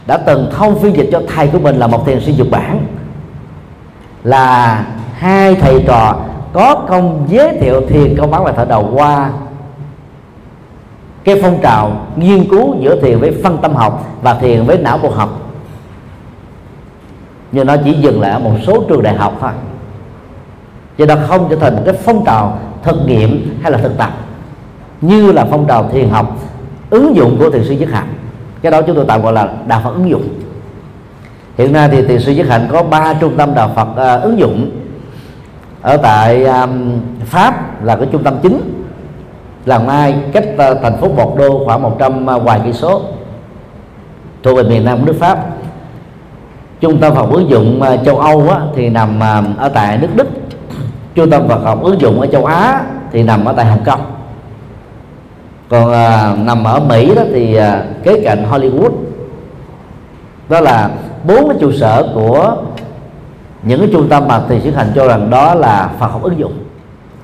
đã 0.07 0.17
từng 0.17 0.51
thông 0.57 0.79
phiên 0.79 0.97
dịch 0.97 1.09
cho 1.13 1.23
thầy 1.35 1.49
của 1.49 1.59
mình 1.59 1.77
là 1.77 1.87
một 1.87 2.07
thiền 2.07 2.21
sư 2.21 2.33
Nhật 2.39 2.47
Bản. 2.51 2.87
Là 4.25 4.85
hai 5.15 5.55
thầy 5.55 5.85
trò 5.87 6.17
có 6.53 6.75
công 6.89 7.27
giới 7.29 7.59
thiệu 7.61 7.83
thiền 7.89 8.17
công 8.17 8.31
bán 8.31 8.45
bài 8.45 8.55
thở 8.57 8.65
đầu 8.65 8.91
qua 8.95 9.31
cái 11.25 11.39
phong 11.43 11.59
trào 11.63 12.07
nghiên 12.17 12.49
cứu 12.49 12.77
giữa 12.81 13.01
thiền 13.01 13.19
với 13.19 13.37
phân 13.43 13.59
tâm 13.63 13.75
học 13.75 14.07
và 14.23 14.35
thiền 14.35 14.65
với 14.65 14.79
não 14.79 14.99
bộ 14.99 15.11
học. 15.11 15.39
Nhưng 17.53 17.67
nó 17.67 17.77
chỉ 17.85 17.93
dừng 17.93 18.21
lại 18.21 18.31
ở 18.31 18.39
một 18.39 18.53
số 18.67 18.85
trường 18.89 19.03
đại 19.03 19.15
học 19.15 19.37
thôi 19.41 19.51
cho 20.99 21.07
nó 21.07 21.15
không 21.29 21.47
trở 21.51 21.57
thành 21.57 21.77
một 21.77 21.83
cái 21.85 21.95
phong 21.95 22.25
trào 22.25 22.59
thực 22.83 22.97
nghiệm 23.07 23.59
hay 23.63 23.73
là 23.73 23.79
thực 23.79 23.99
tập 23.99 24.11
như 25.01 25.33
là 25.33 25.47
phong 25.51 25.67
trào 25.67 25.89
thiền 25.93 26.09
học 26.09 26.39
ứng 26.91 27.17
dụng 27.17 27.37
của 27.39 27.51
thiền 27.51 27.65
sư 27.65 27.75
nhất 27.75 27.89
hạnh. 27.93 28.15
Cái 28.63 28.73
đó 28.73 28.83
chúng 28.83 28.97
tôi 28.97 29.05
tạm 29.09 29.23
gọi 29.23 29.33
là 29.33 29.49
đạo 29.67 29.81
phật 29.85 29.95
ứng 29.95 30.11
dụng. 30.11 30.29
Hiện 31.59 31.73
nay 31.73 31.89
thì 31.93 32.03
thiền 32.03 32.21
sư 32.21 32.33
nhất 32.33 32.47
hạnh 32.49 32.69
có 32.73 32.83
ba 32.83 33.15
trung 33.15 33.37
tâm 33.37 33.55
đạo 33.55 33.71
phật 33.77 34.17
uh, 34.17 34.23
ứng 34.23 34.39
dụng. 34.39 34.71
Ở 35.83 35.97
tại 35.97 36.45
um, 36.45 37.01
pháp 37.25 37.85
là 37.85 37.97
cái 37.97 38.07
trung 38.13 38.23
tâm 38.23 38.35
chính 38.43 38.85
là 39.67 39.79
mai 39.79 40.15
cách 40.33 40.45
uh, 40.55 40.79
thành 40.83 40.97
phố 40.97 41.09
bột 41.09 41.39
đô 41.39 41.65
khoảng 41.65 41.83
100 41.83 42.27
uh, 42.37 42.43
vài 42.43 42.61
cây 42.65 42.73
số. 42.73 43.03
Thuộc 44.43 44.57
về 44.57 44.63
miền 44.63 44.85
nam 44.85 44.99
của 44.99 45.07
nước 45.07 45.17
pháp. 45.21 45.47
Trung 46.81 46.99
tâm 47.01 47.15
phật 47.15 47.31
ứng 47.31 47.51
dụng 47.51 47.81
uh, 47.83 48.05
châu 48.05 48.19
âu 48.19 48.49
á, 48.51 48.61
thì 48.77 48.89
nằm 48.89 49.17
uh, 49.17 49.59
ở 49.59 49.69
tại 49.69 49.99
nước 49.99 50.09
đức 50.15 50.27
trung 51.15 51.31
tâm 51.31 51.49
Phật 51.49 51.65
học 51.65 51.83
ứng 51.83 52.01
dụng 52.01 52.21
ở 52.21 52.27
châu 52.27 52.45
Á 52.45 52.83
thì 53.13 53.23
nằm 53.23 53.45
ở 53.45 53.53
tại 53.53 53.67
Hồng 53.67 53.85
Kông. 53.85 54.01
Còn 55.69 55.93
à, 55.93 56.35
nằm 56.39 56.65
ở 56.65 56.81
Mỹ 56.81 57.15
đó 57.15 57.23
thì 57.33 57.57
à, 57.57 57.85
kế 58.03 58.21
cạnh 58.25 58.47
Hollywood. 58.51 58.93
Đó 60.49 60.61
là 60.61 60.91
bốn 61.25 61.49
cái 61.49 61.57
trụ 61.61 61.73
sở 61.73 62.13
của 62.15 62.57
những 63.63 63.81
cái 63.81 63.89
trung 63.93 64.09
tâm 64.09 64.29
mà 64.29 64.41
thì 64.49 64.61
sư 64.65 64.71
Hạnh 64.71 64.93
cho 64.95 65.09
rằng 65.09 65.31
đó 65.31 65.55
là 65.55 65.91
Phật 65.99 66.07
học 66.07 66.23
ứng 66.23 66.39
dụng. 66.39 66.53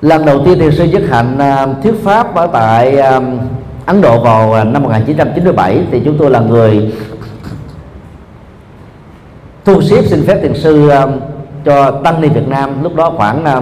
Lần 0.01 0.25
đầu 0.25 0.41
tiên 0.45 0.59
thiền 0.59 0.71
sư 0.71 0.83
Nhất 0.83 1.01
Hạnh 1.09 1.37
à, 1.37 1.67
thuyết 1.83 1.95
pháp 2.03 2.35
ở 2.35 2.47
tại 2.47 2.97
à, 2.97 3.19
Ấn 3.85 4.01
Độ 4.01 4.19
vào 4.21 4.53
à, 4.53 4.63
năm 4.63 4.83
1997 4.83 5.83
thì 5.91 6.01
chúng 6.05 6.17
tôi 6.17 6.31
là 6.31 6.39
người 6.39 6.93
thu 9.65 9.81
xếp 9.81 10.01
xin 10.05 10.25
phép 10.27 10.39
thiền 10.41 10.53
sư 10.53 10.89
à, 10.89 11.07
cho 11.65 11.91
tăng 11.91 12.21
ni 12.21 12.27
Việt 12.27 12.47
Nam, 12.47 12.83
lúc 12.83 12.95
đó 12.95 13.13
khoảng 13.17 13.45
à, 13.45 13.61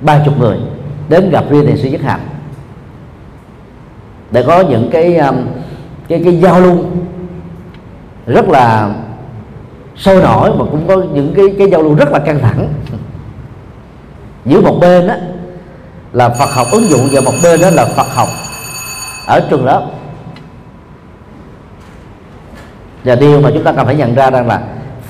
ba 0.00 0.22
chục 0.24 0.38
người 0.38 0.58
đến 1.08 1.30
gặp 1.30 1.44
riêng 1.50 1.66
thiền 1.66 1.76
sư 1.76 1.88
Nhất 1.88 2.00
Hạnh 2.00 2.20
để 4.30 4.44
có 4.46 4.60
những 4.60 4.90
cái 4.92 5.16
à, 5.16 5.32
cái 6.08 6.20
cái 6.24 6.40
giao 6.40 6.60
lưu 6.60 6.84
rất 8.26 8.48
là 8.48 8.90
sôi 9.96 10.22
nổi 10.22 10.50
mà 10.50 10.64
cũng 10.70 10.88
có 10.88 11.02
những 11.12 11.34
cái 11.36 11.46
cái 11.58 11.70
giao 11.70 11.82
lưu 11.82 11.94
rất 11.94 12.12
là 12.12 12.18
căng 12.18 12.38
thẳng. 12.40 12.68
Giữa 14.44 14.60
một 14.60 14.78
bên 14.80 15.06
đó 15.06 15.14
là 16.12 16.28
Phật 16.28 16.50
học 16.54 16.66
ứng 16.72 16.88
dụng 16.90 17.08
và 17.12 17.20
một 17.20 17.32
bên 17.42 17.60
đó 17.60 17.70
là 17.70 17.86
Phật 17.96 18.06
học 18.14 18.28
ở 19.26 19.40
trường 19.50 19.64
lớp. 19.64 19.86
Và 23.04 23.14
điều 23.14 23.40
mà 23.40 23.50
chúng 23.54 23.64
ta 23.64 23.72
cần 23.72 23.86
phải 23.86 23.94
nhận 23.94 24.14
ra 24.14 24.30
rằng 24.30 24.46
là 24.46 24.62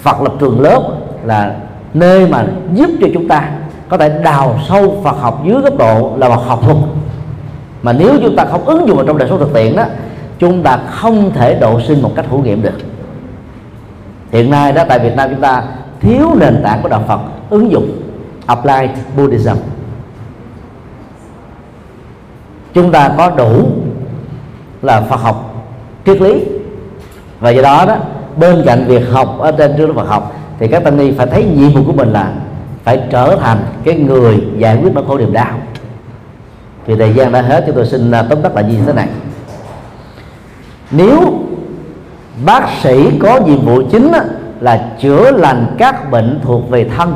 Phật 0.02 0.22
lập 0.22 0.32
trường 0.40 0.60
lớp 0.60 0.82
là 1.24 1.56
nơi 1.94 2.26
mà 2.26 2.44
giúp 2.74 2.90
cho 3.00 3.06
chúng 3.14 3.28
ta 3.28 3.50
có 3.88 3.98
thể 3.98 4.20
đào 4.24 4.58
sâu 4.68 5.00
Phật 5.04 5.16
học 5.20 5.42
dưới 5.46 5.60
góc 5.60 5.78
độ 5.78 6.12
là 6.16 6.28
Phật 6.28 6.42
học 6.46 6.60
thuật. 6.62 6.76
Mà 7.82 7.92
nếu 7.92 8.18
chúng 8.22 8.36
ta 8.36 8.44
không 8.44 8.64
ứng 8.64 8.88
dụng 8.88 8.96
vào 8.96 9.06
trong 9.06 9.18
đời 9.18 9.28
sống 9.28 9.38
thực 9.38 9.54
tiễn 9.54 9.76
đó, 9.76 9.84
chúng 10.38 10.62
ta 10.62 10.78
không 10.90 11.32
thể 11.34 11.54
độ 11.54 11.80
sinh 11.80 12.02
một 12.02 12.12
cách 12.16 12.26
hữu 12.30 12.42
nghiệm 12.42 12.62
được. 12.62 12.74
Hiện 14.32 14.50
nay 14.50 14.72
đó, 14.72 14.84
tại 14.88 14.98
Việt 14.98 15.16
Nam 15.16 15.30
chúng 15.30 15.40
ta 15.40 15.62
thiếu 16.00 16.34
nền 16.40 16.60
tảng 16.64 16.82
của 16.82 16.88
đạo 16.88 17.02
Phật, 17.08 17.20
ứng 17.50 17.70
dụng 17.70 18.02
applied 18.46 18.90
Buddhism. 19.16 19.56
Chúng 22.74 22.92
ta 22.92 23.10
có 23.16 23.30
đủ 23.30 23.66
là 24.82 25.00
Phật 25.00 25.16
học 25.16 25.64
triết 26.06 26.20
lý. 26.20 26.44
Và 27.40 27.50
do 27.50 27.62
đó 27.62 27.84
đó, 27.88 27.96
bên 28.36 28.62
cạnh 28.66 28.84
việc 28.88 29.02
học 29.12 29.36
ở 29.38 29.52
trên 29.52 29.74
trường 29.76 29.94
Phật 29.94 30.08
học 30.08 30.32
thì 30.58 30.68
các 30.68 30.84
tăng 30.84 30.96
ni 30.96 31.12
phải 31.12 31.26
thấy 31.26 31.44
nhiệm 31.44 31.72
vụ 31.72 31.80
của 31.86 31.92
mình 31.92 32.12
là 32.12 32.32
phải 32.84 33.02
trở 33.10 33.36
thành 33.36 33.58
cái 33.84 33.94
người 33.94 34.44
giải 34.58 34.78
quyết 34.82 34.94
nỗi 34.94 35.04
khổ 35.08 35.18
niềm 35.18 35.32
đau. 35.32 35.58
Thì 36.86 36.96
thời 36.96 37.14
gian 37.14 37.32
đã 37.32 37.42
hết, 37.42 37.64
chúng 37.66 37.74
tôi 37.74 37.86
xin 37.86 38.10
à, 38.10 38.22
tóm 38.30 38.42
tắt 38.42 38.54
lại 38.54 38.64
như 38.64 38.76
thế 38.86 38.92
này. 38.92 39.08
Nếu 40.90 41.34
bác 42.44 42.68
sĩ 42.82 43.18
có 43.18 43.40
nhiệm 43.40 43.60
vụ 43.60 43.82
chính 43.90 44.12
là 44.60 44.90
chữa 45.00 45.30
lành 45.30 45.66
các 45.78 46.10
bệnh 46.10 46.40
thuộc 46.42 46.70
về 46.70 46.88
thân, 46.96 47.14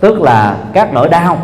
tức 0.00 0.20
là 0.20 0.56
các 0.72 0.92
nỗi 0.92 1.08
đau, 1.08 1.38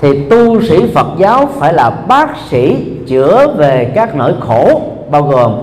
thì 0.00 0.28
tu 0.28 0.62
sĩ 0.62 0.92
Phật 0.94 1.06
giáo 1.18 1.48
phải 1.58 1.74
là 1.74 1.90
bác 1.90 2.30
sĩ 2.50 2.92
chữa 3.06 3.54
về 3.56 3.92
các 3.94 4.14
nỗi 4.16 4.34
khổ, 4.40 4.82
bao 5.10 5.22
gồm 5.22 5.54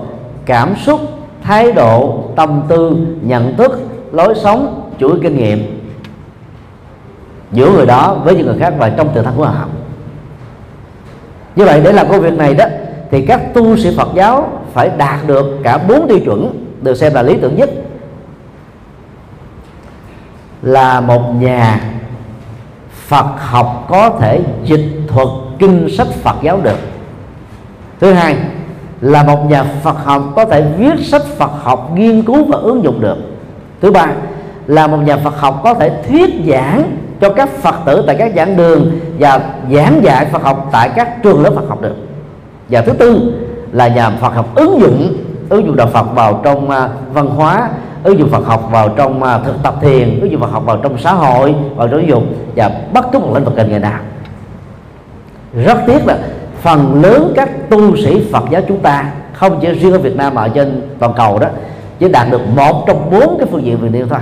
cảm 0.46 0.74
xúc 0.76 1.00
thái 1.48 1.72
độ, 1.72 2.24
tâm 2.36 2.62
tư, 2.68 2.96
nhận 3.22 3.56
thức, 3.56 3.80
lối 4.12 4.34
sống, 4.34 4.90
chuỗi 5.00 5.18
kinh 5.22 5.36
nghiệm 5.36 5.80
giữa 7.52 7.70
người 7.70 7.86
đó 7.86 8.14
với 8.24 8.34
những 8.34 8.46
người 8.46 8.58
khác 8.58 8.74
và 8.78 8.88
trong 8.88 9.08
tự 9.14 9.22
thân 9.22 9.34
của 9.36 9.44
họ. 9.44 9.66
Như 11.56 11.64
vậy 11.64 11.80
để 11.84 11.92
làm 11.92 12.08
công 12.08 12.20
việc 12.20 12.32
này 12.32 12.54
đó, 12.54 12.64
thì 13.10 13.26
các 13.26 13.54
tu 13.54 13.76
sĩ 13.76 13.96
Phật 13.96 14.08
giáo 14.14 14.62
phải 14.72 14.90
đạt 14.98 15.26
được 15.26 15.58
cả 15.62 15.78
bốn 15.78 16.08
tiêu 16.08 16.18
chuẩn 16.24 16.66
được 16.82 16.94
xem 16.94 17.14
là 17.14 17.22
lý 17.22 17.36
tưởng 17.40 17.56
nhất. 17.56 17.70
Là 20.62 21.00
một 21.00 21.22
nhà 21.40 21.80
Phật 22.90 23.26
học 23.38 23.86
có 23.88 24.10
thể 24.20 24.40
dịch 24.64 24.90
thuật 25.08 25.28
kinh 25.58 25.96
sách 25.96 26.08
Phật 26.22 26.36
giáo 26.42 26.60
được. 26.62 26.78
Thứ 28.00 28.12
hai 28.12 28.36
là 29.00 29.22
một 29.22 29.50
nhà 29.50 29.64
Phật 29.82 29.96
học 30.04 30.22
có 30.36 30.44
thể 30.44 30.64
viết 30.76 31.04
sách 31.04 31.22
Phật 31.36 31.50
học 31.62 31.90
nghiên 31.94 32.22
cứu 32.22 32.44
và 32.44 32.58
ứng 32.58 32.84
dụng 32.84 33.00
được. 33.00 33.16
Thứ 33.80 33.90
ba, 33.90 34.06
là 34.66 34.86
một 34.86 34.96
nhà 34.96 35.16
Phật 35.16 35.40
học 35.40 35.60
có 35.64 35.74
thể 35.74 35.90
thuyết 36.08 36.30
giảng 36.46 36.96
cho 37.20 37.30
các 37.30 37.48
Phật 37.48 37.74
tử 37.86 38.04
tại 38.06 38.16
các 38.18 38.32
giảng 38.36 38.56
đường 38.56 38.90
và 39.18 39.40
giảng 39.72 40.00
dạy 40.04 40.26
Phật 40.32 40.42
học 40.42 40.68
tại 40.72 40.90
các 40.96 41.22
trường 41.22 41.42
lớp 41.42 41.52
Phật 41.54 41.68
học 41.68 41.82
được. 41.82 41.96
Và 42.68 42.80
thứ 42.80 42.92
tư, 42.92 43.32
là 43.72 43.88
nhà 43.88 44.10
Phật 44.10 44.34
học 44.34 44.54
ứng 44.54 44.80
dụng 44.80 45.16
ứng 45.48 45.66
dụng 45.66 45.76
đạo 45.76 45.86
Phật 45.92 46.14
vào 46.14 46.40
trong 46.44 46.70
à, 46.70 46.88
văn 47.12 47.26
hóa, 47.26 47.70
ứng 48.02 48.18
dụng 48.18 48.30
Phật 48.30 48.46
học 48.46 48.68
vào 48.70 48.88
trong 48.88 49.22
à, 49.22 49.38
thực 49.38 49.62
tập 49.62 49.74
thiền, 49.80 50.20
ứng 50.20 50.30
dụng 50.30 50.40
Phật 50.40 50.50
học 50.50 50.62
vào 50.66 50.76
trong 50.82 50.98
xã 50.98 51.12
hội, 51.12 51.54
vào 51.76 51.88
giáo 51.88 52.00
dục 52.00 52.22
và 52.56 52.70
bất 52.92 53.12
cứ 53.12 53.18
một 53.18 53.30
lĩnh 53.34 53.44
vực 53.44 53.54
ngành 53.56 53.70
nghề 53.70 53.78
nào. 53.78 54.00
Rất 55.64 55.78
tiếc 55.86 56.06
là 56.06 56.18
phần 56.62 57.02
lớn 57.02 57.32
các 57.36 57.70
tu 57.70 57.96
sĩ 57.96 58.22
Phật 58.32 58.44
giáo 58.50 58.62
chúng 58.68 58.80
ta 58.80 59.12
không 59.32 59.58
chỉ 59.62 59.72
riêng 59.72 59.92
ở 59.92 59.98
Việt 59.98 60.16
Nam 60.16 60.34
mà 60.34 60.42
ở 60.42 60.48
trên 60.48 60.82
toàn 60.98 61.12
cầu 61.16 61.38
đó 61.38 61.48
chỉ 61.98 62.08
đạt 62.08 62.30
được 62.30 62.40
một 62.56 62.84
trong 62.86 63.10
bốn 63.10 63.36
cái 63.38 63.46
phương 63.50 63.64
diện 63.64 63.78
về 63.78 63.88
nêu 63.88 64.06
thôi 64.06 64.18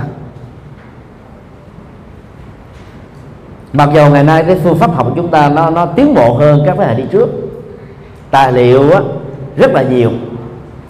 mặc 3.73 3.89
dù 3.93 4.01
ngày 4.13 4.23
nay 4.23 4.43
cái 4.43 4.57
phương 4.63 4.77
pháp 4.77 4.95
học 4.95 5.07
của 5.09 5.13
chúng 5.15 5.27
ta 5.27 5.49
nó 5.49 5.69
nó 5.69 5.85
tiến 5.85 6.13
bộ 6.13 6.33
hơn 6.33 6.63
các 6.65 6.75
thế 6.77 6.85
hệ 6.85 6.95
đi 6.95 7.03
trước 7.11 7.29
tài 8.31 8.51
liệu 8.51 8.91
á, 8.91 8.99
rất 9.57 9.73
là 9.73 9.83
nhiều. 9.83 10.09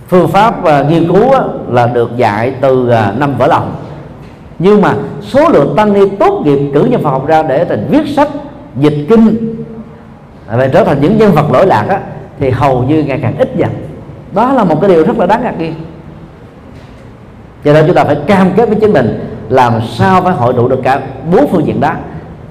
Phương 0.08 0.28
pháp 0.28 0.56
uh, 0.64 0.92
nghiên 0.92 1.08
cứu 1.08 1.32
á, 1.32 1.42
là 1.70 1.88
được 1.88 2.18
dạy 2.18 2.54
từ 2.62 2.90
uh, 2.90 3.20
năm 3.20 3.38
vỡ 3.38 3.48
lòng. 3.48 3.76
Nhưng 4.60 4.82
mà 4.82 4.94
số 5.22 5.50
lượng 5.50 5.74
tăng 5.78 5.94
ni 5.94 6.10
tốt 6.20 6.42
nghiệp 6.46 6.72
cử 6.74 6.84
nhân 6.84 7.04
Phật 7.04 7.10
học 7.10 7.28
ra 7.28 7.44
để 7.44 7.66
thành 7.66 7.88
viết 7.90 8.08
sách 8.16 8.30
dịch 8.76 9.06
kinh 9.10 9.56
và 10.48 10.68
trở 10.68 10.84
thành 10.84 11.02
những 11.02 11.18
nhân 11.18 11.32
vật 11.32 11.52
lỗi 11.52 11.68
lạc 11.68 11.86
á, 11.90 12.00
thì 12.40 12.50
hầu 12.50 12.84
như 12.84 13.04
ngày 13.04 13.20
càng 13.22 13.38
ít 13.38 13.50
dần. 13.56 13.70
Đó 14.34 14.54
là 14.54 14.64
một 14.64 14.82
cái 14.82 14.90
điều 14.90 15.04
rất 15.04 15.18
là 15.20 15.26
đáng 15.26 15.44
ngạc 15.44 15.60
nhiên. 15.60 15.74
Cho 17.66 17.74
nên 17.74 17.88
chúng 17.88 17.96
ta 17.96 18.04
phải 18.04 18.18
cam 18.28 18.52
kết 18.56 18.70
với 18.70 18.78
chính 18.82 18.94
mình 18.94 19.20
làm 19.50 19.74
sao 19.98 20.22
phải 20.22 20.34
hội 20.34 20.54
đủ 20.54 20.68
được 20.68 20.80
cả 20.84 21.02
bốn 21.32 21.48
phương 21.48 21.68
diện 21.68 21.80
đó. 21.80 21.92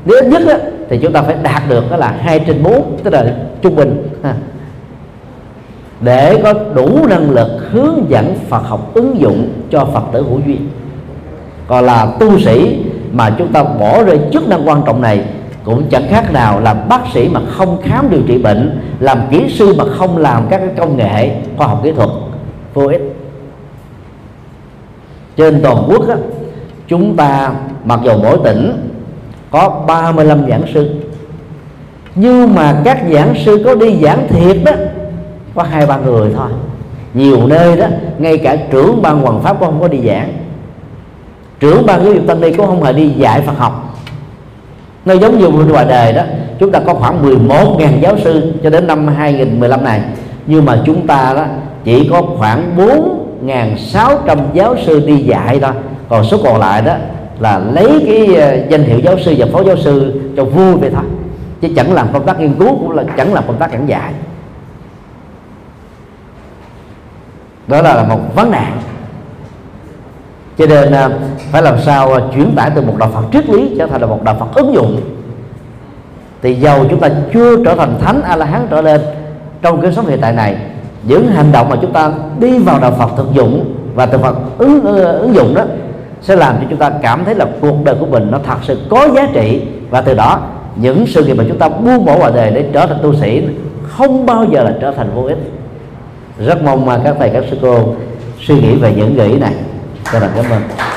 Nếu 0.05 0.20
ít 0.20 0.27
nhất 0.27 0.43
á, 0.48 0.59
thì 0.89 0.98
chúng 1.02 1.12
ta 1.12 1.23
phải 1.23 1.36
đạt 1.43 1.62
được 1.68 1.90
đó 1.90 1.97
là 1.97 2.14
hai 2.20 2.39
trên 2.39 2.62
bốn 2.62 2.98
tức 3.05 3.12
là 3.12 3.35
trung 3.62 3.77
bình 3.77 4.09
để 6.01 6.40
có 6.43 6.55
đủ 6.74 7.06
năng 7.09 7.31
lực 7.31 7.48
hướng 7.70 8.05
dẫn 8.09 8.35
Phật 8.48 8.62
học 8.62 8.94
ứng 8.94 9.20
dụng 9.20 9.48
cho 9.70 9.85
Phật 9.85 10.02
tử 10.12 10.23
hữu 10.23 10.40
duyên. 10.47 10.68
Còn 11.68 11.85
là 11.85 12.06
tu 12.20 12.39
sĩ 12.39 12.85
mà 13.12 13.31
chúng 13.39 13.52
ta 13.52 13.62
bỏ 13.62 14.02
rơi 14.02 14.20
chức 14.32 14.48
năng 14.48 14.68
quan 14.68 14.82
trọng 14.86 15.02
này 15.02 15.24
cũng 15.66 15.88
chẳng 15.90 16.06
khác 16.10 16.32
nào 16.32 16.60
làm 16.60 16.88
bác 16.88 17.01
sĩ 17.14 17.28
mà 17.28 17.40
không 17.48 17.82
khám 17.82 18.10
điều 18.10 18.20
trị 18.28 18.38
bệnh 18.38 18.80
làm 19.01 19.20
kỹ 19.30 19.44
sư 19.48 19.74
mà 19.78 19.84
không 19.98 20.16
làm 20.16 20.47
các 20.51 20.60
công 20.76 20.97
nghệ 20.97 21.30
khoa 21.56 21.66
học 21.66 21.80
kỹ 21.84 21.93
thuật. 21.93 22.09
Vô 22.74 22.86
ích. 22.86 23.16
Trên 25.36 25.62
toàn 25.62 25.76
quốc 25.88 26.09
á, 26.09 26.16
chúng 26.88 27.16
ta 27.16 27.52
mặc 27.84 28.01
dù 28.05 28.12
mỗi 28.22 28.38
tỉnh 28.44 28.90
có 29.51 29.84
35 29.86 30.48
giảng 30.48 30.62
sư 30.74 30.90
nhưng 32.14 32.55
mà 32.55 32.80
các 32.84 33.02
giảng 33.12 33.34
sư 33.44 33.62
có 33.64 33.74
đi 33.74 33.98
giảng 34.02 34.28
thiệt 34.28 34.56
đó 34.64 34.72
có 35.55 35.62
hai 35.62 35.86
ba 35.86 35.97
người 35.97 36.32
thôi. 36.36 36.48
Nhiều 37.14 37.47
nơi 37.47 37.76
đó 37.76 37.86
ngay 38.18 38.38
cả 38.38 38.56
trưởng 38.70 39.02
ban 39.02 39.20
hoàng 39.20 39.43
pháp 39.43 39.56
cũng 39.60 39.68
không 39.68 39.80
có 39.80 39.88
đi 39.88 39.98
giảng. 40.06 40.32
Trưởng 41.60 41.86
ban 41.86 42.05
giáo 42.05 42.14
dục 42.14 42.24
tăng 42.26 42.40
ni 42.40 42.52
cũng 42.52 42.66
không 42.66 42.82
hề 42.82 42.93
đi 42.93 43.09
dạy 43.09 43.40
Phật 43.40 43.59
học 43.59 43.85
nó 45.06 45.14
giống 45.14 45.38
như 45.38 45.50
bên 45.50 45.68
ngoài 45.68 45.84
đời 45.84 46.12
đó. 46.12 46.22
Chúng 46.58 46.72
ta 46.72 46.80
có 46.86 46.94
khoảng 46.94 47.22
11.000 47.22 48.00
giáo 48.00 48.18
sư 48.18 48.52
cho 48.62 48.70
đến 48.70 48.86
năm 48.86 49.08
2015 49.08 49.84
này. 49.84 50.00
Nhưng 50.46 50.64
mà 50.64 50.82
chúng 50.86 51.06
ta 51.06 51.32
đó, 51.36 51.44
chỉ 51.84 52.08
có 52.10 52.22
khoảng 52.22 52.76
4.600 52.76 54.38
giáo 54.52 54.76
sư 54.86 55.06
đi 55.06 55.16
dạy 55.16 55.60
thôi. 55.60 55.72
Còn 56.08 56.24
số 56.24 56.38
còn 56.44 56.60
lại 56.60 56.82
đó 56.82 56.94
là 57.40 57.58
lấy 57.58 58.04
cái 58.06 58.34
ờ, 58.34 58.56
danh 58.68 58.82
hiệu 58.82 58.98
giáo 58.98 59.18
sư 59.18 59.34
và 59.38 59.46
phó 59.52 59.62
giáo 59.64 59.76
sư 59.76 60.20
cho 60.36 60.44
vui 60.44 60.74
vậy 60.74 60.90
thôi. 60.94 61.04
Chứ 61.60 61.68
chẳng 61.76 61.92
làm 61.92 62.08
công 62.12 62.26
tác 62.26 62.40
nghiên 62.40 62.54
cứu 62.54 62.68
cũng 62.68 62.90
là, 62.90 63.04
chẳng 63.16 63.34
làm 63.34 63.44
công 63.46 63.56
tác 63.56 63.70
giảng 63.72 63.88
dạy. 63.88 64.12
Đó 67.66 67.82
là 67.82 68.02
một 68.02 68.34
vấn 68.34 68.50
nạn 68.50 68.72
cho 70.58 70.66
nên 70.66 70.92
à, 70.92 71.10
phải 71.52 71.62
làm 71.62 71.80
sao 71.80 72.12
à, 72.12 72.20
chuyển 72.34 72.54
tải 72.56 72.70
từ 72.74 72.82
một 72.82 72.94
đạo 72.98 73.10
Phật 73.12 73.22
triết 73.32 73.48
lý 73.48 73.74
trở 73.78 73.86
thành 73.86 74.00
là 74.00 74.06
một 74.06 74.22
đạo 74.22 74.36
Phật 74.40 74.54
ứng 74.54 74.74
dụng. 74.74 75.00
Thì 76.42 76.54
dầu 76.54 76.84
chúng 76.90 77.00
ta 77.00 77.08
chưa 77.34 77.64
trở 77.64 77.74
thành 77.74 77.98
thánh 78.00 78.22
a 78.22 78.36
la 78.36 78.46
hán 78.46 78.66
trở 78.70 78.80
lên 78.80 79.00
trong 79.62 79.80
cái 79.80 79.92
sống 79.92 80.06
hiện 80.06 80.20
tại 80.20 80.32
này, 80.32 80.56
những 81.02 81.28
hành 81.28 81.52
động 81.52 81.68
mà 81.68 81.76
chúng 81.82 81.92
ta 81.92 82.12
đi 82.40 82.58
vào 82.58 82.78
đạo 82.80 82.92
Phật 82.98 83.10
thực 83.16 83.32
dụng 83.32 83.74
và 83.94 84.06
từ 84.06 84.18
Phật 84.18 84.36
ứng 84.58 84.84
ứng 85.20 85.34
dụng 85.34 85.54
đó 85.54 85.64
sẽ 86.22 86.36
làm 86.36 86.56
cho 86.60 86.66
chúng 86.70 86.78
ta 86.78 86.90
cảm 87.02 87.24
thấy 87.24 87.34
là 87.34 87.46
cuộc 87.60 87.84
đời 87.84 87.94
của 88.00 88.06
mình 88.06 88.28
nó 88.30 88.38
thật 88.44 88.56
sự 88.62 88.78
có 88.90 89.08
giá 89.14 89.28
trị. 89.32 89.62
Và 89.90 90.00
từ 90.00 90.14
đó, 90.14 90.40
những 90.76 91.06
sự 91.06 91.24
nghiệp 91.24 91.34
mà 91.34 91.44
chúng 91.48 91.58
ta 91.58 91.68
buông 91.68 92.04
bỏ 92.04 92.16
ngoài 92.16 92.32
đời 92.34 92.50
để 92.50 92.64
trở 92.72 92.86
thành 92.86 92.98
tu 93.02 93.14
sĩ 93.14 93.42
không 93.82 94.26
bao 94.26 94.44
giờ 94.44 94.62
là 94.62 94.74
trở 94.80 94.92
thành 94.92 95.10
vô 95.14 95.22
ích. 95.22 95.38
Rất 96.38 96.62
mong 96.62 96.86
mà 96.86 97.00
các 97.04 97.16
thầy, 97.18 97.30
các 97.30 97.44
sư 97.50 97.56
cô 97.62 97.94
suy 98.46 98.54
nghĩ 98.54 98.74
về 98.74 98.92
những 98.96 99.16
nghĩ 99.16 99.38
này 99.38 99.52
cho 100.12 100.18
là 100.18 100.30
cảm 100.36 100.50
ơn. 100.50 100.96